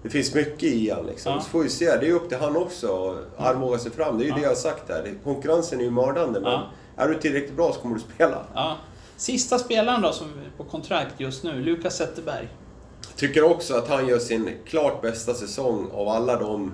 det 0.03 0.09
finns 0.09 0.33
mycket 0.35 0.63
i 0.63 0.89
han 0.89 1.05
liksom. 1.05 1.33
Ja. 1.33 1.41
Så 1.41 1.49
får 1.49 1.63
vi 1.63 1.69
se. 1.69 1.85
Det 1.85 2.07
är 2.07 2.13
upp 2.13 2.29
till 2.29 2.37
han 2.37 2.57
också 2.57 3.15
att 3.37 3.45
armbåga 3.45 3.77
sig 3.77 3.91
fram. 3.91 4.17
Det 4.17 4.23
är 4.23 4.27
ju 4.27 4.31
det 4.33 4.41
jag 4.41 4.49
har 4.49 4.55
sagt 4.55 4.89
här. 4.89 5.13
Konkurrensen 5.23 5.79
är 5.79 5.83
ju 5.83 5.91
mördande, 5.91 6.39
men 6.39 6.61
är 6.95 7.07
du 7.07 7.15
tillräckligt 7.15 7.55
bra 7.55 7.73
så 7.73 7.79
kommer 7.79 7.95
du 7.95 8.01
spela. 8.01 8.45
Sista 9.17 9.59
spelaren 9.59 10.01
då, 10.01 10.11
som 10.11 10.27
är 10.27 10.57
på 10.57 10.63
kontrakt 10.63 11.13
just 11.17 11.43
nu, 11.43 11.61
Lukas 11.61 11.97
Zetterberg. 11.97 12.47
Tycker 13.15 13.43
också 13.43 13.75
att 13.75 13.87
han 13.89 14.07
gör 14.07 14.19
sin 14.19 14.49
klart 14.65 15.01
bästa 15.01 15.33
säsong 15.33 15.87
av 15.93 16.07
alla 16.07 16.39
de 16.39 16.71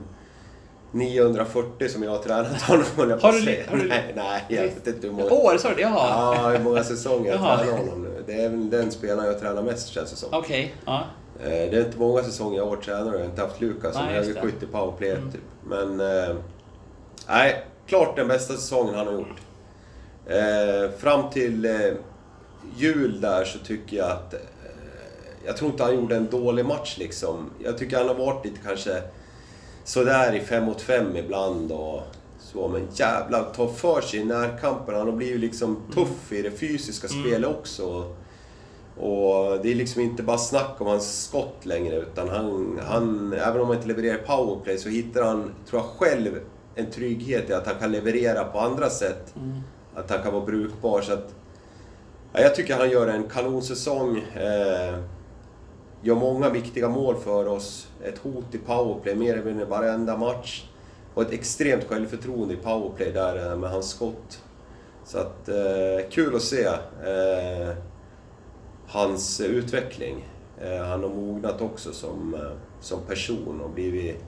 940 0.93 1.89
som 1.89 2.03
jag 2.03 2.11
har 2.11 2.17
tränat 2.17 2.61
honom, 2.61 2.85
höll 2.97 3.09
jag 3.09 3.21
på 3.21 3.27
Har 3.27 3.33
att 3.33 3.39
du- 3.39 3.45
säga. 3.45 3.63
har 3.69 3.77
du- 3.77 3.87
Nej, 3.87 4.13
nej, 4.15 4.43
jag 4.49 4.61
vet 4.63 4.87
inte 4.87 5.07
hur 5.07 5.13
många... 5.13 5.31
År, 5.31 5.57
sa 5.57 5.69
du? 5.73 5.81
Jaha. 5.81 6.33
Ja, 6.35 6.49
hur 6.49 6.63
många 6.63 6.83
säsonger 6.83 7.31
jag 7.31 7.39
Jaha. 7.39 7.57
tränar 7.57 7.77
honom 7.77 8.03
nu. 8.03 8.23
Det 8.27 8.33
är 8.43 8.49
väl 8.49 8.69
den 8.69 8.91
spelaren 8.91 9.25
jag 9.27 9.39
tränar 9.39 9.61
mest 9.61 9.87
känns 9.87 10.09
det 10.11 10.15
som. 10.17 10.29
Okej, 10.31 10.75
ja. 10.85 11.03
Eh, 11.43 11.49
Det 11.49 11.73
är 11.77 11.85
inte 11.85 11.97
många 11.99 12.23
säsonger 12.23 12.57
jag 12.57 12.63
har 12.65 12.69
varit 12.75 12.85
tränare 12.85 13.07
och 13.09 13.13
jag 13.15 13.19
har 13.19 13.25
inte 13.25 13.41
haft 13.41 13.61
Lukas 13.61 13.93
som 13.95 14.07
högerskytt 14.07 14.63
i 14.63 14.65
powerplay 14.65 15.09
Mm. 15.11 15.31
typ. 15.31 15.41
Men... 15.67 15.99
Eh, 15.99 16.35
nej, 17.27 17.65
klart 17.87 18.15
den 18.15 18.27
bästa 18.27 18.53
säsongen 18.53 18.95
han 18.95 19.07
har 19.07 19.13
gjort. 19.13 19.41
Eh, 20.27 20.91
fram 20.97 21.29
till 21.29 21.67
jul 22.77 23.21
där 23.21 23.45
så 23.45 23.59
tycker 23.59 23.97
jag 23.97 24.11
att... 24.11 24.33
Jag 25.45 25.57
tror 25.57 25.71
inte 25.71 25.83
han 25.83 25.95
gjorde 25.95 26.15
en 26.15 26.27
dålig 26.29 26.65
match 26.65 26.95
liksom. 26.99 27.49
Jag 27.63 27.77
tycker 27.77 27.97
han 27.97 28.07
har 28.07 28.15
varit 28.15 28.45
lite 28.45 28.59
kanske 28.65 29.01
sådär 29.83 30.33
i 30.33 30.39
fem 30.39 30.63
mot 30.63 30.81
fem 30.81 31.15
ibland 31.17 31.71
och 31.71 32.01
så. 32.39 32.67
Men 32.67 32.87
jävlar, 32.93 33.53
ta 33.55 33.67
för 33.67 34.01
sig 34.01 34.19
i 34.19 34.23
närkampen. 34.23 34.95
Han 34.95 35.07
har 35.09 35.15
blivit 35.15 35.39
liksom 35.39 35.77
tuff 35.93 36.31
i 36.31 36.41
det 36.41 36.51
fysiska 36.51 37.07
Mm. 37.07 37.23
spelet 37.23 37.49
också. 37.49 38.13
Och 38.99 39.59
det 39.63 39.71
är 39.71 39.75
liksom 39.75 40.01
inte 40.01 40.23
bara 40.23 40.37
snack 40.37 40.75
om 40.81 40.87
hans 40.87 41.23
skott 41.23 41.65
längre 41.65 41.95
utan 41.95 42.29
han, 42.29 42.79
han 42.85 43.33
även 43.33 43.61
om 43.61 43.67
han 43.67 43.75
inte 43.75 43.87
levererar 43.87 44.17
powerplay 44.17 44.77
så 44.77 44.89
hittar 44.89 45.23
han, 45.23 45.51
tror 45.69 45.81
jag 45.81 45.89
själv, 46.09 46.39
en 46.75 46.91
trygghet 46.91 47.49
i 47.49 47.53
att 47.53 47.65
han 47.67 47.75
kan 47.79 47.91
leverera 47.91 48.43
på 48.43 48.59
andra 48.59 48.89
sätt. 48.89 49.33
Mm. 49.35 49.57
Att 49.95 50.09
han 50.09 50.23
kan 50.23 50.33
vara 50.33 50.45
brukbar. 50.45 51.01
Så 51.01 51.13
att, 51.13 51.33
ja, 52.33 52.39
jag 52.41 52.55
tycker 52.55 52.77
han 52.77 52.89
gör 52.89 53.07
en 53.07 53.23
kanonsäsong. 53.23 54.17
Eh, 54.17 54.95
gör 56.03 56.15
många 56.15 56.49
viktiga 56.49 56.89
mål 56.89 57.15
för 57.15 57.47
oss. 57.47 57.87
Ett 58.03 58.17
hot 58.17 58.55
i 58.55 58.57
powerplay 58.57 59.15
mer 59.15 59.33
eller 59.33 59.45
mindre 59.45 59.65
varenda 59.65 60.17
match. 60.17 60.69
Och 61.13 61.21
ett 61.21 61.31
extremt 61.31 61.83
självförtroende 61.83 62.53
i 62.53 62.57
powerplay 62.57 63.11
där 63.11 63.51
eh, 63.51 63.57
med 63.57 63.69
hans 63.69 63.89
skott. 63.89 64.41
Så 65.05 65.17
att, 65.17 65.49
eh, 65.49 66.09
kul 66.09 66.35
att 66.35 66.41
se 66.41 66.65
eh, 66.65 67.75
hans 68.87 69.41
utveckling. 69.41 70.29
Eh, 70.61 70.85
han 70.85 71.03
har 71.03 71.09
mognat 71.09 71.61
också 71.61 71.93
som, 71.93 72.33
eh, 72.33 72.51
som 72.81 73.01
person 73.01 73.61
och 73.61 73.69
blivit 73.69 74.23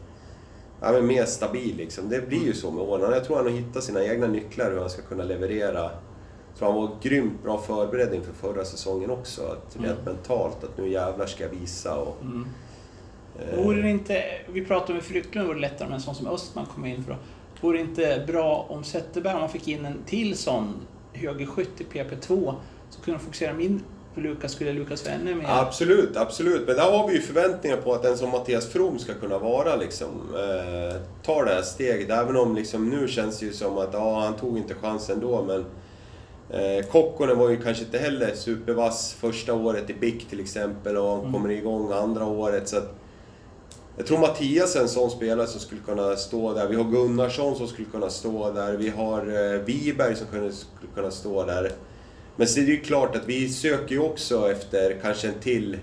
ja, 0.81 0.91
men 0.91 1.07
mer 1.07 1.25
stabil. 1.25 1.75
Liksom. 1.75 2.09
Det 2.09 2.27
blir 2.27 2.45
ju 2.45 2.53
så 2.53 2.71
med 2.71 2.83
åren. 2.83 3.11
Jag 3.11 3.23
tror 3.23 3.35
han 3.35 3.45
har 3.45 3.51
hittat 3.51 3.83
sina 3.83 4.03
egna 4.03 4.27
nycklar 4.27 4.71
hur 4.71 4.79
han 4.79 4.89
ska 4.89 5.01
kunna 5.01 5.23
leverera. 5.23 5.91
Tror 6.57 6.67
han 6.71 6.77
var 6.81 6.89
grymt 7.01 7.43
bra 7.43 7.57
förberedd 7.61 8.13
inför 8.13 8.33
förra 8.33 8.65
säsongen 8.65 9.09
också. 9.11 9.41
Att 9.41 9.75
Mm. 9.75 9.89
Rent 9.89 10.05
mentalt, 10.05 10.63
att 10.63 10.77
nu 10.77 10.89
jävlar 10.89 11.25
ska 11.25 11.43
jag 11.43 11.49
visa. 11.51 11.95
Och, 11.95 12.17
Mm. 12.21 12.47
eh, 13.39 13.63
Vore 13.63 13.81
det 13.81 13.89
inte, 13.89 14.23
vi 14.53 14.65
pratade 14.65 14.93
om 14.93 14.99
i 14.99 15.01
Frycklund, 15.01 15.47
vore 15.47 15.57
det 15.57 15.61
lättare 15.61 15.87
om 15.87 15.93
en 15.93 16.01
sån 16.01 16.15
som 16.15 16.27
Östman 16.27 16.65
kom 16.75 16.85
in 16.85 17.03
för 17.03 17.11
då. 17.11 17.17
Vore 17.61 17.77
det 17.77 17.81
inte 17.81 18.23
bra 18.27 18.65
om 18.69 18.83
Zetterberg, 18.83 19.33
om 19.33 19.39
man 19.39 19.49
fick 19.49 19.67
in 19.67 19.85
en 19.85 19.97
till 20.05 20.37
sån 20.37 20.73
högerskytt 21.13 21.81
i 21.81 21.83
PP2, 21.83 22.53
så 22.89 23.01
kunde 23.01 23.19
de 23.19 23.23
fokusera 23.25 23.53
mindre 23.53 23.85
på 24.13 24.21
Lukas, 24.21 24.51
skulle 24.51 24.73
Lukas 24.73 25.05
vara 25.05 25.15
ännu 25.15 25.35
mer... 25.35 25.45
Absolut, 25.47 26.17
absolut. 26.17 26.67
Men 26.67 26.75
där 26.75 26.91
har 26.97 27.07
vi 27.07 27.13
ju 27.13 27.21
förväntningar 27.21 27.77
på 27.77 27.93
att 27.93 28.05
en 28.05 28.17
som 28.17 28.29
Mattias 28.29 28.67
From 28.67 28.99
ska 28.99 29.13
kunna 29.13 29.37
vara 29.37 29.75
liksom, 29.75 30.07
eh, 30.35 31.01
ta 31.23 31.43
det 31.45 31.51
här 31.53 31.61
steget. 31.61 32.09
Även 32.09 32.37
om 32.37 32.55
liksom, 32.55 32.89
nu 32.89 33.07
känns 33.07 33.39
det 33.39 33.45
ju 33.45 33.53
som 33.53 33.77
att 33.77 33.89
ja, 33.93 34.19
han 34.19 34.33
tog 34.35 34.57
inte 34.57 34.73
chansen 34.73 35.19
då, 35.19 35.43
men 35.43 35.65
eh, 36.49 36.85
Kokkonen 36.85 37.37
var 37.37 37.49
ju 37.49 37.61
kanske 37.61 37.83
inte 37.83 37.97
heller 37.97 38.35
supervass 38.35 39.13
första 39.19 39.53
året 39.53 39.89
i 39.89 39.93
BIK 39.93 40.29
till 40.29 40.39
exempel 40.39 40.97
och 40.97 41.19
Mm. 41.19 41.33
kommer 41.33 41.49
igång 41.51 41.91
andra 41.91 42.25
året. 42.25 42.67
Så 42.69 42.77
att, 42.77 42.95
jag 43.97 44.05
tror 44.07 44.17
Mattias 44.17 44.75
är 44.75 44.81
en 44.81 44.87
sån 44.87 45.09
spelare 45.11 45.47
som 45.47 45.59
skulle 45.59 45.81
kunna 45.81 46.15
stå 46.15 46.53
där. 46.53 46.67
Vi 46.67 46.75
har 46.75 46.83
Gunnarsson 46.83 47.55
som 47.55 47.67
skulle 47.67 47.87
kunna 47.91 48.09
stå 48.09 48.51
där. 48.51 48.73
Vi 48.73 48.89
har 48.89 49.19
eh, 49.53 49.59
Wiberg 49.61 50.15
som 50.15 50.27
kunde, 50.27 50.51
skulle 50.51 50.91
kunna 50.95 51.11
stå 51.11 51.45
där. 51.45 51.71
Men 52.35 52.47
så 52.47 52.59
är 52.59 52.63
det 52.65 52.71
ju 52.71 52.79
klart 52.81 53.15
att 53.15 53.27
vi 53.27 53.49
söker 53.49 53.95
ju 53.95 54.01
också 54.01 54.51
efter 54.51 54.99
kanske 55.01 55.27
en 55.27 55.39
till 55.41 55.77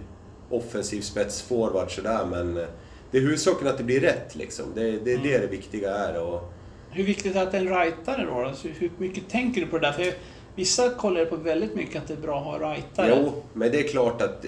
offensiv 0.50 1.00
spetsforward 1.00 1.90
sådär 1.90 2.26
men 2.30 2.56
eh, 2.56 2.64
det 3.10 3.18
är 3.18 3.22
huvudsaken 3.22 3.68
att 3.68 3.78
det 3.78 3.84
blir 3.84 4.00
rätt 4.00 4.36
liksom. 4.36 4.64
Det, 4.74 4.90
det 4.90 5.12
är 5.12 5.18
det 5.18 5.38
det 5.38 5.46
viktiga 5.46 5.94
är. 5.96 6.22
Och, 6.22 6.52
Hur 6.90 7.04
viktigt 7.04 7.36
är 7.36 7.40
det 7.40 7.42
att 7.42 7.52
det 7.52 7.58
en 7.58 7.68
rightare 7.68 8.24
då? 8.26 8.44
Alltså, 8.44 8.68
hur 8.68 8.90
mycket 8.98 9.28
tänker 9.28 9.60
du 9.60 9.66
på 9.66 9.78
det 9.78 9.86
där? 9.86 9.92
För 9.92 10.12
vissa 10.54 10.90
kollar 10.90 11.24
på 11.24 11.36
väldigt 11.36 11.74
mycket 11.74 12.02
att 12.02 12.08
det 12.08 12.14
är 12.14 12.18
bra 12.18 12.38
att 12.38 12.44
ha 12.60 12.72
rightare. 12.72 13.06
jo, 13.24 13.32
men 13.52 13.72
det 13.72 13.78
är 13.80 13.88
klart 13.88 14.22
att, 14.22 14.44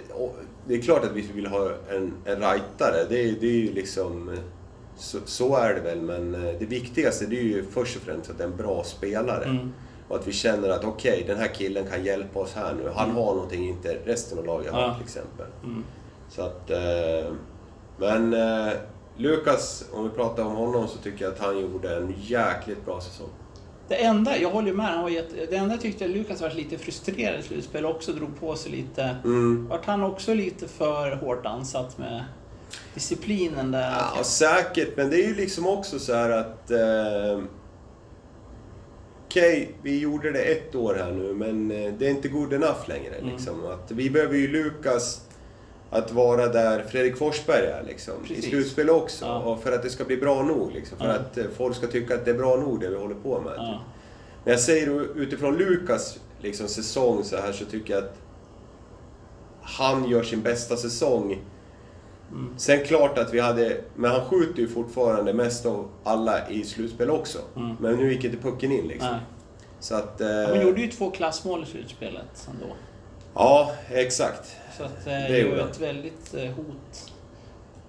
det 0.66 0.74
är 0.74 0.80
klart 0.82 1.04
att 1.04 1.12
vi 1.12 1.20
vill 1.34 1.46
ha 1.46 1.70
en, 1.90 2.12
en 2.24 2.36
rightare. 2.40 3.04
Det, 3.08 3.20
är- 3.28 3.36
det 3.40 3.46
är 3.46 3.52
ju 3.60 3.72
liksom... 3.72 4.36
Så, 4.96 5.18
så 5.24 5.56
är 5.56 5.74
det 5.74 5.80
väl, 5.80 6.00
men 6.02 6.34
eh, 6.34 6.54
det 6.58 6.66
viktigaste 6.66 7.26
det 7.26 7.38
är 7.38 7.42
ju 7.42 7.64
först 7.70 7.96
och 7.96 8.02
främst 8.02 8.30
att 8.30 8.38
det 8.38 8.44
är 8.44 8.48
en 8.48 8.56
bra 8.56 8.84
spelare. 8.84 9.44
Mm. 9.44 9.72
Och 10.08 10.16
att 10.16 10.26
vi 10.28 10.32
känner 10.32 10.68
att 10.68 10.84
okej, 10.84 11.24
den 11.26 11.38
här 11.38 11.46
killen 11.48 11.86
kan 11.90 12.04
hjälpa 12.04 12.38
oss 12.40 12.52
här 12.54 12.74
nu. 12.74 12.90
Han 12.94 13.10
har 13.10 13.34
någonting 13.34 13.68
inte 13.68 13.98
resten 14.04 14.38
av 14.38 14.46
laget 14.46 14.72
har 14.72 14.80
Ja. 14.80 14.94
till 14.94 15.04
exempel. 15.04 15.46
Mm. 15.64 15.84
Så 16.30 16.42
att... 16.42 16.70
Eh, 16.70 17.32
men 17.98 18.32
eh, 18.34 18.72
Lukas, 19.16 19.84
om 19.92 20.04
vi 20.04 20.10
pratar 20.10 20.44
om 20.44 20.52
honom 20.56 20.88
så 20.88 20.98
tycker 20.98 21.24
jag 21.24 21.32
att 21.34 21.40
han 21.40 21.58
gjorde 21.60 21.96
en 21.96 22.14
jäkligt 22.20 22.84
bra 22.84 23.00
säsong. 23.00 23.28
Det 23.88 23.94
enda, 23.94 24.38
jag 24.38 24.50
håller 24.50 24.68
ju 24.68 24.74
med, 24.74 24.86
han 24.86 25.02
var 25.02 25.10
jätte, 25.10 25.46
det 25.50 25.56
enda 25.56 25.74
jag 25.74 25.80
tyckte 25.80 26.08
Lukas 26.08 26.40
var 26.40 26.50
lite 26.50 26.78
frustrerad 26.78 27.40
i 27.40 27.42
slutspel 27.42 27.86
också 27.86 28.12
drog 28.12 28.40
på 28.40 28.56
sig 28.56 28.72
lite. 28.72 29.16
Mm. 29.24 29.68
Vart 29.68 29.86
han 29.86 30.02
också 30.02 30.34
lite 30.34 30.68
för 30.68 31.16
hårt 31.16 31.46
ansatt 31.46 31.98
med 31.98 32.24
disciplinen 32.94 33.70
där? 33.70 33.94
Ja, 34.16 34.24
säkert, 34.24 34.96
men 34.96 35.10
det 35.10 35.16
är 35.16 35.28
ju 35.28 35.34
liksom 35.34 35.66
också 35.66 35.98
så 35.98 36.14
här 36.14 36.30
att... 36.30 36.70
Eh, 36.70 37.44
Okej, 39.26 39.74
vi 39.82 39.98
gjorde 39.98 40.32
det 40.32 40.42
ett 40.42 40.74
år 40.74 40.94
här 40.94 41.12
nu, 41.12 41.34
men 41.34 41.70
eh, 41.70 41.92
det 41.98 42.06
är 42.06 42.10
inte 42.10 42.28
good 42.28 42.52
enough 42.52 42.88
längre. 42.88 43.14
Mm. 43.14 43.30
Liksom. 43.30 43.66
Att 43.66 43.90
vi 43.90 44.10
behöver 44.10 44.36
ju 44.36 44.48
Lukas 44.48 45.23
att 45.90 46.12
vara 46.12 46.48
där 46.48 46.82
Fredrik 46.82 47.16
Forsberg 47.16 47.66
är 47.66 47.82
liksom, 47.86 48.14
i 48.28 48.42
slutspel 48.42 48.90
också. 48.90 49.24
Ja. 49.24 49.38
Och 49.38 49.62
för 49.62 49.72
att 49.72 49.82
det 49.82 49.90
ska 49.90 50.04
bli 50.04 50.16
bra 50.16 50.42
nog. 50.42 50.72
Liksom, 50.72 50.98
för 50.98 51.06
Ja. 51.06 51.12
att 51.14 51.38
eh, 51.38 51.44
folk 51.56 51.76
ska 51.76 51.86
tycka 51.86 52.14
att 52.14 52.24
det 52.24 52.30
är 52.30 52.34
bra 52.38 52.56
nog 52.56 52.80
det 52.80 52.88
vi 52.88 52.96
håller 52.96 53.14
på 53.14 53.40
med. 53.40 53.52
Ja. 53.56 53.80
Men 54.44 54.52
jag 54.52 54.60
säger 54.60 55.18
utifrån 55.18 55.56
Lukas 55.56 56.18
liksom, 56.40 56.68
säsong 56.68 57.24
så 57.24 57.36
här 57.36 57.52
så 57.52 57.64
tycker 57.64 57.94
jag 57.94 58.04
att 58.04 58.16
han 59.62 60.08
gör 60.08 60.22
sin 60.22 60.42
bästa 60.42 60.76
säsong. 60.76 61.42
Mm. 62.30 62.54
Sen 62.58 62.84
klart 62.84 63.18
att 63.18 63.34
vi 63.34 63.40
hade, 63.40 63.80
men 63.96 64.10
han 64.10 64.20
skjuter 64.24 64.60
ju 64.60 64.68
fortfarande 64.68 65.32
mest 65.32 65.66
av 65.66 65.88
alla 66.04 66.48
i 66.48 66.64
slutspel 66.64 67.10
också. 67.10 67.38
Mm. 67.56 67.76
Men 67.80 67.96
nu 67.96 68.12
gick 68.12 68.24
inte 68.24 68.36
pucken 68.36 68.72
in 68.72 68.88
liksom. 68.88 69.10
Nej. 69.10 69.20
Så 69.80 69.94
att... 69.94 70.20
Eh, 70.20 70.26
men 70.26 70.62
gjorde 70.66 70.80
ju 70.80 70.88
två 70.88 71.10
klassmål 71.10 71.62
i 71.62 71.66
slutspelet 71.66 72.48
ändå. 72.50 72.74
Ja, 73.34 73.72
exakt. 73.90 74.56
Så 74.76 74.84
att 74.84 75.06
eh, 75.06 75.12
Det 75.12 75.12
det 75.28 75.40
är 75.40 75.44
ju 75.44 75.60
ett 75.60 75.80
väldigt 75.80 76.34
eh, 76.34 76.44
hot. 76.50 77.12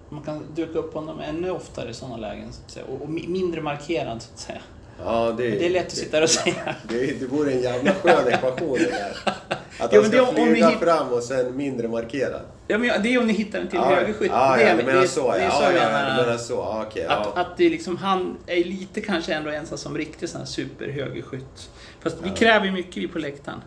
Man 0.10 0.24
kan 0.24 0.44
duka 0.56 0.80
upp 0.80 0.94
honom 0.94 1.20
ännu 1.20 1.49
oftare 1.52 1.90
i 1.90 1.94
sådana 1.94 2.18
lägen, 2.18 2.53
så 2.53 2.62
att 2.66 2.72
säga. 2.72 2.86
Och, 2.86 3.02
och 3.02 3.07
mi- 3.10 3.30
mindre 3.30 3.62
markerad, 3.62 4.22
så 4.22 4.30
att 4.34 4.40
säga. 4.40 4.60
Ja, 5.06 5.34
det, 5.38 5.49
det 5.49 5.66
är 5.66 5.70
lätt 5.70 5.86
att 5.86 5.91
sitta 5.91 6.18
där 6.18 6.24
och 6.24 6.30
säga. 6.30 6.76
Det, 6.90 7.20
det 7.20 7.26
vore 7.26 7.52
en 7.52 7.62
jävla 7.62 7.91
skön 7.94 8.28
ekvation 8.34 8.78
det 8.78 8.91
där. 8.91 9.18
Att 9.80 9.94
han 9.94 10.02
det 10.03 10.07
ska 10.07 10.18
är 10.18 10.22
om- 10.22 10.28
om 10.30 10.36
flyga 10.36 10.70
hitt- 10.70 10.80
fram 10.80 11.07
och 11.14 11.24
sen 11.24 11.57
mindre 11.57 11.88
markerad. 11.88 12.41
Ja, 12.68 12.78
men 12.78 13.03
det 13.03 13.14
är 13.14 13.20
om 13.20 13.28
ni 13.28 13.34
hittar 13.34 13.60
en 13.60 13.68
till 13.68 13.80
ja, 13.80 13.95
högerskytt. 13.95 14.32
Ja, 14.34 14.56
det, 14.56 14.62
ja, 14.64 14.68
är- 14.70 14.72
du 14.76 14.82
det, 14.82 14.88
menar 14.88 15.02
är- 15.03 15.07
så. 15.07 15.32
Det 15.32 15.38
är 15.38 15.44
Ja, 15.44 15.52
så 15.52 15.64
ja, 15.64 15.72
jag 15.72 15.84
ja, 15.84 15.90
menar. 16.24 16.38
så. 16.38 16.53
Ja, 16.53 16.86
okej. 16.88 17.06
Att, 17.06 17.28
ja. 17.36 17.41
att 17.41 17.57
det 17.57 17.66
är 17.66 17.70
liksom, 17.70 17.98
han 17.98 18.38
är 18.48 18.64
lite 18.64 19.02
kanske 19.02 19.34
ändå 19.34 19.49
ensam 19.49 19.78
som 19.78 19.98
riktig 19.98 20.30
sån 20.30 20.40
här 20.41 20.45
superhögerskytt. 20.48 21.70
Fast 22.02 22.18
vi 22.24 22.30
kräver 22.30 22.66
ju 22.66 22.72
mycket 22.72 22.98
vi 22.98 23.07
på 23.07 23.20
läktaren. 23.20 23.62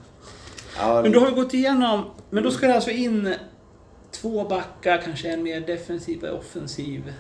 Ja, 0.79 1.03
Men 1.03 1.13
då 1.13 1.21
har 1.21 1.27
vi 1.27 1.33
gått 1.33 1.55
igenom, 1.55 2.05
men 2.31 2.43
då 2.43 2.51
ska 2.51 2.67
det 2.67 2.75
alltså 2.75 2.91
in 2.91 3.35
två 4.11 4.45
backar, 4.45 5.03
kanske 5.05 5.29
en 5.29 5.43
mer 5.43 5.61
defensiv 5.61 6.25
och 6.25 6.39
offensiv. 6.39 7.13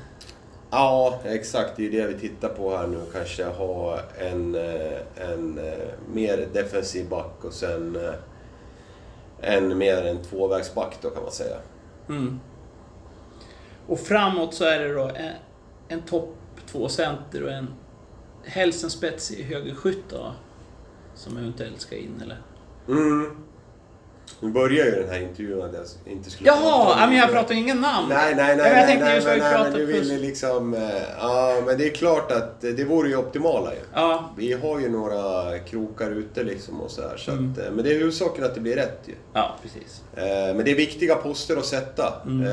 Ja, 0.71 1.21
exakt. 1.25 1.77
Det 1.77 1.87
är 1.87 1.91
det 1.91 2.07
vi 2.07 2.21
tittar 2.21 2.49
på 2.49 2.77
här 2.77 2.87
nu. 2.87 3.01
Kanske 3.13 3.45
ha 3.45 4.01
en, 4.19 4.55
eh, 4.55 4.99
en 5.17 5.59
eh, 5.59 5.89
mer 6.13 6.49
defensiv 6.53 7.09
back 7.09 7.45
och 7.45 7.53
sen 7.53 7.97
eh, 7.97 8.15
en 9.41 9.79
mer 9.79 10.03
en 10.03 10.23
tvåvägsback 10.23 10.99
då 11.01 11.11
kan 11.11 11.23
man 11.23 11.33
säga. 11.33 11.57
Mm. 12.09 12.41
Och 13.87 14.01
framåt 14.01 14.55
så 14.55 14.65
är 14.65 14.79
det 14.79 14.95
då 14.95 15.05
en, 15.05 15.33
en 15.89 16.03
topp 16.03 16.35
två 16.67 16.89
center 16.89 17.43
och 17.43 17.53
en 17.53 17.75
helst 18.45 18.85
en 18.85 18.91
spetsig 18.91 19.45
högerskytt 19.45 20.05
då. 20.11 20.33
Som 21.15 21.37
eventuellt 21.37 21.81
ska 21.81 21.97
in 21.97 22.23
eller? 22.23 22.43
Mm. 22.89 23.37
Nu 24.40 24.51
börjar 24.51 24.85
ju 24.85 24.90
den 24.90 25.09
här 25.09 25.20
intervjun 25.20 25.62
att 25.62 25.73
jag 25.73 26.12
inte 26.12 26.31
skulle 26.31 26.51
Jaha! 26.51 27.06
men 27.06 27.16
jag 27.16 27.31
pratar 27.31 27.55
ingen 27.55 27.81
namn. 27.81 28.09
Nej, 28.09 28.35
nej, 28.35 28.47
nej, 28.47 28.56
men 28.56 28.66
jag 28.66 28.74
nej, 28.77 28.86
tänkte 28.86 29.05
nej, 29.05 29.15
just 29.15 29.27
vi 29.28 29.39
nej, 29.39 29.59
men 29.62 29.73
du 29.73 29.86
ville 29.86 30.19
liksom... 30.19 30.74
eh, 30.74 30.81
Ja, 31.20 31.62
men 31.66 31.78
det 31.78 31.86
är 31.86 31.90
klart 31.90 32.32
att 32.32 32.60
det 32.60 32.85
vore 32.85 33.09
ju 33.09 33.16
optimala 33.16 33.73
ju. 33.74 33.81
Ja, 33.94 34.31
Vi 34.36 34.52
har 34.52 34.81
ju 34.81 34.89
några 34.89 35.59
krokar 35.59 36.10
ute 36.10 36.43
liksom 36.43 36.81
och 36.81 36.90
så 36.90 37.02
här, 37.02 37.16
så 37.16 37.31
Mm. 37.31 37.52
att, 37.52 37.59
eh, 37.59 37.65
Men 37.73 37.85
det 37.85 37.90
är 37.90 37.98
huvudsaken 37.98 38.44
att 38.44 38.55
det 38.55 38.60
blir 38.60 38.77
rätt 38.77 39.01
ju. 39.06 39.15
ja 39.32 39.56
precis. 39.62 40.02
Eh, 40.16 40.55
Men 40.55 40.65
det 40.65 40.70
är 40.70 40.77
viktiga 40.77 41.15
poster 41.15 41.56
att 41.56 41.66
sätta. 41.66 42.15
Mm. 42.27 42.44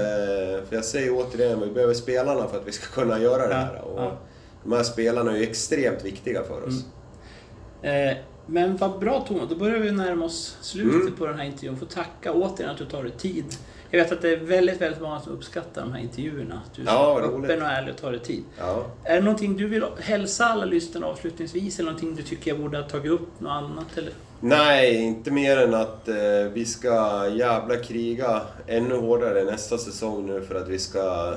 För 0.69 0.75
jag 0.75 0.85
säger 0.85 1.11
återigen, 1.13 1.59
vi 1.59 1.65
behöver 1.71 1.93
spelarna 1.93 2.47
för 2.47 2.57
att 2.57 2.67
vi 2.67 2.71
ska 2.71 3.01
kunna 3.01 3.19
göra 3.19 3.47
det 3.47 3.53
Ja, 3.53 3.59
här. 3.59 3.81
Och 3.81 3.99
ja. 4.01 4.17
De 4.63 4.71
här 4.71 4.83
spelarna 4.83 5.31
är 5.31 5.35
ju 5.35 5.43
extremt 5.43 6.05
viktiga 6.05 6.43
för 6.43 6.67
oss. 6.67 6.83
Mm. 7.83 8.15
Men 8.47 8.77
vad 8.77 8.99
bra 8.99 9.25
Thomas, 9.27 9.49
då 9.49 9.55
börjar 9.55 9.79
vi 9.79 9.91
närma 9.91 10.25
oss 10.25 10.57
slutet 10.61 11.01
Mm. 11.01 11.13
på 11.15 11.25
den 11.25 11.37
här 11.39 11.45
intervjun. 11.45 11.77
Får 11.77 11.85
tacka 11.85 12.33
återigen 12.33 12.71
att 12.71 12.77
du 12.77 12.85
tar 12.85 13.03
dig 13.03 13.11
tid. 13.11 13.45
Jag 13.91 13.99
vet 14.03 14.11
att 14.11 14.21
det 14.21 14.29
är 14.29 14.37
väldigt, 14.37 14.81
väldigt 14.81 15.01
många 15.01 15.19
som 15.21 15.33
uppskattar 15.33 15.81
de 15.81 15.91
här 15.93 15.99
intervjuerna. 16.01 16.61
Att 16.65 16.73
du 16.73 16.81
är 16.81 16.85
Ja, 16.85 17.19
öppen 17.19 17.61
och 17.61 17.67
ärlig 17.67 17.93
och 17.93 18.01
tar 18.01 18.11
dig 18.11 18.19
tid. 18.19 18.43
Ja. 18.59 18.85
Är 19.03 19.15
det 19.15 19.21
någonting 19.21 19.57
du 19.57 19.67
vill 19.67 19.83
hälsa 19.99 20.45
alla 20.45 20.65
lyssnare 20.65 21.05
avslutningsvis? 21.05 21.79
Eller 21.79 21.85
någonting 21.91 22.15
du 22.15 22.23
tycker 22.23 22.51
jag 22.51 22.59
borde 22.59 22.77
ha 22.77 22.83
tagit 22.89 23.11
upp? 23.11 23.39
Något 23.39 23.51
annat? 23.51 23.97
Eller? 23.97 24.11
Nej, 24.41 24.95
inte 24.95 25.31
mer 25.31 25.57
än 25.57 25.73
att 25.73 26.07
eh, 26.07 26.15
vi 26.53 26.65
ska 26.65 27.27
jävla 27.35 27.75
kriga 27.75 28.41
ännu 28.67 28.95
hårdare 28.95 29.43
nästa 29.43 29.77
säsong 29.77 30.27
nu 30.27 30.41
för 30.41 30.55
att 30.55 30.67
vi 30.67 30.79
ska, 30.79 31.33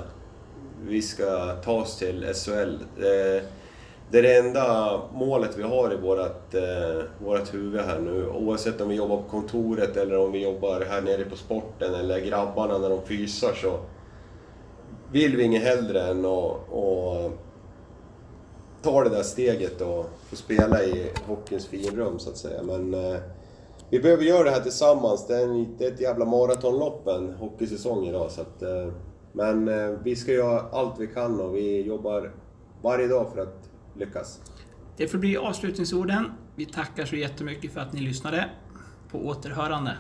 vi 0.86 1.02
ska 1.02 1.54
ta 1.64 1.72
oss 1.72 1.98
till 1.98 2.26
SHL. 2.34 2.74
Eh, 3.04 3.42
det 4.10 4.18
är 4.18 4.22
det 4.22 4.38
enda 4.38 5.00
målet 5.12 5.58
vi 5.58 5.62
har 5.62 5.92
i 5.92 5.96
vårt, 5.96 6.54
eh, 6.54 7.04
vårat 7.24 7.54
huvud 7.54 7.80
här 7.80 8.00
nu. 8.00 8.28
Oavsett 8.28 8.80
om 8.80 8.88
vi 8.88 8.94
jobbar 8.94 9.16
på 9.16 9.28
kontoret 9.28 9.96
eller 9.96 10.18
om 10.18 10.32
vi 10.32 10.42
jobbar 10.42 10.84
här 10.90 11.02
nere 11.02 11.24
på 11.24 11.36
sporten 11.36 11.94
eller 11.94 12.20
grabbarna 12.20 12.78
när 12.78 12.90
de 12.90 13.02
fysar 13.02 13.52
så 13.54 13.78
vill 15.12 15.36
vi 15.36 15.42
inget 15.42 15.62
hellre 15.62 16.00
än 16.00 16.24
att, 16.24 16.74
att 16.74 17.32
ta 18.82 19.04
det 19.04 19.10
där 19.10 19.22
steget 19.22 19.80
och 19.80 20.06
få 20.30 20.36
spela 20.36 20.82
i 20.82 21.12
hockeyns 21.26 21.66
finrum 21.66 22.18
så 22.18 22.30
att 22.30 22.36
säga. 22.36 22.62
Men 22.62 22.94
eh, 22.94 23.20
vi 23.90 24.00
behöver 24.00 24.24
göra 24.24 24.44
det 24.44 24.50
här 24.50 24.60
tillsammans. 24.60 25.26
Det 25.26 25.36
är, 25.36 25.42
en, 25.42 25.76
det 25.78 25.86
är 25.86 25.92
ett 25.92 26.00
jävla 26.00 26.24
maratonlopp 26.24 27.06
en 27.06 27.32
hockeysäsong 27.32 28.06
idag. 28.06 28.30
Så 28.30 28.40
att, 28.40 28.62
eh, 28.62 28.92
men 29.32 29.68
eh, 29.68 29.98
vi 30.04 30.16
ska 30.16 30.32
göra 30.32 30.60
allt 30.72 30.94
vi 30.98 31.06
kan 31.06 31.40
och 31.40 31.56
vi 31.56 31.82
jobbar 31.82 32.32
varje 32.82 33.06
dag 33.06 33.26
för 33.34 33.42
att 33.42 33.67
lyckas. 33.98 34.40
Det 34.96 35.08
får 35.08 35.18
bli 35.18 35.36
avslutningsorden. 35.36 36.32
Vi 36.56 36.64
tackar 36.64 37.04
så 37.04 37.16
jättemycket 37.16 37.72
för 37.72 37.80
att 37.80 37.92
ni 37.92 38.00
lyssnade. 38.00 38.50
På 39.10 39.26
återhörande. 39.26 39.96